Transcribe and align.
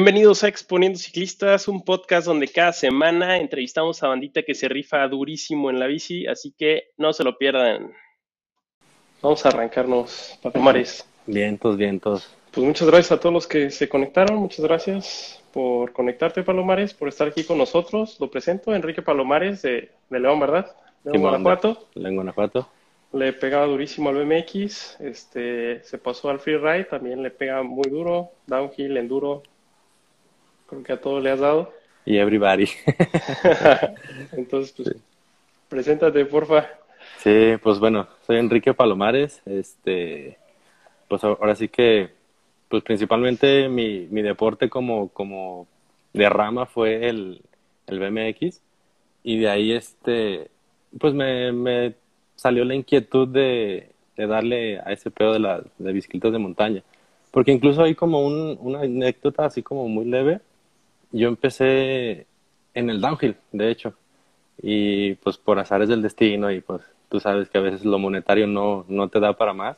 Bienvenidos 0.00 0.44
a 0.44 0.48
Exponiendo 0.48 0.98
Ciclistas, 0.98 1.68
un 1.68 1.84
podcast 1.84 2.26
donde 2.26 2.48
cada 2.48 2.72
semana 2.72 3.36
entrevistamos 3.36 4.02
a 4.02 4.08
bandita 4.08 4.42
que 4.42 4.54
se 4.54 4.66
rifa 4.66 5.06
durísimo 5.06 5.68
en 5.68 5.78
la 5.78 5.86
bici, 5.86 6.26
así 6.26 6.54
que 6.56 6.84
no 6.96 7.12
se 7.12 7.22
lo 7.22 7.36
pierdan. 7.36 7.92
Vamos 9.20 9.44
a 9.44 9.50
arrancarnos, 9.50 10.38
Palomares. 10.42 11.06
Vientos, 11.26 11.76
vientos. 11.76 12.34
Pues 12.50 12.66
muchas 12.66 12.88
gracias 12.88 13.12
a 13.12 13.20
todos 13.20 13.34
los 13.34 13.46
que 13.46 13.70
se 13.70 13.90
conectaron, 13.90 14.38
muchas 14.38 14.64
gracias 14.64 15.44
por 15.52 15.92
conectarte, 15.92 16.42
Palomares, 16.44 16.94
por 16.94 17.08
estar 17.08 17.28
aquí 17.28 17.44
con 17.44 17.58
nosotros. 17.58 18.16
Lo 18.20 18.30
presento, 18.30 18.74
Enrique 18.74 19.02
Palomares 19.02 19.60
de, 19.60 19.90
León, 20.08 20.40
¿verdad? 20.40 20.74
León, 21.04 21.20
Guanajuato. 21.20 21.88
León, 21.92 22.14
Guanajuato. 22.14 22.66
Le 23.12 23.34
pegaba 23.34 23.66
durísimo 23.66 24.08
al 24.08 24.24
BMX, 24.24 24.98
este, 25.00 25.84
se 25.84 25.98
pasó 25.98 26.30
al 26.30 26.40
freeride, 26.40 26.84
también 26.84 27.22
le 27.22 27.30
pega 27.30 27.62
muy 27.62 27.90
duro, 27.90 28.30
downhill, 28.46 28.96
enduro, 28.96 29.42
Creo 30.70 30.84
que 30.84 30.92
a 30.92 31.00
todos 31.00 31.20
le 31.20 31.30
has 31.30 31.40
dado. 31.40 31.72
Y 32.06 32.16
everybody. 32.16 32.66
Entonces, 34.32 34.72
pues, 34.72 34.96
preséntate, 35.68 36.24
porfa. 36.26 36.68
Sí, 37.18 37.56
pues 37.60 37.80
bueno, 37.80 38.06
soy 38.24 38.38
Enrique 38.38 38.72
Palomares. 38.72 39.42
Este, 39.46 40.38
pues 41.08 41.24
ahora 41.24 41.56
sí 41.56 41.68
que, 41.68 42.10
pues 42.68 42.84
principalmente 42.84 43.68
mi, 43.68 44.06
mi 44.10 44.22
deporte 44.22 44.70
como, 44.70 45.08
como 45.08 45.66
de 46.12 46.28
rama 46.28 46.66
fue 46.66 47.08
el, 47.08 47.42
el 47.88 47.98
BMX. 47.98 48.60
Y 49.24 49.38
de 49.40 49.50
ahí, 49.50 49.72
este, 49.72 50.50
pues 51.00 51.14
me, 51.14 51.50
me 51.50 51.94
salió 52.36 52.64
la 52.64 52.76
inquietud 52.76 53.26
de, 53.26 53.90
de 54.16 54.26
darle 54.28 54.78
a 54.78 54.92
ese 54.92 55.10
pedo 55.10 55.32
de, 55.32 55.40
la, 55.40 55.64
de 55.78 55.92
bicicletas 55.92 56.30
de 56.30 56.38
montaña. 56.38 56.84
Porque 57.32 57.50
incluso 57.50 57.82
hay 57.82 57.96
como 57.96 58.24
un, 58.24 58.56
una 58.60 58.82
anécdota 58.82 59.46
así 59.46 59.64
como 59.64 59.88
muy 59.88 60.04
leve 60.04 60.40
yo 61.12 61.28
empecé 61.28 62.26
en 62.74 62.90
el 62.90 63.00
downhill, 63.00 63.36
de 63.52 63.70
hecho, 63.70 63.94
y 64.62 65.14
pues 65.16 65.38
por 65.38 65.58
azares 65.58 65.88
del 65.88 66.02
destino 66.02 66.50
y 66.50 66.60
pues 66.60 66.82
tú 67.08 67.20
sabes 67.20 67.48
que 67.48 67.58
a 67.58 67.62
veces 67.62 67.84
lo 67.84 67.98
monetario 67.98 68.46
no, 68.46 68.84
no 68.88 69.08
te 69.08 69.20
da 69.20 69.32
para 69.34 69.52
más 69.52 69.76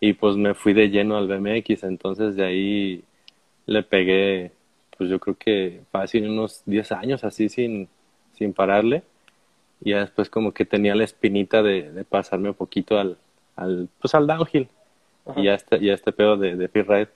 y 0.00 0.14
pues 0.14 0.36
me 0.36 0.54
fui 0.54 0.72
de 0.72 0.90
lleno 0.90 1.16
al 1.16 1.28
BMX, 1.28 1.84
entonces 1.84 2.36
de 2.36 2.44
ahí 2.44 3.04
le 3.66 3.82
pegué, 3.82 4.52
pues 4.96 5.10
yo 5.10 5.18
creo 5.20 5.36
que 5.36 5.82
fácil 5.90 6.28
unos 6.28 6.62
10 6.66 6.92
años 6.92 7.24
así 7.24 7.48
sin, 7.48 7.88
sin 8.34 8.52
pararle 8.52 9.02
y 9.82 9.90
ya 9.90 10.00
después 10.00 10.30
como 10.30 10.52
que 10.52 10.64
tenía 10.64 10.94
la 10.94 11.04
espinita 11.04 11.62
de, 11.62 11.92
de 11.92 12.04
pasarme 12.04 12.50
un 12.50 12.54
poquito 12.54 12.98
al, 12.98 13.18
al, 13.56 13.88
pues 14.00 14.14
al 14.14 14.26
downhill 14.26 14.68
y 15.36 15.48
a 15.48 15.54
este, 15.54 15.78
y 15.78 15.90
este 15.90 16.12
pedo 16.12 16.36
de, 16.36 16.56
de 16.56 16.68
ride 16.68 17.08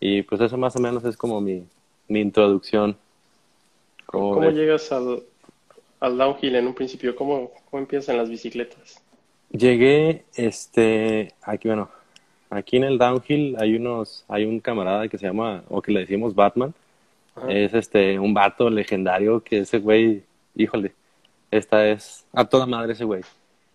y 0.00 0.22
pues 0.22 0.40
eso 0.40 0.56
más 0.58 0.74
o 0.76 0.80
menos 0.80 1.04
es 1.04 1.16
como 1.16 1.40
mi, 1.40 1.64
mi 2.12 2.20
introducción. 2.20 2.96
¿Cómo, 4.06 4.50
llegas 4.50 4.92
al, 4.92 5.22
al, 6.00 6.18
downhill 6.18 6.56
en 6.56 6.66
un 6.66 6.74
principio? 6.74 7.16
¿Cómo, 7.16 7.50
¿Cómo 7.70 7.80
empiezan 7.80 8.18
las 8.18 8.28
bicicletas? 8.28 9.02
Llegué, 9.50 10.24
este, 10.34 11.32
aquí, 11.42 11.68
bueno, 11.68 11.88
aquí 12.50 12.76
en 12.76 12.84
el 12.84 12.98
downhill 12.98 13.56
hay 13.58 13.74
unos, 13.76 14.24
hay 14.28 14.44
un 14.44 14.60
camarada 14.60 15.08
que 15.08 15.16
se 15.16 15.26
llama, 15.26 15.64
o 15.68 15.80
que 15.80 15.92
le 15.92 16.00
decimos 16.00 16.34
Batman. 16.34 16.74
Es 17.48 17.72
este, 17.72 18.18
un 18.18 18.34
vato 18.34 18.68
legendario 18.68 19.42
que 19.42 19.60
ese 19.60 19.78
güey, 19.78 20.22
híjole, 20.54 20.92
esta 21.50 21.88
es 21.88 22.26
a 22.34 22.44
toda 22.44 22.66
madre 22.66 22.92
ese 22.92 23.04
güey. 23.04 23.22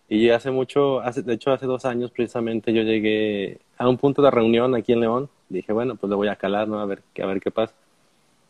Y 0.08 0.30
hace 0.30 0.52
mucho, 0.52 1.00
hace, 1.00 1.22
de 1.22 1.34
hecho 1.34 1.50
hace 1.50 1.66
dos 1.66 1.84
años 1.84 2.12
precisamente 2.12 2.72
yo 2.72 2.82
llegué 2.82 3.58
a 3.76 3.88
un 3.88 3.98
punto 3.98 4.22
de 4.22 4.30
reunión 4.30 4.76
aquí 4.76 4.92
en 4.92 5.00
León. 5.00 5.28
Dije, 5.48 5.72
bueno, 5.72 5.96
pues 5.96 6.08
le 6.08 6.14
voy 6.14 6.28
a 6.28 6.36
calar, 6.36 6.68
¿no? 6.68 6.78
A 6.78 6.86
ver, 6.86 7.02
a 7.20 7.26
ver 7.26 7.40
qué 7.40 7.50
pasa 7.50 7.74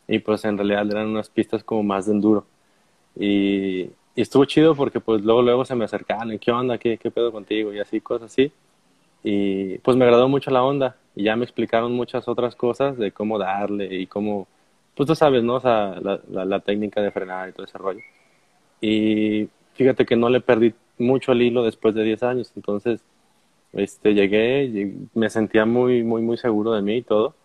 y 0.09 0.19
pues 0.19 0.43
en 0.43 0.57
realidad 0.57 0.89
eran 0.91 1.07
unas 1.07 1.29
pistas 1.29 1.63
como 1.63 1.83
más 1.83 2.07
de 2.07 2.13
enduro. 2.13 2.45
Y, 3.15 3.91
estuvo 4.15 4.43
chido 4.45 4.75
porque 4.75 4.99
pues 4.99 5.21
luego 5.23 5.41
luego 5.41 5.63
se 5.63 5.75
me 5.75 5.85
acercaban, 5.85 6.37
¿qué 6.39 6.51
onda? 6.51 6.77
¿Qué, 6.77 6.97
¿Qué 6.97 7.09
pedo 7.11 7.31
contigo? 7.31 7.73
Y 7.73 7.79
así, 7.79 8.01
cosas 8.01 8.31
así. 8.31 8.51
Y 9.23 9.77
pues 9.79 9.95
me 9.97 10.05
agradó 10.05 10.27
mucho 10.27 10.51
la 10.51 10.63
onda 10.63 10.97
y 11.15 11.23
ya 11.23 11.35
me 11.35 11.45
explicaron 11.45 11.93
muchas 11.93 12.27
otras 12.27 12.55
cosas 12.55 12.97
de 12.97 13.11
cómo 13.11 13.37
darle 13.37 13.93
y 13.95 14.07
cómo, 14.07 14.47
pues 14.95 15.07
tú 15.07 15.15
sabes, 15.15 15.43
¿no? 15.43 15.55
O 15.55 15.59
sea, 15.61 15.99
la, 16.01 16.19
la, 16.45 16.59
técnica 16.61 17.01
de 17.01 17.11
frenar 17.11 17.49
y 17.49 17.51
todo 17.53 17.65
ese 17.65 17.77
rollo. 17.77 18.01
Y 18.81 19.49
fíjate 19.73 20.05
que 20.05 20.15
no 20.15 20.29
le 20.29 20.41
perdí 20.41 20.73
mucho 20.97 21.31
el 21.33 21.41
hilo 21.41 21.63
después 21.63 21.95
de 21.95 22.03
10 22.03 22.23
años, 22.23 22.51
entonces 22.55 23.01
este, 23.73 24.13
llegué, 24.13 24.93
me 25.13 25.29
sentía 25.29 25.65
muy, 25.65 26.03
muy, 26.03 26.21
muy 26.21 26.37
seguro 26.37 26.73
de 26.73 26.81
mí 26.81 26.97
y 26.97 27.01
todo, 27.03 27.35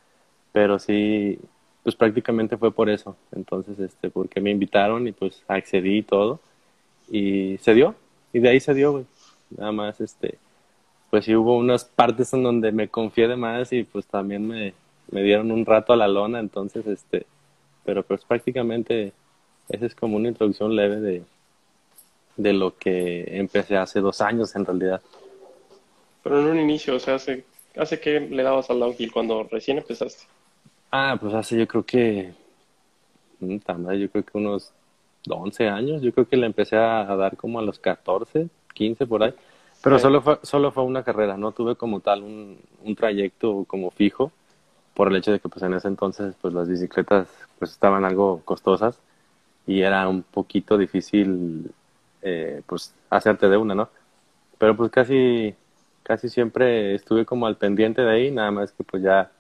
pero 0.53 0.79
sí, 0.79 1.39
pues 1.84 1.95
prácticamente 1.95 2.56
fue 2.56 2.72
por 2.72 2.89
eso. 2.89 3.15
Entonces, 3.31 3.78
este, 3.78 4.11
porque 4.11 4.41
me 4.41 4.50
invitaron 4.50 5.06
y 5.06 5.12
pues 5.12 5.45
accedí 5.47 5.99
y 5.99 6.03
todo. 6.03 6.41
Y 7.09 7.59
se 7.59 7.75
dio. 7.75 7.95
Y 8.33 8.41
de 8.41 8.49
ahí 8.49 8.59
se 8.59 8.75
dio, 8.75 8.93
güey. 8.93 9.05
Nada 9.50 9.71
más, 9.71 10.00
este, 10.00 10.39
pues 11.11 11.27
sí 11.27 11.37
hubo 11.37 11.56
unas 11.56 11.84
partes 11.84 12.33
en 12.33 12.43
donde 12.43 12.72
me 12.72 12.89
confié 12.89 13.28
de 13.28 13.37
más 13.37 13.72
y 13.72 13.84
pues 13.84 14.06
también 14.06 14.49
me, 14.49 14.72
me 15.11 15.22
dieron 15.22 15.53
un 15.53 15.67
rato 15.67 15.93
a 15.93 15.97
la 15.97 16.09
lona. 16.09 16.41
Entonces, 16.41 16.87
este, 16.87 17.27
pero 17.84 18.03
pues 18.03 18.25
prácticamente 18.25 19.12
esa 19.69 19.84
es 19.84 19.95
como 19.95 20.16
una 20.16 20.28
introducción 20.28 20.75
leve 20.75 21.01
de, 21.01 21.22
de 22.39 22.53
lo 22.55 22.77
que 22.78 23.39
empecé 23.39 23.77
hace 23.77 24.01
dos 24.01 24.22
años 24.22 24.56
en 24.56 24.65
realidad. 24.65 25.03
Pero 26.22 26.41
en 26.41 26.47
un 26.47 26.61
inicio, 26.61 26.97
o 26.97 26.99
sea, 26.99 27.16
¿hace, 27.16 27.45
hace 27.77 28.01
que 28.01 28.21
le 28.21 28.43
dabas 28.43 28.71
al 28.71 28.81
downhill 28.81 29.12
cuando 29.12 29.43
recién 29.45 29.77
empezaste? 29.77 30.25
Ah, 30.97 31.16
pues 31.21 31.34
hace 31.34 31.59
yo 31.59 31.66
creo 31.66 31.84
que, 31.84 32.32
mm, 33.41 33.56
yo 33.99 34.10
creo 34.10 34.25
que 34.25 34.38
unos 34.38 34.72
11 35.28 35.69
años, 35.69 36.03
yo 36.03 36.12
creo 36.12 36.28
que 36.28 36.37
le 36.37 36.47
empecé 36.47 36.77
a, 36.77 37.05
dar 37.16 37.37
como 37.37 37.59
a 37.59 37.62
los 37.62 37.81
14, 37.81 38.49
15 38.75 39.04
por 39.04 39.25
ahí, 39.25 39.34
pero 39.83 39.99
solo 39.99 40.22
fue, 40.22 40.38
solo 40.43 40.71
fue 40.71 40.84
una 40.84 41.03
carrera, 41.03 41.37
no 41.37 41.50
tuve 41.50 41.75
como 41.75 41.99
tal 41.99 42.22
un, 42.22 42.59
un 42.84 42.94
trayecto 42.94 43.65
como 43.66 43.91
fijo, 43.91 44.31
por 44.94 45.09
el 45.09 45.16
hecho 45.16 45.33
de 45.33 45.41
que 45.41 45.49
pues 45.49 45.65
en 45.65 45.75
ese 45.75 45.88
entonces 45.88 46.37
pues 46.41 46.54
las 46.54 46.69
bicicletas 46.69 47.28
pues 47.59 47.72
estaban 47.72 48.04
algo 48.04 48.43
costosas 48.44 49.00
y 49.66 49.83
era 49.83 50.09
un 50.09 50.22
poquito 50.22 50.78
difícil 50.78 51.72
eh, 52.22 52.62
pues 52.66 52.94
hacerte 53.10 53.49
de 53.49 53.56
una, 53.56 53.75
¿no? 53.75 53.88
Pero 54.59 54.77
pues 54.77 54.93
casi, 54.93 55.54
casi 56.04 56.28
siempre 56.28 56.94
estuve 56.94 57.27
como 57.27 57.47
al 57.47 57.56
pendiente 57.56 58.03
de 58.03 58.10
ahí, 58.12 58.31
nada 58.31 58.53
más 58.53 58.72
que 58.72 58.84
pues 58.84 59.03
ya 59.03 59.33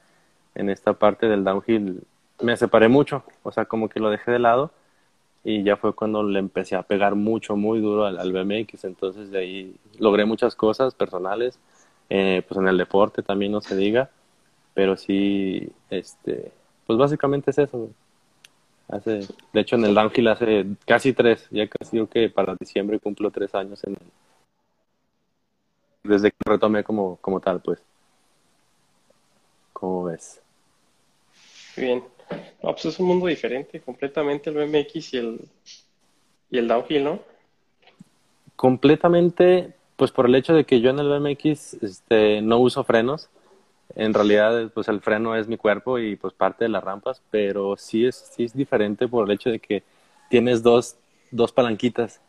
en 0.54 0.70
esta 0.70 0.94
parte 0.94 1.26
del 1.28 1.44
downhill 1.44 2.02
me 2.40 2.56
separé 2.56 2.88
mucho, 2.88 3.24
o 3.42 3.52
sea, 3.52 3.64
como 3.64 3.88
que 3.88 4.00
lo 4.00 4.10
dejé 4.10 4.30
de 4.30 4.38
lado 4.38 4.70
y 5.44 5.62
ya 5.62 5.76
fue 5.76 5.94
cuando 5.94 6.22
le 6.22 6.38
empecé 6.38 6.74
a 6.76 6.82
pegar 6.82 7.14
mucho, 7.14 7.56
muy 7.56 7.80
duro 7.80 8.06
al, 8.06 8.32
BMX, 8.32 8.84
entonces 8.84 9.30
de 9.30 9.38
ahí 9.38 9.76
logré 9.98 10.24
muchas 10.24 10.56
cosas 10.56 10.94
personales, 10.94 11.58
eh, 12.10 12.42
pues 12.48 12.58
en 12.58 12.68
el 12.68 12.78
deporte 12.78 13.22
también 13.22 13.52
no 13.52 13.60
se 13.60 13.76
diga, 13.76 14.10
pero 14.74 14.96
sí, 14.96 15.70
este, 15.90 16.52
pues 16.86 16.98
básicamente 16.98 17.50
es 17.50 17.58
eso. 17.58 17.90
Hace, 18.88 19.20
de 19.52 19.60
hecho, 19.60 19.76
en 19.76 19.84
el 19.84 19.94
downhill 19.94 20.28
hace 20.28 20.66
casi 20.86 21.12
tres, 21.12 21.48
ya 21.50 21.66
casi 21.68 22.06
que 22.06 22.28
para 22.28 22.54
diciembre 22.58 22.98
cumplo 23.00 23.30
tres 23.30 23.54
años 23.54 23.82
en 23.84 23.96
desde 26.04 26.30
que 26.30 26.36
retomé 26.44 26.84
como, 26.84 27.16
como 27.16 27.40
tal, 27.40 27.60
pues. 27.60 27.82
¿Cómo 29.72 30.04
ves? 30.04 30.43
Bien. 31.76 32.02
No, 32.62 32.72
pues 32.72 32.86
es 32.86 32.98
un 32.98 33.06
mundo 33.06 33.26
diferente, 33.26 33.80
completamente 33.80 34.50
el 34.50 34.56
BMX 34.56 35.14
y 35.14 35.16
el, 35.18 35.40
y 36.50 36.58
el 36.58 36.68
downhill, 36.68 37.04
¿no? 37.04 37.20
Completamente, 38.56 39.74
pues 39.96 40.10
por 40.10 40.26
el 40.26 40.34
hecho 40.34 40.54
de 40.54 40.64
que 40.64 40.80
yo 40.80 40.90
en 40.90 40.98
el 40.98 41.08
BMX 41.08 41.74
este, 41.82 42.40
no 42.40 42.58
uso 42.58 42.84
frenos. 42.84 43.28
En 43.96 44.14
realidad, 44.14 44.70
pues 44.72 44.88
el 44.88 45.00
freno 45.00 45.36
es 45.36 45.46
mi 45.46 45.56
cuerpo 45.56 45.98
y 45.98 46.16
pues 46.16 46.32
parte 46.32 46.64
de 46.64 46.70
las 46.70 46.82
rampas, 46.82 47.22
pero 47.30 47.76
sí 47.76 48.06
es, 48.06 48.16
sí 48.34 48.44
es 48.44 48.56
diferente 48.56 49.06
por 49.06 49.28
el 49.28 49.34
hecho 49.34 49.50
de 49.50 49.58
que 49.58 49.82
tienes 50.30 50.62
dos, 50.62 50.96
dos 51.30 51.52
palanquitas 51.52 52.20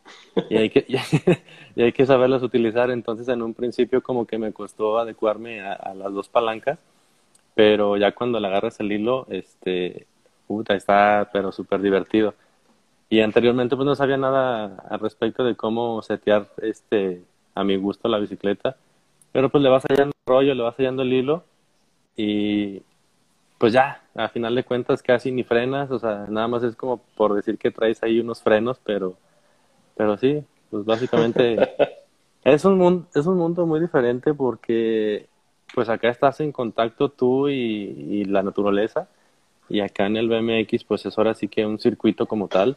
y 0.50 0.56
hay, 0.56 0.70
que, 0.70 0.84
y 1.74 1.82
hay 1.82 1.92
que 1.92 2.06
saberlas 2.06 2.42
utilizar. 2.42 2.90
Entonces, 2.90 3.26
en 3.28 3.40
un 3.40 3.54
principio 3.54 4.02
como 4.02 4.26
que 4.26 4.38
me 4.38 4.52
costó 4.52 4.98
adecuarme 4.98 5.62
a 5.62 5.94
las 5.94 6.12
dos 6.12 6.28
palancas 6.28 6.78
pero 7.56 7.96
ya 7.96 8.12
cuando 8.12 8.38
le 8.38 8.48
agarras 8.48 8.78
el 8.80 8.92
hilo, 8.92 9.26
este, 9.30 10.06
puta, 10.46 10.74
está 10.74 11.30
pero 11.32 11.52
súper 11.52 11.80
divertido. 11.80 12.34
Y 13.08 13.20
anteriormente 13.20 13.76
pues 13.76 13.86
no 13.86 13.94
sabía 13.96 14.18
nada 14.18 14.84
al 14.90 15.00
respecto 15.00 15.42
de 15.42 15.56
cómo 15.56 16.02
setear 16.02 16.48
este 16.62 17.24
a 17.54 17.64
mi 17.64 17.76
gusto 17.76 18.08
la 18.08 18.18
bicicleta, 18.18 18.76
pero 19.32 19.48
pues 19.48 19.62
le 19.64 19.70
vas 19.70 19.84
hallando 19.88 20.12
el 20.14 20.30
rollo, 20.30 20.54
le 20.54 20.62
vas 20.62 20.76
hallando 20.76 21.02
el 21.02 21.12
hilo 21.14 21.44
y 22.16 22.82
pues 23.58 23.72
ya, 23.72 24.02
a 24.14 24.28
final 24.28 24.54
de 24.54 24.64
cuentas 24.64 25.02
casi 25.02 25.32
ni 25.32 25.42
frenas, 25.42 25.90
o 25.90 25.98
sea, 25.98 26.26
nada 26.28 26.48
más 26.48 26.62
es 26.62 26.76
como 26.76 26.98
por 27.16 27.34
decir 27.34 27.56
que 27.58 27.70
traes 27.70 28.02
ahí 28.02 28.20
unos 28.20 28.42
frenos, 28.42 28.78
pero 28.84 29.16
pero 29.96 30.18
sí, 30.18 30.44
pues 30.70 30.84
básicamente 30.84 31.56
es 32.44 32.66
un 32.66 32.76
mundo, 32.76 33.06
es 33.14 33.24
un 33.26 33.38
mundo 33.38 33.64
muy 33.66 33.80
diferente 33.80 34.34
porque 34.34 35.26
pues 35.74 35.88
acá 35.88 36.08
estás 36.08 36.40
en 36.40 36.52
contacto 36.52 37.08
tú 37.10 37.48
y, 37.48 38.24
la 38.24 38.42
naturaleza 38.42 39.08
Y 39.68 39.80
acá 39.80 40.06
en 40.06 40.16
el 40.16 40.28
BMX, 40.28 40.84
pues 40.84 41.06
es 41.06 41.18
ahora 41.18 41.34
sí 41.34 41.48
que 41.48 41.66
un 41.66 41.78
circuito 41.78 42.26
como 42.26 42.48
tal, 42.48 42.76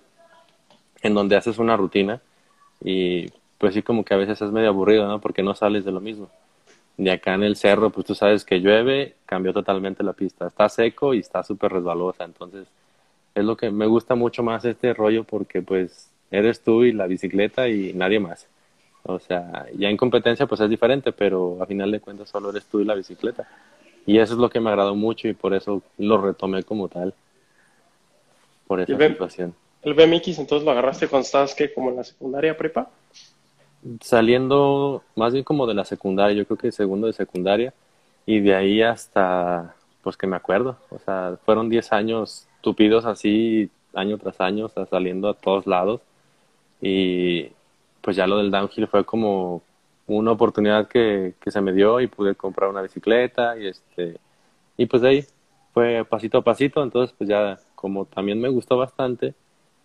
en 1.01 1.13
donde 1.13 1.35
haces 1.35 1.59
una 1.59 1.77
rutina 1.77 2.21
y 2.83 3.27
pues 3.57 3.73
sí 3.73 3.83
como 3.83 4.03
que 4.05 4.13
a 4.13 4.17
veces 4.17 4.41
es 4.41 4.51
medio 4.51 4.69
aburrido, 4.69 5.07
¿no? 5.07 5.19
Porque 5.21 5.43
no 5.43 5.53
sales 5.53 5.85
de 5.85 5.91
lo 5.91 5.99
mismo. 6.01 6.29
De 6.97 7.11
acá 7.11 7.33
en 7.35 7.43
el 7.43 7.55
cerro, 7.55 7.89
pues 7.89 8.07
tú 8.07 8.15
sabes 8.15 8.45
que 8.45 8.59
llueve, 8.59 9.15
cambió 9.25 9.53
totalmente 9.53 10.03
la 10.03 10.13
pista. 10.13 10.47
Está 10.47 10.69
seco 10.69 11.13
y 11.13 11.19
está 11.19 11.43
súper 11.43 11.73
resbalosa. 11.73 12.23
Entonces, 12.23 12.67
es 13.35 13.45
lo 13.45 13.57
que 13.57 13.69
me 13.71 13.85
gusta 13.85 14.15
mucho 14.15 14.43
más 14.43 14.65
este 14.65 14.93
rollo 14.93 15.23
porque 15.23 15.61
pues 15.61 16.09
eres 16.31 16.61
tú 16.61 16.83
y 16.83 16.93
la 16.93 17.07
bicicleta 17.07 17.67
y 17.67 17.93
nadie 17.93 18.19
más. 18.19 18.47
O 19.13 19.19
sea, 19.19 19.65
ya 19.77 19.89
en 19.89 19.97
competencia 19.97 20.45
pues 20.45 20.61
es 20.61 20.69
diferente, 20.69 21.11
pero 21.11 21.61
a 21.61 21.65
final 21.65 21.91
de 21.91 21.99
cuentas 21.99 22.29
solo 22.29 22.49
eres 22.49 22.65
tú 22.65 22.79
y 22.79 22.85
la 22.85 22.95
bicicleta. 22.95 23.47
Y 24.05 24.17
eso 24.17 24.33
es 24.33 24.39
lo 24.39 24.49
que 24.49 24.59
me 24.59 24.69
agradó 24.69 24.95
mucho 24.95 25.27
y 25.27 25.33
por 25.33 25.53
eso 25.53 25.81
lo 25.97 26.21
retomé 26.21 26.63
como 26.63 26.87
tal. 26.87 27.13
Por 28.67 28.81
esa 28.81 28.97
situación. 28.97 29.53
¿El 29.81 29.93
BMX 29.93 30.39
entonces 30.39 30.63
lo 30.63 30.71
agarraste 30.71 31.07
cuando 31.07 31.25
estabas 31.25 31.55
que 31.55 31.73
como 31.73 31.89
en 31.89 31.97
la 31.97 32.03
secundaria 32.03 32.55
prepa? 32.55 32.89
saliendo 34.01 35.03
más 35.15 35.33
bien 35.33 35.43
como 35.43 35.67
de 35.67 35.73
la 35.73 35.85
secundaria, 35.85 36.35
yo 36.35 36.45
creo 36.45 36.57
que 36.57 36.71
segundo 36.71 37.07
de 37.07 37.13
secundaria, 37.13 37.73
y 38.25 38.39
de 38.39 38.55
ahí 38.55 38.81
hasta, 38.81 39.75
pues 40.03 40.17
que 40.17 40.27
me 40.27 40.35
acuerdo, 40.35 40.77
o 40.89 40.99
sea, 40.99 41.37
fueron 41.45 41.69
10 41.69 41.91
años 41.93 42.47
tupidos 42.61 43.05
así, 43.05 43.69
año 43.93 44.17
tras 44.17 44.39
año, 44.41 44.69
saliendo 44.89 45.29
a 45.29 45.33
todos 45.33 45.65
lados, 45.65 46.01
y 46.81 47.51
pues 48.01 48.15
ya 48.15 48.27
lo 48.27 48.37
del 48.37 48.51
downhill 48.51 48.87
fue 48.87 49.05
como 49.05 49.61
una 50.07 50.31
oportunidad 50.31 50.87
que, 50.87 51.35
que 51.39 51.51
se 51.51 51.61
me 51.61 51.73
dio 51.73 51.99
y 51.99 52.07
pude 52.07 52.35
comprar 52.35 52.69
una 52.69 52.81
bicicleta, 52.81 53.57
y 53.57 53.67
este, 53.67 54.17
y 54.77 54.85
pues 54.85 55.01
de 55.01 55.09
ahí 55.09 55.25
fue 55.73 56.05
pasito 56.05 56.39
a 56.39 56.43
pasito, 56.43 56.83
entonces 56.83 57.15
pues 57.17 57.29
ya 57.29 57.59
como 57.75 58.05
también 58.05 58.41
me 58.41 58.49
gustó 58.49 58.77
bastante, 58.77 59.33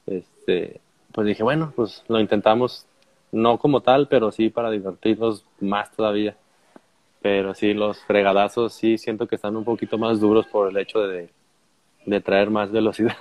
este, 0.07 0.81
pues 1.13 1.27
dije, 1.27 1.43
bueno, 1.43 1.73
pues 1.77 2.03
lo 2.09 2.19
intentamos 2.21 2.87
no 3.35 3.59
como 3.59 3.81
tal, 3.81 4.09
pero 4.09 4.33
sí 4.33 4.49
para 4.49 4.71
divertirnos 4.71 5.45
más 5.61 5.91
todavía. 5.93 6.37
Pero 7.21 7.55
sí, 7.55 7.75
los 7.75 7.99
fregadazos 8.05 8.75
sí 8.75 8.99
siento 8.99 9.27
que 9.27 9.37
están 9.37 9.57
un 9.57 9.65
poquito 9.65 9.99
más 9.99 10.21
duros 10.21 10.47
por 10.47 10.71
el 10.71 10.77
hecho 10.77 11.01
de, 11.01 11.31
de 12.07 12.21
traer 12.21 12.51
más 12.51 12.71
velocidad. 12.71 13.17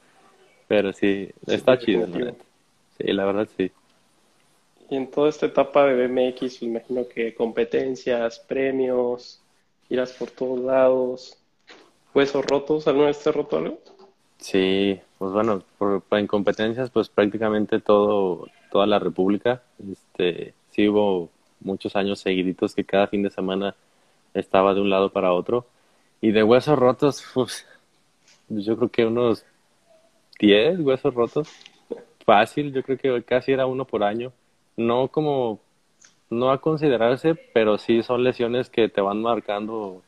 pero 0.68 0.92
sí, 0.92 1.30
está 1.46 1.78
chido, 1.78 2.06
la 2.06 2.34
Sí, 2.98 3.12
la 3.12 3.24
verdad 3.24 3.48
sí. 3.56 3.70
Y 4.90 4.96
en 4.96 5.10
toda 5.10 5.28
esta 5.28 5.46
etapa 5.46 5.84
de 5.84 6.06
BMX, 6.06 6.62
me 6.62 6.68
imagino 6.68 7.06
que 7.08 7.34
competencias, 7.34 8.38
premios, 8.38 9.40
giras 9.88 10.12
por 10.12 10.30
todos 10.30 10.60
lados, 10.60 11.38
huesos 12.14 12.44
rotos, 12.46 12.88
¿alguna 12.88 13.06
vez 13.06 13.22
te 13.22 13.30
roto 13.30 13.58
algo? 13.58 13.78
Sí, 14.38 14.98
pues 15.18 15.32
bueno, 15.32 15.62
por, 15.76 16.02
en 16.12 16.26
competencias, 16.26 16.90
pues 16.90 17.08
prácticamente 17.08 17.80
todo, 17.80 18.46
toda 18.70 18.86
la 18.86 18.98
República. 18.98 19.62
Este, 19.92 20.54
sí 20.70 20.88
hubo 20.88 21.28
muchos 21.60 21.96
años 21.96 22.20
seguiditos 22.20 22.74
que 22.74 22.84
cada 22.84 23.08
fin 23.08 23.22
de 23.22 23.30
semana 23.30 23.74
estaba 24.32 24.74
de 24.74 24.80
un 24.80 24.90
lado 24.90 25.10
para 25.10 25.32
otro. 25.32 25.66
Y 26.20 26.30
de 26.30 26.42
huesos 26.42 26.78
rotos, 26.78 27.24
pues, 27.34 27.66
yo 28.48 28.76
creo 28.76 28.88
que 28.88 29.06
unos 29.06 29.44
10 30.38 30.80
huesos 30.80 31.14
rotos. 31.14 31.48
Fácil, 32.24 32.72
yo 32.72 32.82
creo 32.82 32.98
que 32.98 33.22
casi 33.24 33.52
era 33.52 33.66
uno 33.66 33.86
por 33.86 34.02
año. 34.02 34.32
No 34.78 35.08
como, 35.08 35.60
no 36.30 36.50
a 36.50 36.62
considerarse, 36.62 37.34
pero 37.52 37.76
sí 37.76 38.02
son 38.02 38.24
lesiones 38.24 38.70
que 38.70 38.88
te 38.88 39.02
van 39.02 39.20
marcando 39.20 40.02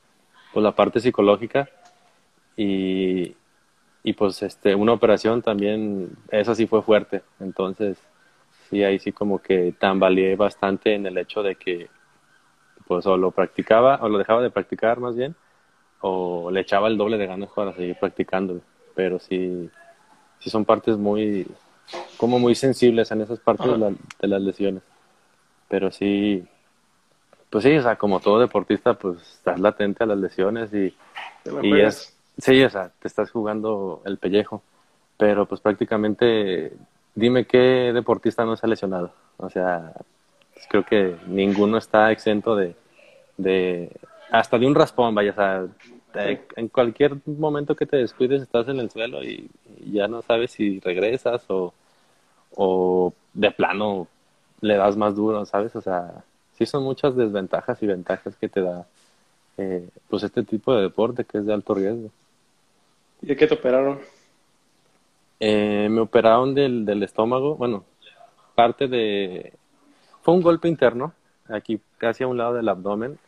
pues, 0.55 0.65
la 0.65 0.73
parte 0.73 1.01
psicológica. 1.01 1.69
Y, 2.57 3.37
y 4.03 4.13
pues 4.15 4.43
este, 4.43 4.75
una 4.75 4.93
operación 4.93 5.43
también, 5.43 6.17
esa 6.31 6.55
sí 6.55 6.67
fue 6.67 6.83
fuerte. 6.83 7.23
Entonces, 7.39 7.99
sí, 8.71 8.85
ahí 8.85 8.99
sí 8.99 9.13
como 9.13 9.41
que 9.41 9.75
tambaleé 9.79 10.37
bastante 10.37 10.95
en 10.95 11.05
el 11.05 11.19
hecho 11.19 11.43
de 11.43 11.57
que 11.57 11.89
pues 12.87 13.07
o 13.07 13.17
lo 13.17 13.31
practicaba 13.31 13.99
o 14.03 14.09
lo 14.09 14.19
dejaba 14.19 14.43
de 14.43 14.51
practicar 14.51 14.99
más 14.99 15.17
bien 15.17 15.37
o 16.01 16.51
le 16.51 16.61
echaba 16.61 16.89
el 16.89 16.97
doble 16.97 17.19
de 17.19 17.27
ganas 17.27 17.51
para 17.51 17.73
seguir 17.73 17.97
practicando 17.97 18.61
pero 18.95 19.19
sí 19.21 19.71
sí 20.41 20.51
son 20.51 20.65
partes 20.65 20.97
muy 20.97 21.47
como 22.17 22.39
muy 22.39 22.55
sensibles 22.55 23.11
en 23.11 23.23
esas 23.23 23.41
partes 23.41 23.67
de, 24.21 24.29
las 24.29 24.43
lesiones. 24.43 24.83
Pero 25.69 25.91
sí 25.91 26.45
pues 27.49 27.65
sí 27.65 27.77
o 27.77 27.83
sea 27.83 27.97
como 27.97 28.21
todo 28.21 28.39
deportista 28.39 28.95
pues 28.95 29.21
estás 29.23 29.59
latente 29.59 30.05
a 30.05 30.07
las 30.07 30.19
lesiones 30.19 30.73
y, 30.73 30.95
y 31.63 31.81
es 31.81 32.17
sí 32.39 32.63
o 32.63 32.71
sea 32.71 32.93
te 33.01 33.09
estás 33.09 33.31
jugando 33.31 34.03
el 34.05 34.19
pellejo. 34.19 34.63
Pero 35.17 35.47
pues 35.47 35.61
prácticamente 35.61 36.73
dime 37.15 37.45
qué 37.47 37.93
deportista 37.93 38.45
no 38.45 38.57
se 38.57 38.67
ha 38.67 38.69
lesionado. 38.69 39.13
O 39.37 39.51
sea, 39.51 39.93
creo 40.69 40.85
que 40.85 41.17
ninguno 41.27 41.79
está 41.79 42.11
exento 42.13 42.57
de, 42.57 42.75
de 43.37 43.91
hasta 44.31 44.59
de 44.59 44.67
un 44.67 44.75
raspón, 44.75 45.15
vaya, 45.15 45.33
o 45.33 45.35
sea, 45.35 45.67
en 46.57 46.69
cualquier 46.69 47.17
momento 47.27 47.75
que 47.75 47.87
te 47.87 47.97
descuides 47.97 48.43
estás 48.43 48.69
en 48.69 48.81
el 48.81 48.91
suelo 48.91 49.23
y, 49.23 49.49
ya 49.93 50.09
no 50.09 50.23
sabes 50.23 50.51
si 50.53 50.79
regresas 50.81 51.45
o, 51.49 51.73
o 52.55 53.13
de 53.35 53.51
plano 53.51 54.09
le 54.61 54.77
das 54.77 54.97
más 54.97 55.15
duro, 55.15 55.45
¿sabes? 55.47 55.75
O 55.77 55.81
sea, 55.81 56.25
sí 56.53 56.67
son 56.67 56.83
muchas 56.83 57.17
desventajas 57.17 57.83
y 57.83 57.87
ventajas 57.87 58.37
que 58.37 58.49
te 58.49 58.61
da 58.61 58.87
eh, 59.57 59.89
pues 60.09 60.23
este 60.23 60.43
tipo 60.43 60.75
de 60.75 60.83
deporte 60.83 61.25
que 61.25 61.39
es 61.39 61.47
de 61.47 61.53
alto 61.53 61.75
riesgo. 61.75 62.11
¿Y 63.23 63.27
de 63.27 63.37
qué 63.37 63.47
te 63.47 63.55
operaron? 63.55 63.99
Eh, 65.39 65.89
me 65.91 66.01
operaron 66.01 66.55
del, 66.55 66.85
del 66.85 67.03
estómago, 67.03 67.57
bueno, 67.57 67.85
parte 68.55 68.89
de... 68.89 69.55
Fue 70.23 70.35
un 70.35 70.43
golpe 70.43 70.69
interno, 70.69 71.15
aquí 71.49 71.81
casi 71.97 72.25
a 72.25 72.29
un 72.29 72.37
lado 72.37 72.55
del 72.55 72.69
abdomen. 72.69 73.19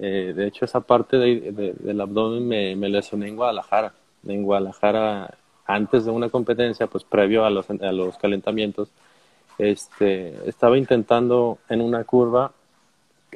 Eh, 0.00 0.32
de 0.34 0.46
hecho, 0.48 0.64
esa 0.64 0.80
parte 0.80 1.16
de, 1.16 1.74
del 1.78 2.00
abdomen 2.00 2.46
me, 2.46 2.74
me, 2.74 2.88
lesioné 2.88 3.28
en 3.28 3.36
Guadalajara. 3.36 3.94
En 4.26 4.42
Guadalajara, 4.42 5.32
antes 5.66 6.04
de 6.04 6.10
una 6.10 6.28
competencia, 6.28 6.86
pues 6.86 7.04
previo 7.04 7.44
a 7.44 7.50
los, 7.50 7.68
a 7.70 7.92
los 7.92 8.16
calentamientos, 8.18 8.90
este, 9.58 10.48
estaba 10.48 10.76
intentando 10.76 11.58
en 11.68 11.80
una 11.80 12.04
curva, 12.04 12.52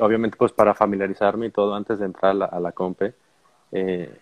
obviamente 0.00 0.36
pues 0.36 0.52
para 0.52 0.74
familiarizarme 0.74 1.46
y 1.46 1.50
todo 1.50 1.74
antes 1.74 1.98
de 1.98 2.06
entrar 2.06 2.32
a 2.32 2.34
la, 2.34 2.44
a 2.46 2.60
la 2.60 2.72
compe, 2.72 3.14
eh, 3.72 4.18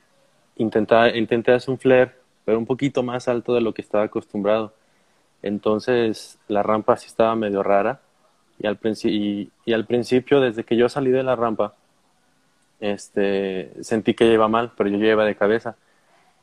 intentar, 0.57 1.17
intenté 1.17 1.53
hacer 1.53 1.71
un 1.71 1.79
flare 1.79 2.27
pero 2.47 2.59
un 2.59 2.65
poquito 2.65 3.03
más 3.03 3.27
alto 3.27 3.55
de 3.55 3.61
lo 3.61 3.75
que 3.75 3.83
estaba 3.83 4.05
acostumbrado. 4.05 4.73
Entonces 5.43 6.39
la 6.47 6.63
rampa 6.63 6.97
sí 6.97 7.09
estaba 7.09 7.35
medio 7.35 7.63
rara 7.63 8.01
y 8.59 8.69
al, 8.69 8.79
y, 9.03 9.51
y 9.65 9.73
al 9.73 9.85
principio, 9.85 10.41
desde 10.41 10.63
que 10.65 10.77
yo 10.77 10.89
salí 10.89 11.11
de 11.11 11.25
la 11.25 11.35
rampa, 11.35 11.75
este, 12.79 13.73
sentí 13.83 14.15
que 14.15 14.33
iba 14.33 14.47
mal, 14.47 14.73
pero 14.77 14.89
yo 14.89 14.97
ya 14.97 15.13
iba 15.13 15.25
de 15.25 15.35
cabeza. 15.35 15.75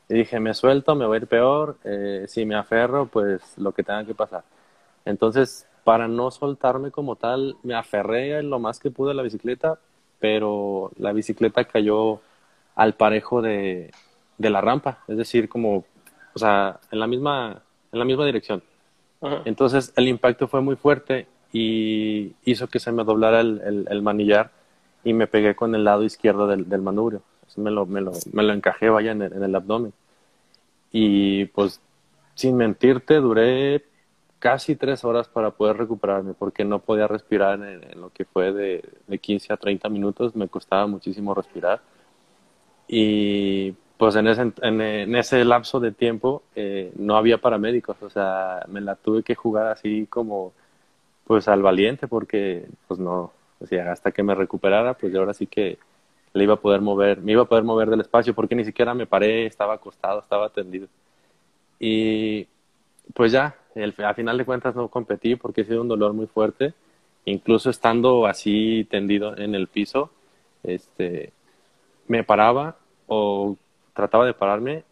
Y 0.08 0.14
dije, 0.14 0.38
me 0.40 0.54
suelto, 0.54 0.94
me 0.94 1.06
voy 1.06 1.16
a 1.16 1.20
ir 1.20 1.26
peor, 1.26 1.78
eh, 1.84 2.26
si 2.28 2.44
me 2.44 2.56
aferro, 2.56 3.06
pues 3.06 3.56
lo 3.56 3.72
que 3.72 3.82
tenga 3.82 4.04
que 4.04 4.14
pasar. 4.14 4.44
Entonces, 5.04 5.66
para 5.82 6.08
no 6.08 6.30
soltarme 6.30 6.90
como 6.90 7.16
tal, 7.16 7.56
me 7.62 7.74
aferré 7.74 8.42
lo 8.42 8.58
más 8.58 8.78
que 8.78 8.90
pude 8.90 9.12
a 9.12 9.14
la 9.14 9.22
bicicleta, 9.22 9.78
pero 10.20 10.90
la 10.98 11.12
bicicleta 11.12 11.64
cayó 11.64 12.20
al 12.74 12.94
parejo 12.94 13.42
de, 13.42 13.90
de 14.38 14.50
la 14.50 14.60
rampa, 14.60 14.98
es 15.08 15.16
decir, 15.16 15.48
como 15.48 15.84
o 16.34 16.38
sea, 16.38 16.80
en 16.90 16.98
la 16.98 17.06
misma, 17.06 17.62
en 17.92 17.98
la 17.98 18.04
misma 18.04 18.26
dirección. 18.26 18.62
Entonces 19.46 19.90
el 19.96 20.06
impacto 20.08 20.48
fue 20.48 20.60
muy 20.60 20.76
fuerte 20.76 21.26
y 21.50 22.32
hizo 22.44 22.66
que 22.66 22.78
se 22.78 22.92
me 22.92 23.04
doblara 23.04 23.40
el, 23.40 23.86
el, 23.88 24.02
manillar 24.02 24.50
y 25.02 25.14
me 25.14 25.26
pegué 25.26 25.54
con 25.54 25.74
el 25.74 25.84
lado 25.84 26.02
izquierdo 26.02 26.46
del, 26.46 26.68
del 26.68 26.82
manubrio. 26.82 27.22
Me, 27.58 27.70
lo, 27.70 27.86
me, 27.86 28.00
lo, 28.00 28.12
me 28.32 28.42
lo 28.42 28.52
encajé, 28.52 28.88
vaya, 28.88 29.12
en 29.12 29.22
el, 29.22 29.32
en 29.32 29.42
el 29.42 29.54
abdomen. 29.54 29.92
Y 30.92 31.46
pues, 31.46 31.80
sin 32.34 32.56
mentirte, 32.56 33.16
duré 33.16 33.84
casi 34.38 34.76
tres 34.76 35.04
horas 35.04 35.26
para 35.28 35.52
poder 35.52 35.78
recuperarme 35.78 36.34
porque 36.34 36.64
no 36.64 36.78
podía 36.80 37.08
respirar 37.08 37.58
en, 37.62 38.00
lo 38.00 38.10
que 38.10 38.26
fue 38.26 38.52
de, 38.52 38.84
de, 39.06 39.18
15 39.18 39.52
a 39.52 39.56
30 39.56 39.88
minutos, 39.88 40.36
me 40.36 40.48
costaba 40.48 40.86
muchísimo 40.86 41.34
respirar. 41.34 41.80
Y 42.86 43.72
pues 43.96 44.16
en 44.16 44.26
ese, 44.28 44.52
en, 44.62 45.16
ese 45.16 45.44
lapso 45.44 45.80
de 45.80 45.92
tiempo 45.92 46.42
eh, 46.54 46.92
no 46.96 47.16
había 47.16 47.38
paramédicos, 47.38 47.96
o 48.02 48.10
sea, 48.10 48.64
me 48.68 48.80
la 48.80 48.96
tuve 48.96 49.22
que 49.22 49.34
jugar 49.34 49.68
así 49.68 50.06
como 50.10 50.52
pues 51.26 51.48
al 51.48 51.62
valiente 51.62 52.06
porque 52.06 52.66
pues 52.86 53.00
no, 53.00 53.32
o 53.60 53.66
sea, 53.66 53.92
hasta 53.92 54.12
que 54.12 54.22
me 54.22 54.34
recuperara, 54.34 54.94
pues 54.94 55.14
ahora 55.14 55.32
sí 55.32 55.46
que 55.46 55.78
le 56.34 56.44
iba 56.44 56.54
a 56.54 56.60
poder 56.60 56.80
mover, 56.80 57.20
me 57.22 57.32
iba 57.32 57.42
a 57.42 57.46
poder 57.46 57.64
mover 57.64 57.88
del 57.88 58.00
espacio 58.00 58.34
porque 58.34 58.56
ni 58.56 58.64
siquiera 58.64 58.92
me 58.92 59.06
paré, 59.06 59.46
estaba 59.46 59.74
acostado, 59.74 60.20
estaba 60.20 60.50
tendido. 60.50 60.88
Y 61.78 62.46
pues 63.14 63.32
ya, 63.32 63.56
el, 63.74 63.94
a 64.04 64.14
final 64.14 64.36
de 64.36 64.44
cuentas 64.44 64.74
no 64.74 64.88
competí 64.88 65.36
porque 65.36 65.62
ha 65.62 65.64
sido 65.64 65.82
un 65.82 65.88
dolor 65.88 66.12
muy 66.12 66.26
fuerte, 66.26 66.74
incluso 67.24 67.70
estando 67.70 68.26
así 68.26 68.86
tendido 68.90 69.36
en 69.36 69.54
el 69.54 69.68
piso, 69.68 70.10
este, 70.64 71.32
me 72.08 72.24
paraba 72.24 72.76
o 73.06 73.56
trataba 73.94 74.26
de 74.26 74.34
pararme 74.34 74.82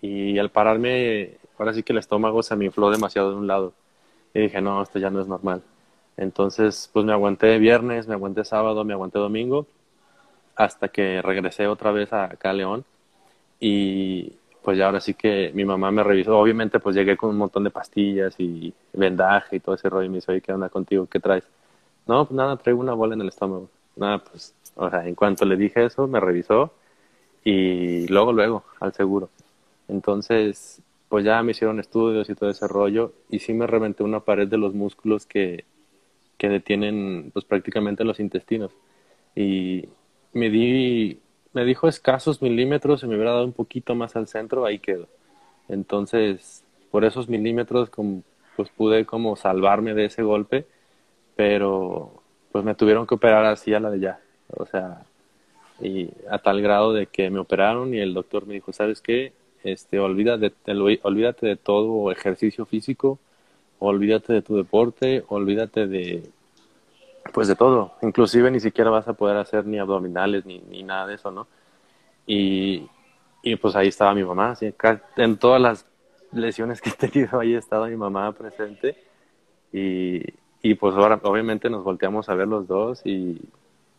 y 0.00 0.38
al 0.38 0.50
pararme, 0.50 1.36
ahora 1.58 1.74
sí 1.74 1.84
que 1.84 1.92
el 1.92 2.00
estómago 2.00 2.42
se 2.42 2.56
me 2.56 2.64
infló 2.64 2.90
demasiado 2.90 3.30
de 3.30 3.36
un 3.36 3.46
lado. 3.46 3.72
Y 4.34 4.40
dije, 4.40 4.60
no, 4.60 4.82
esto 4.82 4.98
ya 4.98 5.10
no 5.10 5.20
es 5.20 5.28
normal. 5.28 5.62
Entonces, 6.16 6.90
pues 6.92 7.04
me 7.04 7.12
aguanté 7.12 7.58
viernes, 7.58 8.08
me 8.08 8.14
aguanté 8.14 8.44
sábado, 8.44 8.84
me 8.84 8.94
aguanté 8.94 9.18
domingo, 9.18 9.66
hasta 10.56 10.88
que 10.88 11.22
regresé 11.22 11.66
otra 11.66 11.92
vez 11.92 12.12
a 12.12 12.24
acá 12.24 12.50
a 12.50 12.54
León. 12.54 12.84
Y 13.60 14.32
pues 14.62 14.78
ya 14.78 14.86
ahora 14.86 15.00
sí 15.00 15.14
que 15.14 15.50
mi 15.54 15.64
mamá 15.64 15.90
me 15.90 16.02
revisó. 16.02 16.38
Obviamente, 16.38 16.80
pues 16.80 16.96
llegué 16.96 17.16
con 17.16 17.30
un 17.30 17.36
montón 17.38 17.64
de 17.64 17.70
pastillas 17.70 18.34
y 18.38 18.72
vendaje 18.92 19.56
y 19.56 19.60
todo 19.60 19.74
ese 19.74 19.88
rollo. 19.88 20.06
Y 20.06 20.08
me 20.08 20.16
dice, 20.16 20.32
oye, 20.32 20.40
¿qué 20.40 20.52
onda 20.52 20.68
contigo? 20.68 21.06
¿Qué 21.06 21.20
traes? 21.20 21.44
No, 22.06 22.26
pues 22.26 22.36
nada, 22.36 22.56
traigo 22.56 22.80
una 22.80 22.94
bola 22.94 23.14
en 23.14 23.22
el 23.22 23.28
estómago. 23.28 23.68
Nada, 23.96 24.18
pues, 24.18 24.54
o 24.76 24.88
sea, 24.90 25.06
en 25.06 25.14
cuanto 25.14 25.44
le 25.44 25.56
dije 25.56 25.84
eso, 25.84 26.06
me 26.06 26.20
revisó 26.20 26.72
y 27.44 28.06
luego, 28.08 28.32
luego, 28.32 28.64
al 28.80 28.92
seguro. 28.92 29.30
Entonces, 29.88 30.80
pues 31.08 31.24
ya 31.24 31.42
me 31.42 31.52
hicieron 31.52 31.80
estudios 31.80 32.30
y 32.30 32.34
todo 32.34 32.50
ese 32.50 32.66
rollo 32.68 33.12
y 33.28 33.40
sí 33.40 33.52
me 33.52 33.66
reventé 33.66 34.02
una 34.02 34.20
pared 34.20 34.48
de 34.48 34.58
los 34.58 34.74
músculos 34.74 35.26
que, 35.26 35.64
que 36.38 36.48
detienen 36.48 37.30
pues 37.32 37.44
prácticamente 37.44 38.04
los 38.04 38.20
intestinos. 38.20 38.72
Y 39.36 39.88
me 40.32 40.50
di, 40.50 41.20
me 41.52 41.64
dijo 41.64 41.88
escasos 41.88 42.42
milímetros, 42.42 43.00
se 43.00 43.06
me 43.06 43.14
hubiera 43.14 43.32
dado 43.32 43.44
un 43.44 43.52
poquito 43.52 43.94
más 43.94 44.16
al 44.16 44.28
centro, 44.28 44.64
ahí 44.64 44.78
quedó. 44.78 45.08
Entonces, 45.68 46.64
por 46.90 47.04
esos 47.04 47.28
milímetros, 47.28 47.90
pues 48.56 48.68
pude 48.70 49.06
como 49.06 49.36
salvarme 49.36 49.94
de 49.94 50.06
ese 50.06 50.22
golpe, 50.22 50.66
pero 51.36 52.22
pues 52.52 52.64
me 52.64 52.74
tuvieron 52.74 53.06
que 53.06 53.14
operar 53.14 53.44
así 53.46 53.72
a 53.74 53.80
la 53.80 53.90
de 53.90 54.00
ya. 54.00 54.20
O 54.48 54.66
sea, 54.66 55.02
y 55.80 56.10
a 56.30 56.38
tal 56.38 56.60
grado 56.62 56.92
de 56.92 57.06
que 57.06 57.30
me 57.30 57.38
operaron 57.38 57.94
y 57.94 57.98
el 57.98 58.14
doctor 58.14 58.46
me 58.46 58.54
dijo, 58.54 58.72
¿sabes 58.72 59.00
qué? 59.00 59.32
Este, 59.64 59.98
olvídate, 59.98 60.52
olvídate 61.02 61.46
de 61.46 61.56
todo 61.56 62.10
ejercicio 62.10 62.66
físico, 62.66 63.18
olvídate 63.78 64.32
de 64.32 64.42
tu 64.42 64.56
deporte, 64.56 65.24
olvídate 65.28 65.86
de, 65.86 66.22
pues 67.32 67.48
de 67.48 67.56
todo. 67.56 67.92
Inclusive 68.02 68.50
ni 68.50 68.60
siquiera 68.60 68.90
vas 68.90 69.08
a 69.08 69.12
poder 69.12 69.36
hacer 69.36 69.66
ni 69.66 69.78
abdominales 69.78 70.44
ni, 70.44 70.58
ni 70.60 70.82
nada 70.82 71.06
de 71.06 71.14
eso, 71.14 71.30
¿no? 71.30 71.46
Y, 72.26 72.88
y 73.42 73.56
pues 73.56 73.76
ahí 73.76 73.88
estaba 73.88 74.14
mi 74.14 74.24
mamá, 74.24 74.54
¿sí? 74.54 74.72
en 75.16 75.36
todas 75.36 75.60
las 75.60 75.86
lesiones 76.32 76.80
que 76.80 76.90
he 76.90 77.08
tenido 77.08 77.40
ahí 77.40 77.54
estaba 77.54 77.88
mi 77.88 77.96
mamá 77.96 78.32
presente 78.32 78.96
y, 79.72 80.22
y 80.62 80.74
pues 80.74 80.94
ahora 80.94 81.20
obviamente 81.22 81.68
nos 81.68 81.84
volteamos 81.84 82.28
a 82.28 82.34
ver 82.34 82.48
los 82.48 82.66
dos 82.66 83.02
y 83.04 83.40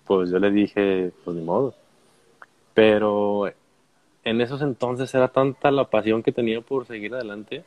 pues 0.06 0.30
yo 0.30 0.39
le 0.39 0.51
dije, 0.51 1.12
pues 1.24 1.36
ni 1.36 1.44
modo. 1.44 1.74
Pero 2.74 3.51
en 4.24 4.42
esos 4.42 4.62
entonces 4.62 5.13
era 5.13 5.27
tanta 5.27 5.72
la 5.72 5.89
pasión 5.89 6.24
que 6.24 6.32
tenía 6.32 6.62
por 6.62 6.86
seguir 6.86 7.13
adelante 7.13 7.63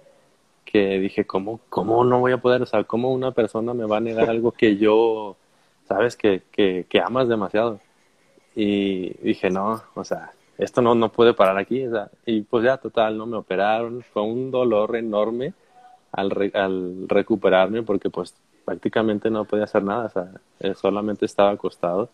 que 0.64 0.98
dije, 0.98 1.24
¿cómo, 1.24 1.60
cómo 1.68 2.04
no 2.04 2.20
voy 2.20 2.32
a 2.32 2.38
poder? 2.38 2.60
O 2.60 2.66
sea, 2.66 2.84
¿cómo 2.84 3.12
una 3.12 3.30
persona 3.30 3.72
me 3.72 3.86
va 3.86 3.98
a 3.98 4.00
negar 4.00 4.28
algo 4.28 4.52
que 4.52 4.76
yo, 4.76 5.36
sabes, 5.88 6.16
que, 6.16 6.42
que, 6.52 6.86
que 6.88 7.00
amas 7.00 7.28
demasiado? 7.28 7.80
Y 8.54 9.10
dije, 9.22 9.50
no, 9.50 9.82
o 9.94 10.04
sea, 10.04 10.32
esto 10.58 10.82
no, 10.82 10.94
no 10.94 11.12
puede 11.12 11.34
parar 11.34 11.58
aquí. 11.58 11.86
O 11.86 12.08
y 12.24 12.42
pues 12.42 12.64
ya, 12.64 12.78
total, 12.78 13.18
¿no? 13.18 13.26
Me 13.26 13.36
operaron, 13.36 14.02
fue 14.02 14.22
un 14.22 14.50
dolor 14.50 14.96
enorme 14.96 15.54
al, 16.12 16.50
al 16.54 17.08
recuperarme 17.08 17.82
porque 17.82 18.10
pues 18.10 18.34
prácticamente 18.64 19.30
no 19.30 19.44
podía 19.44 19.64
hacer 19.64 19.84
nada, 19.84 20.06
o 20.06 20.10
sea, 20.10 20.30
eh, 20.60 20.74
solamente 20.74 21.24
estaba 21.24 21.50
acostado 21.50 22.10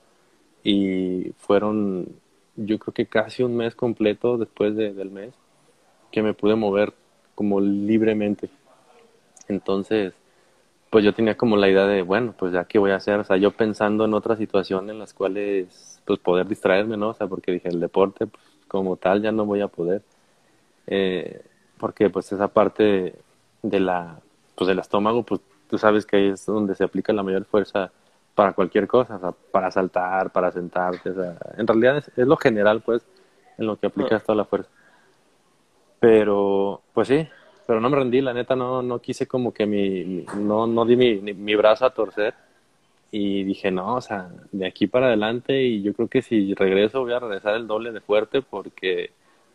y 0.63 1.33
fueron 1.39 2.09
yo 2.57 2.79
creo 2.79 2.93
que 2.93 3.07
casi 3.07 3.43
un 3.43 3.57
mes 3.57 3.75
completo 3.75 4.37
después 4.37 4.77
del 4.77 5.11
mes 5.11 5.33
que 6.11 6.23
me 6.23 6.35
pude 6.35 6.55
mover 6.55 6.93
como 7.35 7.61
libremente. 7.61 8.51
Entonces, 9.49 10.13
pues 10.93 11.07
yo 11.07 11.15
tenía 11.15 11.39
como 11.39 11.57
la 11.57 11.71
idea 11.71 11.87
de, 11.87 12.03
bueno, 12.03 12.35
pues 12.39 12.53
ya 12.53 12.65
qué 12.65 12.79
voy 12.79 12.91
a 12.91 12.97
hacer, 12.97 13.19
o 13.19 13.25
sea, 13.25 13.39
yo 13.39 13.51
pensando 13.53 14.05
en 14.05 14.13
otras 14.13 14.37
situaciones 14.37 14.91
en 14.91 14.99
las 14.99 15.15
cuales 15.15 16.03
pues 16.05 16.19
poder 16.19 16.47
distraerme, 16.47 16.99
¿no? 16.99 17.09
O 17.09 17.15
sea, 17.15 17.27
porque 17.29 17.51
dije, 17.51 17.71
el 17.71 17.81
deporte 17.81 18.27
pues, 18.27 18.45
como 18.69 18.97
tal 18.97 19.23
ya 19.23 19.33
no 19.33 19.47
voy 19.47 19.63
a 19.63 19.69
poder. 19.69 20.03
Eh, 20.87 21.41
porque 21.79 22.11
pues 22.11 22.31
esa 22.31 22.49
parte 22.49 23.15
de 23.63 23.81
la 23.81 24.21
pues 24.55 24.69
del 24.69 24.81
estómago, 24.81 25.23
pues 25.23 25.41
tú 25.71 25.79
sabes 25.79 26.05
que 26.05 26.17
ahí 26.17 26.29
es 26.29 26.45
donde 26.45 26.75
se 26.75 26.85
aplica 26.85 27.15
la 27.15 27.23
mayor 27.23 27.47
fuerza 27.47 27.91
para 28.35 28.53
cualquier 28.53 28.87
cosa, 28.87 29.17
o 29.17 29.21
sea, 29.21 29.33
para 29.51 29.71
saltar, 29.71 30.31
para 30.31 30.53
sentarte, 30.53 31.09
o 31.09 31.15
sea, 31.15 31.39
en 31.57 31.67
realidad 31.67 32.05
es, 32.15 32.27
lo 32.27 32.37
general, 32.37 32.83
pues, 32.83 33.03
en 33.57 33.67
lo 33.67 33.77
que 33.77 33.87
aplicas 33.87 34.25
toda 34.25 34.37
la 34.37 34.45
fuerza. 34.45 34.69
Pero, 36.01 36.83
pues 36.93 37.09
sí, 37.09 37.27
pero 37.73 37.81
no 37.81 37.89
me 37.89 37.97
rendí, 37.97 38.21
la 38.21 38.35
neta, 38.35 38.55
no, 38.55 38.83
no 38.83 38.99
quise 38.99 39.27
como 39.27 39.55
que 39.55 39.65
mi, 39.65 40.27
no, 40.37 40.67
no 40.67 40.85
di 40.85 40.95
mi, 40.95 41.15
mi 41.23 41.55
brazo 41.55 41.87
a 41.87 41.95
torcer 41.95 42.35
y 43.11 43.45
dije, 43.45 43.71
no, 43.71 43.95
o 43.95 44.01
sea, 44.03 44.29
de 44.51 44.67
aquí 44.67 44.87
para 44.87 45.07
adelante 45.07 45.63
y 45.63 45.81
yo 45.81 45.95
creo 45.95 46.07
que 46.07 46.21
si 46.21 46.53
regreso 46.53 47.01
voy 47.01 47.15
a 47.15 47.19
regresar 47.19 47.55
el 47.55 47.67
doble 47.67 47.91
de 47.91 48.03
fuerte 48.03 48.43
porque, 48.43 49.13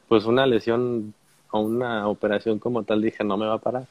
pues, 0.08 0.26
una 0.26 0.48
lesión 0.48 1.14
o 1.52 1.60
una 1.60 2.08
operación 2.08 2.58
como 2.58 2.82
tal, 2.82 3.04
dije, 3.04 3.24
no 3.24 3.38
me 3.38 3.46
va 3.46 3.54
a 3.54 3.60
parar. 3.60 3.86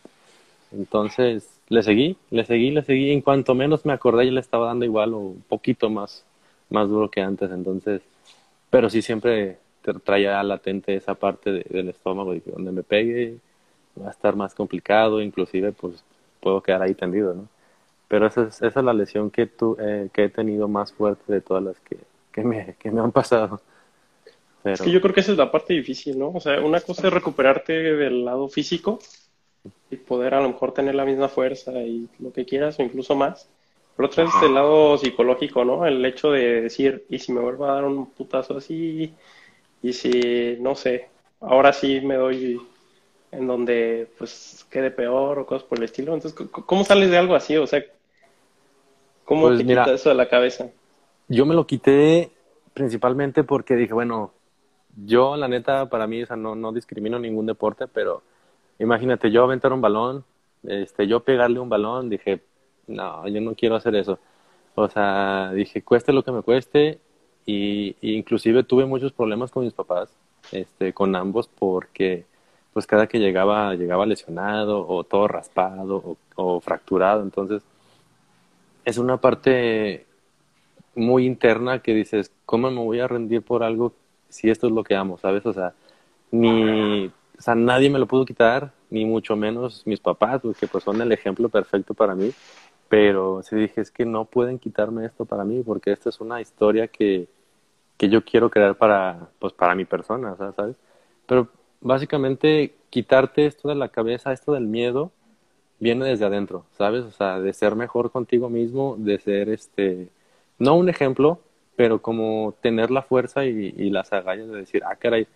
Entonces, 0.73 1.49
le 1.69 1.85
seguí, 1.85 2.17
le 2.31 2.45
seguí, 2.45 2.73
le 2.73 2.83
seguí. 2.83 3.13
En 3.13 3.21
cuanto 3.21 3.55
menos 3.55 3.87
me 3.87 3.93
acordé, 3.93 4.27
ya 4.27 4.33
le 4.33 4.41
estaba 4.41 4.67
dando 4.67 4.85
igual 4.85 5.15
o 5.15 5.19
un 5.19 5.45
poquito 5.49 5.89
más, 5.89 6.25
más 6.69 6.89
duro 6.89 7.13
que 7.13 7.21
antes. 7.21 7.53
Entonces, 7.53 8.03
pero 8.71 8.91
sí 8.91 9.03
siempre 9.03 9.59
traía 10.03 10.43
latente 10.43 10.97
esa 10.97 11.15
parte 11.15 11.63
del 11.69 11.91
estómago 11.91 12.35
y 12.35 12.41
donde 12.41 12.73
me 12.73 12.83
pegue 12.83 13.39
va 14.01 14.09
a 14.09 14.11
estar 14.11 14.37
más 14.37 14.55
complicado, 14.55 15.21
inclusive 15.21 15.73
pues 15.73 16.05
puedo 16.41 16.63
quedar 16.63 16.83
ahí 16.83 16.95
tendido, 16.95 17.35
¿no? 17.35 17.49
Pero 18.09 18.27
esa 18.27 18.45
es, 18.45 18.63
esa 18.63 18.81
es 18.81 18.85
la 18.85 18.93
lesión 18.93 19.31
que, 19.31 19.47
tu, 19.47 19.77
eh, 19.81 20.09
que 20.13 20.25
he 20.25 20.29
tenido 20.29 20.69
más 20.69 20.93
fuerte 20.93 21.33
de 21.33 21.41
todas 21.41 21.63
las 21.63 21.81
que, 21.81 21.97
que, 22.33 22.43
me, 22.43 22.77
que 22.79 22.91
me 22.91 23.01
han 23.01 23.13
pasado. 23.13 23.61
Es 24.65 24.81
que 24.81 24.91
yo 24.91 25.01
creo 25.01 25.15
que 25.15 25.21
esa 25.21 25.33
es 25.33 25.39
la 25.39 25.51
parte 25.51 25.75
difícil, 25.75 26.19
¿no? 26.19 26.31
O 26.31 26.41
sea, 26.41 26.61
una 26.61 26.81
cosa 26.81 27.07
es 27.07 27.13
recuperarte 27.13 27.73
del 27.73 28.25
lado 28.25 28.49
físico 28.49 28.99
y 29.91 29.97
poder 29.97 30.35
a 30.35 30.41
lo 30.41 30.49
mejor 30.49 30.73
tener 30.73 30.95
la 30.95 31.05
misma 31.05 31.29
fuerza 31.29 31.73
y 31.83 32.09
lo 32.19 32.33
que 32.33 32.45
quieras 32.45 32.79
o 32.79 32.83
incluso 32.83 33.15
más. 33.15 33.49
Pero 33.97 34.09
otra 34.09 34.25
es 34.25 34.31
el 34.43 34.55
lado 34.55 34.99
psicológico, 34.99 35.65
¿no? 35.65 35.87
El 35.87 36.05
hecho 36.05 36.31
de 36.31 36.63
decir, 36.63 37.07
¿y 37.09 37.19
si 37.19 37.33
me 37.33 37.41
vuelvo 37.41 37.65
a 37.65 37.75
dar 37.75 37.85
un 37.85 38.07
putazo 38.07 38.59
así? 38.59 39.15
Y 39.83 39.93
si, 39.93 40.59
no 40.61 40.75
sé, 40.75 41.09
ahora 41.41 41.73
sí 41.73 42.01
me 42.03 42.17
doy 42.17 42.61
en 43.33 43.47
donde 43.47 44.09
pues 44.19 44.67
quede 44.71 44.91
peor 44.91 45.39
o 45.39 45.47
cosas 45.47 45.67
por 45.67 45.79
el 45.79 45.85
estilo. 45.85 46.15
Entonces, 46.15 46.49
¿cómo 46.51 46.85
sales 46.85 47.11
de 47.11 47.19
algo 47.19 47.35
así? 47.35 47.57
O 47.57 47.67
sea, 47.67 47.83
¿cómo 49.25 49.49
pues 49.49 49.59
te 49.59 49.67
quitas 49.67 49.89
eso 49.89 50.09
de 50.09 50.15
la 50.15 50.29
cabeza? 50.29 50.69
Yo 51.29 51.45
me 51.45 51.55
lo 51.55 51.67
quité 51.67 52.31
principalmente 52.73 53.45
porque 53.45 53.75
dije, 53.77 53.93
bueno, 53.93 54.33
yo 55.05 55.37
la 55.37 55.49
neta 55.49 55.89
para 55.89 56.07
mí, 56.07 56.23
o 56.23 56.27
sea, 56.27 56.37
no, 56.37 56.55
no 56.55 56.73
discrimino 56.73 57.19
ningún 57.19 57.47
deporte, 57.47 57.87
pero 57.87 58.23
Imagínate, 58.79 59.31
yo 59.31 59.43
aventar 59.43 59.73
un 59.73 59.81
balón, 59.81 60.25
este, 60.65 61.07
yo 61.07 61.21
pegarle 61.21 61.61
un 61.61 61.69
balón, 61.69 62.11
dije, 62.11 62.43
no, 62.87 63.27
yo 63.29 63.41
no 63.41 63.55
quiero 63.55 63.77
hacer 63.77 63.95
eso. 63.97 64.19
O 64.75 64.89
sea, 64.89 65.53
dije, 65.55 65.83
cueste 65.83 66.13
lo 66.13 66.23
que 66.23 66.33
me 66.33 66.43
cueste, 66.43 67.01
y, 67.47 67.97
inclusive 68.01 68.65
tuve 68.65 68.85
muchos 68.85 69.13
problemas 69.13 69.51
con 69.51 69.65
mis 69.65 69.73
papás, 69.73 70.11
este, 70.53 70.93
con 70.93 71.17
ambos, 71.17 71.49
porque 71.49 72.27
pues 72.77 72.87
cada 72.87 73.07
que 73.07 73.19
llegaba, 73.19 73.75
llegaba 73.75 74.05
lesionado, 74.05 74.87
o 74.87 75.03
todo 75.03 75.29
raspado, 75.29 75.97
o, 75.97 76.17
o 76.35 76.61
fracturado, 76.61 77.23
entonces 77.23 77.63
es 78.85 78.99
una 78.99 79.17
parte 79.17 80.05
muy 80.95 81.25
interna 81.25 81.79
que 81.79 81.95
dices, 81.95 82.31
¿cómo 82.45 82.71
me 82.71 82.83
voy 82.83 83.01
a 83.01 83.09
rendir 83.09 83.41
por 83.41 83.63
algo 83.63 83.95
si 84.29 84.51
esto 84.51 84.67
es 84.67 84.75
lo 84.75 84.85
que 84.85 84.95
amo, 84.95 85.17
sabes? 85.17 85.47
O 85.47 85.55
sea, 85.55 85.73
ni 86.31 87.07
o 87.39 87.41
sea, 87.41 87.55
nadie 87.55 87.89
me 87.89 87.99
lo 87.99 88.05
pudo 88.07 88.27
quitar, 88.27 88.73
ni 88.91 89.07
mucho 89.07 89.37
menos 89.37 89.83
mis 89.87 90.01
papás, 90.01 90.43
porque 90.43 90.67
pues 90.67 90.85
son 90.85 91.01
el 91.01 91.13
ejemplo 91.13 91.49
perfecto 91.49 91.95
para 91.95 92.15
mí. 92.15 92.31
Pero 92.91 93.43
sí 93.43 93.57
dije, 93.57 93.81
es 93.81 93.91
que 93.91 94.05
no 94.05 94.27
pueden 94.27 94.59
quitarme 94.59 95.07
esto 95.07 95.25
para 95.25 95.45
mí, 95.45 95.63
porque 95.65 95.93
esta 95.93 96.11
es 96.11 96.21
una 96.21 96.43
historia 96.43 96.89
que, 96.89 97.27
que 97.97 98.11
yo 98.11 98.23
quiero 98.23 98.51
crear 98.51 98.77
para, 98.77 99.31
pues, 99.39 99.55
para 99.55 99.75
mi 99.75 99.87
persona, 99.87 100.37
¿sabes? 100.37 100.77
Pero 101.27 101.49
básicamente 101.81 102.75
quitarte 102.91 103.47
esto 103.47 103.69
de 103.69 103.75
la 103.75 103.89
cabeza, 103.89 104.33
esto 104.33 104.53
del 104.53 104.67
miedo, 104.67 105.11
viene 105.79 106.07
desde 106.07 106.25
adentro, 106.25 106.65
¿sabes? 106.79 107.05
O 107.05 107.11
sea, 107.11 107.41
de 107.41 107.53
ser 107.53 107.77
mejor 107.77 108.11
contigo 108.11 108.49
mismo, 108.49 108.97
de 108.99 109.19
ser 109.19 109.49
este, 109.49 110.09
no 110.59 110.75
un 110.77 110.89
ejemplo, 110.89 111.41
pero 111.77 112.01
como 112.01 112.55
tener 112.63 112.91
la 112.91 113.03
fuerza 113.03 113.45
y, 113.45 113.75
y 113.77 113.91
las 113.91 114.13
agallas 114.13 114.49
de 114.49 114.57
decir, 114.57 114.83
ah, 114.85 114.97
caray, 114.97 115.27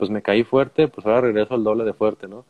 pues 0.00 0.10
me 0.10 0.22
caí 0.22 0.44
fuerte, 0.44 0.88
pues 0.88 1.06
ahora 1.06 1.20
regreso 1.20 1.54
al 1.54 1.62
doble 1.62 1.84
de 1.84 1.92
fuerte, 1.92 2.26
¿no? 2.26 2.46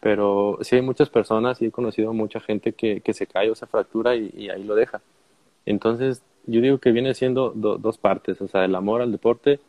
Pero 0.00 0.58
sí 0.62 0.76
hay 0.76 0.82
muchas 0.82 1.10
personas 1.10 1.60
y 1.60 1.66
he 1.66 1.70
conocido 1.70 2.14
mucha 2.14 2.40
gente 2.40 2.72
que, 2.72 3.02
que 3.02 3.12
se 3.12 3.26
cae 3.26 3.50
o 3.50 3.54
se 3.54 3.66
fractura 3.66 4.16
y, 4.16 4.48
ahí 4.48 4.64
lo 4.64 4.74
deja. 4.74 5.02
Entonces, 5.66 6.22
yo 6.46 6.62
digo 6.62 6.78
que 6.78 6.92
viene 6.92 7.14
siendo 7.14 7.50
dos 7.50 7.98
partes, 7.98 8.40
o 8.40 8.48
sea, 8.48 8.64
el 8.64 8.74
amor 8.74 9.02
al 9.02 9.12
deporte 9.12 9.60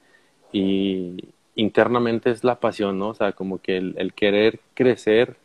y, 0.54 1.26
internamente 1.56 2.32
es 2.32 2.44
la 2.44 2.60
pasión, 2.60 3.00
¿no? 3.00 3.10
O 3.10 3.14
sea, 3.14 3.32
como 3.32 3.60
que 3.60 3.78
el, 3.78 4.14
querer 4.14 4.60
crecer 4.74 5.38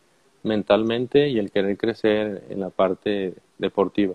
mentalmente 0.42 1.28
y 1.28 1.38
el 1.38 1.50
querer 1.50 1.76
crecer 1.76 2.44
en 2.50 2.60
la 2.60 2.70
parte 2.70 3.34
deportiva. 3.58 4.14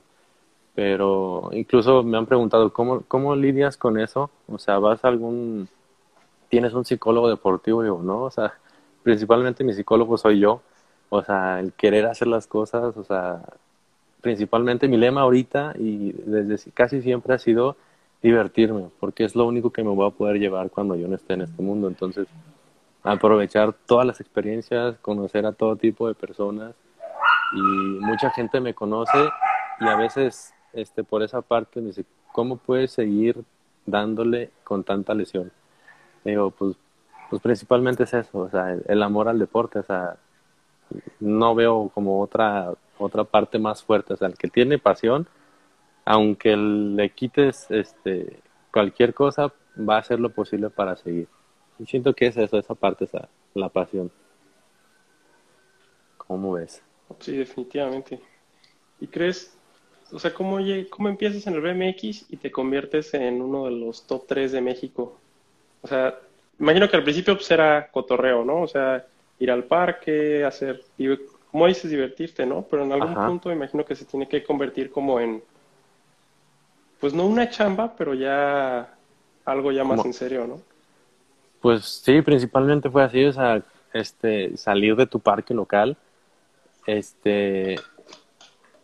Pero 0.75 1.49
incluso 1.53 2.03
me 2.03 2.17
han 2.17 2.25
preguntado, 2.25 2.73
¿cómo, 2.73 3.03
cómo 3.07 3.35
lidias 3.35 3.77
con 3.77 3.99
eso? 3.99 4.29
O 4.47 4.57
sea, 4.59 4.79
¿vas 4.79 5.05
a 5.05 5.07
algún... 5.07 5.69
¿Tienes 6.49 6.73
un 6.73 6.85
psicólogo 6.85 7.29
deportivo? 7.29 7.81
Digo, 7.83 8.01
no, 8.03 8.23
o 8.23 8.31
sea, 8.31 8.53
principalmente 9.03 9.63
mi 9.63 9.73
psicólogo 9.73 10.17
soy 10.17 10.39
yo. 10.39 10.61
O 11.09 11.23
sea, 11.23 11.59
el 11.59 11.73
querer 11.73 12.05
hacer 12.07 12.27
las 12.27 12.47
cosas, 12.47 12.97
o 12.97 13.03
sea, 13.03 13.41
principalmente 14.21 14.87
mi 14.87 14.97
lema 14.97 15.21
ahorita 15.21 15.75
y 15.77 16.11
desde 16.25 16.71
casi 16.71 17.01
siempre 17.01 17.35
ha 17.35 17.37
sido 17.37 17.77
divertirme, 18.25 18.89
porque 18.99 19.23
es 19.23 19.35
lo 19.35 19.45
único 19.45 19.69
que 19.69 19.83
me 19.83 19.91
voy 19.91 20.07
a 20.07 20.09
poder 20.09 20.39
llevar 20.39 20.71
cuando 20.71 20.95
yo 20.95 21.07
no 21.07 21.15
esté 21.15 21.35
en 21.35 21.41
este 21.41 21.61
mundo. 21.61 21.87
Entonces, 21.87 22.27
aprovechar 23.03 23.73
todas 23.85 24.05
las 24.05 24.19
experiencias, 24.19 24.97
conocer 24.97 25.45
a 25.45 25.51
todo 25.51 25.75
tipo 25.75 26.07
de 26.07 26.15
personas 26.15 26.73
y 27.53 27.59
mucha 27.59 28.31
gente 28.31 28.59
me 28.59 28.73
conoce 28.73 29.29
y 29.79 29.87
a 29.87 29.95
veces 29.95 30.55
este 30.73 31.03
por 31.03 31.21
esa 31.21 31.41
parte 31.41 31.79
me 31.81 31.87
dice, 31.87 32.03
¿cómo 32.31 32.57
puedes 32.57 32.91
seguir 32.91 33.43
dándole 33.85 34.49
con 34.63 34.83
tanta 34.83 35.13
lesión? 35.13 35.51
digo, 36.23 36.49
pues, 36.49 36.75
pues 37.29 37.39
principalmente 37.43 38.03
es 38.03 38.13
eso, 38.15 38.39
o 38.39 38.49
sea, 38.49 38.75
el, 38.87 39.03
amor 39.03 39.29
al 39.29 39.37
deporte, 39.37 39.77
o 39.77 39.83
sea, 39.83 40.15
no 41.19 41.53
veo 41.53 41.91
como 41.93 42.19
otra 42.19 42.73
otra 42.97 43.23
parte 43.23 43.59
más 43.59 43.83
fuerte, 43.83 44.15
o 44.15 44.17
sea, 44.17 44.27
el 44.29 44.35
que 44.35 44.47
tiene 44.47 44.79
pasión, 44.79 45.27
aunque 46.05 46.55
le 46.55 47.09
quites 47.09 47.65
este 47.69 48.39
cualquier 48.71 49.13
cosa, 49.13 49.51
va 49.77 49.95
a 49.95 49.99
hacer 49.99 50.19
lo 50.19 50.29
posible 50.29 50.69
para 50.69 50.95
seguir. 50.95 51.27
Y 51.79 51.85
siento 51.85 52.13
que 52.13 52.27
es 52.27 52.37
eso, 52.37 52.57
esa 52.57 52.75
parte, 52.75 53.05
esa, 53.05 53.27
la 53.53 53.69
pasión. 53.69 54.11
¿Cómo 56.17 56.53
ves? 56.53 56.81
Sí, 57.19 57.37
definitivamente. 57.37 58.19
¿Y 58.99 59.07
crees, 59.07 59.57
o 60.11 60.19
sea, 60.19 60.33
cómo, 60.33 60.57
cómo 60.89 61.09
empiezas 61.09 61.47
en 61.47 61.55
el 61.55 61.61
BMX 61.61 62.31
y 62.31 62.37
te 62.37 62.51
conviertes 62.51 63.13
en 63.13 63.41
uno 63.41 63.65
de 63.65 63.71
los 63.71 64.05
top 64.05 64.25
3 64.27 64.51
de 64.51 64.61
México? 64.61 65.17
O 65.81 65.87
sea, 65.87 66.19
imagino 66.59 66.89
que 66.89 66.97
al 66.97 67.03
principio 67.03 67.35
pues 67.35 67.49
era 67.51 67.89
cotorreo, 67.91 68.43
¿no? 68.43 68.61
O 68.61 68.67
sea, 68.67 69.05
ir 69.39 69.51
al 69.51 69.65
parque, 69.65 70.43
hacer, 70.43 70.83
como 71.51 71.67
dices, 71.67 71.89
divertirte, 71.89 72.45
¿no? 72.45 72.65
Pero 72.69 72.83
en 72.83 72.91
algún 72.91 73.13
punto 73.13 73.51
imagino 73.51 73.85
que 73.85 73.95
se 73.95 74.05
tiene 74.05 74.27
que 74.27 74.43
convertir 74.43 74.91
como 74.91 75.19
en, 75.19 75.43
pues 76.99 77.13
no 77.13 77.25
una 77.25 77.49
chamba, 77.49 77.93
pero 77.97 78.13
ya 78.13 78.93
algo 79.45 79.71
ya 79.71 79.83
más 79.83 80.03
en 80.05 80.13
serio, 80.13 80.47
¿no? 80.47 80.59
Pues 81.61 81.85
sí, 81.85 82.21
principalmente 82.21 82.89
fue 82.89 83.03
así, 83.03 83.23
o 83.25 83.33
sea, 83.33 83.63
este, 83.93 84.57
salir 84.57 84.95
de 84.95 85.07
tu 85.07 85.19
parque 85.19 85.53
local, 85.53 85.97
este, 86.85 87.75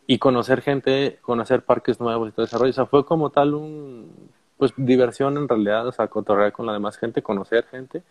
y 0.07 0.17
conocer 0.17 0.61
gente, 0.61 1.19
conocer 1.21 1.63
parques 1.63 1.99
nuevos 1.99 2.29
y 2.29 2.31
todo 2.31 2.45
ese 2.45 2.57
rollo. 2.57 2.71
O 2.71 2.73
sea, 2.73 2.85
fue 2.85 3.05
como 3.05 3.29
tal 3.29 3.53
un, 3.53 4.09
pues 4.57 4.73
diversión 4.77 5.37
en 5.37 5.47
realidad, 5.47 5.87
o 5.87 5.91
sea, 5.91 6.07
cotorrear 6.07 6.51
con 6.51 6.65
la 6.65 6.73
demás 6.73 6.97
gente, 6.97 7.21
conocer 7.21 7.65
gente, 7.65 8.03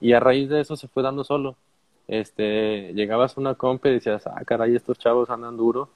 y 0.00 0.12
a 0.12 0.20
raíz 0.20 0.48
de 0.48 0.60
eso 0.60 0.76
se 0.76 0.88
fue 0.88 1.02
dando 1.02 1.24
solo. 1.24 1.56
Este, 2.06 2.92
llegabas 2.94 3.36
a 3.36 3.40
una 3.40 3.54
compa 3.54 3.88
y 3.88 3.94
decías, 3.94 4.26
ah, 4.26 4.42
caray, 4.44 4.74
estos 4.74 4.98
chavos 4.98 5.28
andan 5.28 5.56
duro, 5.56 5.90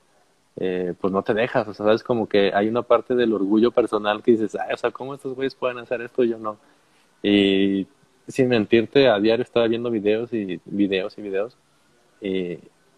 eh, 0.57 0.95
pues 1.01 1.12
no 1.12 1.23
te 1.23 1.35
dejas, 1.35 1.67
o 1.69 1.75
sea, 1.75 1.87
sabes 1.87 2.03
como 2.03 2.29
que 2.29 2.53
hay 2.55 2.69
una 2.69 2.83
parte 2.83 3.15
del 3.15 3.33
orgullo 3.33 3.71
personal 3.71 4.23
que 4.23 4.33
dices, 4.33 4.55
ah, 4.57 4.69
o 4.73 4.77
sea, 4.77 4.91
¿cómo 4.91 5.15
estos 5.15 5.35
güeyes 5.35 5.55
pueden 5.55 5.79
hacer 5.79 6.03
esto 6.03 6.25
y 6.25 6.31
yo 6.31 6.38
no? 6.38 6.59
Y 7.23 7.87
sin 8.29 8.49
mentirte, 8.49 9.09
a 9.09 9.19
diario 9.19 9.43
estaba 9.43 9.67
viendo 9.69 9.91
videos 9.91 10.33
y 10.33 10.61
videos 10.67 11.17
y 11.19 11.23
videos. 11.23 11.57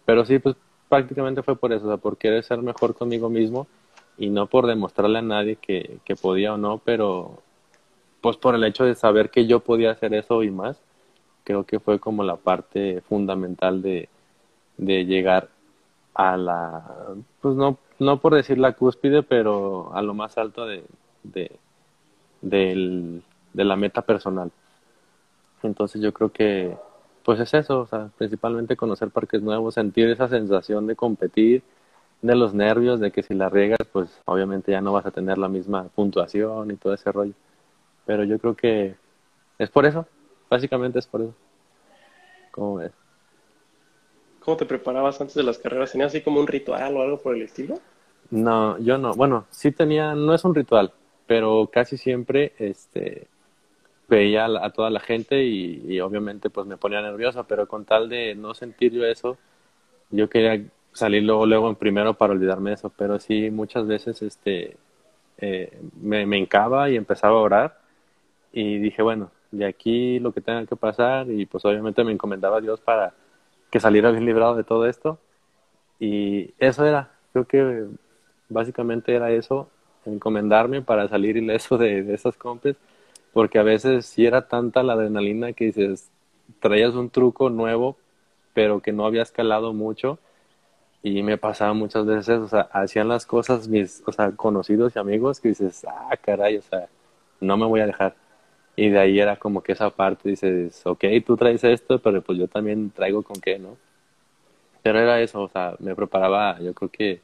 pero 0.04 0.24
sí, 0.24 0.38
pues 0.38 0.56
prácticamente 0.88 1.42
fue 1.42 1.56
por 1.56 1.72
eso, 1.72 1.86
o 1.86 1.88
sea, 1.88 1.96
por 1.96 2.16
querer 2.18 2.44
ser 2.44 2.58
mejor 2.62 2.94
conmigo 2.94 3.28
mismo 3.30 3.66
y 4.18 4.30
no 4.30 4.46
por 4.46 4.66
demostrarle 4.66 5.18
a 5.18 5.22
nadie 5.22 5.56
que, 5.56 5.98
que 6.04 6.16
podía 6.16 6.54
o 6.54 6.56
no, 6.56 6.78
pero 6.84 7.42
pues 8.20 8.36
por 8.36 8.54
el 8.54 8.64
hecho 8.64 8.84
de 8.84 8.94
saber 8.94 9.30
que 9.30 9.46
yo 9.46 9.60
podía 9.60 9.90
hacer 9.90 10.14
eso 10.14 10.42
y 10.42 10.50
más, 10.50 10.80
creo 11.44 11.64
que 11.64 11.80
fue 11.80 11.98
como 12.00 12.24
la 12.24 12.36
parte 12.36 13.02
fundamental 13.02 13.82
de, 13.82 14.08
de 14.76 15.04
llegar 15.04 15.48
a 16.14 16.36
la, 16.36 16.84
pues 17.40 17.54
no, 17.56 17.78
no 17.98 18.20
por 18.20 18.34
decir 18.34 18.58
la 18.58 18.72
cúspide, 18.72 19.22
pero 19.22 19.94
a 19.94 20.02
lo 20.02 20.14
más 20.14 20.38
alto 20.38 20.66
de, 20.66 20.84
de, 21.22 21.50
de 22.40 23.64
la 23.64 23.76
meta 23.76 24.02
personal. 24.02 24.50
Entonces 25.62 26.00
yo 26.00 26.12
creo 26.12 26.30
que 26.30 26.76
pues 27.24 27.40
es 27.40 27.54
eso, 27.54 27.80
o 27.80 27.86
sea, 27.86 28.10
principalmente 28.18 28.76
conocer 28.76 29.10
parques 29.10 29.42
nuevos, 29.42 29.74
sentir 29.74 30.10
esa 30.10 30.28
sensación 30.28 30.86
de 30.86 30.94
competir, 30.94 31.62
de 32.20 32.34
los 32.36 32.54
nervios, 32.54 33.00
de 33.00 33.10
que 33.10 33.22
si 33.22 33.34
la 33.34 33.48
riegas, 33.48 33.78
pues 33.92 34.20
obviamente 34.26 34.72
ya 34.72 34.82
no 34.82 34.92
vas 34.92 35.06
a 35.06 35.10
tener 35.10 35.38
la 35.38 35.48
misma 35.48 35.84
puntuación 35.94 36.70
y 36.70 36.76
todo 36.76 36.92
ese 36.94 37.10
rollo. 37.10 37.32
Pero 38.04 38.24
yo 38.24 38.38
creo 38.38 38.54
que 38.54 38.94
es 39.58 39.70
por 39.70 39.86
eso, 39.86 40.06
básicamente 40.50 40.98
es 40.98 41.06
por 41.06 41.22
eso. 41.22 41.34
¿Cómo 42.50 42.76
ves? 42.76 42.92
¿Cómo 44.44 44.56
te 44.58 44.66
preparabas 44.66 45.20
antes 45.20 45.34
de 45.34 45.42
las 45.42 45.58
carreras? 45.58 45.92
¿Tenías 45.92 46.08
así 46.08 46.20
como 46.20 46.38
un 46.38 46.46
ritual 46.46 46.94
o 46.96 47.02
algo 47.02 47.18
por 47.18 47.34
el 47.34 47.42
estilo? 47.42 47.80
No, 48.30 48.78
yo 48.78 48.98
no. 48.98 49.14
Bueno, 49.14 49.46
sí 49.50 49.72
tenía, 49.72 50.14
no 50.14 50.34
es 50.34 50.44
un 50.44 50.54
ritual, 50.54 50.92
pero 51.26 51.70
casi 51.72 51.96
siempre, 51.96 52.52
este, 52.58 53.26
veía 54.08 54.44
a, 54.44 54.70
toda 54.70 54.90
la 54.90 55.00
gente 55.00 55.44
y, 55.44 55.98
obviamente 56.00 56.50
pues 56.50 56.66
me 56.66 56.76
ponía 56.76 57.00
nerviosa, 57.00 57.44
pero 57.44 57.66
con 57.66 57.86
tal 57.86 58.08
de 58.10 58.34
no 58.34 58.52
sentir 58.54 58.92
yo 58.92 59.06
eso, 59.06 59.38
yo 60.10 60.28
quería 60.28 60.62
salir 60.92 61.22
luego, 61.22 61.46
luego 61.46 61.70
en 61.70 61.76
primero 61.76 62.14
para 62.14 62.34
olvidarme 62.34 62.70
de 62.70 62.74
eso, 62.74 62.92
pero 62.96 63.18
sí 63.18 63.50
muchas 63.50 63.86
veces 63.86 64.20
este, 64.20 64.76
eh, 65.38 65.78
me, 66.00 66.26
me 66.26 66.38
hincaba 66.38 66.90
y 66.90 66.96
empezaba 66.96 67.38
a 67.38 67.42
orar 67.42 67.78
y 68.52 68.78
dije, 68.78 69.02
bueno, 69.02 69.30
de 69.50 69.64
aquí 69.66 70.18
lo 70.20 70.32
que 70.32 70.40
tenga 70.42 70.66
que 70.66 70.76
pasar 70.76 71.30
y 71.30 71.46
pues 71.46 71.64
obviamente 71.64 72.04
me 72.04 72.12
encomendaba 72.12 72.58
a 72.58 72.60
Dios 72.60 72.80
para 72.80 73.14
que 73.74 73.80
saliera 73.80 74.12
bien 74.12 74.24
librado 74.24 74.54
de 74.54 74.62
todo 74.62 74.86
esto 74.86 75.18
y 75.98 76.54
eso 76.60 76.86
era, 76.86 77.10
creo 77.32 77.44
que 77.44 77.86
básicamente 78.48 79.12
era 79.12 79.32
eso, 79.32 79.68
encomendarme 80.06 80.80
para 80.80 81.08
salir 81.08 81.36
ileso 81.36 81.76
de, 81.76 82.04
de 82.04 82.14
esas 82.14 82.36
compes 82.36 82.76
porque 83.32 83.58
a 83.58 83.64
veces 83.64 84.06
sí 84.06 84.26
era 84.26 84.46
tanta 84.46 84.84
la 84.84 84.92
adrenalina 84.92 85.54
que 85.54 85.64
dices, 85.64 86.08
traías 86.60 86.94
un 86.94 87.10
truco 87.10 87.50
nuevo, 87.50 87.96
pero 88.52 88.78
que 88.78 88.92
no 88.92 89.06
había 89.06 89.22
escalado 89.22 89.72
mucho 89.72 90.20
y 91.02 91.24
me 91.24 91.36
pasaba 91.36 91.74
muchas 91.74 92.06
veces, 92.06 92.38
o 92.38 92.46
sea, 92.46 92.68
hacían 92.70 93.08
las 93.08 93.26
cosas 93.26 93.66
mis, 93.66 94.04
o 94.06 94.12
sea, 94.12 94.30
conocidos 94.36 94.94
y 94.94 95.00
amigos 95.00 95.40
que 95.40 95.48
dices, 95.48 95.84
ah, 95.88 96.16
caray, 96.22 96.58
o 96.58 96.62
sea, 96.62 96.86
no 97.40 97.56
me 97.56 97.66
voy 97.66 97.80
a 97.80 97.86
dejar. 97.86 98.14
Y 98.76 98.88
de 98.88 98.98
ahí 98.98 99.20
era 99.20 99.36
como 99.36 99.62
que 99.62 99.72
esa 99.72 99.90
parte 99.90 100.30
dices, 100.30 100.82
ok, 100.84 101.04
tú 101.24 101.36
traes 101.36 101.62
esto, 101.64 101.98
pero 101.98 102.22
pues 102.22 102.38
yo 102.38 102.48
también 102.48 102.90
traigo 102.90 103.22
con 103.22 103.40
qué, 103.40 103.58
¿no? 103.58 103.76
Pero 104.82 104.98
era 105.00 105.20
eso, 105.20 105.42
o 105.42 105.48
sea, 105.48 105.76
me 105.78 105.94
preparaba, 105.94 106.60
yo 106.60 106.74
creo 106.74 106.90
que 106.90 107.20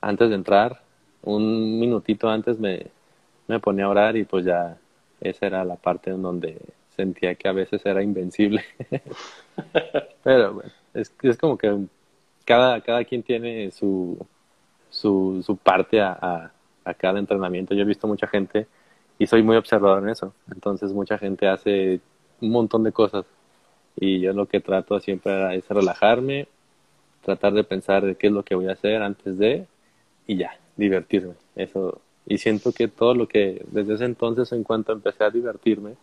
antes 0.00 0.28
de 0.28 0.34
entrar, 0.34 0.82
un 1.22 1.80
minutito 1.80 2.28
antes 2.28 2.58
me, 2.58 2.86
me 3.48 3.60
ponía 3.60 3.86
a 3.86 3.88
orar 3.88 4.16
y 4.16 4.24
pues 4.24 4.44
ya 4.44 4.76
esa 5.20 5.46
era 5.46 5.64
la 5.64 5.76
parte 5.76 6.10
en 6.10 6.22
donde 6.22 6.60
sentía 6.96 7.34
que 7.34 7.48
a 7.48 7.52
veces 7.52 7.84
era 7.86 8.02
invencible. 8.02 8.62
Pero 10.24 10.54
bueno, 10.54 10.70
es, 10.94 11.12
es 11.22 11.38
como 11.38 11.56
que 11.56 11.86
cada, 12.44 12.80
cada 12.80 13.04
quien 13.04 13.22
tiene 13.22 13.70
su, 13.70 14.18
su, 14.90 15.42
su 15.44 15.56
parte 15.56 16.00
a, 16.00 16.52
a, 16.84 16.94
cada 16.94 17.18
entrenamiento. 17.18 17.74
Yo 17.74 17.82
he 17.82 17.86
visto 17.86 18.06
mucha 18.06 18.26
gente 18.26 18.66
y 19.18 19.26
soy 19.26 19.42
muy 19.42 19.56
observador 19.56 20.02
en 20.02 20.10
eso. 20.10 20.34
Entonces 20.52 20.92
mucha 20.92 21.18
gente 21.18 21.48
hace 21.48 22.00
un 22.40 22.50
montón 22.50 22.82
de 22.82 22.92
cosas 22.92 23.24
y 23.96 24.20
yo 24.20 24.32
lo 24.32 24.46
que 24.46 24.60
trato 24.60 24.98
siempre 25.00 25.56
es 25.56 25.68
relajarme, 25.68 26.48
tratar 27.22 27.52
de 27.52 27.64
pensar 27.64 28.04
de 28.04 28.14
qué 28.16 28.28
es 28.28 28.32
lo 28.32 28.44
que 28.44 28.54
voy 28.54 28.68
a 28.68 28.72
hacer 28.72 29.02
antes 29.02 29.38
de 29.38 29.66
y 30.26 30.36
ya, 30.36 30.58
divertirme. 30.76 31.34
Eso 31.56 32.00
y 32.26 32.38
siento 32.38 32.72
que 32.72 32.88
todo 32.88 33.14
lo 33.14 33.26
que 33.26 33.64
desde 33.70 33.94
ese 33.94 34.04
entonces, 34.04 34.52
en 34.52 34.62
cuanto 34.62 34.92
empecé 34.92 35.24
a 35.24 35.30
divertirme, 35.30 35.94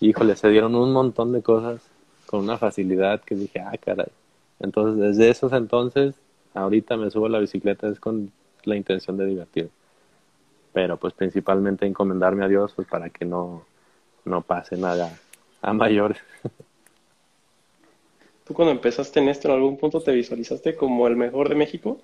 híjole, 0.00 0.36
se 0.36 0.48
dieron 0.48 0.74
un 0.74 0.92
montón 0.92 1.32
de 1.32 1.42
cosas 1.42 1.80
con 2.26 2.40
una 2.40 2.58
facilidad 2.58 3.20
que 3.22 3.34
dije, 3.34 3.60
ah, 3.60 3.76
caray. 3.78 4.08
Entonces, 4.60 5.00
desde 5.00 5.30
esos 5.30 5.52
entonces, 5.52 6.14
ahorita 6.54 6.96
me 6.96 7.10
subo 7.10 7.26
a 7.26 7.28
la 7.28 7.38
bicicleta 7.38 7.88
es 7.88 8.00
con 8.00 8.32
la 8.64 8.76
intención 8.76 9.16
de 9.16 9.26
divertir. 9.26 9.70
Pero 10.74 10.98
pues 10.98 11.14
principalmente 11.14 11.86
encomendarme 11.86 12.44
a 12.44 12.48
Dios 12.48 12.74
pues 12.76 12.86
para 12.86 13.08
que 13.08 13.24
no, 13.24 13.64
no 14.26 14.42
pase 14.42 14.76
nada 14.76 15.18
a 15.62 15.72
mayores. 15.72 16.18
¿Tú 18.46 18.52
cuando 18.52 18.72
empezaste 18.72 19.20
en 19.20 19.28
esto 19.30 19.48
en 19.48 19.54
algún 19.54 19.78
punto 19.78 20.02
te 20.02 20.12
visualizaste 20.12 20.74
como 20.74 21.06
el 21.06 21.16
mejor 21.16 21.48
de 21.48 21.54
México? 21.54 21.98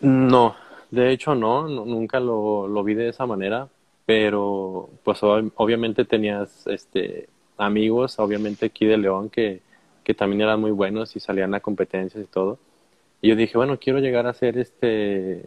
No, 0.00 0.56
de 0.90 1.12
hecho, 1.12 1.34
no, 1.34 1.68
nunca 1.68 2.18
lo, 2.18 2.66
lo, 2.66 2.82
vi 2.82 2.94
de 2.94 3.10
esa 3.10 3.26
manera. 3.26 3.68
pero 4.06 4.88
pues 5.04 5.20
obviamente 5.22 6.04
tenías 6.04 6.66
este 6.66 7.28
amigos, 7.56 8.18
obviamente 8.18 8.66
aquí 8.66 8.86
de 8.86 8.96
León 8.96 9.30
que, 9.30 9.60
que 10.02 10.14
también 10.14 10.42
eran 10.42 10.60
muy 10.60 10.72
buenos 10.72 11.14
y 11.16 11.20
salían 11.20 11.54
a 11.54 11.60
competencias 11.60 12.24
y 12.24 12.26
todo. 12.26 12.58
Y 13.22 13.28
yo 13.28 13.36
dije, 13.36 13.56
bueno, 13.56 13.78
quiero 13.78 14.00
llegar 14.00 14.26
a 14.26 14.34
ser 14.34 14.58
este 14.58 15.44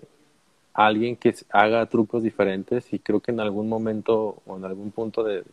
alguien 0.77 1.15
que 1.15 1.33
haga 1.49 1.87
trucos 1.87 2.21
diferentes 2.21 2.93
y 2.93 2.99
creo 2.99 3.19
que 3.19 3.31
en 3.31 3.39
algún 3.39 3.67
momento 3.67 4.43
o 4.45 4.57
en 4.57 4.63
algún 4.63 4.91
punto 4.91 5.23
de, 5.23 5.43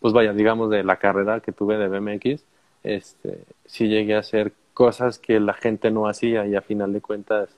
pues 0.00 0.12
vaya, 0.12 0.34
digamos 0.34 0.68
de 0.68 0.84
la 0.84 0.96
carrera 0.96 1.40
que 1.40 1.50
tuve 1.50 1.78
de 1.78 1.88
BMX, 1.88 2.44
este, 2.84 3.44
sí 3.64 3.88
llegué 3.88 4.16
a 4.16 4.18
hacer 4.20 4.52
cosas 4.74 5.18
que 5.18 5.40
la 5.40 5.54
gente 5.54 5.90
no 5.90 6.06
hacía 6.06 6.46
y 6.46 6.56
a 6.56 6.60
final 6.60 6.92
de 6.92 7.00
cuentas 7.00 7.48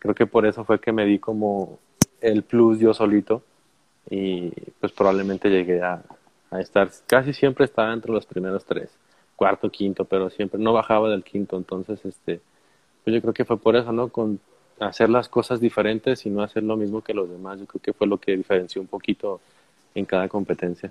creo 0.00 0.14
que 0.16 0.26
por 0.26 0.44
eso 0.44 0.64
fue 0.64 0.80
que 0.80 0.90
me 0.90 1.06
di 1.06 1.20
como 1.20 1.78
el 2.20 2.42
plus 2.42 2.80
yo 2.80 2.94
solito 2.94 3.44
y 4.10 4.50
pues 4.80 4.90
probablemente 4.90 5.50
llegué 5.50 5.82
a, 5.82 6.02
a 6.50 6.60
estar, 6.60 6.90
casi 7.06 7.32
siempre 7.32 7.64
estaba 7.64 7.92
entre 7.92 8.10
los 8.10 8.26
primeros 8.26 8.64
tres, 8.64 8.90
cuarto, 9.36 9.70
quinto, 9.70 10.04
pero 10.04 10.30
siempre 10.30 10.58
no 10.58 10.72
bajaba 10.72 11.10
del 11.10 11.22
quinto, 11.22 11.56
entonces 11.56 12.04
este 12.04 12.40
pues 13.04 13.14
yo 13.14 13.22
creo 13.22 13.34
que 13.34 13.44
fue 13.44 13.56
por 13.56 13.76
eso, 13.76 13.92
¿no? 13.92 14.08
Con 14.08 14.40
hacer 14.80 15.10
las 15.10 15.28
cosas 15.28 15.60
diferentes 15.60 16.24
y 16.26 16.30
no 16.30 16.42
hacer 16.42 16.62
lo 16.62 16.76
mismo 16.76 17.02
que 17.02 17.14
los 17.14 17.30
demás. 17.30 17.60
Yo 17.60 17.66
creo 17.66 17.82
que 17.82 17.92
fue 17.92 18.06
lo 18.06 18.18
que 18.18 18.36
diferenció 18.36 18.80
un 18.80 18.88
poquito 18.88 19.40
en 19.94 20.04
cada 20.06 20.28
competencia. 20.28 20.90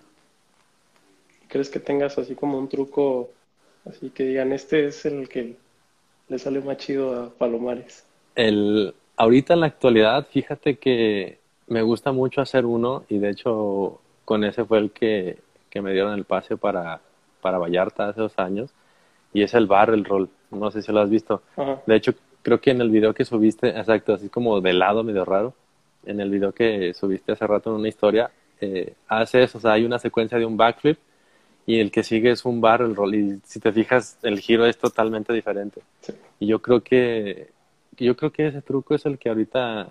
¿Crees 1.48 1.70
que 1.70 1.80
tengas 1.80 2.18
así 2.18 2.36
como 2.36 2.60
un 2.60 2.70
truco, 2.70 3.30
así 3.86 4.12
que 4.12 4.24
digan, 4.24 4.54
este 4.54 4.86
es 4.86 5.06
el 5.06 5.28
que 5.28 5.56
le 6.28 6.40
sale 6.40 6.62
más 6.62 6.78
chido 6.78 7.20
a 7.20 7.30
Palomares? 7.30 8.06
El, 8.36 8.94
ahorita 9.18 9.56
en 9.56 9.62
la 9.62 9.68
actualidad, 9.68 10.28
fíjate 10.30 10.78
que 10.78 11.40
me 11.68 11.82
gusta 11.82 12.12
mucho 12.12 12.42
hacer 12.42 12.66
uno 12.66 13.04
y 13.10 13.18
de 13.18 13.32
hecho 13.32 14.00
con 14.26 14.44
ese 14.44 14.64
fue 14.66 14.78
el 14.78 14.92
que, 14.92 15.40
que 15.72 15.82
me 15.82 15.92
dieron 15.92 16.14
el 16.14 16.26
pase 16.26 16.56
para, 16.56 17.02
para 17.42 17.58
Vallarta 17.58 18.10
hace 18.10 18.22
dos 18.22 18.38
años 18.38 18.70
y 19.34 19.42
es 19.42 19.56
el 19.56 19.66
bar, 19.66 19.90
el 19.90 20.06
roll. 20.06 20.30
No 20.52 20.70
sé 20.70 20.84
si 20.84 20.92
lo 20.92 21.00
has 21.00 21.10
visto. 21.10 21.42
De 21.86 21.96
hecho, 21.96 22.14
creo 22.42 22.60
que 22.60 22.72
en 22.72 22.82
el 22.82 22.90
video 22.90 23.14
que 23.14 23.26
subiste, 23.26 23.70
exacto, 23.70 24.14
así 24.14 24.30
como 24.30 24.62
de 24.62 24.74
lado, 24.74 25.04
medio 25.04 25.26
raro, 25.26 25.54
en 26.06 26.20
el 26.20 26.30
video 26.30 26.52
que 26.52 26.94
subiste 26.94 27.32
hace 27.32 27.46
rato 27.46 27.70
en 27.70 27.78
una 27.78 27.90
historia, 27.90 28.32
eh, 28.62 28.94
hace 29.08 29.44
eso, 29.44 29.58
o 29.58 29.62
sea, 29.62 29.74
hay 29.74 29.86
una 29.86 30.00
secuencia 30.00 30.38
de 30.38 30.46
un 30.46 30.58
backflip 30.58 30.98
y 31.66 31.80
el 31.80 31.92
que 31.92 32.04
sigue 32.04 32.32
es 32.32 32.46
un 32.46 32.62
barrel 32.62 32.96
roll 32.96 33.16
y 33.16 33.40
si 33.46 33.60
te 33.60 33.72
fijas 33.72 34.18
el 34.24 34.40
giro 34.40 34.66
es 34.66 34.78
totalmente 34.78 35.34
diferente. 35.34 35.82
Y 36.40 36.48
yo 36.48 36.60
creo 36.60 36.82
que 36.82 37.52
yo 37.98 38.16
creo 38.16 38.32
que 38.32 38.48
ese 38.48 38.62
truco 38.62 38.96
es 38.96 39.06
el 39.06 39.18
que 39.20 39.30
ahorita 39.30 39.90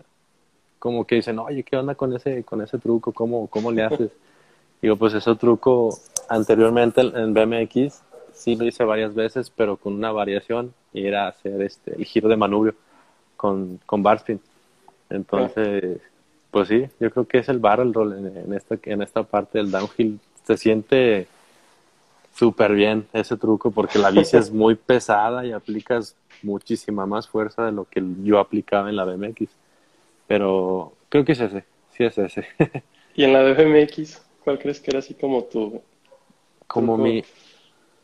como 0.79 1.07
que 1.07 1.17
dicen, 1.17 1.39
"Oye, 1.39 1.63
¿qué 1.63 1.77
onda 1.77 1.95
con 1.95 2.15
ese 2.15 2.43
con 2.43 2.63
ese 2.63 2.79
truco? 2.79 3.13
¿Cómo 3.13 3.47
cómo 3.47 3.71
le 3.71 3.85
haces?" 3.85 4.11
Digo, 4.83 4.97
pues 4.97 5.15
ese 5.15 5.35
truco 5.37 5.99
anteriormente 6.29 7.01
en 7.01 7.35
BMX 7.35 8.03
sí 8.39 8.57
lo 8.57 8.65
hice 8.65 8.85
varias 8.85 9.15
veces, 9.15 9.51
pero 9.55 9.77
con 9.77 9.95
una 9.95 10.13
variación 10.13 10.73
y 10.93 11.07
era 11.07 11.29
hacer 11.29 11.61
este 11.61 11.95
el 11.95 12.05
giro 12.05 12.29
de 12.29 12.37
manubrio 12.37 12.75
con, 13.37 13.81
con 13.85 14.03
barspin. 14.03 14.41
Entonces, 15.11 16.01
pues 16.51 16.69
sí, 16.69 16.87
yo 17.01 17.11
creo 17.11 17.27
que 17.27 17.39
es 17.39 17.49
el 17.49 17.59
barrel 17.59 17.93
roll 17.93 18.15
en, 18.15 18.53
esta, 18.55 18.79
en 18.85 19.03
esta 19.03 19.23
parte 19.23 19.59
del 19.59 19.71
downhill. 19.71 20.21
Se 20.45 20.57
siente 20.57 21.27
súper 22.35 22.73
bien 22.75 23.07
ese 23.13 23.37
truco 23.37 23.71
porque 23.71 23.99
la 23.99 24.11
bici 24.11 24.37
es 24.37 24.51
muy 24.51 24.75
pesada 24.93 25.45
y 25.45 25.53
aplicas 25.53 26.15
muchísima 26.43 27.07
más 27.07 27.27
fuerza 27.27 27.67
de 27.67 27.73
lo 27.73 27.85
que 27.85 28.03
yo 28.23 28.39
aplicaba 28.39 28.89
en 28.89 28.97
la 28.97 29.05
BMX. 29.05 29.51
Pero 30.27 30.93
creo 31.09 31.25
que 31.25 31.33
es 31.33 31.41
ese, 31.41 31.65
sí 31.97 32.05
es 32.05 32.19
ese. 32.19 32.47
¿Y 33.15 33.25
en 33.25 33.33
la 33.33 33.43
BMX, 33.43 34.23
cuál 34.45 34.59
crees 34.59 34.81
que 34.81 34.91
era 34.91 35.01
así 35.01 35.15
como 35.15 35.45
tu... 35.45 35.83
Como 36.67 36.99
mi, 36.99 37.25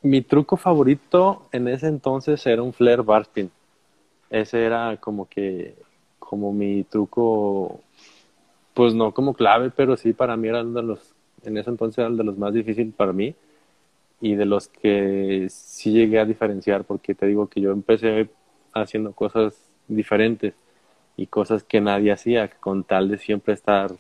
mi 0.05 0.21
truco 0.21 0.59
favorito 0.59 1.49
en 1.51 1.67
ese 1.67 1.87
entonces 1.87 2.47
era 2.47 2.63
un 2.63 2.75
flare 2.75 3.01
barspin. 3.01 3.51
Ese 4.29 4.63
era 4.63 4.99
como 4.99 5.27
que, 5.27 5.75
como 6.19 6.53
mi 6.53 6.85
truco, 6.85 7.81
pues 8.75 8.95
no 8.95 9.13
como 9.13 9.33
clave, 9.33 9.71
pero 9.71 9.97
sí 9.97 10.13
para 10.13 10.37
mí 10.37 10.49
era 10.49 10.61
uno 10.61 10.83
de 10.83 10.87
los, 10.87 11.15
en 11.43 11.57
ese 11.57 11.71
entonces 11.71 11.99
era 11.99 12.09
el 12.09 12.19
de 12.19 12.25
los 12.25 12.37
más 12.37 12.53
difíciles 12.53 12.93
para 12.95 13.15
mí 13.15 13.35
y 14.21 14.35
de 14.35 14.45
los 14.45 14.69
que 14.69 15.47
sí 15.49 15.93
llegué 15.93 16.19
a 16.19 16.27
diferenciar, 16.27 16.85
porque 16.85 17.15
te 17.15 17.27
digo 17.27 17.47
que 17.47 17.63
yo 17.63 17.73
empecé 17.73 18.29
haciendo 18.75 19.13
cosas 19.13 19.59
diferentes 19.89 20.53
y 21.17 21.29
cosas 21.29 21.65
que 21.65 21.81
nadie 21.81 22.13
hacía, 22.13 22.49
con 22.49 22.85
tal 22.85 23.09
de 23.09 23.17
siempre 23.17 23.55
estar 23.55 23.91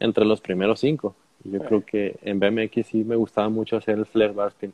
entre 0.00 0.24
los 0.24 0.40
primeros 0.40 0.80
cinco. 0.80 1.14
Y 1.44 1.52
yo 1.52 1.60
creo 1.60 1.84
que 1.84 2.16
en 2.22 2.40
BMX 2.40 2.88
sí 2.88 3.04
me 3.04 3.14
gustaba 3.14 3.48
mucho 3.50 3.76
hacer 3.76 3.98
el 3.98 4.06
flare 4.06 4.32
barspin 4.32 4.72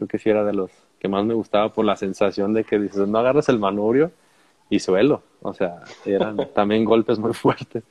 creo 0.00 0.08
que 0.08 0.18
sí 0.18 0.30
era 0.30 0.44
de 0.44 0.54
los 0.54 0.70
que 0.98 1.08
más 1.08 1.24
me 1.26 1.34
gustaba 1.34 1.74
por 1.74 1.84
la 1.84 1.94
sensación 1.94 2.54
de 2.54 2.64
que 2.64 2.78
dices, 2.78 3.06
no 3.06 3.18
agarras 3.18 3.50
el 3.50 3.58
manubrio 3.58 4.10
y 4.70 4.78
suelo. 4.78 5.22
O 5.42 5.52
sea, 5.52 5.82
eran 6.06 6.36
también 6.54 6.86
golpes 6.86 7.18
muy 7.18 7.34
fuertes. 7.34 7.84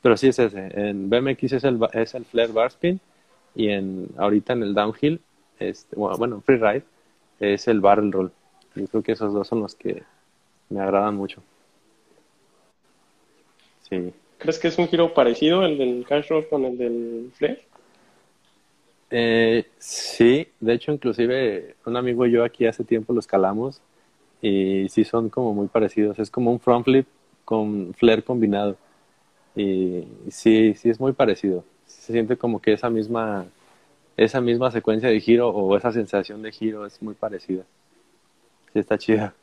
Pero 0.00 0.16
sí 0.16 0.28
es 0.28 0.40
ese. 0.40 0.70
En 0.74 1.08
BMX 1.08 1.52
es 1.52 1.64
el, 1.64 1.78
es 1.92 2.14
el 2.14 2.24
flare 2.24 2.52
bar 2.52 2.66
spin 2.66 3.00
y 3.54 3.68
en, 3.68 4.08
ahorita 4.16 4.54
en 4.54 4.64
el 4.64 4.74
downhill, 4.74 5.20
este, 5.60 5.94
bueno, 5.94 6.16
bueno, 6.18 6.40
freeride, 6.40 6.82
es 7.38 7.68
el 7.68 7.80
barrel 7.80 8.10
roll. 8.10 8.32
Yo 8.74 8.86
creo 8.88 9.02
que 9.04 9.12
esos 9.12 9.32
dos 9.32 9.46
son 9.46 9.60
los 9.60 9.76
que 9.76 10.02
me 10.68 10.80
agradan 10.80 11.14
mucho. 11.14 11.42
Sí. 13.88 14.12
¿Crees 14.38 14.58
que 14.58 14.68
es 14.68 14.78
un 14.78 14.88
giro 14.88 15.14
parecido 15.14 15.64
el 15.64 15.78
del 15.78 16.04
cash 16.08 16.28
roll 16.28 16.48
con 16.48 16.64
el 16.64 16.76
del 16.76 17.30
flare? 17.34 17.62
Eh, 19.14 19.66
sí, 19.78 20.48
de 20.58 20.72
hecho, 20.72 20.90
inclusive 20.90 21.76
un 21.84 21.98
amigo 21.98 22.26
y 22.26 22.32
yo 22.32 22.44
aquí 22.44 22.64
hace 22.64 22.82
tiempo 22.82 23.12
lo 23.12 23.20
escalamos 23.20 23.82
y 24.40 24.88
sí 24.88 25.04
son 25.04 25.28
como 25.28 25.52
muy 25.52 25.68
parecidos. 25.68 26.18
Es 26.18 26.30
como 26.30 26.50
un 26.50 26.58
front 26.58 26.84
flip 26.86 27.06
con 27.44 27.92
flare 27.94 28.24
combinado. 28.24 28.76
Y 29.54 30.04
sí, 30.30 30.74
sí 30.76 30.90
es 30.90 30.98
muy 30.98 31.12
parecido. 31.12 31.64
Se 31.86 32.12
siente 32.12 32.38
como 32.38 32.62
que 32.62 32.72
esa 32.72 32.88
misma, 32.88 33.46
esa 34.16 34.40
misma 34.40 34.70
secuencia 34.70 35.10
de 35.10 35.20
giro 35.20 35.50
o 35.50 35.76
esa 35.76 35.92
sensación 35.92 36.42
de 36.42 36.52
giro 36.52 36.86
es 36.86 37.02
muy 37.02 37.14
parecida. 37.14 37.64
Sí, 38.72 38.78
está 38.78 38.96
chida. 38.98 39.34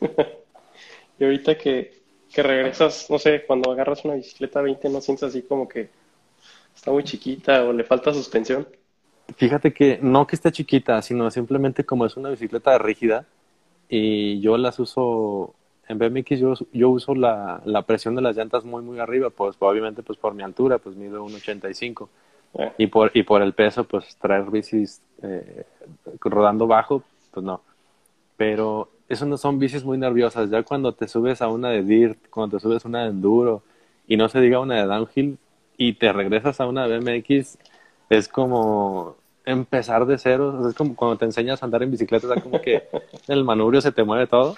y 1.18 1.24
ahorita 1.24 1.58
que, 1.58 2.00
que 2.32 2.42
regresas, 2.44 3.10
no 3.10 3.18
sé, 3.18 3.44
cuando 3.44 3.72
agarras 3.72 4.04
una 4.04 4.14
bicicleta 4.14 4.62
20, 4.62 4.88
¿no 4.88 5.00
sientes 5.00 5.24
así 5.24 5.42
como 5.42 5.68
que 5.68 5.88
está 6.76 6.92
muy 6.92 7.02
chiquita 7.02 7.64
o 7.64 7.72
le 7.72 7.82
falta 7.82 8.14
suspensión? 8.14 8.68
Fíjate 9.36 9.72
que 9.72 9.98
no 10.02 10.26
que 10.26 10.36
esté 10.36 10.52
chiquita, 10.52 11.00
sino 11.02 11.30
simplemente 11.30 11.84
como 11.84 12.06
es 12.06 12.16
una 12.16 12.30
bicicleta 12.30 12.76
rígida 12.78 13.26
y 13.88 14.40
yo 14.40 14.56
las 14.58 14.78
uso 14.78 15.54
en 15.88 15.98
BMX 15.98 16.38
yo, 16.38 16.54
yo 16.72 16.90
uso 16.90 17.14
la, 17.14 17.60
la 17.64 17.82
presión 17.82 18.14
de 18.14 18.22
las 18.22 18.36
llantas 18.36 18.64
muy 18.64 18.82
muy 18.82 18.98
arriba, 18.98 19.30
pues 19.30 19.56
obviamente 19.58 20.02
pues 20.02 20.18
por 20.18 20.34
mi 20.34 20.42
altura, 20.42 20.78
pues 20.78 20.96
mido 20.96 21.24
1.85 21.26 22.08
eh. 22.54 22.72
y 22.78 22.86
por 22.86 23.10
y 23.14 23.22
por 23.22 23.42
el 23.42 23.52
peso 23.54 23.84
pues 23.84 24.16
traer 24.16 24.50
bicis 24.50 25.00
eh, 25.22 25.64
rodando 26.20 26.66
bajo, 26.66 27.02
pues 27.32 27.44
no. 27.44 27.60
Pero 28.36 28.90
eso 29.08 29.26
no 29.26 29.36
son 29.36 29.58
bicis 29.58 29.84
muy 29.84 29.98
nerviosas, 29.98 30.50
ya 30.50 30.62
cuando 30.62 30.92
te 30.92 31.08
subes 31.08 31.42
a 31.42 31.48
una 31.48 31.70
de 31.70 31.82
dirt, 31.82 32.18
cuando 32.30 32.56
te 32.56 32.62
subes 32.62 32.84
a 32.84 32.88
una 32.88 33.04
de 33.04 33.10
enduro 33.10 33.62
y 34.06 34.16
no 34.16 34.28
se 34.28 34.40
diga 34.40 34.60
una 34.60 34.76
de 34.76 34.86
downhill 34.86 35.38
y 35.76 35.94
te 35.94 36.12
regresas 36.12 36.60
a 36.60 36.66
una 36.66 36.86
BMX 36.86 37.58
es 38.10 38.28
como 38.28 39.16
empezar 39.44 40.06
de 40.06 40.18
cero, 40.18 40.68
es 40.68 40.74
como 40.74 40.96
cuando 40.96 41.18
te 41.18 41.24
enseñas 41.24 41.62
a 41.62 41.66
andar 41.66 41.82
en 41.82 41.90
bicicleta, 41.90 42.34
es 42.34 42.42
como 42.42 42.60
que 42.60 42.84
el 43.28 43.44
manubrio 43.44 43.80
se 43.80 43.92
te 43.92 44.04
mueve 44.04 44.26
todo 44.26 44.56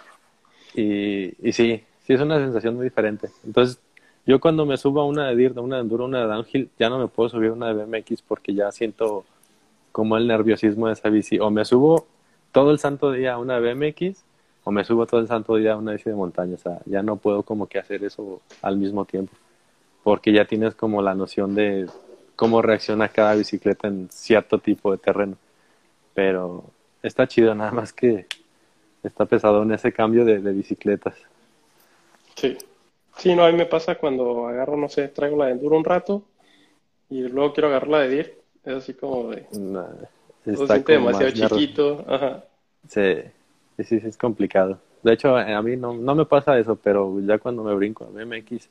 y, 0.74 1.34
y 1.46 1.52
sí, 1.52 1.82
sí 2.04 2.12
es 2.12 2.20
una 2.20 2.38
sensación 2.38 2.76
muy 2.76 2.84
diferente. 2.84 3.28
Entonces, 3.44 3.80
yo 4.26 4.40
cuando 4.40 4.66
me 4.66 4.76
subo 4.76 5.00
a 5.00 5.06
una 5.06 5.28
de 5.28 5.36
DIRT, 5.36 5.58
una 5.58 5.76
de 5.76 5.82
enduro, 5.82 6.04
una 6.04 6.20
de 6.20 6.26
downhill, 6.26 6.70
ya 6.78 6.88
no 6.88 6.98
me 6.98 7.08
puedo 7.08 7.28
subir 7.28 7.50
a 7.50 7.52
una 7.52 7.72
de 7.72 7.84
BMX 7.84 8.22
porque 8.22 8.54
ya 8.54 8.70
siento 8.72 9.24
como 9.92 10.16
el 10.16 10.26
nerviosismo 10.26 10.88
de 10.88 10.94
esa 10.94 11.08
bici. 11.08 11.38
O 11.38 11.50
me 11.50 11.64
subo 11.64 12.06
todo 12.52 12.70
el 12.70 12.78
santo 12.78 13.12
día 13.12 13.34
a 13.34 13.38
una 13.38 13.58
BMX 13.60 14.24
o 14.64 14.72
me 14.72 14.84
subo 14.84 15.06
todo 15.06 15.20
el 15.20 15.28
santo 15.28 15.54
día 15.56 15.74
a 15.74 15.76
una 15.76 15.92
bici 15.92 16.10
de 16.10 16.16
montaña. 16.16 16.54
O 16.54 16.58
sea, 16.58 16.80
ya 16.86 17.02
no 17.02 17.16
puedo 17.16 17.44
como 17.44 17.66
que 17.66 17.78
hacer 17.78 18.02
eso 18.02 18.40
al 18.62 18.76
mismo 18.76 19.04
tiempo 19.04 19.32
porque 20.06 20.32
ya 20.32 20.44
tienes 20.44 20.76
como 20.76 21.02
la 21.02 21.16
noción 21.16 21.56
de 21.56 21.88
cómo 22.36 22.62
reacciona 22.62 23.08
cada 23.08 23.34
bicicleta 23.34 23.88
en 23.88 24.08
cierto 24.10 24.58
tipo 24.58 24.92
de 24.92 24.98
terreno. 24.98 25.36
Pero 26.14 26.64
está 27.02 27.26
chido, 27.26 27.54
nada 27.54 27.72
más 27.72 27.92
que 27.92 28.26
está 29.02 29.24
pesado 29.24 29.62
en 29.62 29.72
ese 29.72 29.92
cambio 29.92 30.24
de, 30.24 30.38
bicicletas. 30.38 31.14
Sí. 32.36 32.56
Sí, 33.16 33.34
no, 33.34 33.44
a 33.44 33.50
mí 33.50 33.56
me 33.56 33.64
pasa 33.64 33.94
cuando 33.94 34.46
agarro, 34.46 34.76
no 34.76 34.90
sé, 34.90 35.08
traigo 35.08 35.38
la 35.38 35.46
de 35.46 35.52
enduro 35.52 35.78
un 35.78 35.84
rato 35.84 36.22
y 37.08 37.22
luego 37.22 37.54
quiero 37.54 37.68
agarrar 37.68 37.88
la 37.88 38.00
de 38.00 38.08
DIR. 38.10 38.38
Es 38.64 38.74
así 38.74 38.94
como 38.94 39.30
de... 39.30 39.46
está 40.44 40.78
demasiado 40.80 41.30
chiquito. 41.30 42.04
Ajá. 42.06 42.44
Sí, 42.88 43.14
sí, 43.78 43.84
sí, 43.84 44.00
es 44.04 44.16
complicado. 44.18 44.78
De 45.02 45.12
hecho, 45.12 45.36
a 45.36 45.62
mí 45.62 45.76
no, 45.76 45.94
no 45.94 46.14
me 46.14 46.26
pasa 46.26 46.58
eso, 46.58 46.76
pero 46.76 47.18
ya 47.20 47.38
cuando 47.38 47.62
me 47.62 47.74
brinco 47.74 48.04
a 48.04 48.08
BMX, 48.08 48.68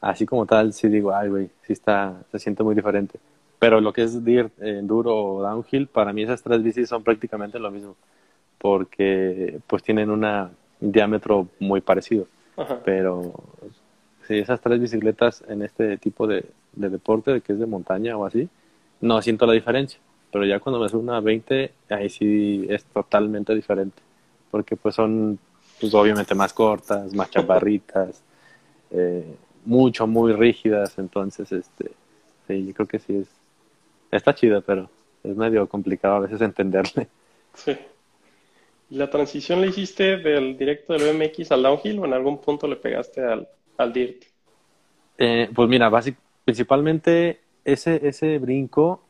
así 0.00 0.26
como 0.26 0.46
tal, 0.46 0.72
sí 0.72 0.88
digo, 0.88 1.14
ay, 1.14 1.28
güey, 1.28 1.50
sí 1.62 1.72
está, 1.72 2.22
se 2.30 2.38
siente 2.38 2.62
muy 2.62 2.74
diferente. 2.74 3.18
Pero 3.58 3.80
lo 3.80 3.92
que 3.92 4.02
es 4.02 4.24
dirt, 4.24 4.52
enduro 4.60 5.16
o 5.16 5.42
downhill, 5.42 5.86
para 5.86 6.12
mí 6.12 6.22
esas 6.22 6.42
tres 6.42 6.62
bicis 6.62 6.88
son 6.88 7.02
prácticamente 7.02 7.58
lo 7.58 7.70
mismo, 7.70 7.96
porque 8.58 9.60
pues 9.66 9.82
tienen 9.82 10.10
una, 10.10 10.50
un 10.80 10.92
diámetro 10.92 11.48
muy 11.58 11.80
parecido. 11.80 12.26
Pero 12.84 13.34
sí, 14.26 14.38
esas 14.38 14.60
tres 14.60 14.80
bicicletas 14.80 15.44
en 15.48 15.62
este 15.62 15.98
tipo 15.98 16.26
de, 16.26 16.44
de 16.72 16.88
deporte, 16.88 17.40
que 17.40 17.52
es 17.52 17.58
de 17.58 17.66
montaña 17.66 18.16
o 18.16 18.24
así, 18.24 18.48
no 19.00 19.20
siento 19.22 19.46
la 19.46 19.52
diferencia. 19.52 20.00
Pero 20.32 20.44
ya 20.44 20.60
cuando 20.60 20.80
me 20.80 20.88
subo 20.88 21.00
una 21.00 21.20
20, 21.20 21.72
ahí 21.90 22.08
sí 22.10 22.66
es 22.68 22.84
totalmente 22.84 23.54
diferente. 23.54 24.02
Porque 24.50 24.76
pues 24.76 24.94
son, 24.94 25.38
pues 25.80 25.92
obviamente 25.94 26.34
más 26.34 26.52
cortas, 26.52 27.14
más 27.14 27.30
chaparritas, 27.32 28.22
eh, 28.90 29.34
mucho, 29.66 30.06
muy 30.06 30.32
rígidas. 30.32 30.98
Entonces, 30.98 31.52
este, 31.52 31.90
sí, 32.46 32.66
yo 32.66 32.74
creo 32.74 32.88
que 32.88 32.98
sí 32.98 33.16
es, 33.16 33.28
está 34.10 34.34
chido, 34.34 34.62
pero 34.62 34.88
es 35.22 35.36
medio 35.36 35.68
complicado 35.68 36.16
a 36.16 36.20
veces 36.20 36.40
entenderle. 36.42 37.08
Sí. 37.54 37.76
¿Y 38.88 38.96
la 38.96 39.10
transición 39.10 39.60
la 39.60 39.66
hiciste 39.66 40.16
del 40.16 40.56
directo 40.56 40.92
del 40.92 41.12
BMX 41.12 41.50
al 41.50 41.62
downhill 41.62 41.98
o 41.98 42.04
en 42.04 42.14
algún 42.14 42.40
punto 42.40 42.68
le 42.68 42.76
pegaste 42.76 43.20
al, 43.20 43.48
al 43.76 43.92
DIRT? 43.92 44.24
Eh, 45.18 45.50
pues 45.52 45.68
mira, 45.68 45.90
principalmente 46.44 47.40
ese, 47.64 48.06
ese 48.06 48.38
brinco, 48.38 49.02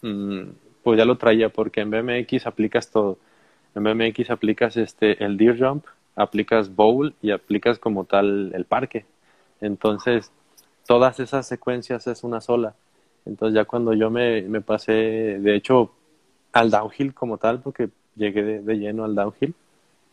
mm, 0.00 0.42
pues 0.82 0.98
ya 0.98 1.04
lo 1.04 1.18
traía 1.18 1.50
porque 1.50 1.82
en 1.82 1.90
BMX 1.90 2.46
aplicas 2.46 2.90
todo. 2.90 3.18
En 3.74 3.84
BMX 3.84 4.30
aplicas 4.30 4.76
este, 4.78 5.22
el 5.22 5.36
deer 5.36 5.58
jump, 5.58 5.84
aplicas 6.14 6.74
bowl 6.74 7.14
y 7.20 7.32
aplicas 7.32 7.78
como 7.78 8.04
tal 8.04 8.52
el 8.54 8.64
parque. 8.64 9.04
Entonces, 9.60 10.30
todas 10.86 11.20
esas 11.20 11.46
secuencias 11.46 12.06
es 12.06 12.24
una 12.24 12.40
sola. 12.40 12.74
Entonces 13.24 13.54
ya 13.54 13.64
cuando 13.64 13.92
yo 13.92 14.10
me, 14.10 14.42
me 14.42 14.60
pasé, 14.60 14.92
de 14.92 15.54
hecho, 15.56 15.90
al 16.52 16.70
downhill 16.70 17.12
como 17.12 17.38
tal, 17.38 17.60
porque 17.60 17.88
llegué 18.14 18.60
de, 18.60 18.78
lleno 18.78 19.04
al 19.04 19.14
downhill, 19.14 19.54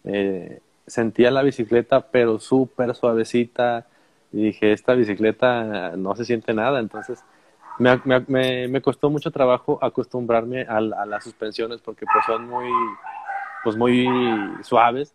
eh, 0.06 0.60
sentía 0.88 1.32
la 1.32 1.44
bicicleta 1.44 2.08
pero 2.08 2.40
súper 2.40 2.94
suavecita 2.96 3.86
y 4.32 4.46
dije, 4.46 4.74
esta 4.74 4.96
bicicleta 4.96 5.96
no 5.96 6.16
se 6.16 6.26
siente 6.26 6.54
nada. 6.54 6.80
Entonces 6.80 7.24
me, 7.78 8.02
me, 8.28 8.68
me 8.68 8.82
costó 8.82 9.10
mucho 9.10 9.32
trabajo 9.32 9.78
acostumbrarme 9.82 10.64
a, 10.64 10.78
a, 10.78 11.06
las 11.06 11.24
suspensiones 11.24 11.82
porque 11.82 12.06
pues 12.12 12.26
son 12.26 12.50
muy, 12.50 12.68
pues 13.64 13.78
muy 13.78 14.08
suaves 14.64 15.14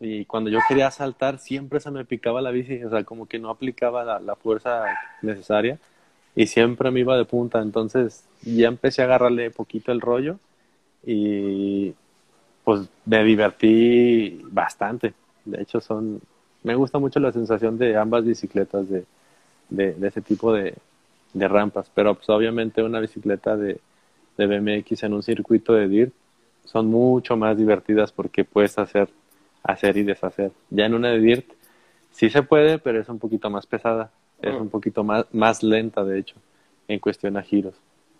y 0.00 0.24
cuando 0.24 0.50
yo 0.50 0.58
quería 0.68 0.90
saltar 0.90 1.38
siempre 1.38 1.80
se 1.80 1.90
me 1.90 2.04
picaba 2.04 2.40
la 2.40 2.50
bici, 2.50 2.82
o 2.84 2.90
sea, 2.90 3.04
como 3.04 3.26
que 3.26 3.38
no 3.38 3.50
aplicaba 3.50 4.20
la, 4.20 4.36
fuerza 4.36 4.84
necesaria 5.22 5.78
y 6.34 6.46
siempre 6.46 6.90
me 6.90 7.00
iba 7.00 7.16
de 7.16 7.24
punta, 7.24 7.62
entonces 7.62 8.24
ya 8.42 8.68
empecé 8.68 9.02
a 9.02 9.06
agarrarle 9.06 9.50
poquito 9.50 9.92
el 9.92 10.00
rollo 10.00 10.38
y 11.06 11.94
pues 12.64 12.88
me 13.04 13.22
divertí 13.24 14.40
bastante. 14.50 15.14
De 15.44 15.62
hecho, 15.62 15.80
son, 15.80 16.20
me 16.62 16.74
gusta 16.74 16.98
mucho 16.98 17.20
la 17.20 17.32
sensación 17.32 17.78
de 17.78 17.96
ambas 17.96 18.24
bicicletas 18.24 18.88
de, 18.88 19.04
de, 19.68 20.08
ese 20.08 20.22
tipo 20.22 20.52
de, 20.52 20.74
rampas, 21.34 21.90
pero 21.94 22.14
pues 22.14 22.28
obviamente 22.30 22.82
una 22.82 23.00
bicicleta 23.00 23.56
de, 23.56 23.80
de 24.36 24.46
BMX 24.46 25.02
en 25.02 25.14
un 25.14 25.22
circuito 25.22 25.72
de 25.72 25.88
DIRT 25.88 26.12
son 26.64 26.86
mucho 26.86 27.36
más 27.36 27.56
divertidas 27.56 28.12
porque 28.12 28.44
puedes 28.44 28.78
hacer, 28.78 29.08
hacer 29.64 29.96
y 29.96 30.04
deshacer. 30.04 30.52
Ya 30.70 30.86
en 30.86 30.94
una 30.94 31.08
de 31.08 31.18
DIRT 31.18 31.46
sí 32.12 32.30
se 32.30 32.42
puede, 32.42 32.78
pero 32.78 33.00
es 33.00 33.08
un 33.08 33.18
poquito 33.18 33.50
más 33.50 33.66
pesada, 33.66 34.10
es 34.40 34.54
un 34.54 34.68
poquito 34.68 35.02
más, 35.02 35.26
más 35.32 35.62
lenta 35.62 36.04
de 36.04 36.18
hecho 36.18 36.36
en 36.86 37.00
cuestión 37.00 37.36
a 37.36 37.42
giros, 37.42 37.74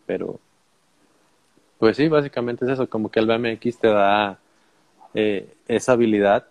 pero 0.06 0.40
pues 1.78 1.98
sí, 1.98 2.08
básicamente 2.08 2.64
es 2.64 2.72
eso, 2.72 2.88
como 2.88 3.10
que 3.10 3.20
el 3.20 3.26
BMX 3.26 3.78
te 3.78 3.88
da 3.88 4.38
eh, 5.12 5.54
esa 5.68 5.92
habilidad, 5.92 6.46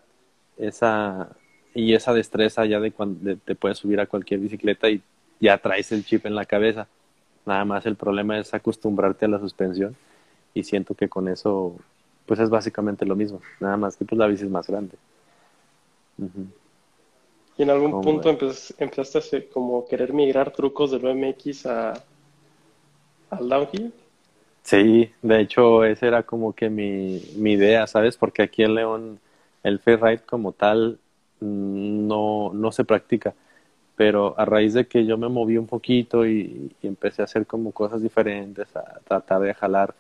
esa 0.58 1.30
y 1.74 1.94
esa 1.94 2.14
destreza 2.14 2.66
ya 2.66 2.80
de 2.80 2.92
cuando 2.92 3.36
te 3.38 3.56
puedes 3.56 3.80
subir 3.80 4.00
a 4.00 4.06
cualquier 4.06 4.40
bicicleta 4.40 4.90
y 4.90 5.02
ya 5.40 5.58
traes 5.58 5.92
el 5.92 6.06
chip 6.06 6.26
en 6.26 6.36
la 6.36 6.46
cabeza. 6.46 6.88
Nada 7.46 7.66
más 7.66 7.86
el 7.86 7.96
problema 7.96 8.38
es 8.38 8.54
acostumbrarte 8.54 9.26
a 9.26 9.30
la 9.30 9.40
suspensión 9.40 9.96
y 10.54 10.64
siento 10.64 10.94
que 10.94 11.10
con 11.10 11.28
eso 11.28 11.76
pues 12.26 12.40
es 12.40 12.50
básicamente 12.50 13.06
lo 13.06 13.16
mismo, 13.16 13.42
nada 13.60 13.78
más 13.78 13.98
que 13.98 14.06
pues 14.06 14.18
la 14.18 14.28
bici 14.28 14.44
es 14.44 14.50
más 14.50 14.68
grande. 14.68 14.98
¿Y 17.58 17.64
en 17.64 17.70
algún 17.70 18.02
punto 18.02 18.30
empezaste, 18.30 19.38
a 19.38 19.54
como 19.54 19.86
querer 19.86 20.14
migrar 20.14 20.52
trucos 20.52 20.92
del 20.92 21.02
BMX 21.02 21.66
a, 21.66 21.94
al 23.30 23.50
downhill? 23.50 23.94
Sí, 24.64 25.12
de 25.22 25.42
hecho, 25.42 25.84
esa 25.84 26.08
era 26.08 26.24
como 26.24 26.54
que 26.54 26.70
mi, 26.70 27.22
mi 27.36 27.54
idea, 27.54 27.86
¿sabes? 27.86 28.16
Porque 28.16 28.44
aquí 28.44 28.64
en 28.64 28.76
León 28.76 29.20
el 29.64 29.80
freeride 29.80 30.24
como 30.26 30.52
tal 30.52 31.00
mm, 31.40 32.08
no, 32.08 32.52
no 32.54 32.72
se 32.72 32.86
practica. 32.86 33.34
Pero 33.96 34.36
a 34.38 34.46
raíz 34.46 34.74
de 34.74 34.88
que 34.88 35.06
yo 35.06 35.18
me 35.18 35.30
moví 35.30 35.58
un 35.58 35.68
poquito 35.68 36.26
y, 36.26 36.76
empecé 36.82 37.22
a 37.22 37.26
hacer 37.26 37.46
como 37.46 37.72
cosas 37.72 38.02
diferentes, 38.02 38.76
a 38.76 39.00
tratar 39.06 39.42
de 39.42 39.54
jalar 39.54 39.94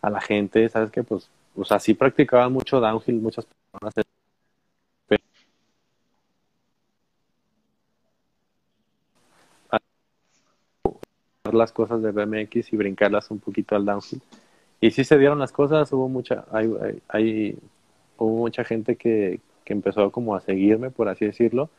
a 0.00 0.10
la 0.10 0.20
gente, 0.20 0.68
¿sabes 0.68 0.90
qué? 0.90 1.02
Pues, 1.02 1.28
pues 1.54 1.72
así 1.72 1.94
practicaba 1.94 2.48
mucho 2.48 2.80
downhill, 2.80 3.20
muchas 3.20 3.46
personas 3.46 3.94
las 11.52 11.72
cosas 11.72 12.02
de 12.02 12.12
BMX 12.12 12.72
y 12.72 12.76
brincarlas 12.76 13.30
un 13.30 13.38
poquito 13.38 13.76
al 13.76 13.84
downhill. 13.84 14.22
Y 14.80 14.90
sí 14.90 15.04
se 15.04 15.18
dieron 15.18 15.38
las 15.38 15.52
cosas, 15.52 15.92
hubo 15.92 16.08
mucha, 16.08 16.44
hay, 16.50 16.70
hay, 17.08 17.58
hubo 18.18 18.36
mucha 18.36 18.64
gente 18.64 18.96
que, 18.96 19.40
que, 19.64 19.72
empezó 19.72 20.10
como 20.10 20.34
a 20.34 20.40
seguirme, 20.40 20.90
por 20.90 21.08
así 21.08 21.24
decirlo. 21.24 21.70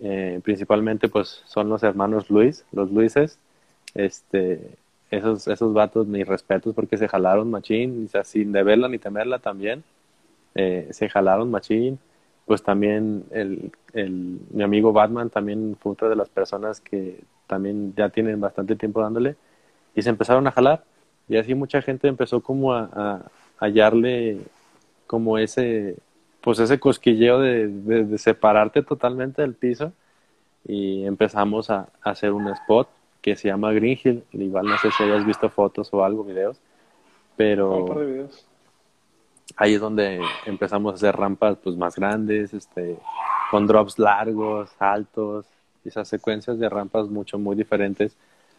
Eh, 0.00 0.40
principalmente 0.42 1.08
pues 1.08 1.42
son 1.46 1.68
los 1.68 1.82
hermanos 1.84 2.28
Luis, 2.28 2.64
los 2.72 2.90
Luises, 2.90 3.38
este, 3.94 4.76
esos, 5.10 5.46
esos 5.48 5.72
vatos, 5.72 6.06
mis 6.06 6.26
respetos 6.26 6.74
porque 6.74 6.96
se 6.96 7.08
jalaron 7.08 7.50
machín, 7.50 8.06
o 8.06 8.08
sea, 8.08 8.24
sin 8.24 8.52
deberla 8.52 8.88
ni 8.88 8.98
temerla 8.98 9.38
también, 9.38 9.84
eh, 10.54 10.88
se 10.90 11.08
jalaron 11.08 11.50
machín, 11.50 11.98
pues 12.46 12.62
también 12.62 13.24
el, 13.30 13.72
el, 13.92 14.40
mi 14.50 14.62
amigo 14.62 14.92
Batman 14.92 15.30
también 15.30 15.76
fue 15.80 15.92
otra 15.92 16.08
de 16.08 16.16
las 16.16 16.28
personas 16.28 16.80
que 16.80 17.20
también 17.46 17.94
ya 17.96 18.08
tienen 18.10 18.40
bastante 18.40 18.76
tiempo 18.76 19.00
dándole, 19.00 19.36
y 19.94 20.02
se 20.02 20.10
empezaron 20.10 20.46
a 20.46 20.52
jalar, 20.52 20.84
y 21.28 21.36
así 21.36 21.54
mucha 21.54 21.80
gente 21.82 22.08
empezó 22.08 22.40
como 22.40 22.72
a, 22.74 23.22
hallarle 23.58 24.40
como 25.06 25.38
ese, 25.38 25.96
pues 26.40 26.58
ese 26.58 26.80
cosquilleo 26.80 27.40
de, 27.40 27.68
de, 27.68 28.18
separarte 28.18 28.82
totalmente 28.82 29.42
del 29.42 29.54
piso, 29.54 29.92
y 30.66 31.04
empezamos 31.06 31.70
a, 31.70 31.88
hacer 32.02 32.32
un 32.32 32.48
spot 32.48 32.88
que 33.24 33.36
se 33.36 33.48
llama 33.48 33.72
Green 33.72 33.98
Hill, 34.04 34.22
igual 34.32 34.66
no 34.66 34.76
sé 34.76 34.90
si 34.90 35.02
hayas 35.02 35.24
visto 35.24 35.48
fotos 35.48 35.88
o 35.92 36.04
algo, 36.04 36.24
videos, 36.24 36.60
pero... 37.38 38.28
Ahí 39.56 39.74
es 39.74 39.80
donde 39.80 40.20
empezamos 40.44 40.92
a 40.92 40.96
hacer 40.96 41.16
rampas 41.16 41.56
pues 41.62 41.74
más 41.74 41.96
grandes, 41.96 42.52
este, 42.52 42.98
con 43.50 43.66
drops 43.66 43.98
largos, 43.98 44.70
altos, 44.78 45.46
esas 45.86 46.06
secuencias 46.06 46.58
de 46.58 46.68
rampas 46.68 47.08
mucho, 47.08 47.38
muy 47.38 47.56
diferentes 47.56 48.14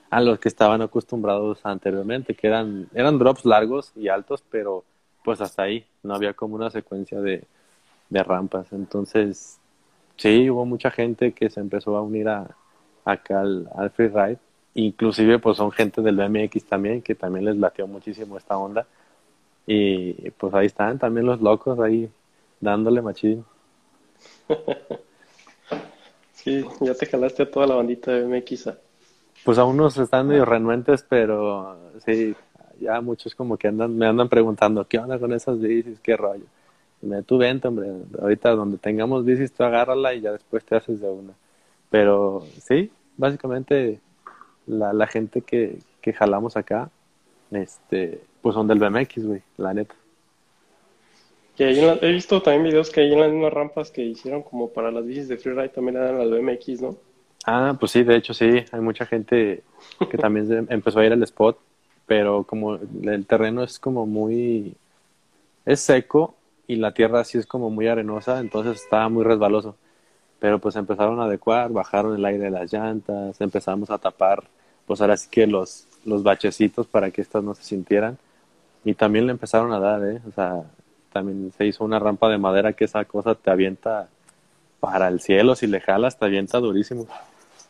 a 0.09 0.19
los 0.19 0.39
que 0.39 0.49
estaban 0.49 0.81
acostumbrados 0.81 1.63
anteriormente, 1.63 2.33
que 2.33 2.47
eran, 2.47 2.87
eran 2.95 3.19
drops 3.19 3.45
largos 3.45 3.91
y 3.95 4.07
altos, 4.07 4.43
pero 4.49 4.83
pues 5.23 5.41
hasta 5.41 5.61
ahí, 5.61 5.85
no 6.01 6.15
había 6.15 6.33
como 6.33 6.55
una 6.55 6.71
secuencia 6.71 7.21
de, 7.21 7.43
de 8.09 8.23
rampas. 8.23 8.73
Entonces, 8.73 9.59
sí, 10.15 10.49
hubo 10.49 10.65
mucha 10.65 10.89
gente 10.89 11.33
que 11.33 11.51
se 11.51 11.59
empezó 11.59 11.95
a 11.97 12.01
unir 12.01 12.29
a, 12.29 12.55
acá 13.03 13.41
al, 13.41 13.69
al 13.75 13.91
freeride, 13.91 14.39
inclusive 14.75 15.39
pues 15.39 15.57
son 15.57 15.71
gente 15.71 16.01
del 16.01 16.17
BMX 16.17 16.65
también, 16.65 17.01
que 17.01 17.15
también 17.15 17.45
les 17.45 17.57
latió 17.57 17.87
muchísimo 17.87 18.37
esta 18.37 18.57
onda. 18.57 18.85
Y 19.65 20.13
pues 20.31 20.53
ahí 20.53 20.67
están 20.67 20.99
también 20.99 21.25
los 21.25 21.41
locos 21.41 21.79
ahí 21.79 22.09
dándole 22.61 23.01
machín. 23.01 23.43
Sí, 26.45 26.63
ya 26.79 26.93
te 26.93 27.07
jalaste 27.07 27.41
a 27.41 27.49
toda 27.49 27.65
la 27.65 27.73
bandita 27.73 28.11
de 28.11 28.23
MX. 28.23 28.69
Pues 29.43 29.57
a 29.57 29.65
unos 29.65 29.97
están 29.97 30.27
medio 30.27 30.45
renuentes, 30.45 31.03
pero 31.09 31.75
sí, 32.05 32.35
ya 32.79 33.01
muchos 33.01 33.33
como 33.33 33.57
que 33.57 33.67
andan, 33.67 33.97
me 33.97 34.05
andan 34.05 34.29
preguntando, 34.29 34.85
¿qué 34.87 34.99
onda 34.99 35.17
con 35.17 35.33
esas 35.33 35.59
bicis? 35.59 35.99
¿Qué 36.01 36.15
rollo? 36.15 36.45
me, 37.01 37.23
tú 37.23 37.39
vente, 37.39 37.67
hombre, 37.67 37.89
ahorita 38.21 38.51
donde 38.51 38.77
tengamos 38.77 39.25
bicis, 39.25 39.51
tú 39.53 39.63
agárrala 39.63 40.13
y 40.13 40.21
ya 40.21 40.33
después 40.33 40.63
te 40.63 40.75
haces 40.75 41.01
de 41.01 41.09
una. 41.09 41.33
Pero 41.89 42.45
sí, 42.61 42.91
básicamente 43.17 43.99
la, 44.67 44.93
la 44.93 45.07
gente 45.07 45.41
que, 45.41 45.79
que 46.01 46.13
jalamos 46.13 46.57
acá, 46.57 46.89
este, 47.51 48.21
pues 48.41 48.55
son 48.55 48.67
del 48.67 48.79
BMX, 48.79 49.25
güey, 49.25 49.41
la 49.57 49.73
neta. 49.73 49.95
Que 51.55 51.71
he 51.71 52.11
visto 52.11 52.41
también 52.41 52.65
videos 52.65 52.89
que 52.89 53.01
hay 53.01 53.13
en 53.13 53.19
las 53.21 53.31
mismas 53.31 53.53
rampas 53.53 53.89
que 53.89 54.03
hicieron 54.03 54.43
como 54.43 54.69
para 54.69 54.91
las 54.91 55.05
bicis 55.05 55.29
de 55.29 55.37
freeride 55.37 55.69
también 55.69 55.95
eran 55.97 56.17
las 56.17 56.29
BMX, 56.29 56.81
¿no? 56.81 56.97
Ah, 57.45 57.77
pues 57.79 57.91
sí, 57.91 58.03
de 58.03 58.15
hecho 58.15 58.33
sí, 58.33 58.65
hay 58.71 58.81
mucha 58.81 59.05
gente 59.05 59.63
que 60.09 60.17
también 60.17 60.67
empezó 60.69 60.99
a 60.99 61.05
ir 61.05 61.13
al 61.13 61.23
spot, 61.23 61.57
pero 62.05 62.43
como 62.43 62.75
el 62.75 63.25
terreno 63.25 63.63
es 63.63 63.79
como 63.79 64.05
muy, 64.05 64.75
es 65.65 65.79
seco 65.79 66.35
y 66.67 66.75
la 66.75 66.93
tierra 66.93 67.21
así 67.21 67.37
es 67.37 67.45
como 67.45 67.69
muy 67.69 67.87
arenosa, 67.87 68.39
entonces 68.39 68.81
estaba 68.81 69.07
muy 69.09 69.23
resbaloso. 69.23 69.75
Pero 70.39 70.59
pues 70.59 70.75
empezaron 70.75 71.19
a 71.21 71.25
adecuar, 71.25 71.71
bajaron 71.71 72.15
el 72.15 72.25
aire 72.25 72.45
de 72.45 72.51
las 72.51 72.73
llantas, 72.73 73.39
empezamos 73.39 73.89
a 73.89 73.97
tapar, 73.97 74.43
pues 74.85 75.01
ahora 75.01 75.17
sí 75.17 75.27
que 75.29 75.47
los, 75.47 75.87
los 76.05 76.23
bachecitos 76.23 76.87
para 76.87 77.11
que 77.11 77.21
estas 77.21 77.43
no 77.43 77.55
se 77.55 77.63
sintieran. 77.63 78.17
Y 78.83 78.93
también 78.93 79.25
le 79.25 79.31
empezaron 79.31 79.73
a 79.73 79.79
dar, 79.79 80.03
¿eh? 80.03 80.21
O 80.27 80.31
sea, 80.31 80.63
también 81.11 81.51
se 81.57 81.65
hizo 81.65 81.83
una 81.83 81.99
rampa 81.99 82.29
de 82.29 82.37
madera 82.37 82.73
que 82.73 82.85
esa 82.85 83.05
cosa 83.05 83.35
te 83.35 83.49
avienta 83.49 84.09
para 84.79 85.07
el 85.07 85.19
cielo, 85.19 85.55
si 85.55 85.65
le 85.67 85.81
jalas 85.81 86.19
te 86.19 86.25
avienta 86.25 86.59
durísimo. 86.59 87.07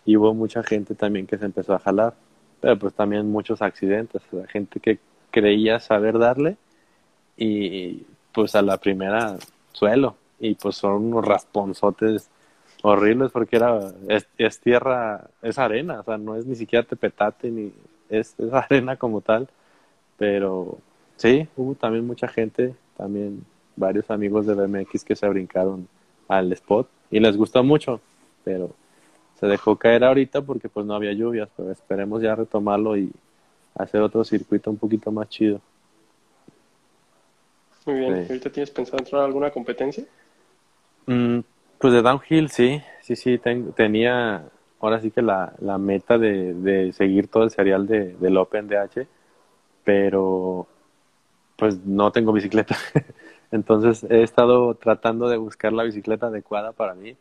Y 0.05 0.17
hubo 0.17 0.33
mucha 0.33 0.63
gente 0.63 0.95
también 0.95 1.27
que 1.27 1.37
se 1.37 1.45
empezó 1.45 1.73
a 1.73 1.79
jalar, 1.79 2.13
pero 2.59 2.77
pues 2.77 2.93
también 2.93 3.31
muchos 3.31 3.61
accidentes, 3.61 4.21
o 4.33 4.43
gente 4.47 4.79
que 4.79 4.99
creía 5.31 5.79
saber 5.79 6.17
darle 6.17 6.57
y 7.37 8.05
pues 8.33 8.55
a 8.55 8.61
la 8.61 8.77
primera 8.77 9.37
suelo 9.73 10.15
y 10.39 10.55
pues 10.55 10.75
son 10.75 11.05
unos 11.05 11.25
rasponzotes 11.25 12.29
horribles 12.85 13.31
porque 13.31 13.55
era 13.57 13.93
es, 14.07 14.59
tierra 14.59 15.29
es 15.41 15.57
arena 15.57 16.01
o 16.01 16.03
sea 16.03 16.17
no 16.17 16.35
es 16.35 16.45
ni 16.45 16.55
siquiera 16.55 16.85
tepetate 16.85 17.49
ni 17.49 17.71
es, 18.09 18.35
es 18.37 18.53
arena 18.53 18.95
como 18.97 19.21
tal 19.21 19.47
pero 20.17 20.77
sí 21.17 21.47
hubo 21.55 21.75
también 21.75 22.05
mucha 22.05 22.27
gente 22.27 22.75
también 22.97 23.43
varios 23.75 24.09
amigos 24.09 24.45
de 24.45 24.53
BMX 24.53 25.03
que 25.03 25.15
se 25.15 25.27
brincaron 25.27 25.87
al 26.27 26.51
spot 26.53 26.87
y 27.11 27.19
les 27.19 27.35
gustó 27.35 27.63
mucho 27.63 27.99
pero 28.43 28.71
se 29.39 29.47
dejó 29.47 29.75
caer 29.75 30.03
ahorita 30.03 30.41
porque 30.41 30.69
pues 30.69 30.85
no 30.85 30.95
había 30.95 31.13
lluvias 31.13 31.49
pero 31.55 31.71
esperemos 31.71 32.21
ya 32.21 32.35
retomarlo 32.35 32.97
y 32.97 33.11
hacer 33.75 34.01
otro 34.01 34.23
circuito 34.23 34.69
un 34.69 34.77
poquito 34.77 35.11
más 35.11 35.27
chido 35.29 35.59
muy 37.85 37.99
bien. 37.99 38.25
¿Ahorita 38.27 38.49
tienes 38.49 38.71
pensado 38.71 38.97
entrar 38.97 39.21
a 39.21 39.25
alguna 39.25 39.51
competencia? 39.51 40.03
Mm, 41.05 41.39
pues 41.79 41.93
de 41.93 42.01
downhill, 42.01 42.49
sí. 42.49 42.81
Sí, 43.01 43.15
sí. 43.15 43.39
tenía 43.75 44.45
ahora 44.79 44.99
sí 45.01 45.11
que 45.11 45.21
la, 45.21 45.53
la 45.59 45.77
meta 45.77 46.17
de, 46.17 46.53
de, 46.53 46.93
seguir 46.93 47.27
todo 47.27 47.43
el 47.43 47.51
serial 47.51 47.87
de, 47.87 48.15
del 48.15 48.37
Open 48.37 48.67
DH, 48.67 49.07
pero 49.83 50.67
pues 51.57 51.79
no 51.85 52.11
tengo 52.11 52.33
bicicleta. 52.33 52.75
Entonces 53.51 54.05
he 54.09 54.23
estado 54.23 54.75
tratando 54.75 55.29
de 55.29 55.37
buscar 55.37 55.73
la 55.73 55.83
bicicleta 55.83 56.27
adecuada 56.27 56.71
para 56.71 56.93
mí, 56.95 57.15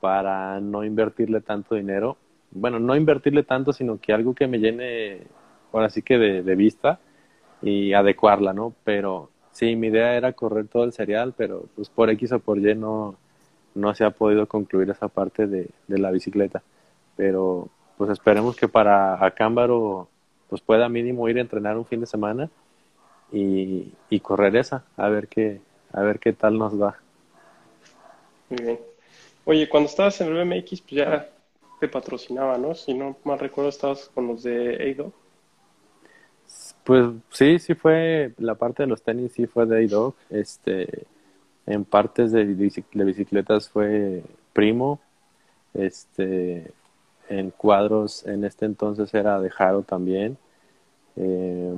para 0.00 0.60
no 0.60 0.84
invertirle 0.84 1.40
tanto 1.40 1.74
dinero. 1.74 2.16
Bueno, 2.50 2.78
no 2.78 2.96
invertirle 2.96 3.44
tanto, 3.44 3.72
sino 3.72 3.98
que 4.00 4.12
algo 4.12 4.34
que 4.34 4.46
me 4.46 4.58
llene 4.58 5.22
ahora 5.72 5.88
sí 5.90 6.02
que 6.02 6.18
de, 6.18 6.42
de 6.42 6.54
vista 6.56 7.00
y 7.62 7.92
adecuarla, 7.94 8.52
¿no? 8.52 8.74
Pero 8.84 9.30
Sí, 9.52 9.76
mi 9.76 9.88
idea 9.88 10.16
era 10.16 10.32
correr 10.32 10.66
todo 10.66 10.84
el 10.84 10.92
serial, 10.92 11.34
pero 11.36 11.66
pues 11.76 11.90
por 11.90 12.08
X 12.10 12.32
o 12.32 12.40
por 12.40 12.58
Y 12.58 12.74
no, 12.74 13.16
no 13.74 13.94
se 13.94 14.04
ha 14.04 14.10
podido 14.10 14.46
concluir 14.46 14.90
esa 14.90 15.08
parte 15.08 15.46
de, 15.46 15.68
de 15.88 15.98
la 15.98 16.10
bicicleta. 16.10 16.62
Pero 17.16 17.68
pues 17.96 18.10
esperemos 18.10 18.56
que 18.56 18.68
para 18.68 19.24
Acámbaro 19.24 20.08
pues 20.48 20.60
pueda 20.60 20.88
mínimo 20.88 21.28
ir 21.28 21.38
a 21.38 21.40
entrenar 21.40 21.78
un 21.78 21.86
fin 21.86 22.00
de 22.00 22.06
semana 22.06 22.50
y, 23.32 23.92
y 24.10 24.20
correr 24.20 24.56
esa, 24.56 24.84
a 24.96 25.08
ver 25.08 25.28
qué, 25.28 25.60
a 25.92 26.02
ver 26.02 26.18
qué 26.18 26.32
tal 26.32 26.58
nos 26.58 26.80
va. 26.80 26.98
Muy 28.50 28.62
bien. 28.62 28.80
Oye, 29.44 29.68
cuando 29.68 29.88
estabas 29.88 30.20
en 30.20 30.28
el 30.28 30.44
BMX, 30.44 30.82
pues 30.82 30.90
ya 30.90 31.28
te 31.80 31.88
patrocinaba, 31.88 32.58
¿no? 32.58 32.74
Si 32.74 32.94
no 32.94 33.16
mal 33.24 33.38
recuerdo, 33.38 33.70
estabas 33.70 34.10
con 34.14 34.28
los 34.28 34.42
de 34.42 34.76
Eido. 34.76 35.12
Pues 36.84 37.06
sí, 37.30 37.58
sí 37.58 37.74
fue, 37.74 38.32
la 38.38 38.54
parte 38.54 38.82
de 38.82 38.88
los 38.88 39.02
tenis 39.02 39.32
sí 39.32 39.46
fue 39.46 39.66
de 39.66 39.86
dog 39.86 40.14
este, 40.28 41.06
en 41.66 41.84
partes 41.84 42.32
de, 42.32 42.44
de 42.44 43.04
bicicletas 43.04 43.68
fue 43.68 44.22
Primo, 44.52 45.00
este, 45.74 46.72
en 47.28 47.50
cuadros 47.50 48.26
en 48.26 48.44
este 48.44 48.66
entonces 48.66 49.12
era 49.14 49.40
de 49.40 49.50
Jaro 49.50 49.82
también, 49.82 50.36
eh, 51.16 51.74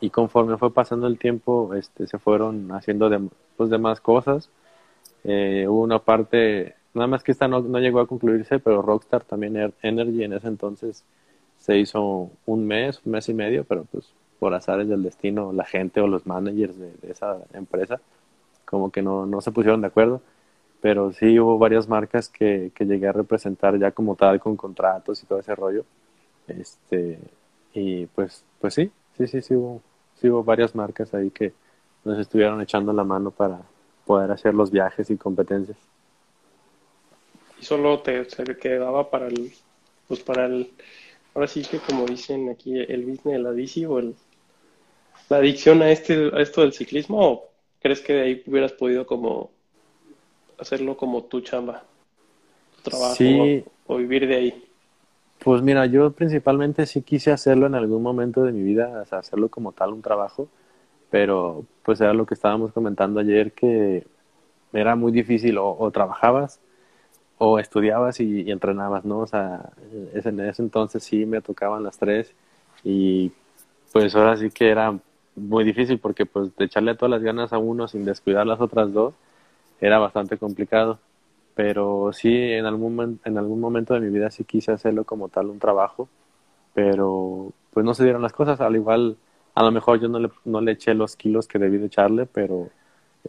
y 0.00 0.10
conforme 0.10 0.58
fue 0.58 0.72
pasando 0.72 1.06
el 1.06 1.18
tiempo, 1.18 1.74
este, 1.74 2.06
se 2.06 2.18
fueron 2.18 2.72
haciendo 2.72 3.08
de, 3.08 3.28
pues, 3.56 3.70
demás 3.70 4.00
cosas, 4.00 4.50
eh, 5.24 5.66
hubo 5.68 5.82
una 5.82 5.98
parte, 5.98 6.74
nada 6.94 7.06
más 7.06 7.22
que 7.22 7.32
esta 7.32 7.48
no, 7.48 7.60
no 7.60 7.78
llegó 7.78 8.00
a 8.00 8.06
concluirse, 8.06 8.58
pero 8.58 8.82
Rockstar 8.82 9.24
también 9.24 9.72
Energy 9.82 10.24
en 10.24 10.34
ese 10.34 10.48
entonces 10.48 11.04
se 11.58 11.78
hizo 11.78 12.30
un 12.46 12.66
mes, 12.66 13.00
un 13.04 13.12
mes 13.12 13.28
y 13.28 13.34
medio, 13.34 13.64
pero 13.64 13.84
pues 13.84 14.12
por 14.38 14.54
azares 14.54 14.88
del 14.88 15.02
destino, 15.02 15.52
la 15.52 15.64
gente 15.64 16.00
o 16.00 16.06
los 16.06 16.26
managers 16.26 16.78
de, 16.78 16.92
esa 17.08 17.38
empresa, 17.54 18.00
como 18.66 18.90
que 18.90 19.00
no, 19.00 19.24
no 19.24 19.40
se 19.40 19.52
pusieron 19.52 19.80
de 19.80 19.86
acuerdo. 19.86 20.20
Pero 20.82 21.12
sí 21.12 21.38
hubo 21.40 21.58
varias 21.58 21.88
marcas 21.88 22.28
que, 22.28 22.70
que 22.74 22.84
llegué 22.84 23.08
a 23.08 23.12
representar 23.12 23.78
ya 23.78 23.92
como 23.92 24.14
tal, 24.14 24.38
con 24.38 24.56
contratos 24.56 25.22
y 25.22 25.26
todo 25.26 25.38
ese 25.38 25.54
rollo. 25.54 25.84
Este, 26.48 27.18
y 27.72 28.06
pues, 28.06 28.44
pues 28.60 28.74
sí, 28.74 28.90
sí, 29.16 29.26
sí, 29.26 29.40
sí 29.40 29.54
hubo, 29.54 29.82
sí 30.20 30.28
hubo 30.28 30.44
varias 30.44 30.74
marcas 30.74 31.12
ahí 31.14 31.30
que 31.30 31.52
nos 32.04 32.18
estuvieron 32.18 32.60
echando 32.60 32.92
la 32.92 33.04
mano 33.04 33.30
para 33.30 33.60
poder 34.04 34.30
hacer 34.30 34.54
los 34.54 34.70
viajes 34.70 35.10
y 35.10 35.16
competencias. 35.16 35.76
¿Y 37.60 37.64
solo 37.64 38.00
te 38.00 38.24
se 38.28 38.44
quedaba 38.56 39.10
para 39.10 39.26
el, 39.26 39.52
pues 40.06 40.20
para 40.20 40.46
el, 40.46 40.70
ahora 41.34 41.48
sí 41.48 41.62
que 41.62 41.78
como 41.78 42.06
dicen 42.06 42.48
aquí, 42.48 42.78
el 42.78 43.04
business 43.04 43.40
la 43.40 43.50
bici 43.50 43.84
o 43.84 43.98
el, 43.98 44.14
la 45.28 45.38
adicción 45.38 45.82
a, 45.82 45.90
este, 45.90 46.30
a 46.32 46.40
esto 46.40 46.60
del 46.60 46.72
ciclismo 46.72 47.18
o 47.20 47.48
crees 47.86 48.00
que 48.00 48.14
de 48.14 48.22
ahí 48.22 48.42
hubieras 48.48 48.72
podido 48.72 49.06
como 49.06 49.52
hacerlo 50.58 50.96
como 50.96 51.22
tu 51.22 51.40
chamba, 51.40 51.84
tu 52.82 52.90
trabajo 52.90 53.24
o, 53.86 53.96
vivir 53.98 54.26
de 54.26 54.34
ahí? 54.34 54.64
Pues 55.38 55.62
mira, 55.62 55.86
yo 55.86 56.10
principalmente 56.10 56.84
sí 56.86 57.02
quise 57.02 57.30
hacerlo 57.30 57.66
en 57.66 57.76
algún 57.76 58.02
momento 58.02 58.42
de 58.42 58.50
mi 58.50 58.64
vida, 58.64 59.06
hacerlo 59.12 59.48
como 59.50 59.70
tal 59.70 59.92
un 59.92 60.02
trabajo, 60.02 60.48
pero 61.10 61.64
pues 61.84 62.00
era 62.00 62.12
lo 62.12 62.26
que 62.26 62.34
estábamos 62.34 62.72
comentando 62.72 63.20
ayer, 63.20 63.52
que 63.52 64.04
era 64.72 64.96
muy 64.96 65.12
difícil 65.12 65.56
o, 65.58 65.88
trabajabas 65.92 66.58
o 67.38 67.60
estudiabas 67.60 68.18
y, 68.18 68.50
entrenabas, 68.50 69.04
¿no? 69.04 69.20
O 69.20 69.26
sea, 69.28 69.70
en 69.92 70.40
ese 70.40 70.60
entonces 70.60 71.04
sí 71.04 71.24
me 71.24 71.40
tocaban 71.40 71.84
las 71.84 71.98
tres 71.98 72.34
y 72.82 73.30
pues 73.92 74.16
ahora 74.16 74.36
sí 74.36 74.50
que 74.50 74.70
era 74.70 74.98
muy 75.36 75.64
difícil 75.64 75.98
porque 75.98 76.26
pues 76.26 76.54
de 76.56 76.64
echarle 76.64 76.94
todas 76.94 77.10
las 77.10 77.22
ganas 77.22 77.52
a 77.52 77.58
uno 77.58 77.88
sin 77.88 78.04
descuidar 78.04 78.46
las 78.46 78.60
otras 78.60 78.92
dos 78.92 79.14
era 79.80 79.98
bastante 79.98 80.38
complicado. 80.38 80.98
Pero 81.54 82.12
sí, 82.12 82.34
en 82.34 82.66
algún, 82.66 83.20
en 83.24 83.38
algún 83.38 83.60
momento 83.60 83.94
de 83.94 84.00
mi 84.00 84.10
vida 84.10 84.30
sí 84.30 84.44
quise 84.44 84.72
hacerlo 84.72 85.04
como 85.04 85.28
tal 85.28 85.46
un 85.46 85.58
trabajo, 85.58 86.08
pero 86.74 87.50
pues 87.72 87.84
no 87.86 87.94
se 87.94 88.04
dieron 88.04 88.20
las 88.22 88.34
cosas. 88.34 88.60
Al 88.60 88.76
igual, 88.76 89.16
a 89.54 89.62
lo 89.62 89.72
mejor 89.72 90.00
yo 90.00 90.08
no 90.08 90.18
le, 90.18 90.30
no 90.44 90.60
le 90.60 90.72
eché 90.72 90.92
los 90.92 91.16
kilos 91.16 91.48
que 91.48 91.58
debí 91.58 91.78
de 91.78 91.86
echarle, 91.86 92.26
pero 92.26 92.68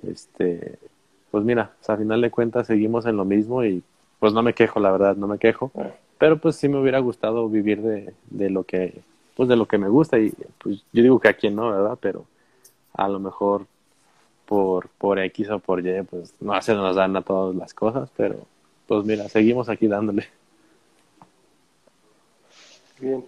este, 0.03 0.77
pues 1.31 1.45
mira, 1.45 1.71
a 1.87 1.97
final 1.97 2.19
de 2.21 2.31
cuentas 2.31 2.67
seguimos 2.67 3.05
en 3.05 3.15
lo 3.15 3.23
mismo 3.23 3.63
y 3.63 3.81
pues 4.19 4.33
no 4.33 4.43
me 4.43 4.53
quejo, 4.53 4.81
la 4.81 4.91
verdad, 4.91 5.15
no 5.15 5.27
me 5.27 5.37
quejo. 5.37 5.71
Pero 6.17 6.37
pues 6.37 6.57
sí 6.57 6.67
me 6.67 6.79
hubiera 6.79 6.99
gustado 6.99 7.47
vivir 7.47 7.81
de, 7.81 8.13
de 8.29 8.49
lo 8.49 8.63
que 8.63 9.01
pues 9.37 9.47
de 9.47 9.55
lo 9.55 9.67
que 9.67 9.77
me 9.77 9.87
gusta 9.87 10.17
y 10.17 10.33
pues 10.57 10.83
yo 10.91 11.03
digo 11.03 11.19
que 11.19 11.27
a 11.27 11.33
quien 11.35 11.55
no, 11.55 11.69
¿verdad? 11.69 11.97
Pero 12.01 12.25
a 12.93 13.07
lo 13.07 13.19
mejor 13.19 13.67
por, 14.47 14.89
por 14.97 15.19
X 15.19 15.51
o 15.51 15.59
por 15.59 15.85
Y, 15.85 16.01
pues 16.01 16.33
no 16.39 16.59
se 16.59 16.73
nos 16.73 16.95
dan 16.95 17.15
a 17.15 17.21
todas 17.21 17.55
las 17.55 17.71
cosas, 17.71 18.09
pero 18.17 18.39
pues 18.87 19.05
mira, 19.05 19.29
seguimos 19.29 19.69
aquí 19.69 19.87
dándole. 19.87 20.25
Bien. 22.99 23.23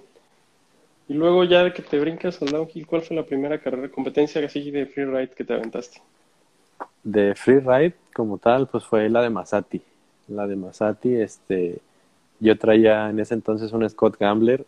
Y 1.08 1.14
luego 1.14 1.44
ya 1.44 1.64
de 1.64 1.74
que 1.74 1.84
te 1.84 2.00
brincas 2.00 2.42
al 2.42 2.50
downhill, 2.50 2.88
¿cuál 2.88 3.04
fue 3.04 3.16
la 3.16 3.24
primera 3.24 3.62
carrera, 3.62 3.90
competencia 3.90 4.44
así 4.44 4.72
de 4.72 4.88
freeride 4.88 5.30
que 5.30 5.44
te 5.44 5.54
aventaste? 5.54 6.02
De 7.04 7.36
freeride 7.36 7.94
como 8.16 8.40
tal, 8.40 8.68
pues 8.68 8.84
fue 8.84 9.08
la 9.10 9.22
de 9.22 9.30
Masati. 9.30 9.82
La 10.28 10.48
de 10.48 10.56
Masati, 10.56 11.16
este, 11.16 11.78
yo 12.40 12.58
traía 12.58 13.12
en 13.12 13.20
ese 13.20 13.36
entonces 13.36 13.72
un 13.74 13.88
Scott 13.88 14.18
Gambler 14.20 14.66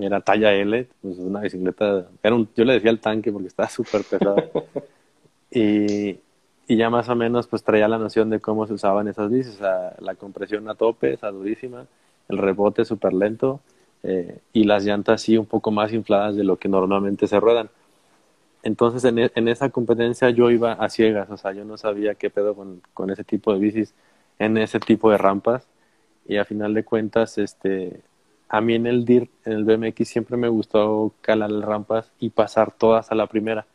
era 0.00 0.20
talla 0.20 0.52
L, 0.52 0.88
pues 1.00 1.18
una 1.18 1.40
bicicleta, 1.40 2.06
era 2.22 2.34
un, 2.34 2.48
yo 2.56 2.64
le 2.64 2.74
decía 2.74 2.90
el 2.90 3.00
tanque 3.00 3.30
porque 3.32 3.48
estaba 3.48 3.68
súper 3.68 4.02
pesado. 4.02 4.36
y, 5.50 6.18
y 6.66 6.76
ya 6.76 6.90
más 6.90 7.08
o 7.08 7.14
menos 7.14 7.46
pues 7.46 7.62
traía 7.62 7.88
la 7.88 7.98
noción 7.98 8.30
de 8.30 8.40
cómo 8.40 8.66
se 8.66 8.74
usaban 8.74 9.08
esas 9.08 9.30
bicis, 9.30 9.54
o 9.54 9.58
sea, 9.58 9.94
la 10.00 10.14
compresión 10.14 10.68
a 10.68 10.74
tope, 10.74 11.12
esa 11.12 11.30
durísima, 11.30 11.86
el 12.28 12.38
rebote 12.38 12.84
súper 12.84 13.12
lento 13.12 13.60
eh, 14.02 14.38
y 14.52 14.64
las 14.64 14.84
llantas 14.84 15.22
sí 15.22 15.36
un 15.36 15.46
poco 15.46 15.70
más 15.70 15.92
infladas 15.92 16.36
de 16.36 16.44
lo 16.44 16.56
que 16.56 16.68
normalmente 16.68 17.26
se 17.26 17.38
ruedan. 17.40 17.70
Entonces 18.62 19.04
en, 19.04 19.18
e, 19.18 19.32
en, 19.34 19.48
esa 19.48 19.70
competencia 19.70 20.30
yo 20.30 20.50
iba 20.50 20.72
a 20.72 20.88
ciegas, 20.88 21.30
o 21.30 21.36
sea, 21.36 21.52
yo 21.52 21.64
no 21.64 21.76
sabía 21.76 22.14
qué 22.14 22.30
pedo 22.30 22.54
con, 22.54 22.82
con 22.94 23.10
ese 23.10 23.24
tipo 23.24 23.52
de 23.52 23.58
bicis 23.58 23.94
en 24.38 24.56
ese 24.58 24.80
tipo 24.80 25.10
de 25.10 25.18
rampas 25.18 25.66
y 26.26 26.38
a 26.38 26.44
final 26.44 26.74
de 26.74 26.84
cuentas, 26.84 27.38
este, 27.38 28.00
a 28.48 28.60
mí 28.60 28.74
en 28.74 28.86
el 28.86 29.04
DIR, 29.04 29.28
en 29.44 29.52
el 29.52 29.64
BMX 29.64 30.08
siempre 30.08 30.36
me 30.36 30.48
gustó 30.48 31.12
calar 31.20 31.50
las 31.50 31.64
rampas 31.64 32.12
y 32.20 32.30
pasar 32.30 32.72
todas 32.72 33.10
a 33.10 33.14
la 33.14 33.26
primera, 33.26 33.66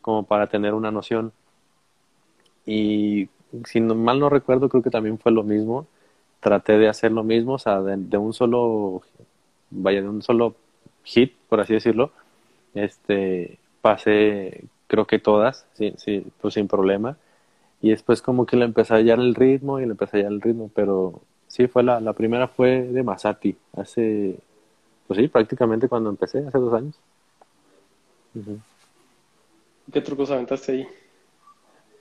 como 0.00 0.24
para 0.24 0.48
tener 0.48 0.74
una 0.74 0.90
noción. 0.90 1.32
Y 2.66 3.28
si 3.64 3.80
mal 3.80 4.18
no 4.20 4.28
recuerdo, 4.28 4.68
creo 4.68 4.82
que 4.82 4.90
también 4.90 5.18
fue 5.18 5.32
lo 5.32 5.42
mismo. 5.42 5.86
Traté 6.40 6.78
de 6.78 6.88
hacer 6.88 7.12
lo 7.12 7.24
mismo, 7.24 7.54
o 7.54 7.58
sea, 7.58 7.80
de, 7.80 8.18
un 8.18 8.32
solo, 8.34 9.02
vaya, 9.70 10.02
de 10.02 10.08
un 10.08 10.22
solo 10.22 10.54
hit, 11.04 11.34
por 11.48 11.60
así 11.60 11.74
decirlo. 11.74 12.12
Este, 12.74 13.58
pasé, 13.80 14.64
creo 14.86 15.06
que 15.06 15.18
todas, 15.18 15.66
sí, 15.74 15.94
sí, 15.96 16.26
pues 16.40 16.54
sin 16.54 16.68
problema. 16.68 17.16
Y 17.80 17.90
después 17.90 18.22
como 18.22 18.46
que 18.46 18.56
le 18.56 18.64
empecé 18.64 18.94
a 18.94 18.96
hallar 18.98 19.20
el 19.20 19.34
ritmo 19.34 19.80
y 19.80 19.84
le 19.86 19.92
empecé 19.92 20.18
a 20.18 20.20
hallar 20.20 20.32
el 20.32 20.40
ritmo, 20.40 20.70
pero 20.74 21.22
sí, 21.56 21.66
fue 21.68 21.82
la, 21.82 22.00
la 22.00 22.12
primera 22.12 22.48
fue 22.48 22.82
de 22.82 23.02
Masati, 23.02 23.56
hace, 23.76 24.36
pues 25.06 25.18
sí, 25.18 25.28
prácticamente 25.28 25.88
cuando 25.88 26.10
empecé, 26.10 26.46
hace 26.46 26.58
dos 26.58 26.74
años. 26.74 26.94
¿Qué 29.90 30.00
trucos 30.02 30.30
aventaste 30.30 30.72
ahí? 30.72 30.88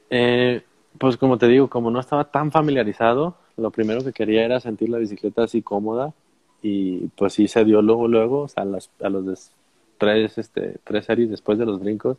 Eh, 0.09 0.61
pues 0.97 1.15
como 1.15 1.37
te 1.37 1.47
digo, 1.47 1.69
como 1.69 1.89
no 1.89 2.01
estaba 2.01 2.25
tan 2.25 2.51
familiarizado, 2.51 3.35
lo 3.55 3.71
primero 3.71 4.03
que 4.03 4.11
quería 4.11 4.43
era 4.43 4.59
sentir 4.59 4.89
la 4.89 4.97
bicicleta 4.97 5.43
así 5.43 5.61
cómoda 5.61 6.13
y 6.61 7.07
pues 7.15 7.33
sí 7.33 7.47
se 7.47 7.63
dio 7.63 7.81
luego, 7.81 8.09
luego, 8.09 8.41
o 8.41 8.47
sea, 8.49 8.63
a, 8.63 8.65
las, 8.65 8.89
a 9.01 9.07
los 9.07 9.51
tres, 9.97 10.37
este, 10.37 10.75
tres 10.83 11.05
series 11.05 11.29
después 11.29 11.57
de 11.57 11.65
los 11.65 11.79
brincos, 11.79 12.17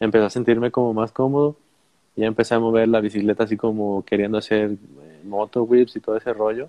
empecé 0.00 0.24
a 0.24 0.30
sentirme 0.30 0.72
como 0.72 0.92
más 0.94 1.12
cómodo 1.12 1.54
ya 2.16 2.26
empecé 2.26 2.54
a 2.54 2.60
mover 2.60 2.88
la 2.88 3.00
bicicleta 3.00 3.44
así 3.44 3.56
como 3.56 4.04
queriendo 4.04 4.38
hacer 4.38 4.72
eh, 4.72 5.20
moto 5.24 5.62
whips 5.64 5.96
y 5.96 6.00
todo 6.00 6.16
ese 6.16 6.32
rollo. 6.32 6.68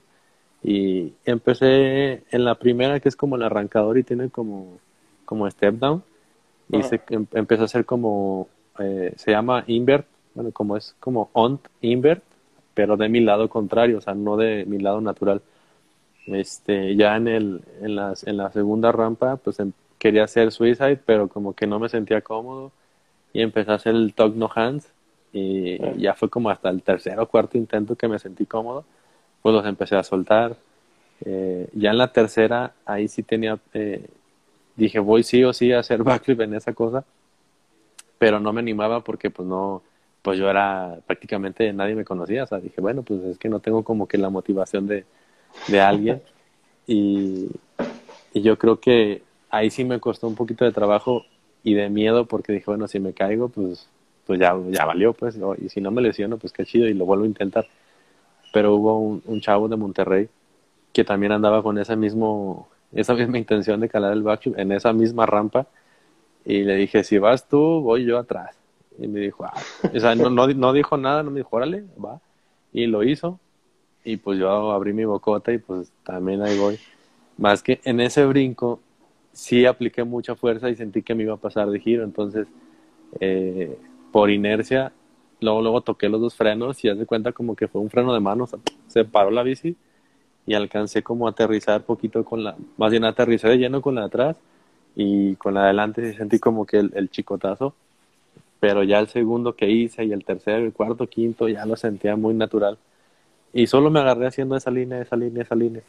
Y 0.63 1.13
empecé 1.25 2.23
en 2.31 2.45
la 2.45 2.55
primera, 2.55 2.99
que 2.99 3.09
es 3.09 3.15
como 3.15 3.35
el 3.35 3.43
arrancador 3.43 3.97
y 3.97 4.03
tiene 4.03 4.29
como, 4.29 4.79
como 5.25 5.49
step 5.49 5.75
down. 5.75 6.03
Y 6.69 6.81
se, 6.83 7.01
em, 7.09 7.27
empecé 7.33 7.63
a 7.63 7.65
hacer 7.65 7.85
como, 7.85 8.47
eh, 8.79 9.13
se 9.17 9.31
llama 9.31 9.65
invert, 9.67 10.07
bueno, 10.33 10.51
como 10.51 10.77
es 10.77 10.95
como 10.99 11.29
on 11.33 11.59
invert, 11.81 12.23
pero 12.73 12.97
de 12.97 13.09
mi 13.09 13.19
lado 13.19 13.49
contrario, 13.49 13.97
o 13.97 14.01
sea, 14.01 14.13
no 14.15 14.37
de 14.37 14.65
mi 14.65 14.79
lado 14.79 15.01
natural. 15.01 15.41
Este, 16.27 16.95
ya 16.95 17.17
en, 17.17 17.27
el, 17.27 17.61
en, 17.81 17.95
las, 17.95 18.25
en 18.25 18.37
la 18.37 18.51
segunda 18.51 18.91
rampa, 18.93 19.35
pues 19.37 19.59
em, 19.59 19.73
quería 19.99 20.23
hacer 20.23 20.51
suicide, 20.51 20.97
pero 21.05 21.27
como 21.27 21.53
que 21.53 21.67
no 21.67 21.79
me 21.79 21.89
sentía 21.89 22.21
cómodo. 22.21 22.71
Y 23.33 23.41
empecé 23.41 23.71
a 23.71 23.75
hacer 23.75 23.95
el 23.95 24.13
talk 24.13 24.35
no 24.35 24.49
hands, 24.53 24.87
y 25.33 25.99
ya 25.99 26.13
fue 26.13 26.29
como 26.29 26.51
hasta 26.51 26.69
el 26.69 26.83
tercer 26.83 27.19
o 27.19 27.27
cuarto 27.27 27.57
intento 27.57 27.95
que 27.95 28.07
me 28.07 28.19
sentí 28.19 28.45
cómodo, 28.45 28.85
pues 29.41 29.53
los 29.53 29.65
empecé 29.65 29.95
a 29.95 30.03
soltar. 30.03 30.55
Eh, 31.25 31.67
ya 31.73 31.89
en 31.89 31.97
la 31.97 32.13
tercera, 32.13 32.73
ahí 32.85 33.07
sí 33.07 33.23
tenía, 33.23 33.57
eh, 33.73 34.05
dije, 34.75 34.99
voy 34.99 35.23
sí 35.23 35.43
o 35.43 35.51
sí 35.51 35.71
a 35.71 35.79
hacer 35.79 36.03
backflip 36.03 36.41
en 36.41 36.53
esa 36.53 36.73
cosa, 36.73 37.03
pero 38.19 38.39
no 38.39 38.53
me 38.53 38.61
animaba 38.61 39.03
porque 39.03 39.31
pues 39.31 39.47
no, 39.47 39.81
pues 40.21 40.37
yo 40.37 40.49
era 40.49 40.99
prácticamente 41.07 41.73
nadie 41.73 41.95
me 41.95 42.05
conocía, 42.05 42.43
o 42.43 42.47
sea, 42.47 42.59
dije, 42.59 42.79
bueno, 42.79 43.01
pues 43.01 43.23
es 43.23 43.37
que 43.39 43.49
no 43.49 43.59
tengo 43.59 43.83
como 43.83 44.07
que 44.07 44.19
la 44.19 44.29
motivación 44.29 44.85
de, 44.85 45.05
de 45.67 45.81
alguien 45.81 46.21
y, 46.87 47.49
y 48.33 48.41
yo 48.41 48.57
creo 48.59 48.79
que 48.79 49.23
ahí 49.49 49.71
sí 49.71 49.83
me 49.83 49.99
costó 49.99 50.27
un 50.27 50.35
poquito 50.35 50.63
de 50.63 50.71
trabajo 50.71 51.25
y 51.63 51.73
de 51.73 51.89
miedo 51.89 52.27
porque 52.27 52.53
dije, 52.53 52.65
bueno, 52.67 52.87
si 52.87 52.99
me 52.99 53.13
caigo, 53.13 53.49
pues 53.49 53.89
pues 54.25 54.39
ya, 54.39 54.55
ya 54.69 54.85
valió, 54.85 55.13
pues, 55.13 55.37
y 55.61 55.69
si 55.69 55.81
no 55.81 55.91
me 55.91 56.01
lesiono, 56.01 56.37
pues 56.37 56.53
qué 56.53 56.65
chido, 56.65 56.87
y 56.87 56.93
lo 56.93 57.05
vuelvo 57.05 57.25
a 57.25 57.27
intentar. 57.27 57.67
Pero 58.53 58.75
hubo 58.75 58.99
un, 58.99 59.41
chavo 59.41 59.67
de 59.67 59.75
Monterrey 59.75 60.29
que 60.93 61.03
también 61.03 61.31
andaba 61.31 61.63
con 61.63 61.77
esa, 61.77 61.95
mismo, 61.95 62.67
esa 62.93 63.15
misma 63.15 63.37
intención 63.37 63.79
de 63.79 63.89
calar 63.89 64.13
el 64.13 64.23
backflip 64.23 64.57
en 64.57 64.71
esa 64.71 64.93
misma 64.93 65.25
rampa, 65.25 65.67
y 66.45 66.63
le 66.63 66.75
dije, 66.75 67.03
si 67.03 67.17
vas 67.17 67.47
tú, 67.47 67.81
voy 67.81 68.05
yo 68.05 68.17
atrás. 68.17 68.55
Y 68.99 69.07
me 69.07 69.21
dijo, 69.21 69.43
ah, 69.45 69.53
o 69.93 69.99
sea, 69.99 70.13
no, 70.15 70.29
no, 70.29 70.47
no 70.47 70.73
dijo 70.73 70.97
nada, 70.97 71.23
no 71.23 71.31
me 71.31 71.39
dijo, 71.39 71.55
órale, 71.55 71.83
va. 72.03 72.19
Y 72.71 72.85
lo 72.85 73.03
hizo, 73.03 73.39
y 74.03 74.17
pues 74.17 74.39
yo 74.39 74.71
abrí 74.71 74.93
mi 74.93 75.05
bocota 75.05 75.51
y 75.51 75.57
pues 75.57 75.91
también 76.03 76.41
ahí 76.41 76.57
voy. 76.57 76.77
Más 77.37 77.63
que 77.63 77.79
en 77.83 77.99
ese 77.99 78.25
brinco, 78.25 78.79
sí 79.31 79.65
apliqué 79.65 80.03
mucha 80.03 80.35
fuerza 80.35 80.69
y 80.69 80.75
sentí 80.75 81.01
que 81.01 81.15
me 81.15 81.23
iba 81.23 81.33
a 81.33 81.37
pasar 81.37 81.69
de 81.69 81.79
giro, 81.79 82.03
entonces 82.03 82.47
eh, 83.19 83.77
por 84.13 84.29
inercia, 84.29 84.91
luego, 85.41 85.63
luego 85.63 85.81
toqué 85.81 86.07
los 86.07 86.21
dos 86.21 86.35
frenos 86.35 86.83
y 86.85 86.89
hace 86.89 87.07
cuenta 87.07 87.31
como 87.31 87.55
que 87.55 87.67
fue 87.67 87.81
un 87.81 87.89
freno 87.89 88.13
de 88.13 88.19
mano, 88.19 88.47
se 88.87 89.05
paró 89.05 89.31
la 89.31 89.41
bici 89.41 89.75
y 90.45 90.53
alcancé 90.53 91.01
como 91.01 91.27
aterrizar 91.27 91.81
poquito 91.81 92.23
con 92.23 92.43
la, 92.43 92.55
más 92.77 92.91
bien 92.91 93.05
aterricé 93.05 93.49
de 93.49 93.57
lleno 93.57 93.81
con 93.81 93.95
la 93.95 94.01
de 94.01 94.07
atrás 94.07 94.37
y 94.95 95.35
con 95.37 95.55
la 95.55 95.61
de 95.61 95.65
adelante 95.65 96.13
sentí 96.13 96.37
como 96.37 96.67
que 96.67 96.77
el, 96.77 97.09
chicotazo, 97.09 97.73
pero 98.59 98.83
ya 98.83 98.99
el 98.99 99.07
segundo 99.07 99.55
que 99.55 99.67
hice 99.67 100.05
y 100.05 100.13
el 100.13 100.23
tercero, 100.23 100.63
el 100.63 100.73
cuarto, 100.73 101.07
quinto, 101.07 101.49
ya 101.49 101.65
lo 101.65 101.75
sentía 101.75 102.15
muy 102.15 102.35
natural. 102.35 102.77
Y 103.51 103.65
solo 103.65 103.89
me 103.89 103.99
agarré 103.99 104.27
haciendo 104.27 104.55
esa 104.55 104.69
línea, 104.69 105.01
esa 105.01 105.15
línea, 105.15 105.41
esa 105.41 105.55
línea. 105.55 105.81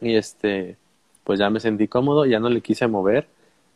Y 0.00 0.16
este, 0.16 0.76
pues 1.22 1.38
ya 1.38 1.48
me 1.48 1.60
sentí 1.60 1.86
cómodo, 1.86 2.26
ya 2.26 2.40
no 2.40 2.48
le 2.48 2.60
quise 2.60 2.88
mover. 2.88 3.28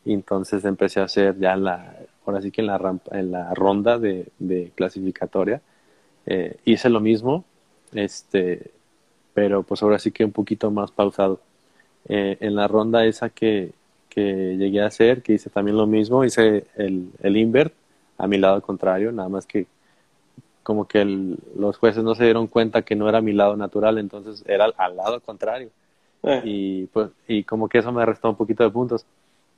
Y 0.03 0.13
entonces 0.13 0.65
empecé 0.65 0.99
a 0.99 1.05
hacer 1.05 1.39
ya 1.39 1.55
la, 1.55 1.97
ahora 2.25 2.41
sí 2.41 2.51
que 2.51 2.61
en 2.61 2.67
la, 2.67 2.77
rampa, 2.77 3.17
en 3.17 3.31
la 3.31 3.53
ronda 3.53 3.99
de, 3.99 4.71
clasificatoria 4.75 5.61
eh, 6.25 6.57
hice 6.65 6.89
lo 6.89 6.99
mismo, 6.99 7.45
este, 7.93 8.71
pero 9.33 9.63
pues 9.63 9.83
ahora 9.83 9.99
sí 9.99 10.11
que 10.11 10.25
un 10.25 10.31
poquito 10.31 10.71
más 10.71 10.91
pausado. 10.91 11.39
Eh, 12.07 12.37
en 12.39 12.55
la 12.55 12.67
ronda 12.67 13.05
esa 13.05 13.29
que, 13.29 13.71
que, 14.09 14.57
llegué 14.57 14.81
a 14.81 14.87
hacer, 14.87 15.21
que 15.23 15.33
hice 15.33 15.49
también 15.49 15.77
lo 15.77 15.87
mismo, 15.87 16.23
hice 16.23 16.65
el, 16.75 17.11
el 17.21 17.37
invert 17.37 17.73
a 18.17 18.27
mi 18.27 18.37
lado 18.37 18.61
contrario, 18.61 19.11
nada 19.11 19.29
más 19.29 19.45
que 19.45 19.67
como 20.65 20.87
que 20.87 21.05
los 21.55 21.77
jueces 21.77 22.03
no 22.03 22.15
se 22.15 22.23
dieron 22.23 22.47
cuenta 22.47 22.81
que 22.81 22.95
no 22.95 23.07
era 23.07 23.21
mi 23.21 23.33
lado 23.33 23.55
natural, 23.55 23.99
entonces 23.99 24.43
era 24.47 24.65
al, 24.77 24.95
lado 24.95 25.19
contrario. 25.19 25.69
Eh. 26.23 26.41
Y, 26.43 26.85
pues, 26.87 27.11
y 27.27 27.43
como 27.43 27.69
que 27.69 27.77
eso 27.77 27.91
me 27.91 28.03
restó 28.03 28.31
un 28.31 28.35
poquito 28.35 28.63
de 28.63 28.71
puntos. 28.71 29.05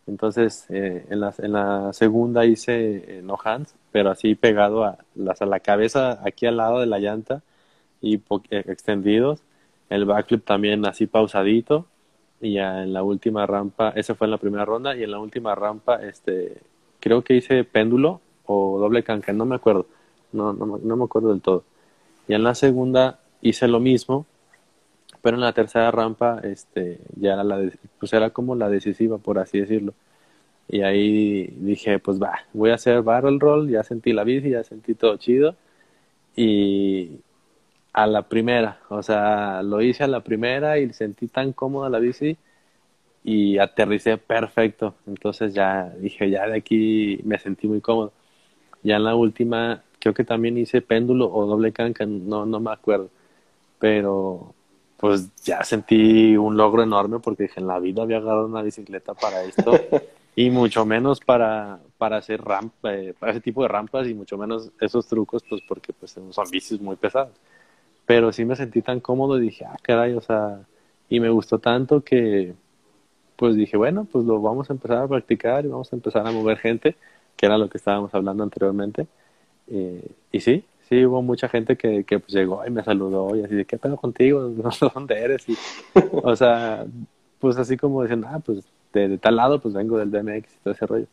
Entonces, 0.07 0.65
eh, 0.69 1.05
en, 1.09 1.19
la, 1.19 1.33
en 1.37 1.51
la 1.51 1.93
segunda 1.93 2.45
hice 2.45 3.17
eh, 3.17 3.21
no 3.21 3.37
hands, 3.43 3.75
pero 3.91 4.09
así 4.09 4.35
pegado 4.35 4.85
a, 4.85 4.97
la 5.15 5.59
cabeza, 5.59 6.19
aquí 6.25 6.45
al 6.45 6.57
lado 6.57 6.79
de 6.79 6.85
la 6.87 6.99
llanta 6.99 7.41
y 8.01 8.15
eh, 8.15 8.63
extendidos. 8.67 9.41
El 9.89 10.05
backflip 10.05 10.45
también 10.45 10.85
así 10.85 11.07
pausadito. 11.07 11.85
Y 12.39 12.53
ya 12.53 12.83
en 12.83 12.93
la 12.93 13.03
última 13.03 13.45
rampa, 13.47 13.89
esa 13.95 14.15
fue 14.15 14.27
en 14.27 14.31
la 14.31 14.37
primera 14.37 14.63
ronda, 14.63 14.95
y 14.95 15.03
en 15.03 15.11
la 15.11 15.19
última 15.19 15.55
rampa, 15.55 15.95
este, 16.03 16.61
creo 16.99 17.23
que 17.23 17.35
hice 17.35 17.63
péndulo 17.63 18.21
o 18.45 18.77
doble 18.79 19.03
canca, 19.03 19.33
no 19.33 19.45
me 19.45 19.55
acuerdo, 19.55 19.87
no, 20.31 20.53
no, 20.53 20.77
no 20.77 20.95
me 20.95 21.03
acuerdo 21.03 21.29
del 21.29 21.41
todo. 21.41 21.63
Y 22.27 22.35
en 22.35 22.43
la 22.43 22.53
segunda 22.53 23.19
hice 23.41 23.67
lo 23.67 23.79
mismo, 23.79 24.27
pero 25.21 25.35
en 25.37 25.41
la 25.41 25.53
tercera 25.53 25.91
rampa 25.91 26.39
este 26.43 26.99
ya 27.15 27.33
era 27.33 27.43
la 27.43 27.69
pues 27.99 28.13
era 28.13 28.29
como 28.31 28.55
la 28.55 28.69
decisiva 28.69 29.17
por 29.17 29.39
así 29.39 29.59
decirlo. 29.59 29.93
Y 30.69 30.81
ahí 30.81 31.47
dije 31.59 31.99
pues 31.99 32.21
va 32.21 32.39
voy 32.53 32.71
a 32.71 32.75
hacer 32.75 33.01
barrel 33.03 33.39
roll 33.39 33.69
ya 33.69 33.83
sentí 33.83 34.13
la 34.13 34.23
bici 34.23 34.51
ya 34.51 34.63
sentí 34.63 34.95
todo 34.95 35.17
chido. 35.17 35.55
Y 36.35 37.19
a 37.93 38.07
la 38.07 38.23
primera 38.29 38.79
o 38.89 39.03
sea 39.03 39.63
lo 39.63 39.81
hice 39.81 40.03
a 40.03 40.07
la 40.07 40.21
primera 40.23 40.79
y 40.79 40.93
sentí 40.93 41.27
tan 41.27 41.53
cómoda 41.53 41.89
la 41.89 41.99
bici 41.99 42.37
y 43.23 43.57
aterricé 43.59 44.17
perfecto. 44.17 44.95
Entonces 45.07 45.53
ya 45.53 45.89
dije 45.99 46.29
ya 46.29 46.47
de 46.47 46.57
aquí 46.57 47.19
me 47.25 47.39
sentí 47.39 47.67
muy 47.67 47.81
cómodo. 47.81 48.13
Ya 48.83 48.97
en 48.97 49.03
la 49.05 49.15
última 49.15 49.83
creo 49.99 50.13
que 50.13 50.23
también 50.23 50.57
hice 50.57 50.81
péndulo 50.81 51.31
o 51.33 51.45
doble 51.47 51.71
canca 51.73 52.05
no 52.05 52.45
no 52.45 52.59
me 52.59 52.71
acuerdo. 52.71 53.09
Pero 53.79 54.55
pues 54.97 55.29
ya 55.43 55.63
sentí 55.63 56.35
un 56.35 56.57
logro 56.57 56.83
enorme 56.83 57.19
porque 57.19 57.43
dije, 57.43 57.59
en 57.59 57.67
la 57.67 57.79
vida 57.79 58.01
había 58.01 58.17
agarrado 58.17 58.47
una 58.47 58.63
bicicleta 58.63 59.13
para 59.13 59.43
esto 59.43 59.71
y 60.35 60.49
mucho 60.49 60.85
menos 60.85 61.19
para, 61.19 61.79
para 61.97 62.17
hacer 62.17 62.41
rampa, 62.41 62.93
eh, 62.93 63.13
para 63.17 63.31
ese 63.31 63.41
tipo 63.41 63.61
de 63.61 63.67
rampas 63.69 64.07
y 64.07 64.13
mucho 64.13 64.37
menos 64.37 64.71
esos 64.81 65.07
trucos, 65.07 65.43
pues 65.47 65.61
porque 65.67 65.93
pues 65.93 66.11
son 66.11 66.51
bicis 66.51 66.81
muy 66.81 66.95
pesadas. 66.95 67.33
Pero 68.05 68.31
sí 68.31 68.45
me 68.45 68.55
sentí 68.55 68.81
tan 68.81 68.99
cómodo 68.99 69.37
y 69.37 69.41
dije, 69.41 69.65
ah, 69.65 69.77
caray, 69.81 70.13
o 70.13 70.21
sea, 70.21 70.61
y 71.09 71.19
me 71.19 71.29
gustó 71.29 71.59
tanto 71.59 72.03
que 72.03 72.55
pues 73.37 73.55
dije, 73.55 73.77
bueno, 73.77 74.07
pues 74.11 74.25
lo 74.25 74.41
vamos 74.41 74.69
a 74.69 74.73
empezar 74.73 74.97
a 74.97 75.07
practicar 75.07 75.63
y 75.63 75.69
vamos 75.69 75.93
a 75.93 75.95
empezar 75.95 76.27
a 76.27 76.31
mover 76.31 76.57
gente, 76.57 76.95
que 77.35 77.45
era 77.45 77.57
lo 77.57 77.69
que 77.69 77.77
estábamos 77.77 78.13
hablando 78.13 78.43
anteriormente. 78.43 79.07
Eh, 79.67 80.09
y 80.31 80.39
sí, 80.39 80.65
sí 80.87 81.05
hubo 81.05 81.21
mucha 81.21 81.49
gente 81.49 81.77
que, 81.77 82.03
que 82.03 82.19
pues 82.19 82.33
llegó 82.33 82.65
y 82.65 82.69
me 82.69 82.83
saludó 82.83 83.35
y 83.35 83.43
así 83.43 83.55
de 83.55 83.65
qué 83.65 83.77
pedo 83.77 83.97
contigo, 83.97 84.49
dónde 84.93 85.19
eres 85.19 85.47
y 85.49 85.57
o 86.11 86.35
sea, 86.35 86.85
pues 87.39 87.57
así 87.57 87.77
como 87.77 88.01
diciendo, 88.01 88.27
ah, 88.29 88.39
pues 88.39 88.65
de, 88.93 89.17
tal 89.17 89.35
lado 89.35 89.59
pues 89.59 89.73
vengo 89.73 89.97
del 89.97 90.09
BMX 90.09 90.53
y 90.53 90.57
todo 90.63 90.73
ese 90.73 90.85
rollo. 90.85 91.07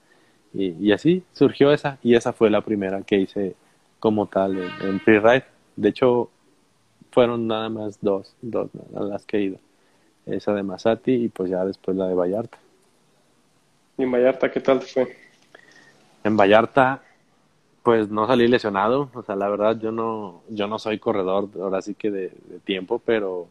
Y, 0.52 0.70
y, 0.78 0.92
así 0.92 1.24
surgió 1.32 1.72
esa 1.72 1.98
y 2.02 2.14
esa 2.14 2.32
fue 2.32 2.48
la 2.48 2.60
primera 2.60 3.02
que 3.02 3.16
hice 3.16 3.56
como 3.98 4.26
tal 4.26 4.56
en, 4.56 4.70
en 4.88 5.00
freeride. 5.00 5.44
De 5.74 5.88
hecho, 5.88 6.30
fueron 7.14 7.46
nada 7.46 7.68
más 7.68 7.98
dos, 8.00 8.34
dos 8.42 8.70
a 8.96 9.00
las 9.00 9.24
que 9.24 9.38
he 9.38 9.42
ido. 9.42 9.58
Esa 10.26 10.52
de 10.52 10.62
Masati 10.62 11.12
y 11.12 11.28
pues 11.28 11.48
ya 11.50 11.64
después 11.64 11.96
la 11.96 12.08
de 12.08 12.14
Vallarta. 12.14 12.58
¿Y 13.96 14.02
en 14.02 14.10
Vallarta 14.10 14.50
qué 14.50 14.60
tal 14.60 14.80
fue? 14.80 15.16
En 16.24 16.36
Vallarta, 16.36 17.02
pues 17.84 18.08
no 18.08 18.26
salí 18.26 18.48
lesionado, 18.48 19.10
o 19.12 19.22
sea, 19.22 19.36
la 19.36 19.46
verdad 19.46 19.78
yo 19.78 19.92
no, 19.92 20.42
yo 20.48 20.66
no 20.66 20.78
soy 20.78 20.98
corredor, 20.98 21.50
ahora 21.60 21.82
sí 21.82 21.94
que 21.94 22.10
de, 22.10 22.32
tiempo, 22.64 22.98
pero 23.04 23.46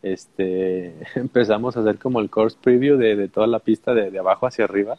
este 0.00 0.94
empezamos 1.16 1.76
a 1.76 1.80
hacer 1.80 1.98
como 1.98 2.20
el 2.20 2.30
course 2.30 2.56
preview 2.62 2.96
de, 2.96 3.28
toda 3.28 3.48
la 3.48 3.58
pista 3.58 3.92
de, 3.92 4.16
abajo 4.16 4.46
hacia 4.46 4.64
arriba 4.64 4.96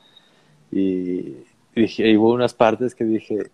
y, 0.74 1.38
dije, 1.74 2.10
y 2.12 2.18
hubo 2.18 2.34
unas 2.34 2.54
partes 2.54 2.94
que 2.94 3.06
dije, 3.06 3.50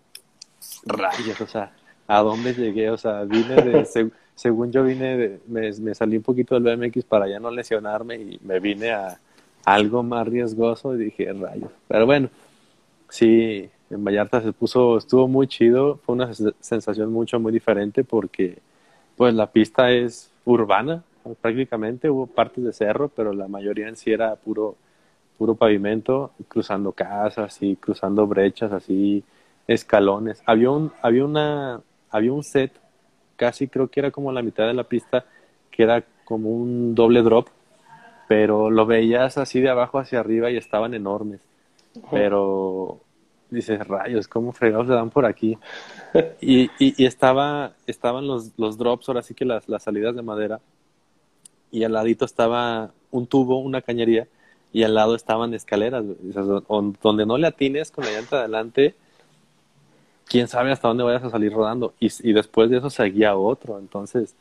rayos, 0.87 1.39
o 1.39 1.45
sea, 1.47 1.71
¿a 2.07 2.21
dónde 2.21 2.55
llegué? 2.55 2.89
O 2.89 2.97
sea, 2.97 3.23
vine 3.23 3.55
de, 3.57 3.85
según 4.35 4.71
yo 4.71 4.83
vine, 4.83 5.17
de, 5.17 5.39
me, 5.47 5.71
me, 5.81 5.93
salí 5.93 6.17
un 6.17 6.23
poquito 6.23 6.59
del 6.59 6.77
BMX 6.77 7.03
para 7.03 7.29
ya 7.29 7.39
no 7.39 7.51
lesionarme 7.51 8.15
y 8.15 8.39
me 8.43 8.59
vine 8.59 8.89
a 8.89 9.19
algo 9.65 10.01
más 10.01 10.27
riesgoso 10.27 10.95
y 10.95 11.05
dije, 11.05 11.31
rayos. 11.31 11.69
Pero 11.87 12.07
bueno, 12.07 12.29
sí, 13.07 13.69
en 13.91 14.03
Vallarta 14.03 14.41
se 14.41 14.53
puso, 14.53 14.97
estuvo 14.97 15.27
muy 15.27 15.47
chido, 15.47 15.97
fue 16.05 16.15
una 16.15 16.33
sensación 16.33 17.11
mucho, 17.11 17.39
muy 17.39 17.51
diferente 17.51 18.03
porque 18.03 18.59
pues 19.17 19.33
la 19.33 19.47
pista 19.47 19.91
es 19.91 20.31
urbana 20.45 21.03
prácticamente, 21.41 22.09
hubo 22.09 22.25
partes 22.25 22.63
de 22.63 22.73
cerro, 22.73 23.09
pero 23.09 23.33
la 23.33 23.47
mayoría 23.47 23.87
en 23.87 23.95
sí 23.95 24.11
era 24.11 24.35
puro, 24.35 24.75
puro 25.37 25.55
pavimento, 25.55 26.31
cruzando 26.47 26.91
casas 26.93 27.61
y 27.61 27.75
cruzando 27.75 28.25
brechas 28.25 28.71
así, 28.71 29.23
escalones. 29.67 30.41
Había 30.45 30.71
un, 30.71 30.91
había 31.01 31.25
una, 31.25 31.81
había 32.09 32.33
un 32.33 32.43
set, 32.43 32.71
casi 33.35 33.67
creo 33.67 33.87
que 33.87 33.99
era 33.99 34.11
como 34.11 34.31
la 34.31 34.41
mitad 34.41 34.65
de 34.65 34.73
la 34.73 34.83
pista, 34.85 35.25
que 35.69 35.83
era 35.83 36.03
como 36.25 36.49
un 36.49 36.95
doble 36.95 37.21
drop, 37.21 37.49
pero 38.27 38.69
lo 38.69 38.85
veías 38.85 39.37
así 39.37 39.59
de 39.59 39.69
abajo 39.69 39.99
hacia 39.99 40.19
arriba 40.19 40.49
y 40.49 40.57
estaban 40.57 40.93
enormes. 40.93 41.41
Pero 42.09 43.01
dices, 43.51 43.87
rayos, 43.87 44.27
¿cómo 44.27 44.51
fregados 44.53 44.87
se 44.87 44.93
dan 44.93 45.09
por 45.09 45.25
aquí? 45.25 45.57
Y, 46.41 46.69
y, 46.79 47.05
estaba, 47.05 47.73
estaban 47.85 48.25
los, 48.27 48.51
los 48.57 48.77
drops, 48.77 49.07
ahora 49.07 49.21
sí 49.21 49.33
que 49.33 49.45
las, 49.45 49.69
las 49.69 49.83
salidas 49.83 50.15
de 50.15 50.21
madera, 50.21 50.59
y 51.71 51.83
al 51.83 51.93
ladito 51.93 52.25
estaba 52.25 52.91
un 53.11 53.27
tubo, 53.27 53.59
una 53.59 53.81
cañería, 53.81 54.27
y 54.73 54.83
al 54.83 54.95
lado 54.95 55.15
estaban 55.15 55.53
escaleras, 55.53 56.03
donde 57.01 57.25
no 57.25 57.37
le 57.37 57.47
atines 57.47 57.91
con 57.91 58.05
la 58.05 58.11
llanta 58.11 58.39
adelante, 58.39 58.95
quién 60.25 60.47
sabe 60.47 60.71
hasta 60.71 60.87
dónde 60.87 61.03
vayas 61.03 61.23
a 61.23 61.29
salir 61.29 61.53
rodando. 61.53 61.93
Y, 61.99 62.09
y 62.27 62.33
después 62.33 62.69
de 62.69 62.77
eso 62.77 62.89
seguía 62.89 63.35
otro, 63.35 63.79
entonces 63.79 64.33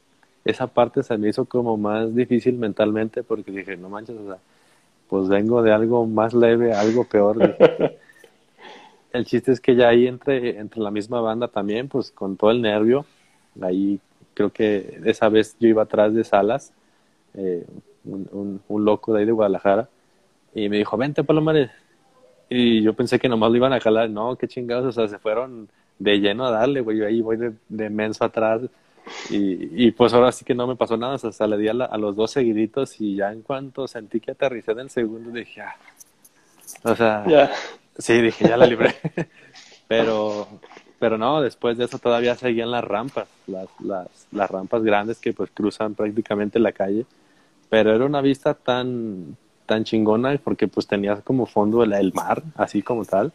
esa 0.45 0.67
parte 0.69 1.03
se 1.03 1.19
me 1.19 1.29
hizo 1.29 1.45
como 1.45 1.77
más 1.77 2.15
difícil 2.15 2.55
mentalmente 2.55 3.23
porque 3.23 3.51
dije, 3.51 3.77
no 3.77 3.89
manches, 3.89 4.17
o 4.17 4.27
sea, 4.27 4.39
pues 5.09 5.29
vengo 5.29 5.63
de 5.63 5.73
algo 5.73 6.07
más 6.07 6.33
leve, 6.33 6.73
algo 6.73 7.05
peor. 7.05 7.57
el 9.13 9.25
chiste 9.25 9.53
es 9.53 9.61
que 9.61 9.75
ya 9.75 9.89
ahí 9.89 10.07
entre, 10.07 10.59
entre 10.59 10.81
la 10.81 10.91
misma 10.91 11.21
banda 11.21 11.49
también, 11.49 11.89
pues 11.89 12.11
con 12.11 12.37
todo 12.37 12.51
el 12.51 12.63
nervio, 12.63 13.05
ahí 13.61 14.01
creo 14.35 14.51
que 14.51 15.01
esa 15.05 15.29
vez 15.29 15.57
yo 15.59 15.69
iba 15.69 15.83
atrás 15.83 16.15
de 16.15 16.25
Salas, 16.25 16.73
eh, 17.35 17.67
un, 18.05 18.61
loco 18.69 19.13
de 19.13 19.21
ahí 19.21 19.27
de 19.27 19.33
Guadalajara, 19.33 19.89
y 20.55 20.69
me 20.69 20.79
dijo, 20.79 20.97
vente 20.97 21.25
Palomares. 21.25 21.71
Y 22.49 22.83
yo 22.83 22.95
pensé 22.95 23.19
que 23.19 23.29
nomás 23.29 23.51
lo 23.51 23.57
iban 23.57 23.73
a 23.73 23.81
jalar, 23.81 24.11
no, 24.11 24.37
qué 24.37 24.49
chingados, 24.49 24.87
o 24.87 24.93
sea, 24.93 25.09
se 25.09 25.19
fueron 25.19 25.69
de 25.99 26.19
lleno 26.19 26.47
a 26.47 26.51
darle, 26.51 26.81
güey, 26.81 26.99
yo 26.99 27.07
ahí 27.07 27.21
voy 27.21 27.37
de, 27.37 27.53
de 27.69 27.91
menso 27.91 28.25
atrás. 28.25 28.63
Y, 29.29 29.87
y, 29.87 29.91
pues 29.93 30.13
ahora 30.13 30.31
sí 30.33 30.45
que 30.45 30.55
no 30.55 30.67
me 30.67 30.77
pasó 30.77 30.97
nada, 30.97 31.15
o 31.15 31.33
sea, 31.33 31.47
le 31.47 31.57
di 31.57 31.69
a, 31.69 31.75
los 31.75 32.17
dos 32.17 32.31
seguiditos 32.31 33.01
y 33.01 33.17
ya 33.17 33.33
en 33.33 33.43
cuanto 33.43 33.89
sentí 33.89 34.21
que 34.21 34.33
aterricé 34.33 34.73
en 34.73 34.81
el 34.81 34.91
segundo 34.91 35.31
dije, 35.31 35.63
ah, 35.63 35.75
o 36.85 36.95
sea, 36.95 37.53
Sí, 37.99 38.21
dije, 38.21 38.49
ya 38.49 38.57
la 38.57 38.67
libré. 38.67 38.95
pero, 39.89 40.47
pero 40.99 41.19
no, 41.19 41.41
después 41.41 41.77
de 41.77 41.85
eso 41.85 41.99
todavía 41.99 42.35
seguían 42.35 42.71
las 42.71 42.85
rampas, 42.85 43.29
las, 43.47 43.69
las, 43.81 44.09
las 44.33 44.51
rampas 44.51 44.83
grandes 44.83 45.19
que 45.19 45.33
pues 45.33 45.51
cruzan 45.53 45.95
prácticamente 45.95 46.59
la 46.59 46.73
calle. 46.73 47.07
Pero 47.69 47.95
era 47.95 48.05
una 48.05 48.21
vista 48.21 48.55
tan, 48.55 49.37
tan 49.71 49.85
chingona 49.85 50.37
porque 50.43 50.67
pues 50.67 50.89
tenías 50.89 51.23
como 51.23 51.47
fondo 51.47 51.85
el, 51.85 52.13
mar, 52.13 52.43
así 52.57 52.83
como 52.83 53.05
tal. 53.05 53.33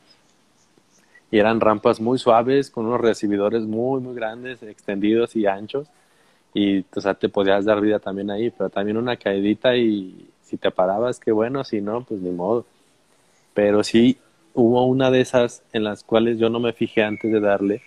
Y 1.32 1.40
eran 1.40 1.62
rampas 1.62 2.02
muy 2.02 2.20
suaves, 2.20 2.70
con 2.70 2.86
unos 2.86 3.00
recibidores 3.00 3.64
muy, 3.64 4.02
muy 4.02 4.14
grandes, 4.16 4.62
extendidos 4.62 5.38
y 5.38 5.46
anchos. 5.46 5.88
Y 6.54 6.86
o 6.94 7.02
sea, 7.02 7.14
te 7.14 7.30
podías 7.30 7.64
dar 7.64 7.80
vida 7.80 8.00
también 8.00 8.30
ahí, 8.32 8.50
pero 8.52 8.70
también 8.70 8.98
una 8.98 9.16
caidita 9.16 9.78
y 9.78 10.30
si 10.44 10.58
te 10.58 10.72
parabas, 10.72 11.22
qué 11.22 11.32
bueno, 11.32 11.64
si 11.64 11.80
no, 11.80 12.04
pues 12.04 12.20
ni 12.20 12.32
modo. 12.32 12.66
Pero 13.54 13.82
sí, 13.84 14.18
hubo 14.56 14.86
una 14.86 15.12
de 15.12 15.22
esas 15.22 15.64
en 15.74 15.84
las 15.84 16.04
cuales 16.04 16.40
yo 16.40 16.50
no 16.50 16.60
me 16.60 16.74
fijé 16.74 17.04
antes 17.04 17.32
de 17.32 17.40
darle, 17.40 17.82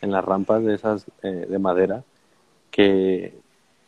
en 0.00 0.10
las 0.10 0.24
rampas 0.24 0.64
de 0.64 0.74
esas 0.74 1.06
eh, 1.22 1.46
de 1.48 1.58
madera, 1.58 2.02
que 2.70 3.34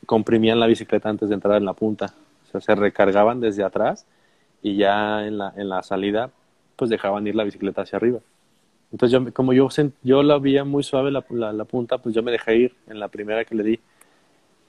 comprimían 0.07 0.61
la 0.61 0.67
bicicleta 0.67 1.09
antes 1.09 1.29
de 1.29 1.35
entrar 1.35 1.57
en 1.57 1.65
la 1.65 1.73
punta. 1.73 2.15
O 2.47 2.51
sea, 2.51 2.61
se 2.61 2.75
recargaban 2.75 3.41
desde 3.41 3.65
atrás 3.65 4.07
y 4.63 4.77
ya 4.77 5.27
en 5.27 5.39
la, 5.39 5.53
en 5.57 5.69
la 5.69 5.83
salida, 5.83 6.31
pues 6.77 6.91
dejaban 6.91 7.27
ir 7.27 7.35
la 7.35 7.45
bicicleta 7.45 7.83
hacia 7.83 7.97
arriba. 7.97 8.21
Entonces, 8.93 9.13
yo, 9.13 9.33
como 9.35 9.53
yo, 9.53 9.69
yo 10.03 10.23
la 10.23 10.39
veía 10.39 10.65
muy 10.65 10.83
suave 10.83 11.11
la, 11.11 11.25
la, 11.31 11.65
punta, 11.65 11.99
pues 11.99 12.15
yo 12.15 12.23
me 12.23 12.31
dejé 12.31 12.57
ir 12.57 12.75
en 12.89 13.01
la 13.01 13.09
primera 13.09 13.45
que 13.45 13.55
le 13.55 13.63
di. 13.63 13.81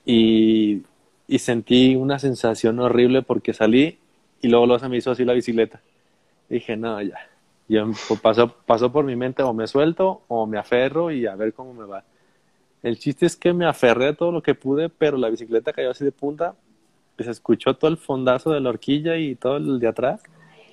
Y, 0.06 0.82
y 1.28 1.40
sentí 1.40 1.96
una 1.96 2.20
sensación 2.20 2.80
horrible 2.80 3.22
porque 3.22 3.54
salí 3.54 3.98
y 4.42 4.48
luego, 4.48 4.66
luego 4.66 4.80
se 4.80 4.90
me 4.90 4.98
hizo 4.98 5.12
así 5.12 5.24
la 5.26 5.34
bicicleta. 5.34 5.82
dije, 6.50 6.76
no, 6.76 7.02
ya, 7.02 7.16
y 7.70 7.80
pues, 7.80 8.20
pasó, 8.20 8.50
pasó 8.66 8.92
por 8.92 9.06
mi 9.06 9.16
mente 9.16 9.44
o 9.44 9.54
me 9.54 9.68
suelto 9.68 10.24
o 10.28 10.48
me 10.48 10.58
aferro 10.58 11.12
y 11.12 11.28
a 11.28 11.36
ver 11.36 11.54
cómo 11.54 11.74
me 11.74 11.86
va. 11.86 12.04
El 12.82 12.98
chiste 12.98 13.28
es 13.28 13.36
que 13.36 13.54
me 13.54 13.68
aferré 13.68 14.08
a 14.08 14.16
todo 14.16 14.32
lo 14.32 14.42
que 14.42 14.56
pude, 14.56 14.90
pero 14.90 15.18
la 15.18 15.30
bicicleta 15.30 15.72
cayó 15.72 15.92
así 15.92 16.04
de 16.04 16.12
punta 16.12 16.56
y 17.20 17.24
se 17.24 17.30
escuchó 17.30 17.76
todo 17.76 17.92
el 17.92 17.98
fondazo 17.98 18.52
de 18.52 18.60
la 18.60 18.70
horquilla 18.70 19.18
y 19.18 19.36
todo 19.36 19.58
el 19.58 19.80
de 19.80 19.88
atrás, 19.88 20.24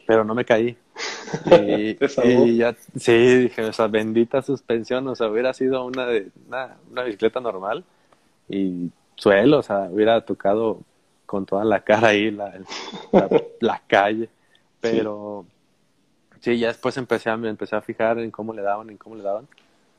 pero 0.07 0.25
no 0.25 0.35
me 0.35 0.45
caí. 0.45 0.77
Y, 2.25 2.57
ya, 2.57 2.77
sí, 2.97 3.13
dije, 3.13 3.65
o 3.65 3.73
sea, 3.73 3.89
bendita 3.89 4.41
suspensión, 4.41 5.07
o 5.09 5.17
sea, 5.17 5.29
hubiera 5.29 5.53
sido 5.53 5.85
una, 5.85 6.07
de, 6.07 6.29
una, 6.47 6.77
una 6.89 7.03
bicicleta 7.03 7.41
normal 7.41 7.85
y 8.49 8.91
suelo, 9.17 9.59
o 9.59 9.63
sea, 9.63 9.89
hubiera 9.91 10.25
tocado 10.25 10.81
con 11.27 11.45
toda 11.45 11.65
la 11.65 11.81
cara 11.81 12.09
ahí 12.09 12.31
la, 12.31 12.55
la, 13.61 13.83
calle, 13.89 14.29
pero... 14.81 15.45
Sí, 15.49 15.56
ya 16.55 16.69
después 16.69 16.97
empecé 16.97 17.31
a, 17.31 17.37
me 17.37 17.49
empecé 17.49 17.77
a 17.77 17.81
fijar 17.81 18.19
en 18.19 18.31
cómo 18.31 18.53
le 18.53 18.63
daban, 18.63 18.91
en 18.91 18.97
cómo 18.97 19.17
le 19.17 19.23
daban, 19.23 19.49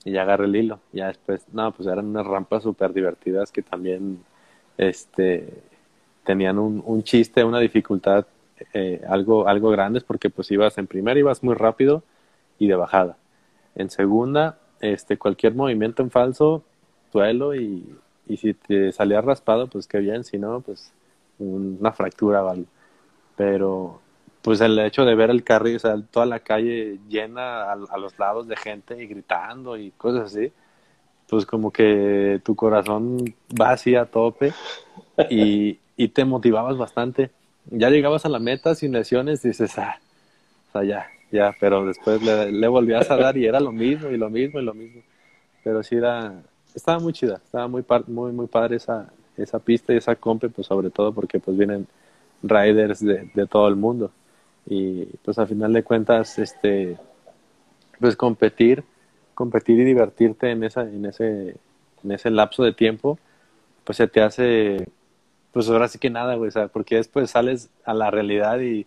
y 0.05 0.11
ya 0.11 0.21
agarré 0.21 0.45
el 0.45 0.55
hilo. 0.55 0.79
Ya 0.93 1.07
después, 1.07 1.45
no, 1.51 1.71
pues 1.71 1.87
eran 1.87 2.05
unas 2.05 2.25
rampas 2.25 2.63
súper 2.63 2.93
divertidas 2.93 3.51
que 3.51 3.61
también 3.61 4.23
este, 4.77 5.61
tenían 6.23 6.59
un, 6.59 6.81
un 6.85 7.03
chiste, 7.03 7.43
una 7.43 7.59
dificultad 7.59 8.25
eh, 8.73 9.01
algo, 9.07 9.47
algo 9.47 9.69
grandes, 9.69 10.03
porque 10.03 10.29
pues 10.29 10.49
ibas 10.51 10.77
en 10.77 10.87
primera, 10.87 11.19
ibas 11.19 11.43
muy 11.43 11.55
rápido 11.55 12.03
y 12.59 12.67
de 12.67 12.75
bajada. 12.75 13.17
En 13.75 13.89
segunda, 13.89 14.57
este, 14.79 15.17
cualquier 15.17 15.53
movimiento 15.55 16.01
en 16.01 16.11
falso, 16.11 16.63
suelo 17.11 17.55
y, 17.55 17.95
y 18.27 18.37
si 18.37 18.53
te 18.53 18.91
salía 18.91 19.21
raspado, 19.21 19.67
pues 19.67 19.87
qué 19.87 19.99
bien, 19.99 20.23
si 20.23 20.37
no, 20.37 20.61
pues 20.61 20.91
una 21.39 21.91
fractura 21.91 22.43
o 22.43 22.49
algo. 22.49 22.65
Pero 23.35 24.01
pues 24.47 24.61
el 24.61 24.79
hecho 24.79 25.03
de 25.03 25.13
ver 25.13 25.29
el 25.29 25.43
carril, 25.43 25.75
o 25.75 25.79
sea, 25.79 26.01
toda 26.09 26.25
la 26.25 26.39
calle 26.39 26.99
llena 27.09 27.69
a, 27.69 27.75
los 27.75 28.17
lados 28.17 28.47
de 28.47 28.55
gente 28.55 29.03
y 29.03 29.05
gritando 29.05 29.75
y 29.75 29.91
cosas 29.91 30.33
así, 30.33 30.53
pues 31.27 31.45
como 31.45 31.69
que 31.69 32.39
tu 32.45 32.55
corazón 32.55 33.35
va 33.61 33.71
así 33.71 33.93
a 33.95 34.05
tope 34.05 34.53
y, 35.29 35.79
te 36.13 36.23
motivabas 36.23 36.77
bastante. 36.77 37.29
Ya 37.65 37.89
llegabas 37.89 38.25
a 38.25 38.29
la 38.29 38.39
meta 38.39 38.73
sin 38.73 38.93
lesiones 38.93 39.43
y 39.43 39.49
dices, 39.49 39.77
ah, 39.79 39.99
o 40.69 40.71
sea, 40.71 40.83
ya, 40.85 41.07
ya, 41.29 41.53
pero 41.59 41.85
después 41.85 42.21
le, 42.23 42.67
volvías 42.69 43.11
a 43.11 43.17
dar 43.17 43.35
y 43.35 43.47
era 43.47 43.59
lo 43.59 43.73
mismo 43.73 44.09
y 44.11 44.15
lo 44.15 44.29
mismo 44.29 44.61
y 44.61 44.63
lo 44.63 44.73
mismo. 44.73 45.01
Pero 45.61 45.83
sí 45.83 45.95
era, 45.95 46.41
estaba 46.73 46.99
muy 46.99 47.11
chida, 47.11 47.41
estaba 47.43 47.67
muy, 47.67 47.83
muy, 48.07 48.31
muy 48.31 48.47
padre 48.47 48.77
esa, 48.77 49.09
esa 49.35 49.59
pista 49.59 49.91
y 49.91 49.97
esa 49.97 50.15
compe, 50.15 50.47
pues 50.47 50.67
sobre 50.67 50.89
todo 50.89 51.11
porque 51.11 51.37
pues 51.37 51.57
vienen 51.57 51.85
riders 52.41 53.03
de, 53.03 53.29
de 53.33 53.45
todo 53.45 53.67
el 53.67 53.75
mundo 53.75 54.09
y 54.67 55.05
pues 55.23 55.37
al 55.39 55.47
final 55.47 55.73
de 55.73 55.83
cuentas 55.83 56.39
este 56.39 56.97
pues 57.99 58.15
competir 58.15 58.83
competir 59.33 59.79
y 59.79 59.85
divertirte 59.85 60.51
en 60.51 60.63
esa 60.63 60.81
en 60.81 61.05
ese 61.05 61.55
en 62.03 62.11
ese 62.11 62.29
lapso 62.29 62.63
de 62.63 62.73
tiempo 62.73 63.17
pues 63.83 63.97
se 63.97 64.07
te 64.07 64.21
hace 64.21 64.87
pues 65.51 65.69
ahora 65.69 65.87
sí 65.87 65.99
que 65.99 66.09
nada 66.09 66.35
güey 66.35 66.49
o 66.49 66.51
sea, 66.51 66.67
porque 66.67 66.95
después 66.95 67.31
sales 67.31 67.69
a 67.85 67.93
la 67.93 68.11
realidad 68.11 68.59
y, 68.59 68.85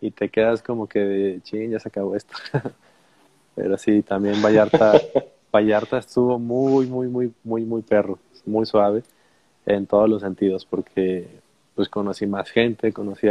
y 0.00 0.10
te 0.10 0.28
quedas 0.28 0.62
como 0.62 0.88
que 0.88 1.40
ching 1.42 1.70
ya 1.70 1.78
se 1.78 1.88
acabó 1.88 2.16
esto 2.16 2.34
pero 3.54 3.76
sí 3.76 4.02
también 4.02 4.42
Vallarta 4.42 5.00
Vallarta 5.52 5.98
estuvo 5.98 6.38
muy 6.38 6.86
muy 6.86 7.08
muy 7.08 7.32
muy 7.44 7.64
muy 7.64 7.82
perro 7.82 8.18
muy 8.46 8.66
suave 8.66 9.02
en 9.68 9.86
todos 9.86 10.08
los 10.08 10.22
sentidos, 10.22 10.64
porque 10.64 11.28
pues 11.74 11.88
conocí 11.88 12.26
más 12.26 12.50
gente, 12.50 12.92
conocí 12.92 13.28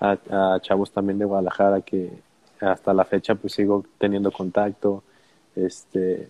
a, 0.00 0.18
a, 0.30 0.60
chavos 0.60 0.90
también 0.90 1.18
de 1.18 1.24
Guadalajara 1.24 1.80
que 1.80 2.10
hasta 2.60 2.92
la 2.92 3.04
fecha 3.04 3.34
pues 3.34 3.52
sigo 3.52 3.84
teniendo 3.98 4.32
contacto, 4.32 5.02
este, 5.54 6.28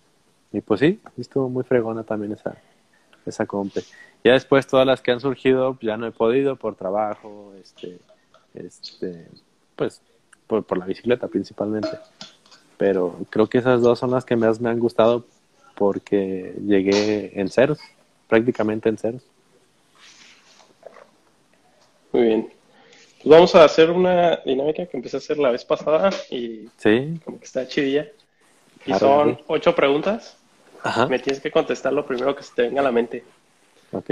y 0.53 0.61
pues 0.61 0.81
sí, 0.81 1.01
estuvo 1.17 1.49
muy 1.49 1.65
fregona 1.65 2.03
también 2.03 2.33
esa, 2.33 2.57
esa 3.27 3.47
compra. 3.47 3.83
Ya 4.25 4.33
después 4.33 4.67
todas 4.67 4.87
las 4.87 5.01
que 5.01 5.13
han 5.13 5.21
surgido 5.21 5.79
ya 5.81 5.97
no 5.97 6.07
he 6.07 6.13
podido 6.13 6.57
por 6.57 6.75
trabajo, 6.75 7.53
este, 7.61 7.99
este, 8.55 9.29
pues 9.77 10.03
por, 10.47 10.65
por 10.65 10.79
la 10.79 10.87
bicicleta 10.87 11.29
principalmente. 11.29 11.91
Pero 12.77 13.17
creo 13.31 13.49
que 13.49 13.59
esas 13.59 13.83
dos 13.83 13.99
son 13.99 14.11
las 14.11 14.25
que 14.25 14.37
más 14.37 14.61
me 14.61 14.71
han 14.71 14.79
gustado 14.79 15.25
porque 15.75 16.55
llegué 16.65 17.39
en 17.39 17.49
ceros, 17.49 17.79
prácticamente 18.29 18.89
en 18.89 18.99
ceros. 18.99 19.23
Muy 22.13 22.23
bien. 22.23 22.58
Pues 23.29 23.37
vamos 23.37 23.55
a 23.57 23.65
hacer 23.65 23.91
una 23.91 24.37
dinámica 24.37 24.87
que 24.87 24.97
empecé 24.97 25.19
a 25.19 25.19
hacer 25.19 25.37
la 25.37 25.51
vez 25.51 25.63
pasada 25.63 26.09
y 26.31 26.67
sí. 26.79 27.21
como 27.23 27.39
que 27.39 27.45
está 27.45 27.69
chidilla. 27.69 28.09
Y 28.87 28.95
son 28.95 29.39
ocho 29.49 29.75
preguntas. 29.75 30.39
Ajá. 30.83 31.07
Me 31.09 31.19
tienes 31.19 31.43
que 31.43 31.51
contestar 31.51 31.93
lo 31.93 32.07
primero 32.07 32.35
que 32.35 32.43
se 32.43 32.55
te 32.55 32.63
venga 32.63 32.81
a 32.81 32.85
la 32.85 32.91
mente. 32.91 33.23
Ok. 33.93 34.11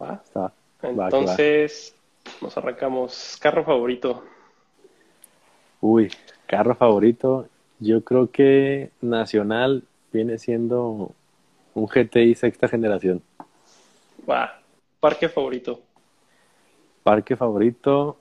¿Va? 0.00 0.22
Está. 0.24 0.52
Entonces, 0.80 1.96
nos 2.40 2.56
arrancamos. 2.56 3.36
Carro 3.40 3.64
favorito. 3.64 4.22
Uy, 5.80 6.08
carro 6.46 6.76
favorito. 6.76 7.48
Yo 7.80 8.04
creo 8.04 8.30
que 8.30 8.90
Nacional 9.00 9.82
viene 10.12 10.38
siendo 10.38 11.10
un 11.74 11.86
GTI 11.86 12.36
sexta 12.36 12.68
generación. 12.68 13.24
Va. 14.30 14.60
Parque 15.00 15.28
favorito. 15.28 15.82
Parque 17.04 17.36
favorito. 17.36 18.18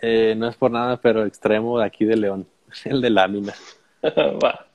Eh, 0.00 0.34
no 0.36 0.48
es 0.48 0.56
por 0.56 0.70
nada, 0.70 0.98
pero 1.00 1.24
extremo 1.24 1.78
de 1.78 1.86
aquí 1.86 2.04
de 2.04 2.16
León. 2.16 2.46
El 2.84 3.00
de 3.00 3.08
lámina. 3.08 3.54
Va. 4.04 4.66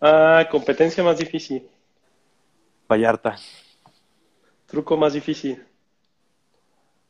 Ah, 0.00 0.46
competencia 0.50 1.02
más 1.02 1.18
difícil. 1.18 1.66
Vallarta. 2.88 3.36
Truco 4.66 4.96
más 4.96 5.14
difícil. 5.14 5.64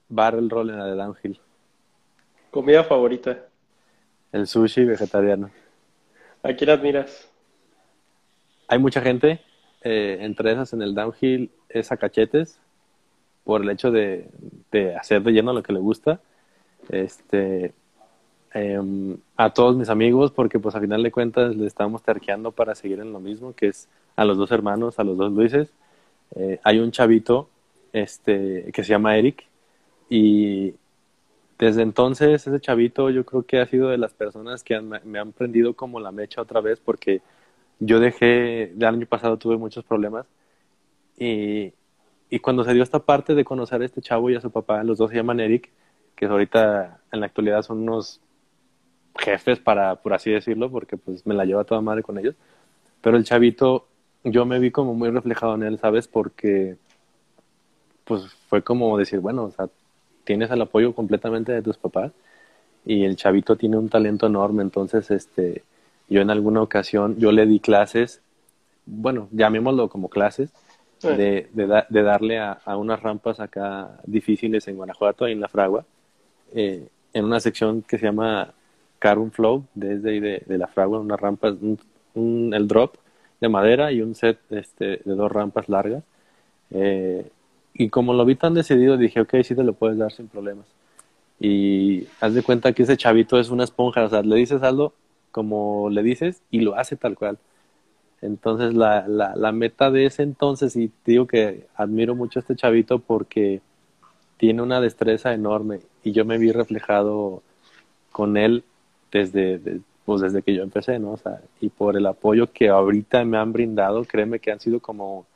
Barrel 0.09 0.48
roll 0.48 0.70
en 0.70 0.78
la 0.78 0.86
de 0.86 0.94
downhill. 0.94 1.40
Comida 2.50 2.84
favorita. 2.84 3.46
El 4.30 4.46
sushi 4.46 4.84
vegetariano. 4.84 5.50
¿A 6.42 6.52
quién 6.52 6.70
admiras? 6.70 7.28
Hay 8.68 8.78
mucha 8.78 9.00
gente, 9.00 9.40
eh, 9.82 10.18
entre 10.20 10.52
esas 10.52 10.72
en 10.72 10.82
el 10.82 10.94
downhill 10.94 11.50
es 11.68 11.90
a 11.90 11.96
cachetes, 11.96 12.61
por 13.45 13.62
el 13.62 13.70
hecho 13.70 13.90
de, 13.90 14.28
de 14.72 14.97
hacer 14.97 15.22
de 15.22 15.32
lleno 15.32 15.53
lo 15.53 15.62
que 15.62 15.72
le 15.72 15.80
gusta. 15.80 16.20
Este, 16.88 17.72
em, 18.53 19.16
a 19.36 19.51
todos 19.51 19.76
mis 19.76 19.88
amigos, 19.88 20.32
porque 20.32 20.59
pues 20.59 20.74
a 20.74 20.80
final 20.80 21.03
de 21.03 21.12
cuentas 21.12 21.57
le 21.57 21.66
estamos 21.66 22.03
terqueando 22.03 22.53
para 22.53 22.74
seguir 22.74 23.01
en 23.01 23.12
lo 23.12 23.20
mismo, 23.20 23.55
que 23.55 23.68
es 23.68 23.88
a 24.16 24.24
los 24.24 24.36
dos 24.36 24.51
hermanos, 24.51 24.99
a 24.99 25.05
los 25.05 25.16
dos 25.16 25.32
Luises. 25.32 25.72
Eh, 26.36 26.61
hay 26.64 26.78
un 26.78 26.90
chavito 26.90 27.49
este, 27.92 28.70
que 28.72 28.82
se 28.82 28.90
llama 28.90 29.16
Eric 29.16 29.45
y 30.09 30.74
desde 31.59 31.82
entonces 31.82 32.47
ese 32.47 32.61
chavito 32.61 33.11
yo 33.11 33.24
creo 33.24 33.45
que 33.45 33.61
ha 33.61 33.66
sido 33.66 33.88
de 33.88 33.99
las 33.99 34.12
personas 34.12 34.64
que 34.64 34.80
me 34.80 35.18
han 35.18 35.32
prendido 35.32 35.74
como 35.74 36.01
la 36.01 36.11
mecha 36.11 36.42
otra 36.42 36.61
vez 36.61 36.80
porque 36.80 37.22
yo 37.80 38.01
dejé, 38.01 38.72
el 38.72 38.84
año 38.84 39.07
pasado 39.07 39.36
tuve 39.36 39.57
muchos 39.57 39.84
problemas 39.84 40.26
y, 41.18 41.72
y 42.31 42.41
cuando 42.41 42.64
se 42.64 42.75
dio 42.75 42.83
esta 42.83 43.01
parte 43.01 43.35
de 43.35 43.45
conocer 43.45 43.83
a 43.83 43.85
este 43.85 44.01
chavo 44.01 44.31
y 44.31 44.37
a 44.37 44.41
su 44.41 44.51
papá, 44.51 44.83
los 44.83 44.99
dos 44.99 45.11
se 45.11 45.16
llaman 45.16 45.41
Eric, 45.41 45.70
que 46.16 46.27
ahorita 46.27 47.01
en 47.12 47.20
la 47.20 47.27
actualidad 47.27 47.62
son 47.62 47.83
unos 47.83 48.20
jefes 49.16 49.59
para, 49.59 49.97
por 49.97 50.14
así 50.14 50.31
decirlo, 50.31 50.70
porque 50.70 50.97
pues 50.97 51.27
me 51.27 51.35
la 51.35 51.45
lleva 51.45 51.64
toda 51.64 51.81
madre 51.81 52.03
con 52.03 52.18
ellos, 52.18 52.35
pero 53.01 53.16
el 53.16 53.25
chavito 53.25 53.87
yo 54.25 54.47
me 54.47 54.59
vi 54.59 54.70
como 54.70 54.95
muy 54.95 55.11
reflejado 55.11 55.55
en 55.55 55.62
él, 55.62 55.79
¿sabes? 55.79 56.09
Porque 56.09 56.77
pues 58.05 58.27
fue 58.49 58.62
como 58.62 58.97
decir, 58.99 59.20
bueno, 59.20 59.45
o 59.45 59.51
sea, 59.51 59.68
tienes 60.25 60.51
el 60.51 60.62
apoyo 60.62 60.95
completamente 60.95 61.53
de 61.53 61.62
tus 61.62 61.77
papás 61.77 62.12
y 62.85 63.05
el 63.05 63.16
chavito 63.16 63.57
tiene 63.57 63.77
un 63.77 63.89
talento 63.89 64.27
enorme, 64.27 64.62
entonces 64.62 65.11
este 65.11 65.62
yo 66.09 66.20
en 66.20 66.31
alguna 66.31 66.62
ocasión 66.62 67.16
yo 67.18 67.33
le 67.33 67.47
di 67.47 67.61
clases, 67.61 68.20
bueno, 68.87 69.29
llamémoslo 69.33 69.89
como 69.89 70.09
clases 70.09 70.51
de, 71.03 71.49
de, 71.53 72.03
darle 72.03 72.38
a, 72.38 72.76
unas 72.76 73.03
rampas 73.03 73.40
acá 73.40 74.01
difíciles 74.05 74.66
en 74.68 74.76
Guanajuato, 74.76 75.26
en 75.26 75.40
la 75.40 75.49
Fragua, 75.49 75.84
eh, 76.55 76.86
en 77.12 77.24
una 77.24 77.40
sección 77.40 77.82
que 77.82 77.99
se 77.99 78.07
llama 78.07 78.53
Carbon 78.99 79.32
Flow, 79.32 79.64
desde 79.74 80.11
ahí 80.11 80.20
de, 80.20 80.59
la 80.59 80.66
Fragua, 80.66 81.01
unas 81.01 81.20
rampas, 81.20 81.55
un, 82.14 82.55
el 82.55 82.68
drop 82.68 82.97
de 83.40 83.49
madera 83.49 83.92
y 83.92 84.01
un 84.01 84.14
set 84.14 84.38
este, 84.51 85.01
de 85.05 85.14
dos 85.14 85.30
rampas 85.30 85.68
largas. 85.68 86.03
Eh, 86.70 87.30
y 87.74 87.88
como 87.88 88.14
lo 88.14 88.24
vi 88.24 88.36
tan 88.36 88.55
decidido, 88.55 88.97
dije, 88.97 89.20
ok, 89.20 89.34
sí 89.42 89.55
te 89.55 89.64
lo 89.64 89.74
puedes 89.74 89.99
dar 89.99 90.12
sin 90.12 90.28
problemas. 90.28 90.66
Y 91.40 92.07
haz 92.20 92.34
de 92.34 92.42
cuenta 92.42 92.72
que 92.72 92.84
ese 92.84 92.97
chavito 92.97 93.38
es 93.38 93.51
una 93.51 93.64
esponja, 93.64 94.05
o 94.05 94.09
sea, 94.09 94.22
le 94.22 94.36
dices 94.36 94.62
algo 94.62 94.95
como 95.34 95.90
le 95.90 96.05
dices 96.05 96.42
y 96.53 96.61
lo 96.61 96.76
hace 96.76 96.95
tal 96.95 97.16
cual. 97.16 97.38
Entonces 98.25 98.75
la, 98.75 99.07
la, 99.09 99.35
la 99.37 99.53
meta 99.53 99.91
de 99.91 100.07
ese 100.07 100.22
entonces, 100.22 100.77
y 100.77 100.91
digo 101.05 101.27
que 101.27 101.66
admiro 101.77 102.14
mucho 102.14 102.39
a 102.39 102.43
este 102.43 102.57
chavito 102.57 102.99
porque 102.99 103.61
tiene 104.37 104.62
una 104.62 104.81
destreza 104.81 105.33
enorme 105.35 105.81
y 106.03 106.12
yo 106.12 106.25
me 106.25 106.39
vi 106.39 106.53
reflejado 106.53 107.43
con 108.12 108.37
él 108.37 108.64
desde, 109.12 109.61
pues 110.05 110.20
desde 110.22 110.43
que 110.43 110.55
yo 110.55 110.62
empecé, 110.62 110.99
¿no? 110.99 111.12
O 111.12 111.16
sea, 111.16 111.41
y 111.61 111.68
por 111.68 111.97
el 111.97 112.07
apoyo 112.07 112.53
que 112.53 112.68
ahorita 112.68 113.25
me 113.25 113.39
han 113.39 113.53
brindado, 113.53 114.05
créeme 114.05 114.41
que 114.41 114.53
han 114.53 114.61
sido 114.61 114.81
como 114.81 115.27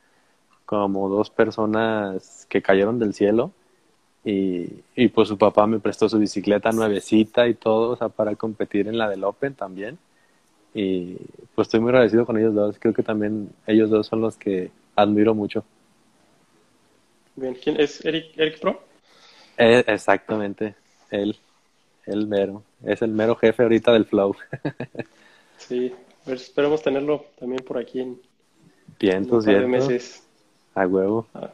como 0.65 1.09
dos 1.09 1.31
personas 1.31 2.45
que 2.47 2.61
cayeron 2.61 2.99
del 2.99 3.15
cielo 3.15 3.51
y, 4.23 4.67
y 4.95 5.07
pues 5.07 5.27
su 5.27 5.35
papá 5.37 5.65
me 5.65 5.79
prestó 5.79 6.07
su 6.07 6.19
bicicleta 6.19 6.71
nuevecita 6.71 7.47
y 7.47 7.55
todo, 7.55 7.91
o 7.91 7.95
sea, 7.95 8.09
para 8.09 8.35
competir 8.35 8.87
en 8.87 8.97
la 8.99 9.09
del 9.09 9.23
Open 9.23 9.55
también. 9.55 9.97
Y 10.81 11.17
pues 11.55 11.67
estoy 11.67 11.81
muy 11.81 11.89
agradecido 11.89 12.25
con 12.25 12.37
ellos 12.37 12.55
dos. 12.55 12.77
Creo 12.79 12.93
que 12.93 13.03
también 13.03 13.49
ellos 13.67 13.89
dos 13.89 14.07
son 14.07 14.21
los 14.21 14.37
que 14.37 14.71
admiro 14.95 15.35
mucho. 15.35 15.65
Bien, 17.35 17.53
¿quién 17.61 17.77
es 17.81 18.05
Eric, 18.05 18.31
Eric 18.37 18.61
Pro? 18.61 18.81
Eh, 19.57 19.83
exactamente, 19.87 20.75
él, 21.11 21.37
el 22.05 22.27
mero. 22.27 22.63
Es 22.85 23.01
el 23.01 23.11
mero 23.11 23.35
jefe 23.35 23.63
ahorita 23.63 23.91
del 23.91 24.05
Flow. 24.05 24.33
sí, 25.57 25.93
esperemos 26.25 26.81
tenerlo 26.81 27.25
también 27.37 27.61
por 27.61 27.77
aquí 27.77 27.99
en, 27.99 28.21
un 29.29 29.69
meses. 29.69 30.23
A 30.75 30.87
huevo. 30.87 31.27
Ah, 31.33 31.51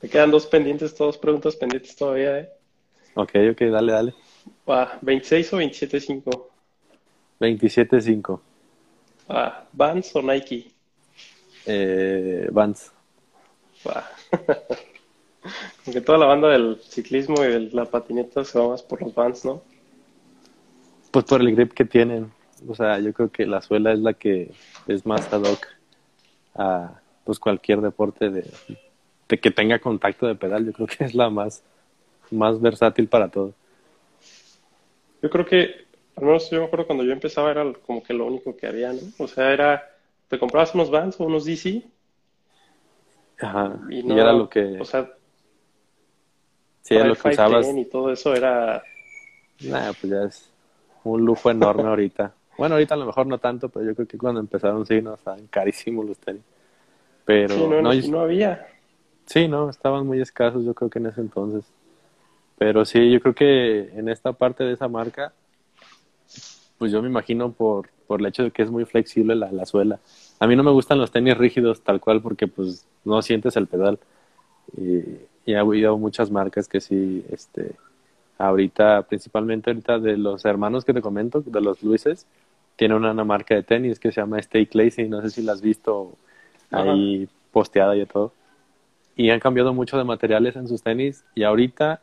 me 0.00 0.08
quedan 0.08 0.30
dos 0.30 0.46
pendientes, 0.46 0.96
dos 0.96 1.18
preguntas 1.18 1.54
pendientes 1.56 1.94
todavía, 1.94 2.38
¿eh? 2.38 2.48
Ok, 3.12 3.32
ok, 3.50 3.60
dale, 3.60 3.92
dale. 3.92 4.14
Va, 4.66 4.98
¿26 5.02 5.52
o 5.52 5.60
27.5? 5.60 6.46
27.5. 7.40 8.40
Ah, 9.28 9.64
¿Vans 9.72 10.14
o 10.14 10.22
Nike? 10.22 10.70
Eh, 11.66 12.48
Vans. 12.52 12.92
Toda 16.06 16.18
la 16.18 16.26
banda 16.26 16.48
del 16.48 16.80
ciclismo 16.82 17.44
y 17.44 17.48
de 17.48 17.60
la 17.72 17.84
patineta 17.84 18.44
se 18.44 18.58
va 18.58 18.68
más 18.68 18.82
por 18.82 19.02
los 19.02 19.14
Vans, 19.14 19.44
¿no? 19.44 19.62
Pues 21.10 21.24
por 21.24 21.40
el 21.40 21.54
grip 21.54 21.72
que 21.72 21.84
tienen. 21.84 22.32
O 22.66 22.74
sea, 22.74 22.98
yo 22.98 23.12
creo 23.12 23.30
que 23.30 23.46
la 23.46 23.60
suela 23.60 23.92
es 23.92 23.98
la 23.98 24.14
que 24.14 24.52
es 24.86 25.04
más 25.04 25.32
ad 25.32 25.42
hoc 25.42 25.66
a, 26.54 27.00
pues 27.24 27.38
cualquier 27.38 27.80
deporte 27.80 28.30
de, 28.30 28.50
que 29.28 29.50
tenga 29.50 29.78
contacto 29.78 30.26
de 30.26 30.34
pedal, 30.34 30.66
yo 30.66 30.72
creo 30.72 30.86
que 30.86 31.04
es 31.04 31.14
la 31.14 31.30
más, 31.30 31.62
más 32.30 32.60
versátil 32.60 33.08
para 33.08 33.28
todo. 33.28 33.54
Yo 35.22 35.30
creo 35.30 35.46
que, 35.46 35.86
al 36.16 36.24
menos 36.24 36.50
yo 36.50 36.60
me 36.60 36.66
acuerdo 36.66 36.86
cuando 36.86 37.04
yo 37.04 37.12
empezaba 37.12 37.50
era 37.50 37.72
como 37.86 38.02
que 38.02 38.14
lo 38.14 38.26
único 38.26 38.56
que 38.56 38.66
había, 38.66 38.92
¿no? 38.92 39.00
O 39.18 39.26
sea, 39.26 39.52
era, 39.52 39.90
te 40.28 40.38
comprabas 40.38 40.74
unos 40.74 40.90
Vans 40.90 41.18
o 41.18 41.24
unos 41.24 41.44
DC. 41.44 41.82
Ajá, 43.40 43.78
y, 43.90 44.02
no, 44.02 44.16
era 44.16 44.32
lo 44.32 44.48
que... 44.48 44.80
O 44.80 44.84
sea, 44.84 45.10
sí, 46.82 46.94
era 46.94 47.06
lo 47.06 47.16
que 47.16 47.28
usabas. 47.28 47.66
Y 47.74 47.84
todo 47.86 48.12
eso 48.12 48.34
era... 48.34 48.82
Nah, 49.62 49.92
pues 50.00 50.12
ya 50.12 50.24
es 50.24 50.50
un 51.04 51.24
lujo 51.24 51.50
enorme 51.50 51.88
ahorita. 51.88 52.32
Bueno, 52.56 52.76
ahorita 52.76 52.94
a 52.94 52.98
lo 52.98 53.06
mejor 53.06 53.26
no 53.26 53.38
tanto, 53.38 53.68
pero 53.68 53.84
yo 53.84 53.94
creo 53.94 54.06
que 54.06 54.18
cuando 54.18 54.40
empezaron 54.40 54.86
sí, 54.86 55.02
no, 55.02 55.14
estaban 55.14 55.46
carísimos 55.48 56.06
los 56.06 56.18
tenis. 56.18 56.42
Pero 57.24 57.56
no, 57.56 57.92
no, 57.92 58.20
había. 58.20 58.66
Sí, 59.26 59.48
no, 59.48 59.70
estaban 59.70 60.06
muy 60.06 60.20
escasos 60.20 60.64
yo 60.64 60.74
creo 60.74 60.90
que 60.90 60.98
en 60.98 61.06
ese 61.06 61.20
entonces. 61.20 61.64
Pero 62.58 62.84
sí, 62.84 63.10
yo 63.10 63.20
creo 63.20 63.34
que 63.34 63.98
en 63.98 64.08
esta 64.08 64.32
parte 64.32 64.62
de 64.62 64.74
esa 64.74 64.88
marca, 64.88 65.32
pues 66.78 66.92
yo 66.92 67.02
me 67.02 67.08
imagino 67.08 67.52
por, 67.52 67.88
por 68.06 68.20
el 68.20 68.26
hecho 68.26 68.42
de 68.42 68.50
que 68.50 68.62
es 68.62 68.70
muy 68.70 68.84
flexible 68.84 69.34
la, 69.34 69.50
la 69.52 69.66
suela. 69.66 70.00
A 70.40 70.46
mí 70.46 70.56
no 70.56 70.62
me 70.62 70.70
gustan 70.70 70.98
los 70.98 71.10
tenis 71.10 71.36
rígidos 71.36 71.82
tal 71.82 72.00
cual 72.00 72.20
porque 72.20 72.46
pues 72.46 72.86
no 73.04 73.22
sientes 73.22 73.56
el 73.56 73.66
pedal. 73.66 73.98
Y, 74.76 75.02
y 75.46 75.54
ha 75.54 75.60
habido 75.60 75.96
muchas 75.98 76.30
marcas 76.30 76.68
que 76.68 76.80
sí, 76.80 77.24
este, 77.30 77.76
ahorita, 78.38 79.02
principalmente 79.02 79.70
ahorita 79.70 79.98
de 79.98 80.16
los 80.16 80.44
hermanos 80.44 80.84
que 80.84 80.94
te 80.94 81.02
comento, 81.02 81.40
de 81.40 81.60
los 81.60 81.82
Luises, 81.82 82.26
tiene 82.76 82.94
una, 82.94 83.12
marca 83.24 83.54
de 83.54 83.62
tenis 83.62 83.98
que 83.98 84.10
se 84.10 84.20
llama 84.20 84.38
Stay 84.40 84.68
Lazy, 84.72 85.08
no 85.08 85.22
sé 85.22 85.30
si 85.30 85.42
la 85.42 85.52
has 85.52 85.62
visto 85.62 86.12
ahí 86.70 87.28
posteada 87.52 87.96
y 87.96 88.04
todo. 88.06 88.32
Y 89.16 89.30
han 89.30 89.38
cambiado 89.38 89.72
mucho 89.72 89.96
de 89.96 90.04
materiales 90.04 90.56
en 90.56 90.66
sus 90.66 90.82
tenis 90.82 91.24
y 91.34 91.44
ahorita 91.44 92.00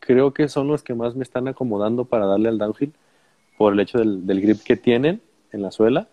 creo 0.00 0.32
que 0.32 0.48
son 0.48 0.68
los 0.68 0.82
que 0.82 0.94
más 0.94 1.14
me 1.14 1.24
están 1.24 1.48
acomodando 1.48 2.06
para 2.06 2.26
darle 2.26 2.48
al 2.48 2.58
downhill 2.58 2.92
por 3.58 3.74
el 3.74 3.80
hecho 3.80 3.98
del, 3.98 4.26
del 4.26 4.40
grip 4.40 4.62
que 4.62 4.76
tienen 4.76 5.20
en 5.52 5.62
la 5.62 5.70
suela 5.70 6.08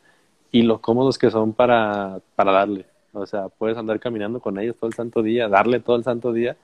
y 0.52 0.64
lo 0.64 0.82
cómodos 0.82 1.18
que 1.18 1.32
son 1.32 1.54
para, 1.54 2.20
para 2.36 2.52
darle. 2.52 2.86
O 3.14 3.26
sea, 3.26 3.50
puedes 3.50 3.78
andar 3.78 4.00
caminando 4.00 4.40
con 4.40 4.60
ellos 4.60 4.76
todo 4.76 4.88
el 4.88 4.94
santo 4.94 5.22
día, 5.22 5.48
darle 5.48 5.80
todo 5.80 5.96
el 5.96 6.04
santo 6.04 6.34
día 6.34 6.58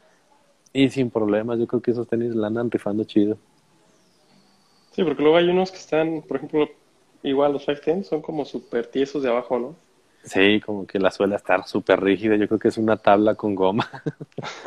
y 0.74 0.90
sin 0.90 1.10
problemas. 1.10 1.60
Yo 1.60 1.68
creo 1.68 1.82
que 1.82 1.92
esos 1.92 2.08
tenis 2.08 2.36
la 2.36 2.48
andan 2.48 2.70
rifando 2.70 3.04
chido. 3.04 3.38
Sí, 4.92 5.04
porque 5.04 5.22
luego 5.22 5.38
hay 5.38 5.50
unos 5.50 5.72
que 5.72 5.78
están, 5.78 6.22
por 6.22 6.38
ejemplo, 6.38 6.70
igual 7.24 7.54
los 7.54 7.66
510 7.66 8.08
son 8.08 8.22
como 8.22 8.44
súper 8.46 8.88
tiesos 8.88 9.24
de 9.24 9.30
abajo, 9.30 9.60
¿no? 9.60 9.76
Sí, 10.24 10.62
como 10.62 10.86
que 10.86 11.00
la 11.00 11.10
suela 11.10 11.36
está 11.36 11.64
súper 11.64 12.02
rígida. 12.02 12.36
Yo 12.36 12.48
creo 12.48 12.60
que 12.60 12.68
es 12.68 12.78
una 12.78 12.98
tabla 12.98 13.36
con 13.36 13.56
goma. 13.56 13.90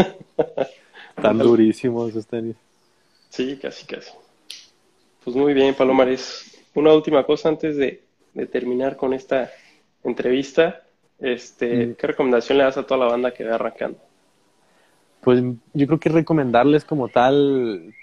Están 1.17 1.39
durísimos 1.39 2.11
esos 2.11 2.27
tenis. 2.27 2.57
Sí, 3.29 3.59
casi, 3.61 3.87
casi. 3.87 4.11
Pues 5.25 5.35
muy 5.35 5.55
bien, 5.55 5.75
Palomares. 5.75 6.63
Una 6.75 6.93
última 6.93 7.25
cosa 7.25 7.49
antes 7.49 7.79
de, 7.79 8.03
terminar 8.53 8.97
con 8.97 9.15
esta 9.15 9.51
entrevista. 10.03 10.83
Este, 11.19 11.87
mm. 11.87 11.95
¿Qué 11.95 12.07
recomendación 12.07 12.59
le 12.59 12.65
das 12.65 12.77
a 12.77 12.83
toda 12.83 13.07
la 13.07 13.11
banda 13.11 13.33
que 13.33 13.45
va 13.45 13.55
arrancando? 13.55 13.99
Pues 15.23 15.43
yo 15.73 15.87
creo 15.87 15.99
que 15.99 16.11
recomendarles 16.11 16.85
como 16.85 17.09
tal, 17.09 17.95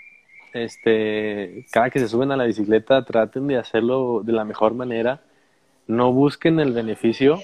este, 0.53 1.67
cada 1.71 1.91
que 1.91 1.99
se 1.99 2.07
suben 2.07 2.31
a 2.31 2.37
la 2.37 2.45
bicicleta, 2.45 3.05
traten 3.05 3.45
de 3.45 3.57
hacerlo 3.57 4.21
de 4.23 4.33
la 4.33 4.43
mejor 4.43 4.73
manera. 4.73 5.21
No 5.85 6.11
busquen 6.11 6.59
el 6.59 6.73
beneficio, 6.73 7.39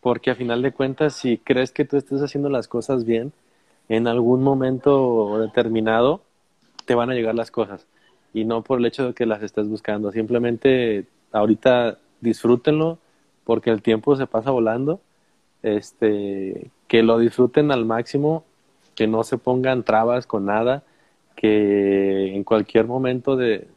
porque 0.00 0.30
a 0.30 0.36
final 0.36 0.62
de 0.62 0.72
cuentas, 0.72 1.14
si 1.14 1.36
crees 1.36 1.70
que 1.72 1.84
tú 1.84 1.98
estés 1.98 2.22
haciendo 2.22 2.48
las 2.48 2.66
cosas 2.66 3.04
bien, 3.04 3.34
en 3.90 4.06
algún 4.06 4.42
momento 4.42 5.38
determinado 5.38 6.22
te 6.86 6.94
van 6.94 7.10
a 7.10 7.14
llegar 7.14 7.34
las 7.34 7.50
cosas. 7.50 7.86
Y 8.32 8.44
no 8.44 8.62
por 8.62 8.78
el 8.78 8.86
hecho 8.86 9.08
de 9.08 9.14
que 9.14 9.26
las 9.26 9.42
estés 9.42 9.68
buscando. 9.68 10.10
Simplemente 10.12 11.06
ahorita 11.32 11.98
disfrútenlo, 12.20 12.98
porque 13.44 13.70
el 13.70 13.82
tiempo 13.82 14.16
se 14.16 14.26
pasa 14.26 14.50
volando. 14.50 15.00
Este, 15.62 16.70
que 16.88 17.02
lo 17.02 17.18
disfruten 17.18 17.70
al 17.70 17.84
máximo 17.84 18.44
que 18.94 19.06
no 19.06 19.24
se 19.24 19.38
pongan 19.38 19.82
trabas 19.82 20.26
con 20.26 20.46
nada, 20.46 20.82
que 21.36 22.34
en 22.34 22.44
cualquier 22.44 22.86
momento 22.86 23.36
de, 23.36 23.68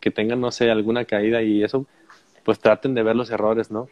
que 0.00 0.10
tengan, 0.10 0.40
no 0.40 0.50
sé, 0.50 0.70
alguna 0.70 1.04
caída 1.04 1.42
y 1.42 1.62
eso, 1.62 1.86
pues 2.44 2.58
traten 2.58 2.94
de 2.94 3.02
ver 3.02 3.16
los 3.16 3.30
errores, 3.30 3.70
¿no? 3.70 3.88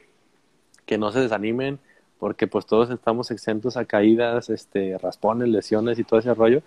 Que 0.86 0.98
no 0.98 1.12
se 1.12 1.20
desanimen, 1.20 1.78
porque 2.18 2.46
pues 2.46 2.66
todos 2.66 2.90
estamos 2.90 3.30
exentos 3.30 3.76
a 3.76 3.84
caídas, 3.84 4.50
este, 4.50 4.98
raspones, 4.98 5.48
lesiones 5.48 5.98
y 5.98 6.04
todo 6.04 6.20
ese 6.20 6.34
rollo, 6.34 6.62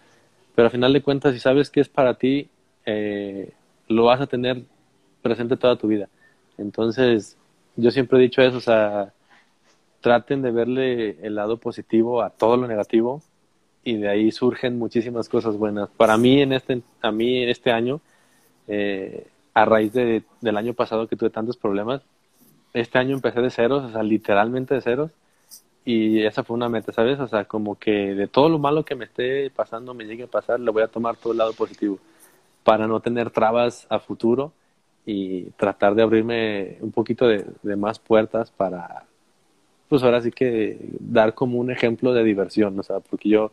pero 0.55 0.67
al 0.67 0.71
final 0.71 0.93
de 0.93 1.01
cuentas, 1.01 1.33
si 1.33 1.39
sabes 1.39 1.69
que 1.69 1.79
es 1.79 1.89
para 1.89 2.15
ti, 2.15 2.49
eh, 2.85 3.53
lo 3.87 4.05
vas 4.05 4.21
a 4.21 4.27
tener 4.27 4.63
presente 5.21 5.57
toda 5.57 5.75
tu 5.75 5.87
vida. 5.87 6.09
Entonces, 6.57 7.37
yo 7.75 7.91
siempre 7.91 8.19
he 8.19 8.21
dicho 8.21 8.41
eso, 8.41 8.57
o 8.57 8.61
sea, 8.61 9.13
traten 10.01 10.41
de 10.41 10.51
verle 10.51 11.17
el 11.21 11.35
lado 11.35 11.57
positivo 11.57 12.21
a 12.21 12.29
todo 12.29 12.57
lo 12.57 12.67
negativo, 12.67 13.21
y 13.83 13.97
de 13.97 14.09
ahí 14.09 14.31
surgen 14.31 14.77
muchísimas 14.77 15.27
cosas 15.29 15.57
buenas. 15.57 15.89
Para 15.89 16.17
mí 16.17 16.41
en 16.41 16.53
este, 16.53 16.81
a 17.01 17.11
mí 17.11 17.43
este 17.43 17.71
año, 17.71 17.99
eh, 18.67 19.27
a 19.53 19.65
raíz 19.65 19.93
de, 19.93 20.23
del 20.39 20.57
año 20.57 20.73
pasado 20.73 21.07
que 21.07 21.15
tuve 21.15 21.29
tantos 21.29 21.57
problemas, 21.57 22.01
este 22.73 22.99
año 22.99 23.15
empecé 23.15 23.41
de 23.41 23.49
ceros, 23.49 23.83
o 23.83 23.91
sea, 23.91 24.03
literalmente 24.03 24.75
de 24.75 24.81
ceros, 24.81 25.11
y 25.83 26.23
esa 26.23 26.43
fue 26.43 26.55
una 26.55 26.69
meta, 26.69 26.91
¿sabes? 26.91 27.19
O 27.19 27.27
sea, 27.27 27.45
como 27.45 27.77
que 27.77 28.13
de 28.13 28.27
todo 28.27 28.49
lo 28.49 28.59
malo 28.59 28.85
que 28.85 28.95
me 28.95 29.05
esté 29.05 29.49
pasando, 29.49 29.93
me 29.93 30.05
llegue 30.05 30.23
a 30.23 30.27
pasar, 30.27 30.59
le 30.59 30.71
voy 30.71 30.83
a 30.83 30.87
tomar 30.87 31.17
todo 31.17 31.33
el 31.33 31.39
lado 31.39 31.53
positivo, 31.53 31.97
para 32.63 32.87
no 32.87 32.99
tener 32.99 33.29
trabas 33.31 33.87
a 33.89 33.99
futuro 33.99 34.53
y 35.05 35.45
tratar 35.51 35.95
de 35.95 36.03
abrirme 36.03 36.77
un 36.81 36.91
poquito 36.91 37.27
de, 37.27 37.45
más 37.75 37.99
puertas 37.99 38.51
para, 38.51 39.05
pues 39.89 40.03
ahora 40.03 40.21
sí 40.21 40.31
que 40.31 40.77
dar 40.99 41.33
como 41.33 41.59
un 41.59 41.71
ejemplo 41.71 42.13
de 42.13 42.23
diversión, 42.23 42.79
o 42.79 42.83
sea, 42.83 42.99
porque 42.99 43.29
yo 43.29 43.51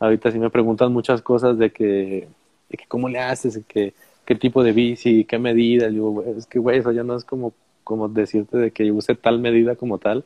Ahorita 0.00 0.30
sí 0.30 0.38
me 0.38 0.50
preguntan 0.50 0.92
muchas 0.92 1.22
cosas 1.22 1.58
de 1.58 1.70
que, 1.70 2.28
de 2.68 2.76
que 2.76 2.86
cómo 2.86 3.08
le 3.08 3.18
haces, 3.18 3.60
qué 3.66 3.92
tipo 4.38 4.62
de 4.62 4.72
bici, 4.72 5.24
qué 5.24 5.38
medida. 5.38 5.88
Digo, 5.88 6.22
es 6.24 6.46
que, 6.46 6.58
güey, 6.58 6.78
eso 6.78 6.92
ya 6.92 7.02
no 7.02 7.16
es 7.16 7.24
como, 7.24 7.52
como 7.82 8.08
decirte 8.08 8.58
de 8.58 8.70
que 8.70 8.92
use 8.92 9.14
tal 9.16 9.40
medida 9.40 9.74
como 9.74 9.98
tal, 9.98 10.24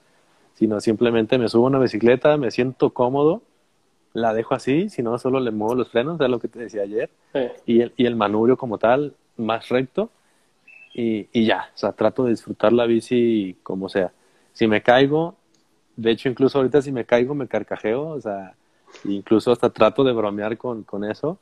sino 0.54 0.80
simplemente 0.80 1.38
me 1.38 1.48
subo 1.48 1.66
a 1.66 1.70
una 1.70 1.78
bicicleta, 1.78 2.36
me 2.36 2.50
siento 2.50 2.90
cómodo, 2.90 3.42
la 4.12 4.34
dejo 4.34 4.54
así, 4.54 4.88
si 4.88 5.02
no 5.02 5.18
solo 5.18 5.40
le 5.40 5.50
muevo 5.50 5.74
los 5.74 5.88
frenos, 5.88 6.20
es 6.20 6.28
lo 6.28 6.38
que 6.38 6.48
te 6.48 6.58
decía 6.58 6.82
ayer, 6.82 7.10
y, 7.66 7.80
el, 7.80 7.92
y 7.96 8.06
el 8.06 8.16
manubrio 8.16 8.56
como 8.56 8.78
tal, 8.78 9.14
más 9.36 9.68
recto, 9.68 10.10
y, 10.94 11.28
y 11.32 11.46
ya, 11.46 11.70
o 11.74 11.78
sea, 11.78 11.92
trato 11.92 12.24
de 12.24 12.30
disfrutar 12.30 12.72
la 12.72 12.86
bici 12.86 13.56
como 13.62 13.88
sea. 13.88 14.12
Si 14.52 14.66
me 14.66 14.82
caigo, 14.82 15.36
de 15.96 16.10
hecho 16.10 16.28
incluso 16.28 16.58
ahorita 16.58 16.82
si 16.82 16.92
me 16.92 17.06
caigo 17.06 17.34
me 17.34 17.48
carcajeo, 17.48 18.08
o 18.08 18.20
sea, 18.20 18.54
Incluso 19.04 19.52
hasta 19.52 19.70
trato 19.70 20.04
de 20.04 20.12
bromear 20.12 20.56
con, 20.58 20.82
con 20.82 21.04
eso. 21.04 21.38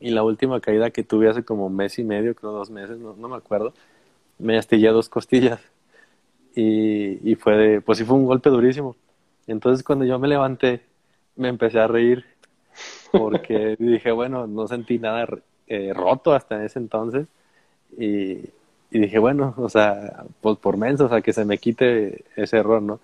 Y 0.00 0.10
la 0.10 0.22
última 0.22 0.60
caída 0.60 0.90
que 0.90 1.02
tuve 1.02 1.28
hace 1.28 1.44
como 1.44 1.66
un 1.66 1.76
mes 1.76 1.98
y 1.98 2.04
medio, 2.04 2.34
creo 2.34 2.52
dos 2.52 2.70
meses, 2.70 2.98
no, 2.98 3.14
no 3.16 3.28
me 3.28 3.36
acuerdo, 3.36 3.72
me 4.38 4.58
astillé 4.58 4.88
dos 4.88 5.08
costillas. 5.08 5.60
Y, 6.54 7.30
y 7.30 7.34
fue 7.34 7.56
de, 7.56 7.80
pues 7.80 7.98
sí 7.98 8.04
fue 8.04 8.16
un 8.16 8.26
golpe 8.26 8.50
durísimo. 8.50 8.96
Entonces 9.46 9.84
cuando 9.84 10.04
yo 10.04 10.18
me 10.18 10.28
levanté, 10.28 10.82
me 11.36 11.48
empecé 11.48 11.80
a 11.80 11.86
reír 11.86 12.24
porque 13.12 13.76
dije, 13.78 14.10
bueno, 14.12 14.46
no 14.46 14.66
sentí 14.66 14.98
nada 14.98 15.26
eh, 15.66 15.92
roto 15.94 16.32
hasta 16.34 16.64
ese 16.64 16.78
entonces. 16.78 17.26
Y, 17.98 18.50
y, 18.90 18.98
dije, 19.00 19.18
bueno, 19.18 19.54
o 19.56 19.68
sea, 19.68 20.24
pues 20.40 20.58
por 20.58 20.76
menso, 20.76 21.06
o 21.06 21.08
sea, 21.08 21.20
que 21.22 21.32
se 21.32 21.44
me 21.44 21.58
quite 21.58 22.24
ese 22.36 22.58
error, 22.58 22.82
¿no? 22.82 23.00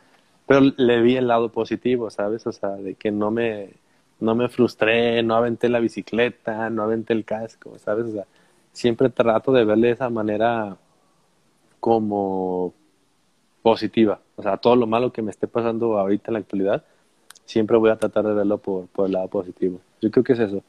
pero 0.47 0.61
le 0.76 1.03
vi 1.03 1.16
el 1.16 1.28
lado 1.28 1.51
positivo, 1.51 2.11
¿sabes? 2.11 2.47
O 2.47 2.53
sea, 2.53 2.70
de 2.70 2.95
que 2.95 3.11
no 3.11 3.30
me, 3.30 3.70
no 4.20 4.35
me 4.35 4.49
frustré, 4.49 5.22
no 5.22 5.35
aventé 5.37 5.68
la 5.68 5.80
bicicleta, 5.80 6.68
no 6.70 6.83
aventé 6.83 7.12
el 7.14 7.24
casco, 7.24 7.78
¿sabes? 7.78 8.07
O 8.07 8.12
sea, 8.12 8.26
siempre 8.72 9.11
trato 9.11 9.53
de 9.53 9.64
verle 9.64 9.89
de 9.89 9.95
esa 9.95 10.11
manera 10.11 10.76
como 11.80 12.74
positiva. 13.62 14.20
O 14.37 14.43
sea, 14.43 14.57
todo 14.59 14.76
lo 14.76 14.87
malo 14.87 15.12
que 15.12 15.22
me 15.22 15.30
esté 15.30 15.47
pasando 15.49 15.99
ahorita 15.99 16.24
en 16.28 16.35
la 16.35 16.41
actualidad, 16.41 16.85
siempre 17.45 17.76
voy 17.76 17.90
a 17.90 17.97
tratar 17.97 18.24
de 18.26 18.34
verlo 18.34 18.59
por, 18.59 18.86
por 18.88 19.07
el 19.07 19.12
lado 19.12 19.28
positivo. 19.28 19.80
Yo 20.01 20.11
creo 20.11 20.24
que 20.24 20.32
es 20.32 20.40
eso. 20.40 20.62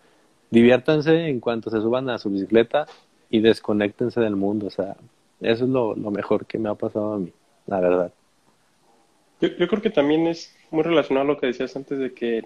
Diviértanse 0.49 1.27
en 1.27 1.39
cuanto 1.39 1.69
se 1.69 1.81
suban 1.81 2.09
a 2.09 2.17
su 2.17 2.29
bicicleta 2.29 2.85
y 3.29 3.39
desconectense 3.39 4.19
del 4.21 4.35
mundo. 4.35 4.67
O 4.67 4.69
sea, 4.69 4.95
eso 5.41 5.63
es 5.63 5.69
lo, 5.69 5.95
lo 5.95 6.11
mejor 6.11 6.45
que 6.45 6.57
me 6.57 6.69
ha 6.69 6.75
pasado 6.75 7.13
a 7.13 7.17
mí, 7.17 7.31
la 7.67 7.79
verdad. 7.79 8.13
Yo, 9.41 9.67
creo 9.67 9.81
que 9.81 9.89
también 9.89 10.27
es 10.27 10.55
muy 10.71 10.83
relacionado 10.83 11.25
a 11.25 11.33
lo 11.33 11.39
que 11.39 11.47
decías 11.47 11.75
antes 11.75 11.99
de 11.99 12.13
que 12.13 12.45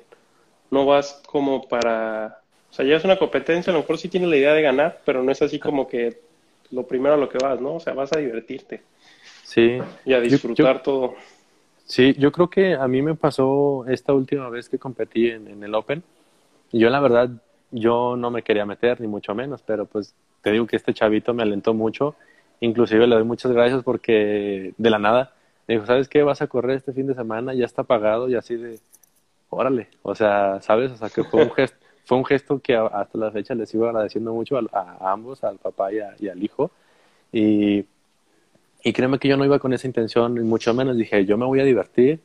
no 0.72 0.86
vas 0.86 1.22
como 1.28 1.68
para... 1.68 2.40
O 2.72 2.74
sea, 2.74 2.86
ya 2.86 2.96
es 2.96 3.04
una 3.06 3.18
competencia, 3.18 3.72
a 3.72 3.76
lo 3.76 3.82
mejor 3.82 3.98
sí 3.98 4.10
tienes 4.10 4.30
la 4.30 4.38
idea 4.38 4.54
de 4.54 4.62
ganar, 4.62 5.02
pero 5.06 5.22
no 5.22 5.32
es 5.32 5.42
así 5.42 5.60
como 5.60 5.88
que 5.88 6.20
lo 6.72 6.88
primero 6.88 7.14
a 7.14 7.18
lo 7.18 7.30
que 7.30 7.38
vas, 7.38 7.62
¿no? 7.62 7.76
O 7.76 7.80
sea, 7.80 7.94
vas 7.94 8.12
a 8.14 8.20
divertirte. 8.20 8.82
Sí. 9.44 9.80
Y 10.06 10.14
a 10.14 10.20
disfrutar 10.20 10.82
todo. 10.82 11.16
Sí, 11.88 12.14
yo 12.20 12.34
creo 12.34 12.50
que 12.50 12.76
a 12.76 12.88
mí 12.88 13.02
me 13.02 13.16
pasó 13.16 13.86
esta 13.88 14.14
última 14.14 14.50
vez 14.50 14.68
que 14.68 14.78
competí 14.78 15.30
en, 15.30 15.64
el 15.64 15.74
Open. 15.74 16.04
Yo 16.74 16.90
la 16.90 17.00
verdad, 17.00 17.30
yo 17.72 18.18
no 18.18 18.30
me 18.30 18.44
quería 18.44 18.66
meter, 18.66 19.00
ni 19.00 19.08
mucho 19.08 19.34
menos, 19.34 19.64
pero 19.66 19.86
pues 19.86 20.14
te 20.42 20.52
digo 20.52 20.68
que 20.68 20.76
este 20.76 20.94
chavito 20.94 21.34
me 21.34 21.44
alentó 21.44 21.74
mucho. 21.74 22.16
Inclusive 22.60 23.08
le 23.08 23.16
doy 23.16 23.24
muchas 23.24 23.54
gracias 23.54 23.84
porque 23.84 24.74
de 24.78 24.90
la 24.90 25.00
nada 25.00 25.34
me 25.66 25.76
dijo, 25.76 25.86
¿sabes 25.86 26.10
qué? 26.10 26.24
Vas 26.24 26.42
a 26.42 26.48
correr 26.48 26.78
este 26.78 26.92
fin 26.92 27.08
de 27.08 27.16
semana, 27.16 27.54
ya 27.54 27.66
está 27.66 27.84
pagado 27.84 28.28
y 28.28 28.36
así 28.36 28.58
de, 28.58 28.80
órale. 29.50 29.88
O 30.02 30.14
sea, 30.14 30.62
¿sabes? 30.62 30.92
O 30.92 30.98
sea, 30.98 31.10
que 31.10 31.24
fue 31.24 31.44
un 31.44 31.52
gesto, 31.52 31.78
fue 32.06 32.18
un 32.18 32.26
gesto 32.26 32.60
que 32.60 32.76
hasta 32.76 33.18
la 33.18 33.32
fecha 33.32 33.56
les 33.56 33.70
sigo 33.70 33.86
agradeciendo 33.86 34.34
mucho 34.34 34.58
a, 34.58 35.12
ambos, 35.12 35.44
al 35.46 35.58
papá 35.58 35.92
y, 35.94 36.28
al 36.28 36.44
hijo. 36.44 36.72
Y, 37.32 37.86
y 38.88 38.94
créeme 38.94 39.20
que 39.20 39.28
yo 39.28 39.36
no 39.36 39.44
iba 39.44 39.60
con 39.60 39.74
esa 39.74 39.86
intención, 39.86 40.38
y 40.38 40.42
mucho 40.42 40.74
menos. 40.74 40.96
Dije, 40.96 41.26
yo 41.26 41.38
me 41.38 41.46
voy 41.46 41.60
a 41.60 41.66
divertir, 41.66 42.22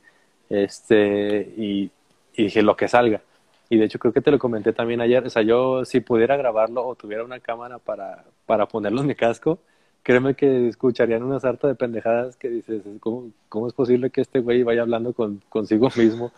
este, 0.49 1.53
y, 1.57 1.91
y 2.37 2.45
dije, 2.45 2.63
lo 2.63 2.77
que 2.77 2.87
salga. 2.87 3.21
Y 3.69 3.79
de 3.79 3.87
hecho 3.87 3.99
creo 3.99 4.13
que 4.13 4.21
te 4.21 4.31
lo 4.31 4.39
comenté 4.39 4.73
también 4.73 5.01
ayer, 5.01 5.27
o 5.27 5.31
sea, 5.31 5.43
yo 5.43 5.85
si 5.85 6.01
pudiera 6.01 6.37
grabarlo 6.37 6.87
o 6.87 6.95
tuviera 6.95 7.25
una 7.25 7.41
cámara 7.41 7.79
para, 7.79 8.25
para 8.47 8.67
ponerlo 8.69 9.01
en 9.01 9.09
mi 9.09 9.15
casco, 9.17 9.59
créeme 10.05 10.35
que 10.35 10.69
escucharían 10.69 11.23
una 11.25 11.41
sarta 11.41 11.67
de 11.67 11.75
pendejadas 11.75 12.37
que 12.37 12.49
dices, 12.49 12.83
¿cómo, 13.01 13.31
cómo 13.49 13.67
es 13.67 13.73
posible 13.73 14.11
que 14.11 14.21
este 14.21 14.41
güey 14.41 14.63
vaya 14.63 14.83
hablando 14.83 15.15
con, 15.15 15.43
consigo 15.49 15.89
mismo 15.97 16.33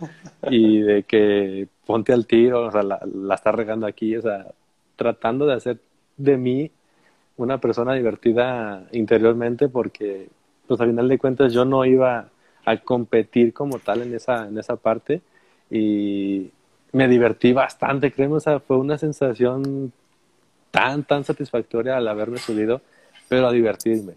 y 0.50 0.80
de 0.80 1.02
que 1.02 1.68
ponte 1.84 2.12
al 2.14 2.26
tiro, 2.26 2.66
o 2.66 2.70
sea, 2.70 2.82
la, 2.82 3.00
la 3.12 3.34
está 3.34 3.52
regando 3.52 3.86
aquí, 3.86 4.16
o 4.16 4.22
sea, 4.22 4.46
tratando 4.96 5.44
de 5.44 5.54
hacer 5.54 5.80
de 6.16 6.36
mí 6.38 6.70
una 7.36 7.58
persona 7.58 7.94
divertida 7.94 8.86
interiormente 8.92 9.68
porque, 9.68 10.28
pues 10.66 10.80
a 10.80 10.86
final 10.86 11.08
de 11.08 11.18
cuentas 11.18 11.52
yo 11.52 11.64
no 11.64 11.84
iba 11.84 12.28
a 12.64 12.76
competir 12.78 13.52
como 13.52 13.78
tal 13.78 14.02
en 14.02 14.14
esa, 14.14 14.48
en 14.48 14.58
esa 14.58 14.76
parte 14.76 15.20
y 15.70 16.50
me 16.92 17.08
divertí 17.08 17.52
bastante, 17.52 18.12
créeme, 18.12 18.36
o 18.36 18.60
fue 18.60 18.76
una 18.76 18.96
sensación 18.98 19.92
tan, 20.70 21.04
tan 21.04 21.24
satisfactoria 21.24 21.96
al 21.96 22.08
haberme 22.08 22.38
subido 22.38 22.80
pero 23.28 23.48
a 23.48 23.52
divertirme. 23.52 24.14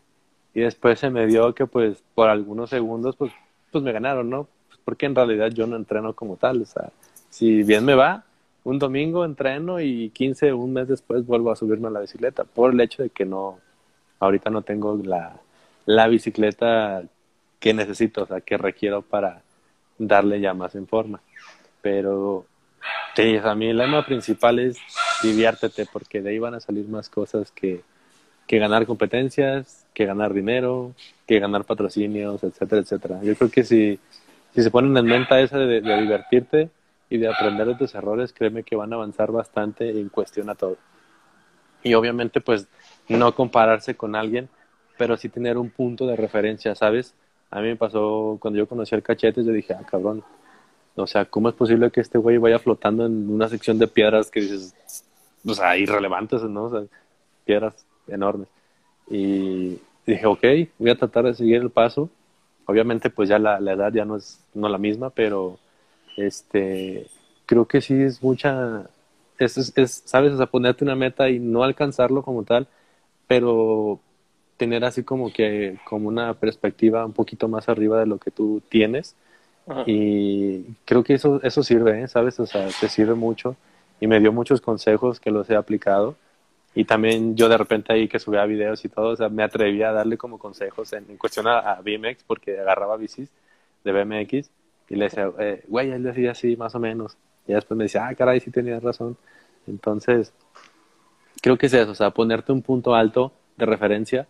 Y 0.54 0.62
después 0.62 1.00
se 1.00 1.10
me 1.10 1.28
dio 1.28 1.54
que 1.54 1.66
pues 1.66 2.04
por 2.14 2.30
algunos 2.30 2.70
segundos 2.70 3.16
pues, 3.16 3.32
pues 3.72 3.84
me 3.84 3.92
ganaron, 3.92 4.30
¿no? 4.30 4.48
Pues, 4.68 4.80
porque 4.84 5.06
en 5.06 5.16
realidad 5.16 5.50
yo 5.50 5.68
no 5.68 5.76
entreno 5.76 6.14
como 6.14 6.38
tal, 6.38 6.62
o 6.62 6.66
sea, 6.66 6.92
si 7.30 7.64
bien 7.64 7.86
me 7.86 7.96
va, 7.96 8.26
un 8.68 8.80
domingo 8.80 9.24
entreno 9.24 9.80
y 9.80 10.10
15, 10.10 10.52
un 10.52 10.74
mes 10.74 10.90
después 10.90 11.26
vuelvo 11.26 11.52
a 11.52 11.56
subirme 11.56 11.88
a 11.88 11.92
la 11.92 12.02
bicicleta, 12.02 12.44
por 12.44 12.74
el 12.74 12.82
hecho 12.82 13.02
de 13.02 13.10
que 13.10 13.24
no, 13.24 13.60
ahorita 14.20 14.50
no 14.50 14.62
tengo 14.62 15.00
la, 15.02 15.40
la 15.86 16.10
bicicleta 16.10 17.02
que 17.62 17.74
necesito, 17.74 18.24
o 18.24 18.28
sea, 18.28 18.42
que 18.42 18.58
requiero 18.58 19.04
para 19.04 19.42
darle 19.98 20.42
ya 20.42 20.54
más 20.54 20.76
en 20.76 20.86
forma. 20.86 21.22
Pero 21.82 22.46
sí, 23.16 23.38
a 23.42 23.56
mí 23.56 23.68
el 23.68 23.78
lema 23.78 24.06
principal 24.06 24.60
es 24.60 24.78
diviértete, 25.24 25.86
porque 25.86 26.22
de 26.22 26.32
ahí 26.32 26.40
van 26.40 26.56
a 26.56 26.60
salir 26.60 26.90
más 26.90 27.08
cosas 27.08 27.52
que, 27.52 27.84
que 28.48 28.60
ganar 28.60 28.86
competencias, 28.86 29.86
que 29.94 30.06
ganar 30.06 30.34
dinero, 30.34 30.94
que 31.26 31.40
ganar 31.40 31.64
patrocinios, 31.64 32.44
etcétera, 32.44 32.82
etcétera. 32.82 33.20
Yo 33.24 33.34
creo 33.36 33.50
que 33.50 33.64
si, 33.64 33.98
si 34.54 34.62
se 34.62 34.72
ponen 34.72 34.98
en 34.98 35.06
mente 35.06 35.42
esa 35.42 35.58
de, 35.58 35.80
divertirte 35.80 36.70
y 37.10 37.18
de 37.18 37.28
aprender 37.28 37.68
de 37.68 37.76
tus 37.76 37.96
errores, 37.96 38.34
créeme 38.34 38.64
que 38.64 38.76
van 38.76 38.92
a 38.92 38.98
avanzar 38.98 39.32
bastante 39.32 39.90
en 39.90 40.10
cuestión 40.10 40.50
a 40.50 40.56
todo. 40.56 40.78
Y 41.84 41.94
obviamente, 41.94 42.42
pues, 42.42 42.68
no 43.08 43.34
compararse 43.34 43.96
con 43.96 44.16
alguien, 44.16 44.50
pero 44.98 45.16
sí 45.16 45.30
tener 45.30 45.58
un 45.58 45.70
punto 45.70 46.06
de 46.08 46.16
referencia, 46.16 46.76
¿sabes? 46.76 47.14
A 47.50 47.62
mí 47.62 47.68
me 47.70 47.76
pasó 47.76 48.38
cuando 48.42 48.58
yo 48.58 48.68
conocí 48.68 48.94
al 48.94 49.04
Cachetes, 49.04 49.46
yo 49.46 49.54
dije, 49.54 49.74
ah, 49.74 49.86
cabrón, 49.90 50.24
o 50.96 51.08
sea, 51.08 51.26
¿cómo 51.26 51.50
es 51.50 51.56
posible 51.56 51.92
que 51.92 52.02
este 52.02 52.18
güey 52.18 52.38
vaya 52.38 52.60
flotando 52.60 53.06
en 53.06 53.30
una 53.30 53.48
sección 53.48 53.78
de 53.78 53.88
piedras 53.88 54.32
que 54.32 54.42
dices, 54.42 54.76
o 55.46 55.54
sea, 55.54 55.78
irrelevantes, 55.78 56.42
¿no? 56.44 56.66
O 56.66 56.70
sea, 56.72 56.84
piedras 57.46 57.86
enormes. 58.08 58.48
Y 59.10 59.80
dije, 60.06 60.26
ok, 60.26 60.44
voy 60.80 60.90
a 60.90 60.98
tratar 60.98 61.26
de 61.26 61.36
seguir 61.36 61.62
el 61.62 61.70
paso. 61.70 62.10
Obviamente, 62.66 63.10
pues 63.10 63.30
ya 63.30 63.40
la, 63.40 63.60
la 63.60 63.74
edad 63.74 63.94
ya 63.94 64.04
no 64.04 64.18
es 64.18 64.44
no 64.54 64.68
la 64.68 64.78
misma, 64.78 65.10
pero 65.12 65.58
este, 66.18 67.08
creo 67.46 67.68
que 67.68 67.82
sí 67.82 67.94
es 67.94 68.22
mucha, 68.22 68.90
es, 69.40 69.58
es, 69.78 70.04
sabes, 70.06 70.34
o 70.34 70.38
sea, 70.38 70.48
ponerte 70.48 70.84
una 70.84 70.96
meta 70.96 71.30
y 71.30 71.40
no 71.40 71.64
alcanzarlo 71.64 72.24
como 72.24 72.44
tal, 72.44 72.68
pero 73.28 74.00
tener 74.58 74.84
así 74.86 75.04
como 75.04 75.32
que, 75.32 75.78
como 75.86 76.10
una 76.10 76.34
perspectiva 76.34 77.06
un 77.06 77.14
poquito 77.14 77.48
más 77.48 77.70
arriba 77.70 78.00
de 78.00 78.08
lo 78.08 78.18
que 78.18 78.32
tú 78.32 78.62
tienes. 78.70 79.16
Y 79.86 80.64
creo 80.86 81.04
que 81.04 81.16
eso, 81.16 81.42
eso 81.44 81.62
sirve, 81.62 82.02
¿eh? 82.02 82.08
¿sabes? 82.08 82.40
O 82.40 82.46
sea, 82.46 82.70
te 82.80 82.88
sirve 82.88 83.16
mucho 83.16 83.58
y 84.00 84.08
me 84.08 84.20
dio 84.22 84.32
muchos 84.32 84.62
consejos 84.62 85.20
que 85.20 85.30
los 85.30 85.50
he 85.50 85.58
aplicado 85.58 86.16
y 86.78 86.86
también 86.86 87.36
yo 87.36 87.50
de 87.50 87.58
repente 87.58 87.92
ahí 87.92 88.08
que 88.08 88.20
subía 88.20 88.46
videos 88.46 88.86
y 88.86 88.90
todo, 88.90 89.08
o 89.08 89.16
sea, 89.16 89.30
me 89.30 89.42
atrevía 89.42 89.90
a 89.90 89.94
darle 89.94 90.16
como 90.16 90.38
consejos 90.38 90.94
en, 90.94 91.06
cuestión 91.18 91.48
a, 91.48 91.82
BMX, 91.82 92.24
porque 92.24 92.60
agarraba 92.60 92.98
bicis 92.98 93.30
de 93.84 93.92
BMX 93.92 94.52
y 94.90 94.96
le 94.96 95.06
decía, 95.06 95.32
eh, 95.40 95.64
güey, 95.68 95.92
él 95.92 96.04
decía 96.04 96.32
así, 96.32 96.56
más 96.56 96.76
o 96.76 96.80
menos. 96.80 97.18
Y 97.48 97.54
después 97.54 97.78
me 97.78 97.86
decía, 97.86 98.08
ah, 98.08 98.16
caray, 98.16 98.40
sí 98.40 98.52
tenías 98.52 98.84
razón. 98.84 99.18
Entonces, 99.68 100.34
creo 101.42 101.58
que 101.58 101.68
es 101.68 101.74
eso, 101.74 101.92
o 101.92 101.96
sea, 101.96 102.12
ponerte 102.12 102.52
un 102.52 102.62
punto 102.62 102.96
alto 102.96 103.32
de 103.58 103.66
referencia, 103.66 104.28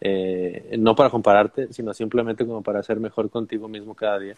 eh, 0.00 0.76
no 0.78 0.94
para 0.94 1.10
compararte, 1.10 1.72
sino 1.72 1.92
simplemente 1.94 2.46
como 2.46 2.62
para 2.62 2.82
ser 2.82 2.98
mejor 2.98 3.30
contigo 3.30 3.68
mismo 3.68 3.94
cada 3.94 4.18
día 4.18 4.34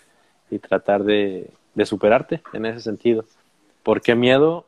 y 0.51 0.59
tratar 0.59 1.05
de, 1.05 1.51
de 1.75 1.87
superarte 1.87 2.43
en 2.53 2.67
ese 2.67 2.81
sentido. 2.81 3.25
Porque 3.83 4.15
miedo, 4.15 4.67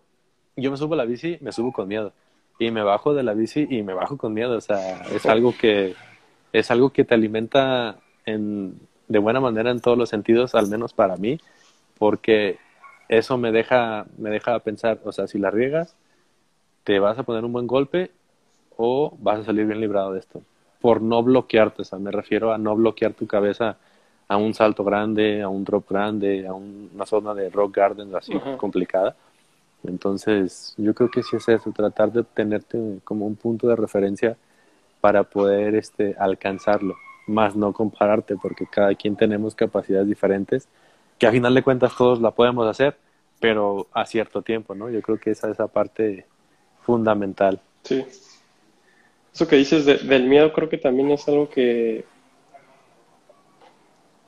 yo 0.56 0.70
me 0.70 0.76
subo 0.76 0.94
a 0.94 0.98
la 0.98 1.04
bici, 1.04 1.38
me 1.40 1.52
subo 1.52 1.72
con 1.72 1.88
miedo 1.88 2.12
y 2.58 2.70
me 2.70 2.82
bajo 2.82 3.14
de 3.14 3.22
la 3.22 3.34
bici 3.34 3.66
y 3.68 3.82
me 3.82 3.94
bajo 3.94 4.16
con 4.16 4.32
miedo. 4.32 4.56
O 4.56 4.60
sea, 4.60 5.02
es 5.12 5.26
algo 5.26 5.54
que, 5.58 5.94
es 6.52 6.70
algo 6.70 6.90
que 6.90 7.04
te 7.04 7.14
alimenta 7.14 7.98
en, 8.24 8.78
de 9.08 9.18
buena 9.18 9.40
manera 9.40 9.70
en 9.70 9.80
todos 9.80 9.98
los 9.98 10.08
sentidos, 10.08 10.54
al 10.54 10.68
menos 10.68 10.92
para 10.92 11.16
mí, 11.16 11.38
porque 11.98 12.58
eso 13.08 13.36
me 13.36 13.52
deja, 13.52 14.06
me 14.18 14.30
deja 14.30 14.58
pensar, 14.60 14.98
o 15.04 15.12
sea, 15.12 15.26
si 15.26 15.38
la 15.38 15.50
riegas, 15.50 15.94
te 16.84 16.98
vas 16.98 17.18
a 17.18 17.22
poner 17.22 17.44
un 17.44 17.52
buen 17.52 17.66
golpe 17.66 18.10
o 18.76 19.16
vas 19.20 19.40
a 19.40 19.44
salir 19.44 19.66
bien 19.66 19.80
librado 19.80 20.12
de 20.12 20.20
esto. 20.20 20.42
Por 20.80 21.00
no 21.00 21.22
bloquearte, 21.22 21.82
o 21.82 21.84
sea, 21.84 21.98
me 21.98 22.10
refiero 22.10 22.52
a 22.52 22.58
no 22.58 22.74
bloquear 22.76 23.14
tu 23.14 23.26
cabeza 23.26 23.76
a 24.28 24.36
un 24.36 24.54
salto 24.54 24.84
grande, 24.84 25.42
a 25.42 25.48
un 25.48 25.64
drop 25.64 25.88
grande, 25.90 26.46
a 26.46 26.54
una 26.54 27.06
zona 27.06 27.34
de 27.34 27.50
rock 27.50 27.76
garden 27.76 28.14
así 28.14 28.32
complicada. 28.56 29.16
Entonces, 29.84 30.74
yo 30.78 30.94
creo 30.94 31.10
que 31.10 31.22
sí 31.22 31.36
es 31.36 31.48
eso, 31.48 31.70
tratar 31.72 32.10
de 32.10 32.20
obtenerte 32.20 33.00
como 33.04 33.26
un 33.26 33.36
punto 33.36 33.68
de 33.68 33.76
referencia 33.76 34.36
para 35.00 35.24
poder 35.24 35.74
este, 35.74 36.16
alcanzarlo, 36.18 36.96
más 37.26 37.56
no 37.56 37.72
compararte, 37.72 38.36
porque 38.36 38.66
cada 38.66 38.94
quien 38.94 39.16
tenemos 39.16 39.54
capacidades 39.54 40.08
diferentes, 40.08 40.68
que 41.18 41.26
a 41.26 41.32
final 41.32 41.54
de 41.54 41.62
cuentas 41.62 41.96
todos 41.96 42.20
la 42.20 42.32
podemos 42.32 42.66
hacer, 42.66 42.96
pero 43.40 43.88
a 43.92 44.06
cierto 44.06 44.42
tiempo, 44.42 44.74
¿no? 44.74 44.90
Yo 44.90 45.02
creo 45.02 45.18
que 45.18 45.30
esa 45.30 45.50
es 45.50 45.58
la 45.58 45.68
parte 45.68 46.26
fundamental. 46.82 47.60
Sí. 47.82 48.04
Eso 49.32 49.48
que 49.48 49.56
dices 49.56 49.84
del 49.84 50.24
miedo 50.28 50.52
creo 50.52 50.68
que 50.68 50.78
también 50.78 51.10
es 51.10 51.26
algo 51.28 51.48
que 51.48 52.04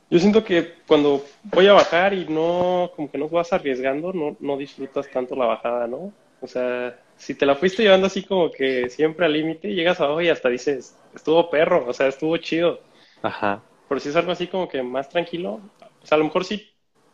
yo 0.08 0.18
siento 0.20 0.44
que 0.44 0.74
cuando 0.86 1.24
voy 1.42 1.66
a 1.66 1.72
bajar 1.72 2.14
y 2.14 2.26
no, 2.26 2.90
como 2.94 3.10
que 3.10 3.18
no 3.18 3.28
vas 3.28 3.52
arriesgando, 3.52 4.12
no, 4.12 4.36
no 4.38 4.56
disfrutas 4.56 5.10
tanto 5.10 5.34
la 5.34 5.46
bajada, 5.46 5.88
¿no? 5.88 6.12
O 6.40 6.46
sea, 6.46 6.96
si 7.16 7.34
te 7.34 7.46
la 7.46 7.54
fuiste 7.54 7.82
llevando 7.82 8.06
así 8.06 8.22
como 8.22 8.50
que 8.50 8.88
siempre 8.90 9.26
al 9.26 9.32
límite, 9.32 9.74
llegas 9.74 10.00
abajo 10.00 10.20
y 10.20 10.28
hasta 10.28 10.48
dices, 10.48 10.96
estuvo 11.14 11.50
perro, 11.50 11.86
o 11.86 11.92
sea, 11.92 12.08
estuvo 12.08 12.36
chido. 12.36 12.80
Ajá. 13.22 13.62
Pero 13.88 14.00
si 14.00 14.08
es 14.08 14.16
algo 14.16 14.32
así 14.32 14.46
como 14.46 14.68
que 14.68 14.82
más 14.82 15.08
tranquilo, 15.08 15.60
o 16.02 16.06
sea, 16.06 16.16
a 16.16 16.18
lo 16.18 16.24
mejor 16.24 16.44
sí, 16.44 16.70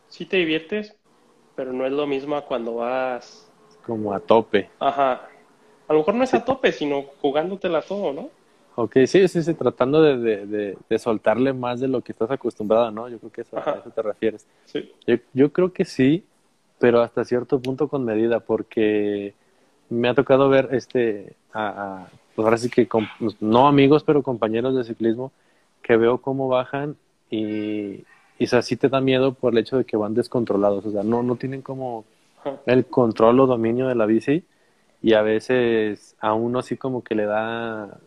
sí 0.07 0.25
te 0.25 0.37
diviertes, 0.37 0.95
pero 1.55 1.71
no 1.71 1.85
es 1.85 1.91
lo 1.91 2.07
mismo 2.07 2.35
a 2.35 2.45
cuando 2.45 2.75
vas... 2.75 3.49
Como 3.85 4.13
a 4.13 4.19
tope. 4.19 4.69
Ajá. 4.79 5.27
A 5.87 5.93
lo 5.93 5.99
mejor 5.99 6.15
no 6.15 6.23
es 6.23 6.33
a 6.33 6.43
tope, 6.43 6.71
sino 6.71 7.03
jugándotela 7.21 7.81
todo, 7.81 8.13
¿no? 8.13 8.29
Ok, 8.75 8.97
sí, 9.05 9.27
sí, 9.27 9.43
sí, 9.43 9.53
tratando 9.53 10.01
de, 10.01 10.45
de, 10.47 10.77
de, 10.89 10.99
soltarle 10.99 11.53
más 11.53 11.79
de 11.79 11.87
lo 11.87 12.01
que 12.01 12.11
estás 12.11 12.31
acostumbrado, 12.31 12.89
¿no? 12.89 13.07
Yo 13.07 13.19
creo 13.19 13.31
que 13.31 13.41
eso, 13.41 13.57
a 13.57 13.79
eso 13.79 13.91
te 13.91 14.01
refieres. 14.01 14.47
Sí. 14.65 14.91
Yo, 15.05 15.17
yo, 15.33 15.53
creo 15.53 15.71
que 15.71 15.85
sí, 15.85 16.25
pero 16.79 17.01
hasta 17.01 17.23
cierto 17.23 17.61
punto 17.61 17.87
con 17.87 18.03
medida, 18.03 18.39
porque 18.39 19.35
me 19.89 20.09
ha 20.09 20.13
tocado 20.13 20.49
ver, 20.49 20.69
este, 20.71 21.35
a, 21.53 22.07
pues 22.35 22.45
ahora 22.45 22.57
sí 22.57 22.69
que, 22.69 22.87
pues, 22.87 23.41
no 23.41 23.67
amigos, 23.67 24.03
pero 24.03 24.23
compañeros 24.23 24.75
de 24.75 24.83
ciclismo, 24.83 25.31
que 25.81 25.97
veo 25.97 26.19
cómo 26.19 26.47
bajan 26.47 26.95
y, 27.29 28.03
y 28.39 28.55
así 28.55 28.77
te 28.77 28.89
da 28.89 29.01
miedo 29.01 29.33
por 29.33 29.53
el 29.53 29.59
hecho 29.59 29.77
de 29.77 29.85
que 29.85 29.97
van 29.97 30.13
descontrolados, 30.13 30.85
o 30.85 30.91
sea, 30.91 31.03
no, 31.03 31.23
no 31.23 31.35
tienen 31.35 31.61
como 31.61 32.05
el 32.65 32.85
control 32.85 33.39
o 33.41 33.47
dominio 33.47 33.87
de 33.87 33.95
la 33.95 34.05
bici 34.05 34.43
y 35.01 35.13
a 35.13 35.21
veces 35.21 36.15
a 36.19 36.33
uno 36.33 36.59
así 36.59 36.77
como 36.77 37.03
que 37.03 37.15
le 37.15 37.25
da 37.25 37.99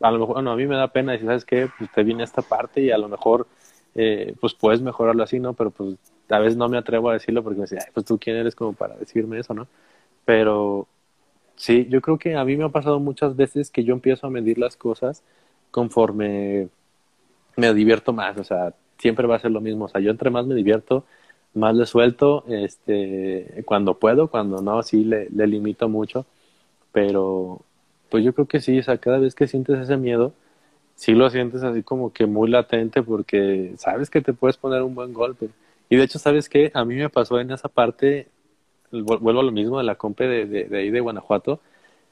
a 0.00 0.10
lo 0.10 0.18
mejor, 0.18 0.34
bueno, 0.36 0.52
a 0.52 0.56
mí 0.56 0.66
me 0.66 0.76
da 0.76 0.88
pena 0.88 1.12
decir, 1.12 1.26
¿sabes 1.26 1.44
qué? 1.44 1.68
Pues 1.78 1.90
te 1.92 2.02
viene 2.02 2.24
esta 2.24 2.42
parte 2.42 2.80
y 2.80 2.90
a 2.90 2.98
lo 2.98 3.08
mejor, 3.08 3.46
eh, 3.94 4.34
pues 4.40 4.54
puedes 4.54 4.80
mejorarlo 4.80 5.22
así, 5.22 5.38
¿no? 5.38 5.52
Pero 5.52 5.70
pues 5.70 5.96
a 6.28 6.38
veces 6.38 6.56
no 6.56 6.68
me 6.68 6.78
atrevo 6.78 7.10
a 7.10 7.14
decirlo 7.14 7.42
porque 7.42 7.58
me 7.58 7.64
dice, 7.64 7.78
Ay, 7.80 7.90
pues 7.92 8.06
tú 8.06 8.18
quién 8.18 8.36
eres 8.36 8.54
como 8.54 8.72
para 8.72 8.96
decirme 8.96 9.38
eso, 9.38 9.52
¿no? 9.52 9.66
Pero 10.30 10.86
sí, 11.56 11.88
yo 11.90 12.00
creo 12.00 12.16
que 12.16 12.36
a 12.36 12.44
mí 12.44 12.56
me 12.56 12.62
ha 12.62 12.68
pasado 12.68 13.00
muchas 13.00 13.34
veces 13.34 13.68
que 13.68 13.82
yo 13.82 13.92
empiezo 13.94 14.28
a 14.28 14.30
medir 14.30 14.58
las 14.58 14.76
cosas 14.76 15.24
conforme 15.72 16.68
me 17.56 17.74
divierto 17.74 18.12
más, 18.12 18.38
o 18.38 18.44
sea, 18.44 18.72
siempre 18.96 19.26
va 19.26 19.34
a 19.34 19.40
ser 19.40 19.50
lo 19.50 19.60
mismo, 19.60 19.86
o 19.86 19.88
sea, 19.88 20.00
yo 20.00 20.12
entre 20.12 20.30
más 20.30 20.46
me 20.46 20.54
divierto, 20.54 21.04
más 21.52 21.74
le 21.74 21.84
suelto, 21.84 22.44
este, 22.46 23.64
cuando 23.66 23.98
puedo, 23.98 24.28
cuando 24.28 24.62
no, 24.62 24.84
sí 24.84 25.02
le, 25.02 25.28
le 25.30 25.48
limito 25.48 25.88
mucho, 25.88 26.26
pero 26.92 27.60
pues 28.08 28.22
yo 28.24 28.32
creo 28.32 28.46
que 28.46 28.60
sí, 28.60 28.78
o 28.78 28.82
sea, 28.84 28.98
cada 28.98 29.18
vez 29.18 29.34
que 29.34 29.48
sientes 29.48 29.80
ese 29.80 29.96
miedo, 29.96 30.32
sí 30.94 31.14
lo 31.14 31.28
sientes 31.30 31.64
así 31.64 31.82
como 31.82 32.12
que 32.12 32.26
muy 32.26 32.48
latente 32.48 33.02
porque 33.02 33.72
sabes 33.78 34.10
que 34.10 34.20
te 34.22 34.32
puedes 34.32 34.56
poner 34.56 34.82
un 34.82 34.94
buen 34.94 35.12
golpe. 35.12 35.48
Y 35.88 35.96
de 35.96 36.04
hecho, 36.04 36.20
¿sabes 36.20 36.48
qué? 36.48 36.70
A 36.74 36.84
mí 36.84 36.94
me 36.94 37.08
pasó 37.10 37.40
en 37.40 37.50
esa 37.50 37.68
parte, 37.68 38.28
vuelvo 38.90 39.40
a 39.40 39.44
lo 39.44 39.52
mismo 39.52 39.78
de 39.78 39.84
la 39.84 39.96
compe 39.96 40.26
de, 40.26 40.46
de, 40.46 40.78
ahí 40.78 40.90
de 40.90 41.00
Guanajuato, 41.00 41.60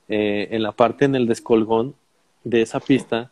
eh, 0.08 0.48
en 0.52 0.62
la 0.62 0.72
parte 0.72 1.04
en 1.04 1.14
el 1.14 1.26
descolgón, 1.26 1.94
de 2.44 2.62
esa 2.62 2.80
pista, 2.80 3.30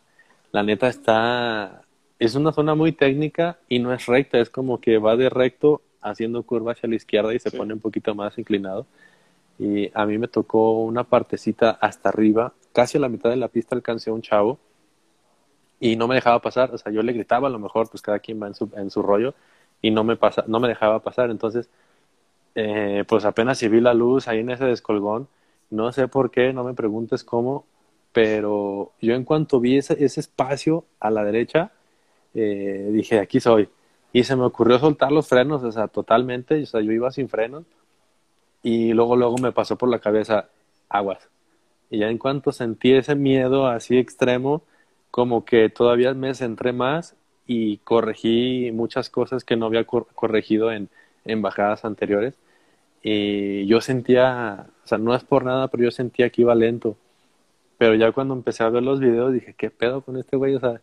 la 0.53 0.63
neta 0.63 0.89
está, 0.89 1.83
es 2.19 2.35
una 2.35 2.53
zona 2.53 2.75
muy 2.75 2.93
técnica 2.93 3.59
y 3.69 3.79
no 3.79 3.93
es 3.93 4.07
recta, 4.07 4.39
es 4.39 4.51
como 4.51 4.81
que 4.81 4.99
va 4.99 5.17
de 5.17 5.31
recto 5.31 5.83
haciendo 6.03 6.43
curva 6.43 6.73
hacia 6.73 6.89
la 6.89 6.97
izquierda 6.97 7.35
y 7.35 7.39
se 7.39 7.51
pone 7.51 7.75
un 7.75 7.81
poquito 7.81 8.15
más 8.15 8.39
inclinado. 8.39 8.87
Y 9.59 9.91
a 9.95 10.05
mí 10.07 10.19
me 10.19 10.29
tocó 10.29 10.83
una 10.83 11.05
partecita 11.05 11.71
hasta 11.81 12.11
arriba, 12.11 12.53
casi 12.73 12.99
a 12.99 13.01
la 13.01 13.09
mitad 13.09 13.31
de 13.31 13.37
la 13.37 13.49
pista 13.49 13.75
alcancé 13.75 14.11
a 14.11 14.13
un 14.13 14.23
chavo 14.23 14.59
y 15.81 15.97
no 15.97 16.09
me 16.09 16.15
dejaba 16.15 16.41
pasar, 16.41 16.75
o 16.75 16.79
sea, 16.79 16.93
yo 16.93 17.03
le 17.03 17.13
gritaba 17.13 17.49
a 17.49 17.51
lo 17.51 17.59
mejor, 17.59 17.89
pues 17.91 18.03
cada 18.03 18.19
quien 18.19 18.43
va 18.43 18.47
en 18.49 18.55
su, 18.55 18.71
en 18.77 18.91
su 18.91 19.03
rollo 19.03 19.35
y 19.83 19.91
no 19.91 20.05
me, 20.05 20.17
pasa, 20.17 20.45
no 20.47 20.61
me 20.61 20.69
dejaba 20.69 21.01
pasar, 21.01 21.31
entonces, 21.31 21.69
eh, 22.57 23.05
pues 23.07 23.27
apenas 23.27 23.59
si 23.59 23.69
vi 23.69 23.81
la 23.83 23.93
luz 23.95 24.29
ahí 24.29 24.41
en 24.41 24.51
ese 24.51 24.65
descolgón, 24.65 25.29
no 25.71 25.93
sé 25.93 26.09
por 26.09 26.31
qué, 26.31 26.55
no 26.55 26.65
me 26.65 26.73
preguntes 26.75 27.23
cómo, 27.23 27.67
pero 28.13 28.93
yo 29.03 29.15
en 29.15 29.25
cuanto 29.25 29.61
vi 29.61 29.77
ese, 29.77 30.03
espacio 30.03 30.87
a 31.01 31.11
la 31.11 31.23
derecha, 31.23 31.73
eh, 32.35 32.89
dije, 32.93 33.21
aquí 33.21 33.41
soy. 33.41 33.69
Y 34.13 34.25
se 34.25 34.37
me 34.37 34.45
ocurrió 34.45 34.79
soltar 34.79 35.13
los 35.13 35.29
frenos, 35.29 35.63
o 35.65 35.73
sea, 35.73 35.89
totalmente, 35.89 36.63
o 36.63 36.67
sea, 36.67 36.81
yo 36.81 36.93
iba 36.93 37.11
sin 37.13 37.29
frenos. 37.29 37.65
Y 38.63 38.93
luego, 38.95 39.17
luego 39.17 39.37
me 39.39 39.53
pasó 39.53 39.77
por 39.77 39.91
la 39.91 39.99
cabeza 39.99 40.49
aguas. 40.89 41.29
Y 41.91 41.99
ya 41.99 42.09
en 42.09 42.19
cuanto 42.19 42.53
sentí 42.53 42.93
ese 42.93 43.15
miedo 43.17 43.67
así 43.67 43.99
extremo, 43.99 44.63
como 45.11 45.45
que 45.45 45.69
todavía 45.69 46.15
me 46.15 46.35
centré 46.35 46.73
más 46.73 47.17
y 47.47 47.79
corregí 47.79 48.71
muchas 48.73 49.11
cosas 49.11 49.45
que 49.45 49.57
no 49.57 49.67
había 49.67 49.85
corregido 49.85 50.73
en, 50.73 50.89
en 51.27 51.43
bajadas 51.43 51.85
anteriores. 51.85 52.39
Y 53.03 53.67
yo 53.67 53.81
sentía, 53.81 54.67
o 54.85 54.89
sea, 54.89 54.99
no 54.99 55.15
es 55.15 55.25
por 55.25 55.45
nada, 55.45 55.69
pero 55.69 55.85
yo 55.85 55.91
sentía 55.91 56.31
que 56.31 56.43
iba 56.43 56.55
lento. 56.55 56.97
Pero 57.79 57.95
ya 57.95 58.13
cuando 58.13 58.35
empecé 58.35 58.65
a 58.65 58.71
ver 58.71 58.83
los 58.83 59.01
videos 59.01 59.33
dije, 59.33 59.55
¿qué 59.57 59.71
pedo 59.71 60.01
con 60.03 60.17
este 60.17 60.37
güey? 60.37 60.55
O 60.55 60.61
sea, 60.61 60.81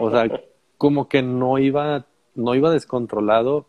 o 0.00 0.10
sea 0.10 0.28
como 0.78 1.08
que 1.08 1.22
no 1.22 1.58
iba, 1.58 2.06
no 2.34 2.54
iba 2.54 2.70
descontrolado, 2.70 3.66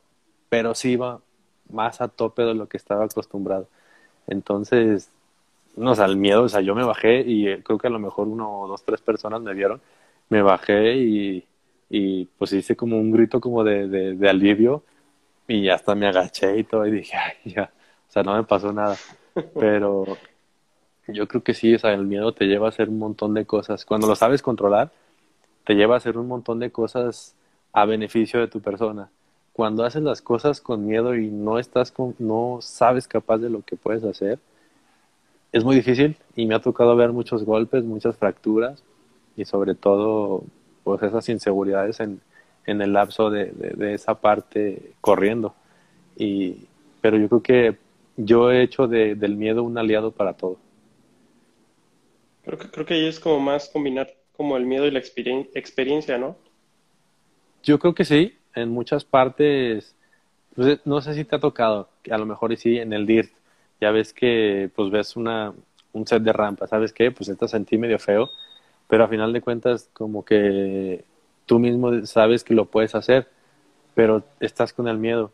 pero 0.50 0.76
sí 0.76 0.92
iba 0.94 1.22
más 1.70 2.02
a 2.02 2.08
tope 2.10 2.44
de 2.44 2.54
lo 2.56 2.68
que 2.68 2.78
estaba 2.78 3.06
acostumbrado. 3.06 3.68
Entonces, 4.28 5.12
no, 5.76 5.92
o 5.92 5.96
sea, 5.96 6.06
el 6.06 6.18
miedo, 6.18 6.44
o 6.44 6.50
sea, 6.50 6.62
yo 6.62 6.76
me 6.76 6.84
bajé 6.84 7.22
y 7.22 7.48
eh, 7.48 7.62
creo 7.64 7.78
que 7.80 7.88
a 7.88 7.92
lo 7.92 8.00
mejor 8.00 8.28
uno 8.28 8.62
o 8.62 8.68
dos, 8.68 8.84
tres 8.84 9.02
personas 9.02 9.42
me 9.42 9.54
vieron. 9.54 9.82
Me 10.30 10.42
bajé 10.42 10.96
y, 10.98 11.46
y 11.90 12.26
pues 12.38 12.54
hice 12.54 12.76
como 12.76 12.98
un 13.00 13.12
grito 13.12 13.42
como 13.42 13.64
de, 13.64 13.88
de, 13.88 14.16
de 14.16 14.30
alivio 14.30 14.84
y 15.52 15.70
hasta 15.70 15.96
me 15.96 16.08
agaché 16.08 16.58
y 16.58 16.64
todo 16.64 16.86
y 16.86 16.92
dije, 16.92 17.18
ya, 17.46 17.72
o 18.08 18.12
sea, 18.12 18.24
no 18.24 18.36
me 18.36 18.44
pasó 18.44 18.72
nada. 18.72 18.96
Pero 19.60 20.18
yo 21.08 21.28
creo 21.28 21.44
que 21.44 21.54
sí, 21.54 21.76
o 21.76 21.80
sea, 21.80 21.94
el 21.94 22.06
miedo 22.06 22.34
te 22.34 22.46
lleva 22.46 22.68
a 22.68 22.70
hacer 22.70 22.90
un 22.90 23.00
montón 23.00 23.34
de 23.34 23.46
cosas. 23.46 23.86
Cuando 23.86 24.08
lo 24.08 24.16
sabes 24.16 24.42
controlar, 24.42 24.92
te 25.66 25.76
lleva 25.76 25.96
a 25.96 25.98
hacer 25.98 26.18
un 26.18 26.28
montón 26.28 26.60
de 26.60 26.72
cosas 26.72 27.36
a 27.74 27.86
beneficio 27.86 28.40
de 28.40 28.48
tu 28.48 28.62
persona. 28.62 29.10
Cuando 29.54 29.84
haces 29.84 30.02
las 30.04 30.22
cosas 30.22 30.62
con 30.62 30.88
miedo 30.88 31.16
y 31.16 31.30
no 31.30 31.60
estás 31.60 31.92
con, 31.92 32.16
no 32.18 32.60
sabes 32.62 33.08
capaz 33.08 33.40
de 33.40 33.50
lo 33.50 33.62
que 33.62 33.76
puedes 33.76 34.06
hacer, 34.06 34.40
es 35.52 35.66
muy 35.66 35.76
difícil 35.76 36.16
y 36.36 36.46
me 36.46 36.56
ha 36.56 36.60
tocado 36.60 36.96
ver 36.96 37.12
muchos 37.12 37.44
golpes, 37.44 37.84
muchas 37.84 38.16
fracturas 38.16 38.82
y 39.36 39.44
sobre 39.44 39.76
todo 39.76 40.44
pues 40.86 41.04
esas 41.04 41.28
inseguridades 41.28 42.00
en, 42.00 42.22
en 42.66 42.82
el 42.82 42.94
lapso 42.94 43.30
de, 43.30 43.52
de, 43.52 43.94
esa 43.94 44.16
parte 44.20 44.94
corriendo. 45.02 45.56
Y, 46.16 46.68
pero 47.02 47.18
yo 47.18 47.28
creo 47.28 47.44
que 47.44 47.78
yo 48.18 48.52
he 48.52 48.62
hecho 48.62 48.88
de, 48.88 49.16
del 49.16 49.36
miedo 49.36 49.64
un 49.64 49.78
aliado 49.78 50.12
para 50.12 50.34
todo. 50.34 50.58
Creo 52.44 52.58
que, 52.58 52.70
creo 52.70 52.86
que 52.86 52.94
ahí 52.96 53.08
es 53.08 53.20
como 53.20 53.40
más 53.40 53.70
combinar 53.70 54.14
como 54.36 54.58
el 54.58 54.66
miedo 54.66 54.88
y 54.88 54.92
la 54.92 55.00
experiencia, 55.00 56.18
¿no? 56.18 56.36
Yo 57.64 57.78
creo 57.78 57.94
que 57.94 58.06
sí, 58.06 58.36
en 58.56 58.70
muchas 58.70 59.06
partes, 59.06 59.96
pues, 60.56 60.80
no 60.86 61.02
sé 61.02 61.14
si 61.14 61.24
te 61.24 61.36
ha 61.36 61.40
tocado, 61.40 61.90
a 62.10 62.18
lo 62.18 62.26
mejor 62.26 62.56
sí 62.58 62.78
en 62.78 62.94
el 62.94 63.06
DIRT, 63.06 63.32
ya 63.80 63.92
ves 63.92 64.14
que 64.14 64.70
pues 64.76 64.90
ves 64.90 65.16
una, 65.16 65.54
un 65.94 66.08
set 66.08 66.24
de 66.24 66.34
rampa, 66.34 66.68
¿sabes 66.68 66.94
qué? 66.94 67.12
Pues 67.12 67.32
te 67.38 67.48
sentí 67.48 67.78
medio 67.78 68.00
feo, 68.00 68.30
pero 68.88 69.04
a 69.04 69.08
final 69.08 69.32
de 69.32 69.42
cuentas 69.42 69.90
como 69.94 70.26
que 70.26 71.04
tú 71.52 71.60
mismo 71.60 72.06
sabes 72.06 72.46
que 72.46 72.54
lo 72.54 72.64
puedes 72.64 72.96
hacer, 72.96 73.28
pero 73.94 74.24
estás 74.40 74.72
con 74.72 74.88
el 74.88 74.98
miedo. 74.98 75.34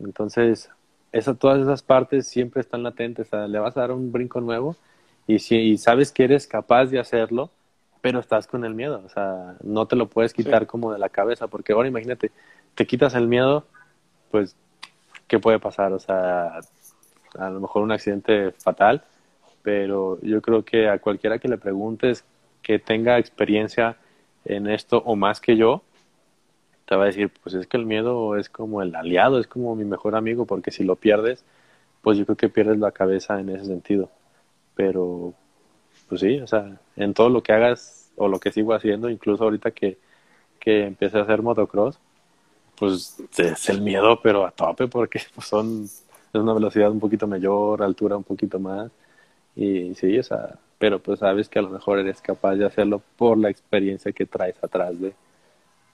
Entonces, 0.00 0.70
esa, 1.12 1.34
todas 1.34 1.60
esas 1.60 1.82
partes 1.82 2.26
siempre 2.26 2.62
están 2.62 2.82
latentes, 2.82 3.26
o 3.26 3.28
sea, 3.28 3.46
le 3.46 3.58
vas 3.58 3.76
a 3.76 3.80
dar 3.80 3.92
un 3.92 4.10
brinco 4.10 4.40
nuevo 4.40 4.76
y 5.26 5.40
si 5.40 5.56
y 5.56 5.76
sabes 5.76 6.10
que 6.10 6.24
eres 6.24 6.46
capaz 6.46 6.86
de 6.86 6.98
hacerlo, 6.98 7.50
pero 8.00 8.18
estás 8.18 8.46
con 8.46 8.64
el 8.64 8.74
miedo, 8.74 9.02
o 9.04 9.10
sea, 9.10 9.56
no 9.62 9.84
te 9.84 9.94
lo 9.94 10.08
puedes 10.08 10.32
quitar 10.32 10.66
como 10.66 10.90
de 10.90 10.98
la 10.98 11.10
cabeza, 11.10 11.48
porque 11.48 11.74
ahora 11.74 11.86
imagínate, 11.86 12.32
te 12.74 12.86
quitas 12.86 13.14
el 13.14 13.28
miedo, 13.28 13.66
pues, 14.30 14.56
¿qué 15.26 15.38
puede 15.38 15.58
pasar? 15.58 15.92
O 15.92 15.98
sea, 15.98 16.60
a 17.38 17.50
lo 17.50 17.60
mejor 17.60 17.82
un 17.82 17.92
accidente 17.92 18.52
fatal, 18.52 19.04
pero 19.60 20.18
yo 20.22 20.40
creo 20.40 20.64
que 20.64 20.88
a 20.88 20.98
cualquiera 20.98 21.38
que 21.38 21.48
le 21.48 21.58
preguntes 21.58 22.24
que 22.62 22.78
tenga 22.78 23.18
experiencia 23.18 23.98
en 24.48 24.66
esto 24.66 25.02
o 25.04 25.14
más 25.16 25.40
que 25.40 25.56
yo, 25.56 25.82
te 26.86 26.96
va 26.96 27.04
a 27.04 27.06
decir, 27.06 27.30
pues 27.42 27.54
es 27.54 27.66
que 27.66 27.76
el 27.76 27.86
miedo 27.86 28.36
es 28.36 28.48
como 28.48 28.82
el 28.82 28.94
aliado, 28.94 29.38
es 29.38 29.46
como 29.46 29.76
mi 29.76 29.84
mejor 29.84 30.16
amigo, 30.16 30.46
porque 30.46 30.70
si 30.70 30.84
lo 30.84 30.96
pierdes, 30.96 31.44
pues 32.02 32.18
yo 32.18 32.24
creo 32.24 32.36
que 32.36 32.48
pierdes 32.48 32.78
la 32.78 32.92
cabeza 32.92 33.38
en 33.40 33.50
ese 33.50 33.66
sentido. 33.66 34.10
Pero 34.74 35.34
pues 36.08 36.22
sí, 36.22 36.40
o 36.40 36.46
sea, 36.46 36.80
en 36.96 37.12
todo 37.14 37.28
lo 37.28 37.42
que 37.42 37.52
hagas 37.52 38.10
o 38.16 38.28
lo 38.28 38.40
que 38.40 38.52
sigo 38.52 38.72
haciendo, 38.72 39.10
incluso 39.10 39.44
ahorita 39.44 39.70
que, 39.70 39.98
que 40.58 40.86
empecé 40.86 41.18
a 41.18 41.22
hacer 41.22 41.42
motocross, 41.42 41.98
pues 42.78 43.22
es 43.36 43.68
el 43.68 43.82
miedo, 43.82 44.20
pero 44.22 44.46
a 44.46 44.50
tope, 44.50 44.88
porque 44.88 45.20
pues, 45.34 45.46
son, 45.46 45.84
es 45.84 46.34
una 46.34 46.54
velocidad 46.54 46.90
un 46.90 47.00
poquito 47.00 47.26
mayor, 47.26 47.82
altura 47.82 48.16
un 48.16 48.24
poquito 48.24 48.58
más, 48.58 48.90
y 49.56 49.94
sí, 49.94 50.18
o 50.18 50.22
sea, 50.22 50.58
pero 50.78 51.00
pues 51.00 51.20
sabes 51.20 51.48
que 51.48 51.58
a 51.58 51.62
lo 51.62 51.70
mejor 51.70 51.98
eres 51.98 52.20
capaz 52.20 52.54
de 52.54 52.66
hacerlo 52.66 53.02
por 53.16 53.36
la 53.38 53.50
experiencia 53.50 54.12
que 54.12 54.26
traes 54.26 54.56
atrás 54.62 54.98
de, 55.00 55.12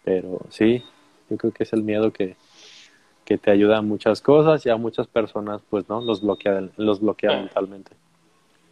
pero 0.04 0.40
sí, 0.50 0.84
yo 1.30 1.36
creo 1.36 1.52
que 1.52 1.62
es 1.62 1.72
el 1.72 1.82
miedo 1.82 2.12
que, 2.12 2.36
que 3.24 3.38
te 3.38 3.50
ayuda 3.50 3.78
a 3.78 3.82
muchas 3.82 4.20
cosas 4.20 4.64
y 4.66 4.70
a 4.70 4.76
muchas 4.76 5.06
personas, 5.06 5.62
pues 5.68 5.88
no, 5.88 6.00
los 6.00 6.22
bloquea, 6.22 6.68
los 6.76 7.00
bloquea 7.00 7.30
mentalmente. 7.30 7.92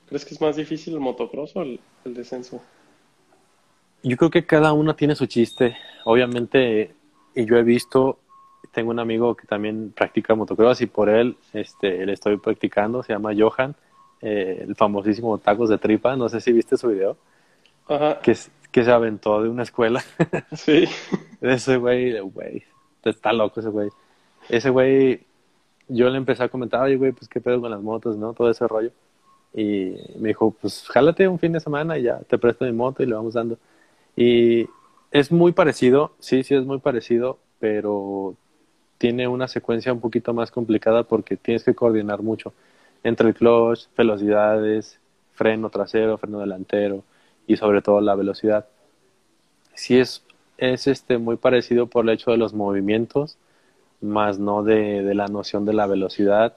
¿Crees 0.07 0.25
que 0.27 0.35
es 0.35 0.41
más 0.41 0.57
difícil 0.57 0.95
el 0.95 1.01
motocross 1.01 1.57
o 1.57 1.63
el, 1.63 1.81
descenso? 2.05 2.61
Yo 4.03 4.17
creo 4.17 4.31
que 4.31 4.45
cada 4.45 4.73
uno 4.73 4.95
tiene 4.95 5.15
su 5.15 5.27
chiste. 5.27 5.77
Obviamente, 6.05 6.95
y 7.35 7.47
yo 7.47 7.57
he 7.57 7.63
visto, 7.63 8.19
tengo 8.73 8.91
un 8.91 8.99
amigo 8.99 9.35
que 9.35 9.47
también 9.47 9.93
practica 9.93 10.35
motocross 10.35 10.83
y 10.83 10.87
por 10.87 11.09
él 11.09 11.37
este, 11.55 12.05
le 12.05 12.13
estoy 12.13 12.37
practicando, 12.37 13.03
se 13.03 13.15
llama 13.15 13.31
Johan, 13.35 13.75
eh, 14.23 14.65
el 14.67 14.77
famosísimo 14.77 15.39
Tacos 15.39 15.69
de 15.69 15.79
Tripa, 15.79 16.17
no 16.17 16.29
sé 16.29 16.41
si 16.41 16.53
viste 16.53 16.77
su 16.77 16.89
video, 16.89 17.17
Ajá. 17.89 18.21
Que, 18.21 18.37
que 18.71 18.85
se 18.85 18.91
aventó 18.91 19.43
de 19.43 19.49
una 19.49 19.65
escuela. 19.65 20.03
Sí. 20.57 20.85
ese 21.41 21.77
güey, 21.77 22.19
güey, 22.21 22.63
está 23.05 23.33
loco 23.33 23.61
ese 23.61 23.69
güey. 23.69 23.91
Ese 24.49 24.71
güey, 24.71 25.21
yo 25.89 26.09
le 26.09 26.19
empecé 26.19 26.45
a 26.45 26.49
comentar, 26.49 26.83
oye, 26.83 26.97
güey, 26.97 27.13
pues 27.13 27.29
qué 27.29 27.41
pedo 27.41 27.61
con 27.61 27.71
las 27.71 27.83
motos, 27.83 28.17
¿no? 28.17 28.33
Todo 28.33 28.51
ese 28.51 28.67
rollo. 28.67 28.93
Y 29.55 29.95
me 30.19 30.29
dijo, 30.29 30.53
pues 30.61 30.89
jálate 30.89 31.29
un 31.29 31.39
fin 31.39 31.53
de 31.53 31.61
semana 31.61 31.99
y 31.99 32.03
ya 32.05 32.21
te 32.21 32.39
presto 32.39 32.65
mi 32.65 32.73
moto 32.73 33.03
y 33.03 33.07
le 33.07 33.15
vamos 33.15 33.35
dando. 33.35 33.59
Y 34.17 34.67
es 35.11 35.31
muy 35.33 35.53
parecido, 35.53 36.13
sí, 36.21 36.43
sí 36.43 36.55
es 36.55 36.65
muy 36.65 36.79
parecido, 36.79 37.39
pero 37.59 38.35
tiene 38.99 39.29
una 39.29 39.49
secuencia 39.49 39.93
un 39.93 40.01
poquito 40.01 40.33
más 40.33 40.51
complicada 40.51 41.03
porque 41.03 41.37
tienes 41.37 41.65
que 41.65 41.75
coordinar 41.75 42.23
mucho 42.23 42.53
entre 43.05 43.29
el 43.29 43.35
clutch, 43.35 43.87
velocidades, 43.97 44.99
freno 45.35 45.71
trasero, 45.71 46.19
freno 46.19 46.41
delantero 46.41 47.05
y 47.47 47.57
sobre 47.57 47.83
todo 47.83 48.01
la 48.01 48.15
velocidad. 48.15 48.67
Sí 49.75 49.99
es, 49.99 50.25
es 50.59 50.87
este, 50.87 51.19
muy 51.19 51.37
parecido 51.37 51.87
por 51.87 52.05
el 52.05 52.11
hecho 52.11 52.31
de 52.31 52.37
los 52.37 52.55
movimientos, 52.55 53.39
más 54.01 54.39
no 54.39 54.63
de, 54.63 55.03
de 55.03 55.15
la 55.15 55.29
noción 55.29 55.65
de 55.65 55.73
la 55.73 55.87
velocidad 55.87 56.57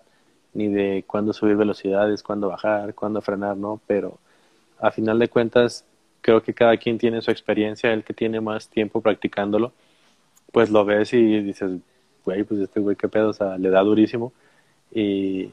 ni 0.53 0.69
de 0.69 1.03
cuándo 1.05 1.33
subir 1.33 1.57
velocidades, 1.57 2.23
cuándo 2.23 2.47
bajar, 2.47 2.95
cuándo 2.95 3.21
frenar, 3.21 3.57
¿no? 3.57 3.81
Pero 3.87 4.17
a 4.79 4.89
final 4.89 5.19
de 5.19 5.27
cuentas, 5.27 5.85
creo 6.21 6.41
que 6.41 6.53
cada 6.53 6.77
quien 6.77 6.97
tiene 6.97 7.21
su 7.21 7.29
experiencia, 7.29 7.91
el 7.93 8.03
que 8.03 8.13
tiene 8.13 8.39
más 8.41 8.69
tiempo 8.69 9.01
practicándolo, 9.01 9.73
pues 10.51 10.69
lo 10.69 10.85
ves 10.85 11.13
y 11.13 11.41
dices, 11.41 11.81
güey, 12.23 12.43
pues 12.43 12.61
este 12.61 12.79
güey 12.79 12.95
qué 12.95 13.07
pedo, 13.09 13.29
o 13.29 13.33
sea, 13.33 13.57
le 13.57 13.69
da 13.69 13.81
durísimo. 13.81 14.31
Y, 14.93 15.51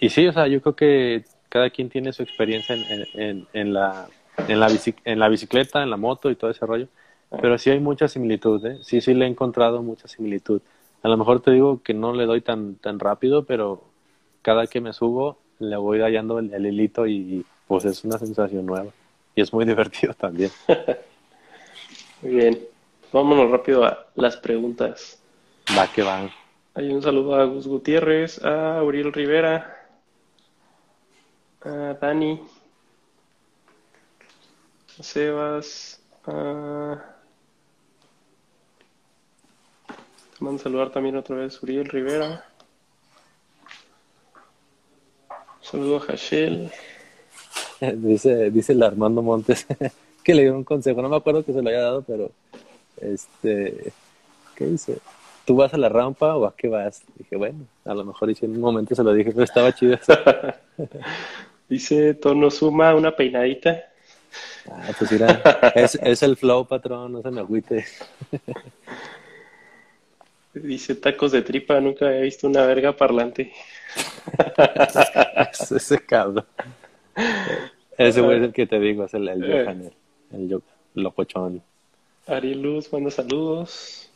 y 0.00 0.08
sí, 0.08 0.26
o 0.26 0.32
sea, 0.32 0.46
yo 0.46 0.60
creo 0.60 0.74
que 0.74 1.24
cada 1.48 1.70
quien 1.70 1.90
tiene 1.90 2.12
su 2.12 2.22
experiencia 2.22 2.74
en, 2.74 3.06
en, 3.14 3.46
en, 3.52 3.72
la, 3.72 4.08
en, 4.48 4.60
la, 4.60 4.68
en 5.04 5.18
la 5.18 5.28
bicicleta, 5.28 5.82
en 5.82 5.90
la 5.90 5.96
moto 5.96 6.30
y 6.30 6.36
todo 6.36 6.50
ese 6.50 6.64
rollo. 6.66 6.88
Pero 7.40 7.58
sí 7.58 7.70
hay 7.70 7.78
mucha 7.78 8.08
similitud, 8.08 8.64
¿eh? 8.66 8.78
Sí, 8.82 9.00
sí 9.00 9.14
le 9.14 9.24
he 9.24 9.28
encontrado 9.28 9.82
mucha 9.82 10.08
similitud. 10.08 10.60
A 11.02 11.08
lo 11.08 11.16
mejor 11.16 11.40
te 11.40 11.52
digo 11.52 11.80
que 11.82 11.94
no 11.94 12.12
le 12.12 12.26
doy 12.26 12.40
tan, 12.40 12.74
tan 12.74 12.98
rápido, 12.98 13.44
pero 13.44 13.82
cada 14.42 14.66
que 14.66 14.80
me 14.80 14.92
subo 14.92 15.38
le 15.60 15.76
voy 15.76 16.00
hallando 16.00 16.38
el, 16.38 16.66
hilito 16.66 17.06
y 17.06 17.44
pues 17.68 17.84
es 17.84 18.02
una 18.04 18.18
sensación 18.18 18.66
nueva. 18.66 18.90
y 19.34 19.42
es 19.42 19.52
muy 19.52 19.64
divertido 19.66 20.14
también. 20.14 20.50
muy 22.22 22.32
bien. 22.32 22.58
Vámonos 23.12 23.50
rápido 23.50 23.84
a 23.84 24.06
las 24.14 24.36
preguntas. 24.36 25.20
Va 25.76 25.86
que 25.92 26.02
van. 26.02 26.30
Hay 26.74 26.90
un 26.90 27.02
saludo 27.02 27.34
a 27.34 27.44
Gus 27.44 27.66
Gutiérrez, 27.66 28.42
a 28.44 28.82
Uriel 28.82 29.12
Rivera, 29.12 29.79
a 31.62 31.94
Dani, 32.00 32.40
a 34.98 35.02
Sebas, 35.02 36.00
a... 36.26 37.16
Te 40.38 40.44
mando 40.44 40.60
a 40.60 40.62
saludar 40.62 40.90
también 40.90 41.16
otra 41.16 41.36
vez 41.36 41.62
Uriel 41.62 41.86
Rivera. 41.86 42.44
saludo 45.60 45.98
a 45.98 46.00
Hashel. 46.00 46.70
Dice, 47.80 48.50
dice 48.50 48.72
el 48.72 48.82
Armando 48.82 49.22
Montes 49.22 49.66
que 50.22 50.34
le 50.34 50.42
dio 50.42 50.54
un 50.54 50.64
consejo, 50.64 51.00
no 51.00 51.08
me 51.08 51.16
acuerdo 51.16 51.42
que 51.42 51.54
se 51.54 51.62
lo 51.62 51.70
haya 51.70 51.80
dado, 51.80 52.02
pero 52.02 52.30
este, 53.00 53.92
¿qué 54.54 54.66
dice? 54.66 54.98
¿Tú 55.46 55.56
vas 55.56 55.72
a 55.72 55.78
la 55.78 55.88
rampa 55.88 56.36
o 56.36 56.44
a 56.44 56.54
qué 56.54 56.68
vas? 56.68 57.02
Dije, 57.16 57.36
bueno, 57.36 57.60
a 57.86 57.94
lo 57.94 58.04
mejor 58.04 58.28
en 58.28 58.50
un 58.50 58.60
momento 58.60 58.94
se 58.94 59.02
lo 59.02 59.14
dije, 59.14 59.30
pero 59.32 59.44
estaba 59.44 59.72
chido 59.74 59.96
dice 61.70 62.14
Tono 62.14 62.50
Suma, 62.50 62.94
una 62.94 63.16
peinadita. 63.16 63.84
Ah, 64.70 64.90
pues 64.98 65.10
mira, 65.10 65.40
es, 65.74 65.94
es 65.94 66.22
el 66.22 66.36
flow, 66.36 66.66
patrón, 66.66 67.12
no 67.12 67.22
se 67.22 67.30
me 67.30 67.40
agüite. 67.40 67.86
Dice 70.52 70.96
tacos 70.96 71.30
de 71.32 71.42
tripa, 71.42 71.80
nunca 71.80 72.12
he 72.12 72.22
visto 72.22 72.48
una 72.48 72.66
verga 72.66 72.96
parlante. 72.96 73.52
ese 75.70 75.98
cabrón. 76.04 76.44
Ese 77.96 78.20
güey 78.20 78.38
es 78.38 78.44
el 78.44 78.52
que 78.52 78.66
te 78.66 78.80
digo, 78.80 79.04
es 79.04 79.14
el, 79.14 79.28
el 79.28 79.44
eh. 79.44 79.64
Johan, 79.64 79.92
el, 80.32 80.62
locochón. 80.94 81.62
Ari 82.26 82.54
Luz 82.54 82.92
manda 82.92 83.10
saludos. 83.10 84.10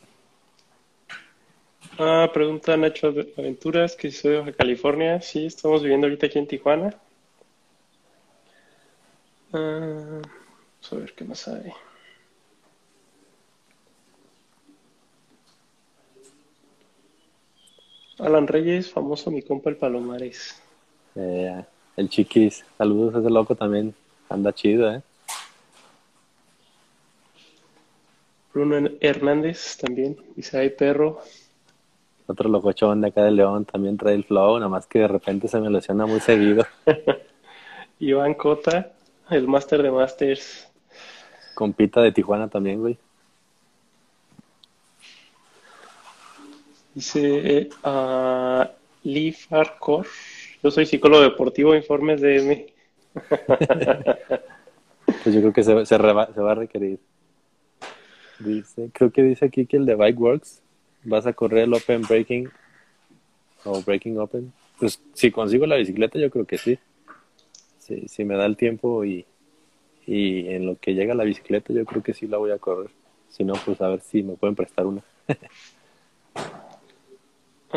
Ah, 1.97 2.29
pregunta 2.33 2.75
Nacho 2.75 3.13
Aventuras, 3.37 3.95
que 3.95 4.11
soy 4.11 4.31
de 4.31 4.39
Baja 4.39 4.51
California. 4.51 5.21
Sí, 5.21 5.45
estamos 5.45 5.81
viviendo 5.83 6.07
ahorita 6.07 6.25
aquí 6.25 6.39
en 6.39 6.47
Tijuana. 6.47 6.95
Ah, 9.57 10.19
vamos 10.19 10.91
a 10.91 10.95
ver 10.97 11.13
qué 11.13 11.23
más 11.23 11.47
hay. 11.47 11.71
Alan 18.19 18.47
Reyes, 18.47 18.91
famoso 18.91 19.31
mi 19.31 19.41
compa 19.41 19.69
el 19.69 19.77
Palomares. 19.77 20.61
Eh, 21.15 21.63
el 21.95 22.09
Chiquis, 22.09 22.65
saludos 22.77 23.15
a 23.15 23.19
ese 23.19 23.29
loco 23.29 23.55
también, 23.55 23.95
anda 24.27 24.51
chido, 24.51 24.93
¿eh? 24.93 25.01
Bruno 28.53 28.89
Hernández 28.99 29.77
también, 29.77 30.17
dice 30.35 30.57
ahí 30.57 30.69
perro. 30.69 31.21
Otro 32.27 32.49
locochón 32.49 32.99
de 32.99 33.07
acá 33.07 33.23
de 33.23 33.31
León 33.31 33.63
también 33.63 33.95
trae 33.95 34.15
el 34.15 34.25
flow, 34.25 34.57
nada 34.57 34.67
más 34.67 34.85
que 34.85 34.99
de 34.99 35.07
repente 35.07 35.47
se 35.47 35.61
me 35.61 35.69
lesiona 35.69 36.05
muy 36.05 36.19
seguido. 36.19 36.65
Iván 37.99 38.33
Cota, 38.33 38.94
el 39.29 39.47
máster 39.47 39.81
de 39.81 39.91
masters. 39.91 40.67
Compita 41.53 42.01
de 42.01 42.11
Tijuana 42.11 42.49
también, 42.49 42.79
güey. 42.79 42.97
Dice 46.93 47.69
uh, 47.83 48.63
Lee 49.03 49.31
Farcor. 49.31 50.05
Yo 50.63 50.71
soy 50.71 50.85
psicólogo 50.85 51.23
deportivo, 51.23 51.75
informes 51.75 52.21
de 52.21 52.37
M. 52.37 52.67
pues 55.23 55.35
yo 55.35 55.41
creo 55.41 55.53
que 55.53 55.63
se, 55.63 55.85
se, 55.85 55.97
va 55.97 56.51
a 56.51 56.55
requerir. 56.55 56.99
Dice, 58.39 58.89
creo 58.93 59.11
que 59.11 59.23
dice 59.23 59.45
aquí 59.45 59.65
que 59.65 59.77
el 59.77 59.85
de 59.85 59.95
Bike 59.95 60.19
Works 60.19 60.61
vas 61.03 61.25
a 61.25 61.33
correr 61.33 61.63
el 61.63 61.73
Open 61.73 62.01
Breaking 62.01 62.49
o 63.63 63.81
Breaking 63.81 64.19
Open. 64.19 64.51
Pues 64.79 65.01
si 65.13 65.31
consigo 65.31 65.65
la 65.65 65.75
bicicleta, 65.75 66.19
yo 66.19 66.29
creo 66.29 66.45
que 66.45 66.57
sí. 66.57 66.77
Si, 67.85 68.07
si 68.07 68.25
me 68.25 68.35
da 68.35 68.45
el 68.45 68.57
tiempo 68.57 69.05
y, 69.05 69.25
y 70.07 70.47
en 70.49 70.65
lo 70.65 70.75
que 70.77 70.93
llega 70.93 71.13
la 71.13 71.23
bicicleta, 71.23 71.71
yo 71.71 71.85
creo 71.85 72.01
que 72.01 72.13
sí 72.13 72.27
la 72.27 72.37
voy 72.37 72.51
a 72.51 72.57
correr. 72.57 72.89
Si 73.29 73.43
no, 73.43 73.53
pues 73.53 73.79
a 73.81 73.89
ver 73.89 74.01
si 74.01 74.23
me 74.23 74.35
pueden 74.35 74.55
prestar 74.55 74.85
una. 74.85 75.01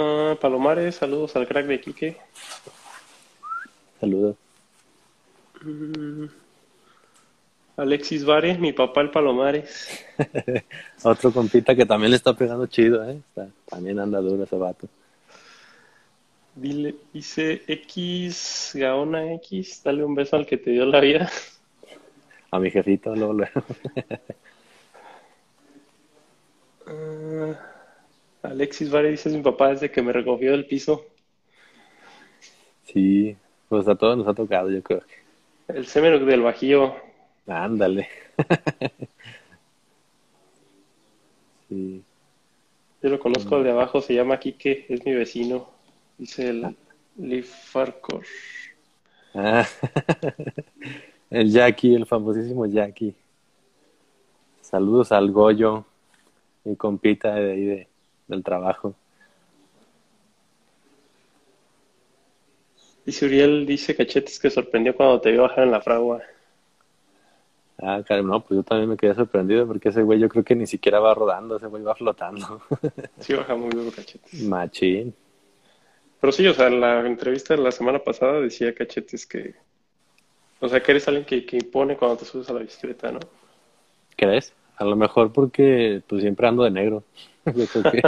Ah, 0.01 0.37
Palomares, 0.41 0.95
saludos 0.95 1.35
al 1.35 1.49
crack 1.49 1.67
de 1.67 1.81
Quique. 1.81 2.17
Saludos. 3.99 4.37
Mm, 5.63 6.27
Alexis 7.77 8.25
Vares, 8.25 8.61
mi 8.61 8.73
papá 8.73 9.01
el 9.01 9.11
Palomares. 9.11 10.07
Otro 11.03 11.33
compita 11.33 11.75
que 11.75 11.85
también 11.85 12.11
le 12.11 12.17
está 12.17 12.33
pegando 12.33 12.67
chido, 12.67 13.09
¿eh? 13.11 13.21
también 13.69 13.99
anda 13.99 14.21
duro 14.21 14.45
ese 14.45 14.57
vato. 14.57 14.89
Dile, 16.61 16.97
dice 17.13 17.63
X, 17.69 18.73
Gaona 18.75 19.33
X, 19.35 19.81
dale 19.85 20.03
un 20.03 20.17
beso 20.17 20.35
al 20.35 20.45
que 20.45 20.57
te 20.57 20.73
dio 20.73 20.85
la 20.87 21.01
vida. 21.01 21.31
A 22.51 22.59
mi 22.59 22.69
jefito, 22.69 23.15
luego, 23.15 23.33
luego. 23.33 23.63
Ah, 26.91 27.55
Alexis 28.43 28.91
Vare 28.91 29.11
dice 29.11 29.29
mi 29.29 29.43
papá 29.43 29.69
desde 29.69 29.91
que 29.91 30.03
me 30.03 30.13
recogió 30.13 30.53
del 30.53 30.67
piso. 30.67 31.05
Sí, 32.85 33.37
pues 33.69 33.87
a 33.87 33.95
todos 33.95 34.17
nos 34.17 34.27
ha 34.27 34.35
tocado, 34.35 34.71
yo 34.71 34.83
creo. 34.83 35.03
El 35.69 35.87
semen 35.87 36.27
del 36.27 36.41
Bajío. 36.41 36.97
Ándale. 37.47 38.09
sí. 41.69 42.03
Yo 43.03 43.11
lo 43.11 43.21
conozco 43.21 43.57
al 43.57 43.65
de 43.65 43.71
abajo, 43.71 44.01
se 44.01 44.15
llama 44.15 44.41
Quique, 44.41 44.87
es 44.89 45.05
mi 45.05 45.13
vecino. 45.13 45.78
Dice 46.19 46.49
el 46.49 46.77
Lifarcor. 47.17 48.25
Ah, 49.35 49.65
el 51.31 51.51
Jackie, 51.51 51.95
el 51.95 52.07
famosísimo 52.07 52.67
Jackie. 52.67 53.15
Saludos 54.61 55.13
al 55.13 55.31
Goyo, 55.31 55.87
mi 56.65 56.77
compita 56.77 57.35
de 57.35 57.53
ahí 57.53 57.65
de, 57.65 57.89
del 58.27 58.43
trabajo. 58.43 58.95
Dice 63.07 63.25
Uriel, 63.25 63.65
dice 63.65 63.97
Cachetes 63.97 64.39
que 64.39 64.51
sorprendió 64.51 64.95
cuando 64.95 65.21
te 65.21 65.31
vio 65.31 65.43
bajar 65.43 65.65
en 65.65 65.71
la 65.71 65.81
fragua. 65.81 66.21
Ah, 67.79 68.03
claro, 68.05 68.25
no, 68.25 68.41
pues 68.45 68.59
yo 68.59 68.63
también 68.65 68.91
me 68.91 68.97
quedé 68.97 69.15
sorprendido 69.15 69.67
porque 69.67 69.91
ese 69.91 70.03
güey 70.03 70.19
yo 70.19 70.29
creo 70.29 70.45
que 70.45 70.57
ni 70.57 70.67
siquiera 70.67 70.99
va 70.99 71.15
rodando, 71.15 71.57
ese 71.57 71.69
güey 71.69 71.83
va 71.83 71.95
flotando. 71.95 72.61
Sí, 73.21 73.35
baja 73.35 73.55
muy 73.55 73.71
duro 73.71 73.91
Cachetes. 73.93 74.43
Machín. 74.43 75.15
Pero 76.21 76.33
sí, 76.33 76.47
o 76.47 76.55
sea, 76.55 76.67
en 76.67 76.81
la 76.81 77.07
entrevista 77.07 77.55
de 77.55 77.63
la 77.63 77.71
semana 77.71 78.01
pasada 78.01 78.41
decía 78.41 78.75
Cachetes 78.75 79.27
que, 79.27 79.55
o 80.61 80.69
sea, 80.69 80.83
que 80.83 80.93
eres 80.93 81.07
alguien 81.09 81.25
que, 81.25 81.47
que 81.47 81.57
impone 81.57 81.97
cuando 81.97 82.19
te 82.19 82.25
subes 82.25 82.49
a 82.51 82.55
la 82.55 82.61
bicicleta, 82.61 83.13
¿no? 83.13 83.21
¿Crees? 84.17 84.53
A 84.77 84.85
lo 84.85 84.97
mejor 84.97 85.33
porque 85.33 86.03
pues 86.07 86.23
siempre 86.23 86.49
ando 86.49 86.65
de 86.65 86.71
negro. 86.71 87.05
Yo 87.47 87.67
creo 87.67 87.93
que 87.93 88.03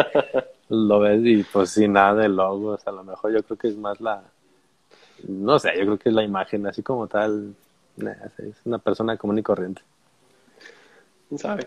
lo 0.71 1.01
ves 1.01 1.21
y 1.25 1.43
pues 1.43 1.71
sin 1.71 1.93
nada 1.93 2.23
de 2.23 2.29
logos, 2.29 2.87
a 2.87 2.93
lo 2.93 3.03
mejor 3.03 3.33
yo 3.33 3.43
creo 3.43 3.59
que 3.59 3.69
es 3.69 3.77
más 3.77 4.01
la, 4.01 4.23
no 5.27 5.59
sé, 5.59 5.73
yo 5.77 5.85
creo 5.85 5.99
que 5.99 6.09
es 6.11 6.15
la 6.15 6.23
imagen, 6.23 6.67
así 6.67 6.83
como 6.83 7.09
tal, 7.09 7.55
es 7.99 8.55
una 8.65 8.79
persona 8.79 9.17
común 9.17 9.39
y 9.39 9.43
corriente. 9.43 9.83
¿Quién 11.29 11.39
sabe? 11.39 11.67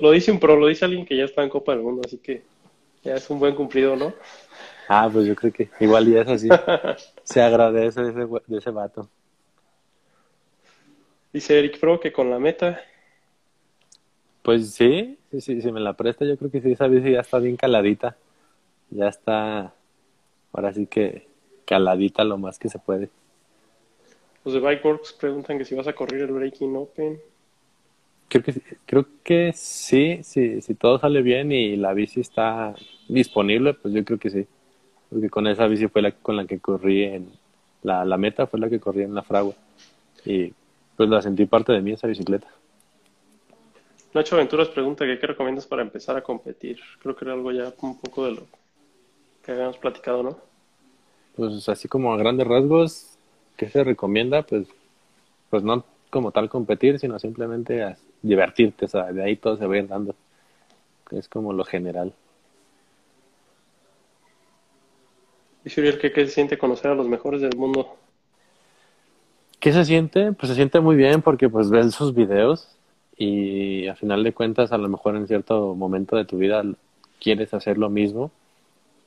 Lo, 0.00 0.10
dice 0.10 0.30
un 0.30 0.38
pro, 0.38 0.56
lo 0.56 0.66
dice 0.66 0.84
alguien 0.84 1.04
que 1.04 1.16
ya 1.16 1.24
está 1.24 1.42
en 1.42 1.48
Copa 1.48 1.72
del 1.72 1.82
Mundo, 1.82 2.02
así 2.04 2.18
que 2.18 2.42
ya 3.02 3.14
es 3.14 3.28
un 3.28 3.38
buen 3.38 3.54
cumplido, 3.54 3.96
¿no? 3.96 4.14
Ah, 4.88 5.08
pues 5.12 5.26
yo 5.26 5.34
creo 5.34 5.52
que 5.52 5.70
igual 5.80 6.08
y 6.08 6.16
eso 6.16 6.32
así. 6.32 6.48
se 7.22 7.42
agradece 7.42 8.02
de 8.02 8.10
ese, 8.10 8.26
de 8.46 8.58
ese 8.58 8.70
vato. 8.70 9.08
Dice 11.32 11.58
Eric 11.58 11.80
Pro 11.80 11.98
que 11.98 12.12
con 12.12 12.30
la 12.30 12.38
meta 12.38 12.80
pues 14.44 14.74
sí, 14.74 15.18
sí, 15.30 15.40
sí, 15.40 15.62
si 15.62 15.72
me 15.72 15.80
la 15.80 15.94
presta, 15.94 16.26
yo 16.26 16.36
creo 16.36 16.50
que 16.50 16.60
sí, 16.60 16.72
esa 16.72 16.86
bici 16.86 17.12
ya 17.12 17.20
está 17.20 17.38
bien 17.38 17.56
caladita. 17.56 18.14
Ya 18.90 19.08
está, 19.08 19.72
ahora 20.52 20.70
sí 20.74 20.86
que 20.86 21.26
caladita 21.64 22.24
lo 22.24 22.36
más 22.36 22.58
que 22.58 22.68
se 22.68 22.78
puede. 22.78 23.08
Los 24.44 24.52
de 24.52 24.60
Bikeworks 24.60 25.14
preguntan 25.14 25.56
que 25.56 25.64
si 25.64 25.74
vas 25.74 25.86
a 25.88 25.94
correr 25.94 26.20
el 26.20 26.32
Breaking 26.32 26.76
Open. 26.76 27.18
Creo 28.28 28.44
que, 28.44 28.54
creo 28.84 29.06
que 29.22 29.52
sí, 29.54 30.20
sí, 30.22 30.60
si 30.60 30.74
todo 30.74 30.98
sale 30.98 31.22
bien 31.22 31.50
y 31.50 31.76
la 31.76 31.94
bici 31.94 32.20
está 32.20 32.74
disponible, 33.08 33.72
pues 33.72 33.94
yo 33.94 34.04
creo 34.04 34.18
que 34.18 34.28
sí. 34.28 34.46
Porque 35.14 35.30
con 35.30 35.46
esa 35.46 35.68
bici 35.68 35.86
fue 35.86 36.02
la 36.02 36.10
con 36.10 36.36
la 36.36 36.44
que 36.44 36.58
corrí 36.58 37.04
en 37.04 37.30
la, 37.84 38.04
la 38.04 38.16
meta, 38.16 38.48
fue 38.48 38.58
la 38.58 38.68
que 38.68 38.80
corrí 38.80 39.02
en 39.02 39.14
la 39.14 39.22
fragua. 39.22 39.54
Y 40.26 40.52
pues 40.96 41.08
la 41.08 41.22
sentí 41.22 41.46
parte 41.46 41.72
de 41.72 41.80
mí 41.80 41.92
esa 41.92 42.08
bicicleta. 42.08 42.48
Nacho 44.12 44.34
Aventuras 44.34 44.66
pregunta 44.70 45.04
que 45.04 45.20
qué 45.20 45.28
recomiendas 45.28 45.68
para 45.68 45.82
empezar 45.82 46.16
a 46.16 46.22
competir. 46.24 46.80
Creo 47.00 47.14
que 47.14 47.24
era 47.24 47.34
algo 47.34 47.52
ya 47.52 47.72
un 47.80 48.00
poco 48.00 48.24
de 48.24 48.32
lo 48.32 48.42
que 49.44 49.52
habíamos 49.52 49.78
platicado, 49.78 50.24
¿no? 50.24 50.36
Pues 51.36 51.68
así 51.68 51.86
como 51.86 52.12
a 52.12 52.16
grandes 52.16 52.48
rasgos, 52.48 53.16
¿qué 53.56 53.68
se 53.68 53.84
recomienda? 53.84 54.42
Pues, 54.42 54.66
pues 55.48 55.62
no, 55.62 55.84
como 56.10 56.32
tal 56.32 56.48
competir, 56.48 56.98
sino 56.98 57.20
simplemente 57.20 57.94
divertirte, 58.20 58.86
o 58.86 58.88
sea, 58.88 59.12
de 59.12 59.22
ahí 59.22 59.36
todo 59.36 59.56
se 59.56 59.66
va 59.66 59.74
a 59.74 59.78
ir 59.78 59.86
dando. 59.86 60.16
Es 61.12 61.28
como 61.28 61.52
lo 61.52 61.64
general. 61.64 62.12
¿Y 65.64 65.70
Shuriel, 65.70 65.98
¿qué, 65.98 66.12
¿qué 66.12 66.26
se 66.26 66.32
siente 66.32 66.58
conocer 66.58 66.90
a 66.90 66.94
los 66.94 67.08
mejores 67.08 67.40
del 67.40 67.56
mundo? 67.56 67.96
¿Qué 69.60 69.72
se 69.72 69.84
siente? 69.84 70.32
Pues 70.32 70.50
se 70.50 70.56
siente 70.56 70.78
muy 70.80 70.94
bien 70.94 71.22
porque 71.22 71.48
pues 71.48 71.70
ves 71.70 71.94
sus 71.94 72.14
videos 72.14 72.68
y 73.16 73.86
a 73.86 73.94
final 73.94 74.22
de 74.22 74.34
cuentas 74.34 74.72
a 74.72 74.78
lo 74.78 74.88
mejor 74.88 75.16
en 75.16 75.26
cierto 75.26 75.74
momento 75.74 76.16
de 76.16 76.26
tu 76.26 76.36
vida 76.36 76.62
quieres 77.18 77.54
hacer 77.54 77.78
lo 77.78 77.88
mismo, 77.88 78.30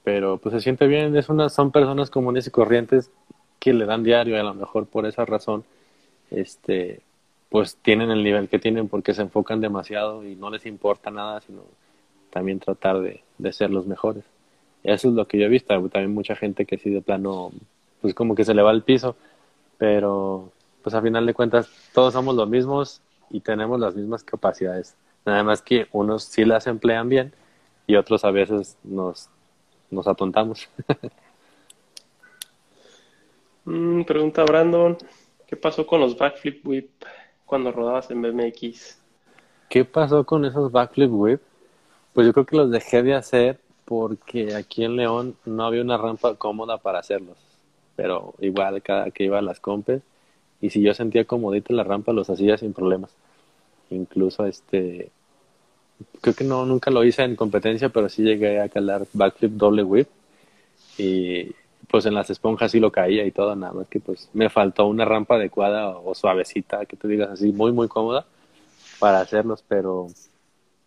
pero 0.03 0.39
pues 0.39 0.53
se 0.53 0.61
siente 0.61 0.87
bien, 0.87 1.15
es 1.15 1.29
una, 1.29 1.49
son 1.49 1.71
personas 1.71 2.09
comunes 2.09 2.47
y 2.47 2.51
corrientes 2.51 3.11
que 3.59 3.73
le 3.73 3.85
dan 3.85 4.03
diario 4.03 4.35
y 4.35 4.39
a 4.39 4.43
lo 4.43 4.55
mejor 4.55 4.87
por 4.87 5.05
esa 5.05 5.25
razón 5.25 5.63
este 6.31 7.01
pues 7.49 7.75
tienen 7.75 8.09
el 8.09 8.23
nivel 8.23 8.49
que 8.49 8.57
tienen 8.59 8.87
porque 8.87 9.13
se 9.13 9.21
enfocan 9.21 9.61
demasiado 9.61 10.25
y 10.25 10.35
no 10.35 10.49
les 10.49 10.65
importa 10.65 11.11
nada, 11.11 11.39
sino 11.41 11.61
también 12.31 12.59
tratar 12.59 12.99
de, 12.99 13.21
de 13.37 13.53
ser 13.53 13.69
los 13.69 13.85
mejores. 13.85 14.23
Eso 14.87 15.09
es 15.09 15.15
lo 15.15 15.27
que 15.27 15.37
yo 15.37 15.47
he 15.47 15.49
visto, 15.49 15.73
también 15.89 16.13
mucha 16.13 16.33
gente 16.33 16.65
que 16.65 16.77
sí 16.77 16.89
de 16.89 17.01
plano 17.01 17.51
pues 17.99 18.13
como 18.13 18.35
que 18.35 18.45
se 18.45 18.53
le 18.53 18.61
va 18.61 18.69
al 18.69 18.83
piso, 18.83 19.17
pero 19.77 20.53
pues 20.81 20.95
a 20.95 21.01
final 21.01 21.25
de 21.25 21.33
cuentas 21.33 21.69
todos 21.93 22.13
somos 22.13 22.35
los 22.35 22.47
mismos 22.47 23.01
y 23.29 23.41
tenemos 23.41 23.81
las 23.81 23.97
mismas 23.97 24.23
capacidades. 24.23 24.95
Nada 25.25 25.43
más 25.43 25.61
que 25.61 25.87
unos 25.91 26.23
sí 26.23 26.45
las 26.45 26.67
emplean 26.67 27.09
bien 27.09 27.33
y 27.85 27.97
otros 27.97 28.23
a 28.23 28.31
veces 28.31 28.77
nos, 28.81 29.29
nos 29.91 30.07
atontamos. 30.07 30.69
mm, 33.65 34.03
pregunta 34.03 34.45
Brandon, 34.45 34.97
¿qué 35.47 35.57
pasó 35.57 35.85
con 35.85 35.99
los 35.99 36.17
backflip 36.17 36.65
whip 36.65 36.91
cuando 37.45 37.73
rodabas 37.73 38.09
en 38.09 38.21
BMX? 38.21 38.97
¿Qué 39.69 39.83
pasó 39.83 40.25
con 40.25 40.45
esos 40.45 40.71
backflip 40.71 41.11
whip? 41.11 41.41
Pues 42.13 42.25
yo 42.25 42.31
creo 42.31 42.45
que 42.45 42.55
los 42.55 42.71
dejé 42.71 43.03
de 43.03 43.13
hacer 43.13 43.66
porque 43.87 44.53
aquí 44.53 44.83
en 44.83 44.97
León 44.97 45.37
no 45.45 45.63
había 45.63 45.81
una 45.81 45.97
rampa 45.97 46.35
cómoda 46.35 46.77
para 46.77 46.99
hacerlos. 46.99 47.37
Pero 47.95 48.33
igual 48.41 48.81
cada 48.83 49.11
que 49.11 49.23
iba 49.23 49.39
a 49.39 49.41
las 49.41 49.61
compes 49.61 50.01
y 50.59 50.69
si 50.71 50.81
yo 50.81 50.93
sentía 50.93 51.23
comodita 51.23 51.73
la 51.73 51.85
rampa 51.85 52.11
los 52.11 52.29
hacía 52.29 52.57
sin 52.57 52.73
problemas. 52.73 53.11
Incluso 53.89 54.45
este 54.45 55.09
creo 56.19 56.35
que 56.35 56.43
no 56.43 56.65
nunca 56.65 56.91
lo 56.91 57.05
hice 57.05 57.23
en 57.23 57.37
competencia, 57.37 57.87
pero 57.87 58.09
sí 58.09 58.23
llegué 58.23 58.59
a 58.59 58.67
calar 58.67 59.07
backflip 59.13 59.53
doble 59.53 59.83
whip 59.83 60.09
y 60.97 61.55
pues 61.89 62.05
en 62.05 62.13
las 62.13 62.29
esponjas 62.29 62.71
sí 62.71 62.81
lo 62.81 62.91
caía 62.91 63.25
y 63.25 63.31
todo, 63.31 63.55
nada 63.55 63.71
más 63.71 63.87
que 63.87 64.01
pues 64.01 64.29
me 64.33 64.49
faltó 64.49 64.87
una 64.87 65.05
rampa 65.05 65.35
adecuada 65.35 65.97
o, 65.97 66.13
suavecita, 66.13 66.85
que 66.85 66.97
tú 66.97 67.07
digas 67.07 67.29
así, 67.29 67.53
muy 67.53 67.71
muy 67.71 67.87
cómoda 67.87 68.25
para 68.99 69.21
hacerlos, 69.21 69.63
pero 69.65 70.07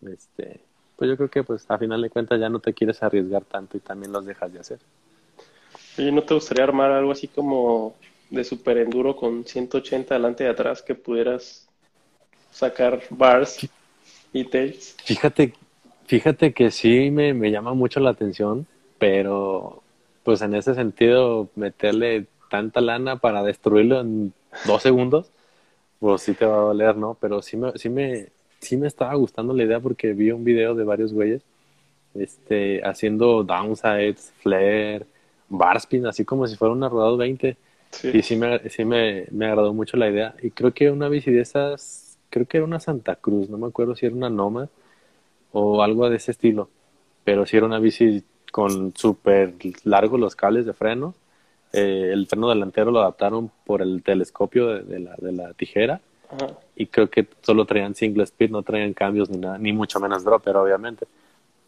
este 0.02 0.60
pues 1.00 1.08
yo 1.08 1.16
creo 1.16 1.30
que 1.30 1.42
pues 1.42 1.64
a 1.66 1.78
final 1.78 2.02
de 2.02 2.10
cuentas 2.10 2.38
ya 2.38 2.50
no 2.50 2.58
te 2.58 2.74
quieres 2.74 3.02
arriesgar 3.02 3.42
tanto 3.46 3.78
y 3.78 3.80
también 3.80 4.12
los 4.12 4.26
dejas 4.26 4.52
de 4.52 4.60
hacer. 4.60 4.78
Oye, 5.96 6.12
¿no 6.12 6.22
te 6.22 6.34
gustaría 6.34 6.62
armar 6.62 6.92
algo 6.92 7.12
así 7.12 7.26
como 7.26 7.96
de 8.28 8.44
super 8.44 8.76
enduro 8.76 9.16
con 9.16 9.46
180 9.46 10.14
adelante 10.14 10.44
y 10.44 10.48
atrás 10.48 10.82
que 10.82 10.94
pudieras 10.94 11.66
sacar 12.50 13.00
bars 13.08 13.66
y 14.34 14.44
tails? 14.44 14.94
Fíjate, 15.02 15.54
fíjate 16.04 16.52
que 16.52 16.70
sí 16.70 17.10
me, 17.10 17.32
me 17.32 17.50
llama 17.50 17.72
mucho 17.72 17.98
la 17.98 18.10
atención, 18.10 18.66
pero 18.98 19.82
pues 20.22 20.42
en 20.42 20.54
ese 20.54 20.74
sentido 20.74 21.48
meterle 21.54 22.26
tanta 22.50 22.82
lana 22.82 23.16
para 23.16 23.42
destruirlo 23.42 24.02
en 24.02 24.34
dos 24.66 24.82
segundos, 24.82 25.30
pues 25.98 26.20
sí 26.20 26.34
te 26.34 26.44
va 26.44 26.56
a 26.56 26.64
doler, 26.66 26.94
¿no? 26.94 27.16
Pero 27.18 27.40
sí 27.40 27.56
me, 27.56 27.72
sí 27.78 27.88
me, 27.88 28.28
sí 28.60 28.76
me 28.76 28.86
estaba 28.86 29.14
gustando 29.14 29.54
la 29.54 29.64
idea 29.64 29.80
porque 29.80 30.12
vi 30.12 30.30
un 30.30 30.44
video 30.44 30.74
de 30.74 30.84
varios 30.84 31.12
güeyes 31.12 31.42
este, 32.14 32.80
haciendo 32.84 33.44
downsides, 33.44 34.32
flare, 34.42 35.06
barspin, 35.48 36.06
así 36.06 36.24
como 36.24 36.46
si 36.46 36.56
fuera 36.56 36.74
una 36.74 36.88
rodado 36.88 37.16
20. 37.16 37.56
Y 38.12 38.22
sí, 38.22 38.36
me, 38.36 38.68
sí 38.68 38.84
me, 38.84 39.26
me 39.30 39.46
agradó 39.46 39.74
mucho 39.74 39.96
la 39.96 40.08
idea. 40.08 40.34
Y 40.42 40.50
creo 40.50 40.72
que 40.72 40.90
una 40.90 41.08
bici 41.08 41.30
de 41.30 41.40
esas, 41.40 42.18
creo 42.30 42.46
que 42.46 42.58
era 42.58 42.66
una 42.66 42.80
Santa 42.80 43.16
Cruz, 43.16 43.48
no 43.48 43.58
me 43.58 43.66
acuerdo 43.66 43.94
si 43.96 44.06
era 44.06 44.14
una 44.14 44.30
Noma 44.30 44.68
o 45.52 45.82
algo 45.82 46.08
de 46.08 46.16
ese 46.16 46.30
estilo. 46.30 46.70
Pero 47.24 47.46
sí 47.46 47.56
era 47.56 47.66
una 47.66 47.78
bici 47.78 48.24
con 48.52 48.94
súper 48.96 49.54
largos 49.84 50.20
los 50.20 50.36
cables 50.36 50.66
de 50.66 50.72
freno. 50.72 51.14
Eh, 51.72 52.10
el 52.12 52.26
freno 52.26 52.48
delantero 52.48 52.90
lo 52.90 53.00
adaptaron 53.00 53.50
por 53.64 53.82
el 53.82 54.02
telescopio 54.02 54.66
de, 54.68 54.98
la, 55.00 55.14
de 55.18 55.32
la 55.32 55.52
tijera. 55.54 56.00
Y 56.76 56.86
creo 56.86 57.10
que 57.10 57.26
solo 57.42 57.64
traían 57.64 57.94
single 57.94 58.24
speed, 58.24 58.50
no 58.50 58.62
traían 58.62 58.92
cambios 58.92 59.28
ni 59.30 59.38
nada, 59.38 59.58
ni 59.58 59.72
mucho 59.72 60.00
menos 60.00 60.24
dropper, 60.24 60.56
obviamente. 60.56 61.06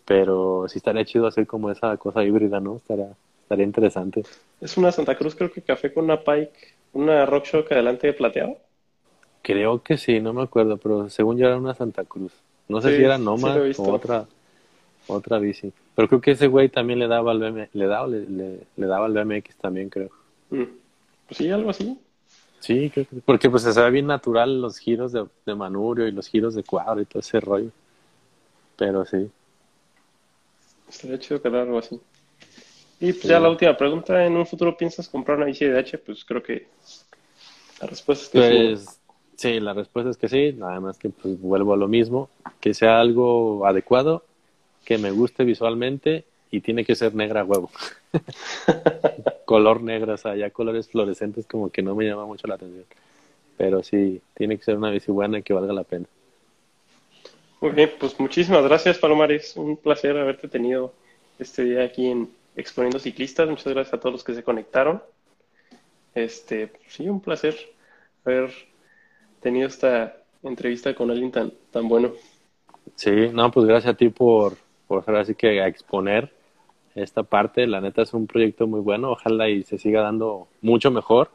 Pero 0.05 0.67
sí 0.69 0.79
estaría 0.79 1.05
chido 1.05 1.27
hacer 1.27 1.47
como 1.47 1.71
esa 1.71 1.97
cosa 1.97 2.25
híbrida, 2.25 2.61
¿no? 2.61 2.77
Estaría, 2.77 3.09
estaría 3.43 3.65
interesante. 3.65 4.23
Es 4.61 4.77
una 4.77 4.93
Santa 4.93 5.17
Cruz, 5.17 5.35
creo 5.35 5.51
que 5.51 5.63
café 5.63 5.93
con 5.93 6.05
una 6.05 6.21
Pike, 6.21 6.75
una 6.93 7.27
RockShox 7.27 7.71
adelante 7.73 8.07
de 8.07 8.13
plateado. 8.13 8.57
Creo 9.43 9.83
que 9.83 9.97
sí, 9.97 10.21
no 10.21 10.33
me 10.33 10.43
acuerdo, 10.43 10.77
pero 10.77 11.09
según 11.11 11.37
yo 11.37 11.47
era 11.47 11.57
una 11.57 11.75
Santa 11.75 12.05
Cruz. 12.05 12.33
No 12.69 12.81
sé 12.81 12.97
si 12.97 13.05
era 13.05 13.19
Noma 13.19 13.57
o 13.77 13.93
otra, 13.93 14.27
otra 15.09 15.39
bici. 15.39 15.73
Pero 15.95 16.09
creo 16.09 16.21
que 16.21 16.31
ese 16.33 16.47
güey 16.47 16.69
también 16.69 16.99
le 16.99 17.09
daba 17.09 17.33
al 17.33 17.39
BMX, 17.39 17.75
le 17.75 17.87
daba, 17.87 18.07
le, 18.07 18.27
le, 18.77 18.87
daba 18.87 19.07
al 19.07 19.13
BMX 19.13 19.57
también, 19.57 19.91
creo. 19.91 20.11
Mm. 20.51 20.63
Pues 21.27 21.39
sí, 21.39 21.51
algo 21.51 21.71
así. 21.71 21.99
Sí, 22.63 22.91
creo 22.91 23.07
que, 23.09 23.17
porque 23.25 23.51
pues 23.51 23.65
se 23.65 23.81
ve 23.81 23.91
bien 23.91 24.07
natural 24.07 24.63
los 24.63 24.79
giros 24.79 25.11
de, 25.11 25.27
de 25.45 25.55
Manurio 25.57 26.07
y 26.07 26.13
los 26.13 26.29
giros 26.29 26.55
de 26.55 26.63
cuadro 26.63 27.01
y 27.01 27.07
todo 27.07 27.19
ese 27.19 27.41
rollo. 27.41 27.71
Pero 28.77 29.05
sí. 29.05 29.29
Estaría 30.89 31.19
chido 31.19 31.43
crear 31.43 31.67
algo 31.67 31.79
así. 31.79 32.01
Y 33.01 33.13
pues 33.15 33.25
ya 33.25 33.41
la 33.41 33.51
última 33.51 33.77
pregunta, 33.77 34.25
¿en 34.25 34.37
un 34.37 34.47
futuro 34.47 34.77
piensas 34.77 35.09
comprar 35.09 35.39
una 35.39 35.47
bici 35.47 35.65
de 35.65 35.77
H? 35.77 35.99
Pues 35.99 36.25
creo 36.25 36.41
que 36.41 36.69
la 37.81 37.89
respuesta 37.89 38.27
es 38.27 38.31
que 38.31 38.39
pues, 38.39 38.81
sí. 38.81 38.97
Sí, 39.35 39.59
la 39.59 39.75
respuesta 39.75 40.11
es 40.11 40.17
que 40.17 40.29
sí, 40.29 40.53
nada 40.53 40.79
más 40.79 40.99
que 40.99 41.09
pues 41.09 41.41
vuelvo 41.41 41.73
a 41.73 41.77
lo 41.77 41.89
mismo, 41.89 42.31
que 42.61 42.75
sea 42.75 43.01
algo 43.01 43.67
adecuado, 43.67 44.25
que 44.85 44.99
me 44.99 45.11
guste 45.11 45.43
visualmente 45.43 46.25
y 46.53 46.61
tiene 46.61 46.85
que 46.85 46.95
ser 46.95 47.15
negra 47.15 47.43
huevo. 47.45 47.71
Color 49.47 49.83
negro, 49.83 50.13
o 50.13 50.17
sea, 50.19 50.37
ya 50.37 50.51
colores 50.51 50.89
fluorescentes 50.89 51.47
como 51.47 51.71
que 51.71 51.83
no 51.83 51.97
me 51.97 52.05
llama 52.05 52.27
mucho 52.27 52.47
la 52.47 52.55
atención. 52.55 52.85
Pero 53.57 53.83
sí, 53.83 54.21
tiene 54.35 54.59
que 54.59 54.65
ser 54.65 54.77
una 54.77 54.91
bici 54.91 55.11
buena 55.11 55.39
y 55.39 55.43
que 55.43 55.55
valga 55.55 55.73
la 55.73 55.83
pena. 55.83 56.05
Muy 57.61 57.71
bien, 57.71 57.91
pues 57.99 58.21
muchísimas 58.21 58.63
gracias 58.65 58.99
Palomares, 58.99 59.57
un 59.57 59.77
placer 59.77 60.17
haberte 60.17 60.49
tenido 60.49 60.93
este 61.39 61.65
día 61.65 61.85
aquí 61.85 62.09
en 62.09 62.29
Exponiendo 62.55 62.99
Ciclistas. 62.99 63.49
Muchas 63.49 63.73
gracias 63.73 63.95
a 63.95 64.01
todos 64.01 64.13
los 64.13 64.25
que 64.25 64.35
se 64.35 64.43
conectaron. 64.43 65.03
Este, 66.15 66.71
sí, 66.89 67.09
un 67.09 67.21
placer 67.21 67.57
haber 68.27 68.53
tenido 69.41 69.69
esta 69.69 70.17
entrevista 70.43 70.95
con 70.95 71.11
alguien 71.11 71.31
tan, 71.31 71.51
tan 71.71 71.89
bueno. 71.89 72.13
Sí, 72.95 73.31
no, 73.33 73.51
pues 73.51 73.65
gracias 73.65 73.95
a 73.95 73.97
ti 73.97 74.11
por, 74.11 74.57
por 74.87 75.17
así 75.17 75.35
que 75.35 75.63
a 75.63 75.67
exponer 75.67 76.42
esta 76.95 77.23
parte. 77.23 77.67
La 77.67 77.81
neta 77.81 78.03
es 78.03 78.13
un 78.15 78.27
proyecto 78.27 78.67
muy 78.67 78.81
bueno. 78.81 79.11
Ojalá 79.11 79.49
y 79.49 79.63
se 79.63 79.79
siga 79.79 80.03
dando 80.03 80.49
mucho 80.61 80.91
mejor. 80.91 81.31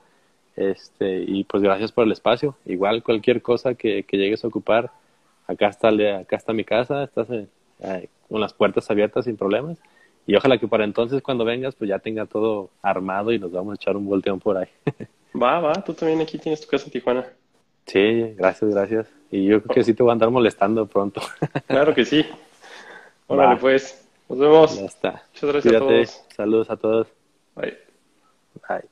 Este, 0.56 1.24
y 1.28 1.44
pues 1.44 1.62
gracias 1.62 1.92
por 1.92 2.06
el 2.06 2.12
espacio. 2.12 2.56
Igual 2.66 3.04
cualquier 3.04 3.42
cosa 3.42 3.76
que, 3.76 4.04
que 4.04 4.18
llegues 4.18 4.44
a 4.44 4.48
ocupar, 4.48 4.92
acá 5.46 5.68
está, 5.68 5.90
acá 5.90 6.36
está 6.36 6.52
mi 6.54 6.64
casa, 6.64 7.04
estás 7.04 7.28
eh, 7.30 8.10
con 8.28 8.42
las 8.42 8.54
puertas 8.54 8.90
abiertas 8.90 9.26
sin 9.26 9.38
problemas. 9.38 9.78
Y 10.26 10.36
ojalá 10.36 10.58
que 10.58 10.68
para 10.68 10.84
entonces 10.84 11.22
cuando 11.22 11.46
vengas 11.46 11.76
pues 11.76 11.90
ya 11.90 12.00
tenga 12.00 12.26
todo 12.26 12.70
armado 12.82 13.32
y 13.32 13.40
nos 13.40 13.52
vamos 13.52 13.74
a 13.74 13.76
echar 13.76 13.96
un 13.96 14.06
volteón 14.06 14.40
por 14.40 14.58
ahí. 14.58 14.68
Va, 15.40 15.60
va, 15.60 15.74
tú 15.84 15.94
también 15.94 16.20
aquí 16.22 16.40
tienes 16.40 16.62
tu 16.62 16.68
casa 16.68 16.86
en 16.86 16.92
Tijuana. 16.92 17.28
Sí, 17.86 18.34
gracias, 18.36 18.72
gracias. 18.72 19.08
Y 19.30 19.46
yo 19.46 19.62
creo 19.62 19.76
que 19.76 19.84
sí 19.84 19.94
te 19.94 20.02
voy 20.02 20.10
a 20.10 20.14
andar 20.14 20.32
molestando 20.32 20.88
pronto. 20.88 21.22
Claro 21.68 21.94
que 21.94 22.06
sí. 22.06 22.26
Órale, 23.28 23.58
pues. 23.58 24.07
Nos 24.30 24.40
vemos. 24.40 24.80
Ya 24.80 24.86
está. 24.86 25.24
Muchas 25.34 25.50
gracias 25.52 25.76
a 25.76 25.80
todos. 25.80 26.24
Saludos 26.36 26.70
a 26.70 26.78
todos. 26.78 27.08
Bye. 27.56 27.78
Bye. 28.68 28.90